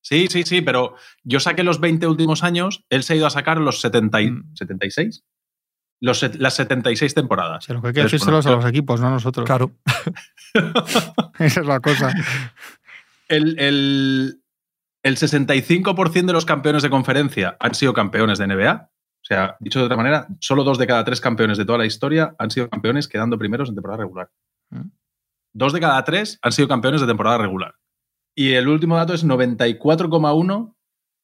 Sí, 0.00 0.28
sí, 0.30 0.42
sí, 0.44 0.60
pero 0.60 0.94
yo 1.24 1.40
saqué 1.40 1.64
los 1.64 1.80
20 1.80 2.06
últimos 2.06 2.44
años, 2.44 2.84
él 2.90 3.02
se 3.02 3.14
ha 3.14 3.16
ido 3.16 3.26
a 3.26 3.30
sacar 3.30 3.56
los 3.58 3.80
70 3.80 4.20
y- 4.20 4.30
Mm. 4.30 4.54
76. 4.54 5.24
Los, 6.04 6.22
las 6.38 6.52
76 6.52 7.14
temporadas. 7.14 7.64
Sí, 7.64 7.72
lo 7.72 7.80
que 7.80 7.88
hay 7.88 7.94
que 7.94 8.02
decírselos 8.02 8.46
a 8.46 8.50
los 8.50 8.66
equipos, 8.66 9.00
no 9.00 9.06
a 9.06 9.10
nosotros. 9.10 9.46
Claro. 9.46 9.72
Esa 11.38 11.60
es 11.60 11.66
la 11.66 11.80
cosa. 11.80 12.12
El, 13.28 13.58
el, 13.58 14.42
el 15.02 15.16
65% 15.16 16.26
de 16.26 16.32
los 16.34 16.44
campeones 16.44 16.82
de 16.82 16.90
conferencia 16.90 17.56
han 17.58 17.74
sido 17.74 17.94
campeones 17.94 18.38
de 18.38 18.46
NBA. 18.46 18.90
O 18.90 19.24
sea, 19.26 19.56
dicho 19.60 19.78
de 19.78 19.86
otra 19.86 19.96
manera, 19.96 20.26
solo 20.40 20.62
dos 20.62 20.76
de 20.76 20.86
cada 20.86 21.04
tres 21.04 21.22
campeones 21.22 21.56
de 21.56 21.64
toda 21.64 21.78
la 21.78 21.86
historia 21.86 22.34
han 22.38 22.50
sido 22.50 22.68
campeones 22.68 23.08
quedando 23.08 23.38
primeros 23.38 23.70
en 23.70 23.74
temporada 23.74 24.02
regular. 24.02 24.30
Mm. 24.68 24.90
Dos 25.54 25.72
de 25.72 25.80
cada 25.80 26.04
tres 26.04 26.38
han 26.42 26.52
sido 26.52 26.68
campeones 26.68 27.00
de 27.00 27.06
temporada 27.06 27.38
regular. 27.38 27.76
Y 28.34 28.52
el 28.52 28.68
último 28.68 28.96
dato 28.96 29.14
es 29.14 29.24
94,1 29.24 30.73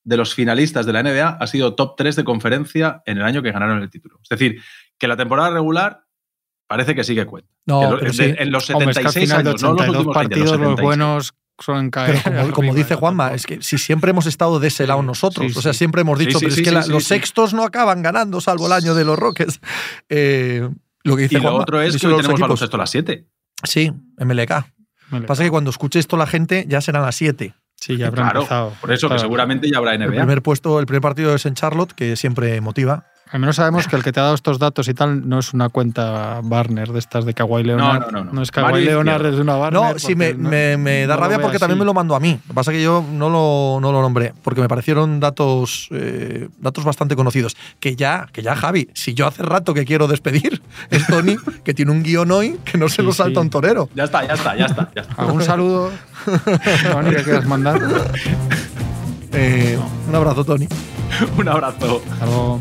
de 0.04 0.16
los 0.16 0.34
finalistas 0.34 0.86
de 0.86 0.92
la 0.92 1.02
NBA 1.02 1.28
ha 1.40 1.46
sido 1.46 1.74
top 1.74 1.94
3 1.96 2.16
de 2.16 2.24
conferencia 2.24 3.02
en 3.06 3.18
el 3.18 3.24
año 3.24 3.42
que 3.42 3.52
ganaron 3.52 3.82
el 3.82 3.90
título. 3.90 4.18
Es 4.22 4.28
decir, 4.28 4.60
que 4.98 5.08
la 5.08 5.16
temporada 5.16 5.50
regular 5.50 6.04
parece 6.66 6.94
que 6.94 7.04
sí 7.04 7.14
que 7.14 7.26
cuenta. 7.26 7.50
No, 7.66 7.80
Que 7.80 7.86
lo- 7.86 7.98
pero 7.98 8.12
de- 8.12 8.16
sí. 8.16 8.34
en 8.38 8.50
los 8.50 8.70
Hombre, 8.70 8.90
es 8.92 8.98
que 8.98 9.06
al 9.06 9.12
76 9.12 9.24
final 9.28 9.44
de 9.44 9.50
años, 9.50 9.62
no 9.62 9.68
los 9.72 9.80
82 9.80 9.96
últimos 9.96 10.14
20, 10.16 10.28
partidos, 10.28 10.50
los 10.50 10.58
76. 10.58 10.84
buenos 10.84 11.34
suelen 11.58 11.90
caer. 11.90 12.20
Pero 12.24 12.50
como, 12.54 12.74
dice. 12.74 12.94
Juanma, 12.94 13.34
es 13.34 13.44
que 13.46 13.60
si 13.62 13.76
siempre 13.76 14.10
hemos 14.12 14.26
estado 14.26 14.58
de 14.60 14.68
ese 14.68 14.86
lado 14.86 15.02
nosotros, 15.02 15.52
sí, 15.52 15.58
o 15.58 15.62
sea, 15.62 15.74
siempre 15.74 16.00
hemos 16.00 16.18
dicho, 16.18 16.38
sí, 16.38 16.46
pero 16.46 16.54
sí, 16.54 16.60
es 16.60 16.64
que 16.64 16.70
sí, 16.70 16.74
la- 16.74 16.82
sí, 16.82 16.90
los 16.90 17.02
sí. 17.02 17.08
sextos 17.10 17.52
no 17.54 17.64
acaban 17.64 18.02
ganando, 18.02 18.40
salvo 18.40 18.66
el 18.66 18.72
año 18.72 18.94
de 18.94 19.04
los 19.04 19.18
Rockets. 19.18 19.60
Eh, 20.08 20.68
lo 21.04 21.16
que 21.16 21.22
dice 21.22 21.34
Y 21.34 21.38
lo 21.38 21.42
Juanma, 21.42 21.62
otro 21.62 21.80
es 21.82 21.92
que 21.98 22.06
hoy 22.06 22.12
tenemos 22.12 22.24
equipos. 22.26 22.40
baloncesto 22.40 22.76
a 22.76 22.80
las 22.80 22.90
7. 22.90 23.26
Sí, 23.64 23.92
MLK. 24.18 24.66
Vale. 25.10 25.26
Pasa 25.26 25.42
que 25.42 25.50
cuando 25.50 25.70
escuche 25.70 25.98
esto 25.98 26.16
la 26.16 26.26
gente 26.26 26.64
ya 26.68 26.80
serán 26.80 27.02
las 27.02 27.16
7. 27.16 27.54
Sí, 27.80 27.96
ya 27.96 28.08
habrá 28.08 28.24
Claro, 28.24 28.40
empezado. 28.40 28.72
por 28.80 28.92
eso 28.92 29.08
que 29.08 29.18
seguramente 29.18 29.70
ya 29.70 29.78
habrá 29.78 29.94
El 29.94 30.00
NBA. 30.00 30.10
primer 30.18 30.42
puesto, 30.42 30.78
el 30.80 30.86
primer 30.86 31.00
partido 31.02 31.34
es 31.34 31.46
en 31.46 31.54
Charlotte, 31.54 31.92
que 31.94 32.14
siempre 32.16 32.60
motiva. 32.60 33.06
Al 33.32 33.38
menos 33.38 33.54
sabemos 33.56 33.86
que 33.86 33.94
el 33.94 34.02
que 34.02 34.10
te 34.10 34.18
ha 34.18 34.24
dado 34.24 34.34
estos 34.34 34.58
datos 34.58 34.88
y 34.88 34.94
tal 34.94 35.28
no 35.28 35.38
es 35.38 35.54
una 35.54 35.68
cuenta 35.68 36.40
Barner 36.42 36.88
de 36.88 36.98
estas 36.98 37.24
de 37.24 37.32
Kawhi 37.32 37.62
Leonard. 37.62 38.10
no, 38.10 38.24
no, 38.24 38.32
no. 38.32 38.42
es 38.42 38.50
Kawhi 38.50 38.84
Leonard, 38.84 39.24
es 39.26 39.36
una 39.36 39.54
Barner. 39.54 39.80
No, 39.80 39.98
sí, 40.00 40.16
me, 40.16 40.34
no- 40.34 40.48
me- 40.48 40.76
me 40.76 41.06
da 41.06 41.14
no 41.14 41.20
rabia 41.22 41.38
porque 41.40 41.60
también 41.60 41.78
me 41.78 41.84
lo 41.84 41.94
mandó 41.94 42.16
a 42.16 42.20
mí. 42.20 42.32
Lo 42.42 42.48
que 42.48 42.54
pasa 42.54 42.72
es 42.72 42.78
que 42.78 42.82
yo 42.82 43.04
no 43.12 43.30
lo, 43.30 43.78
no 43.80 43.92
lo 43.92 44.02
nombré, 44.02 44.34
porque 44.42 44.60
me 44.60 44.68
parecieron 44.68 45.20
datos, 45.20 45.86
eh, 45.92 46.48
datos 46.58 46.84
bastante 46.84 47.14
conocidos. 47.14 47.56
Que 47.78 47.94
ya, 47.94 48.26
que 48.32 48.42
ya, 48.42 48.56
Javi, 48.56 48.88
si 48.94 49.14
yo 49.14 49.28
hace 49.28 49.44
rato 49.44 49.74
que 49.74 49.84
quiero 49.84 50.08
despedir, 50.08 50.60
es 50.90 51.06
Tony, 51.06 51.36
que 51.62 51.72
tiene 51.72 51.92
un 51.92 52.02
guion 52.02 52.32
hoy 52.32 52.58
que 52.64 52.78
no 52.78 52.88
se 52.88 52.96
Sí, 52.96 53.02
lo 53.02 53.12
salta 53.12 53.40
sí. 53.40 53.44
un 53.44 53.50
torero. 53.50 53.88
Ya 53.94 54.04
está, 54.04 54.26
ya 54.26 54.34
está, 54.34 54.56
ya 54.56 54.66
está. 54.66 54.90
Ya 54.94 55.02
está. 55.02 55.14
¿Algún 55.22 55.42
saludo? 55.42 55.90
Tony, 56.92 57.10
que 57.14 57.22
quieras 57.22 57.46
mandar? 57.46 57.80
Eh, 59.32 59.78
un 60.08 60.14
abrazo, 60.16 60.44
Tony. 60.44 60.66
Un 61.38 61.48
abrazo. 61.48 62.02
Hasta 62.12 62.24
luego. 62.26 62.60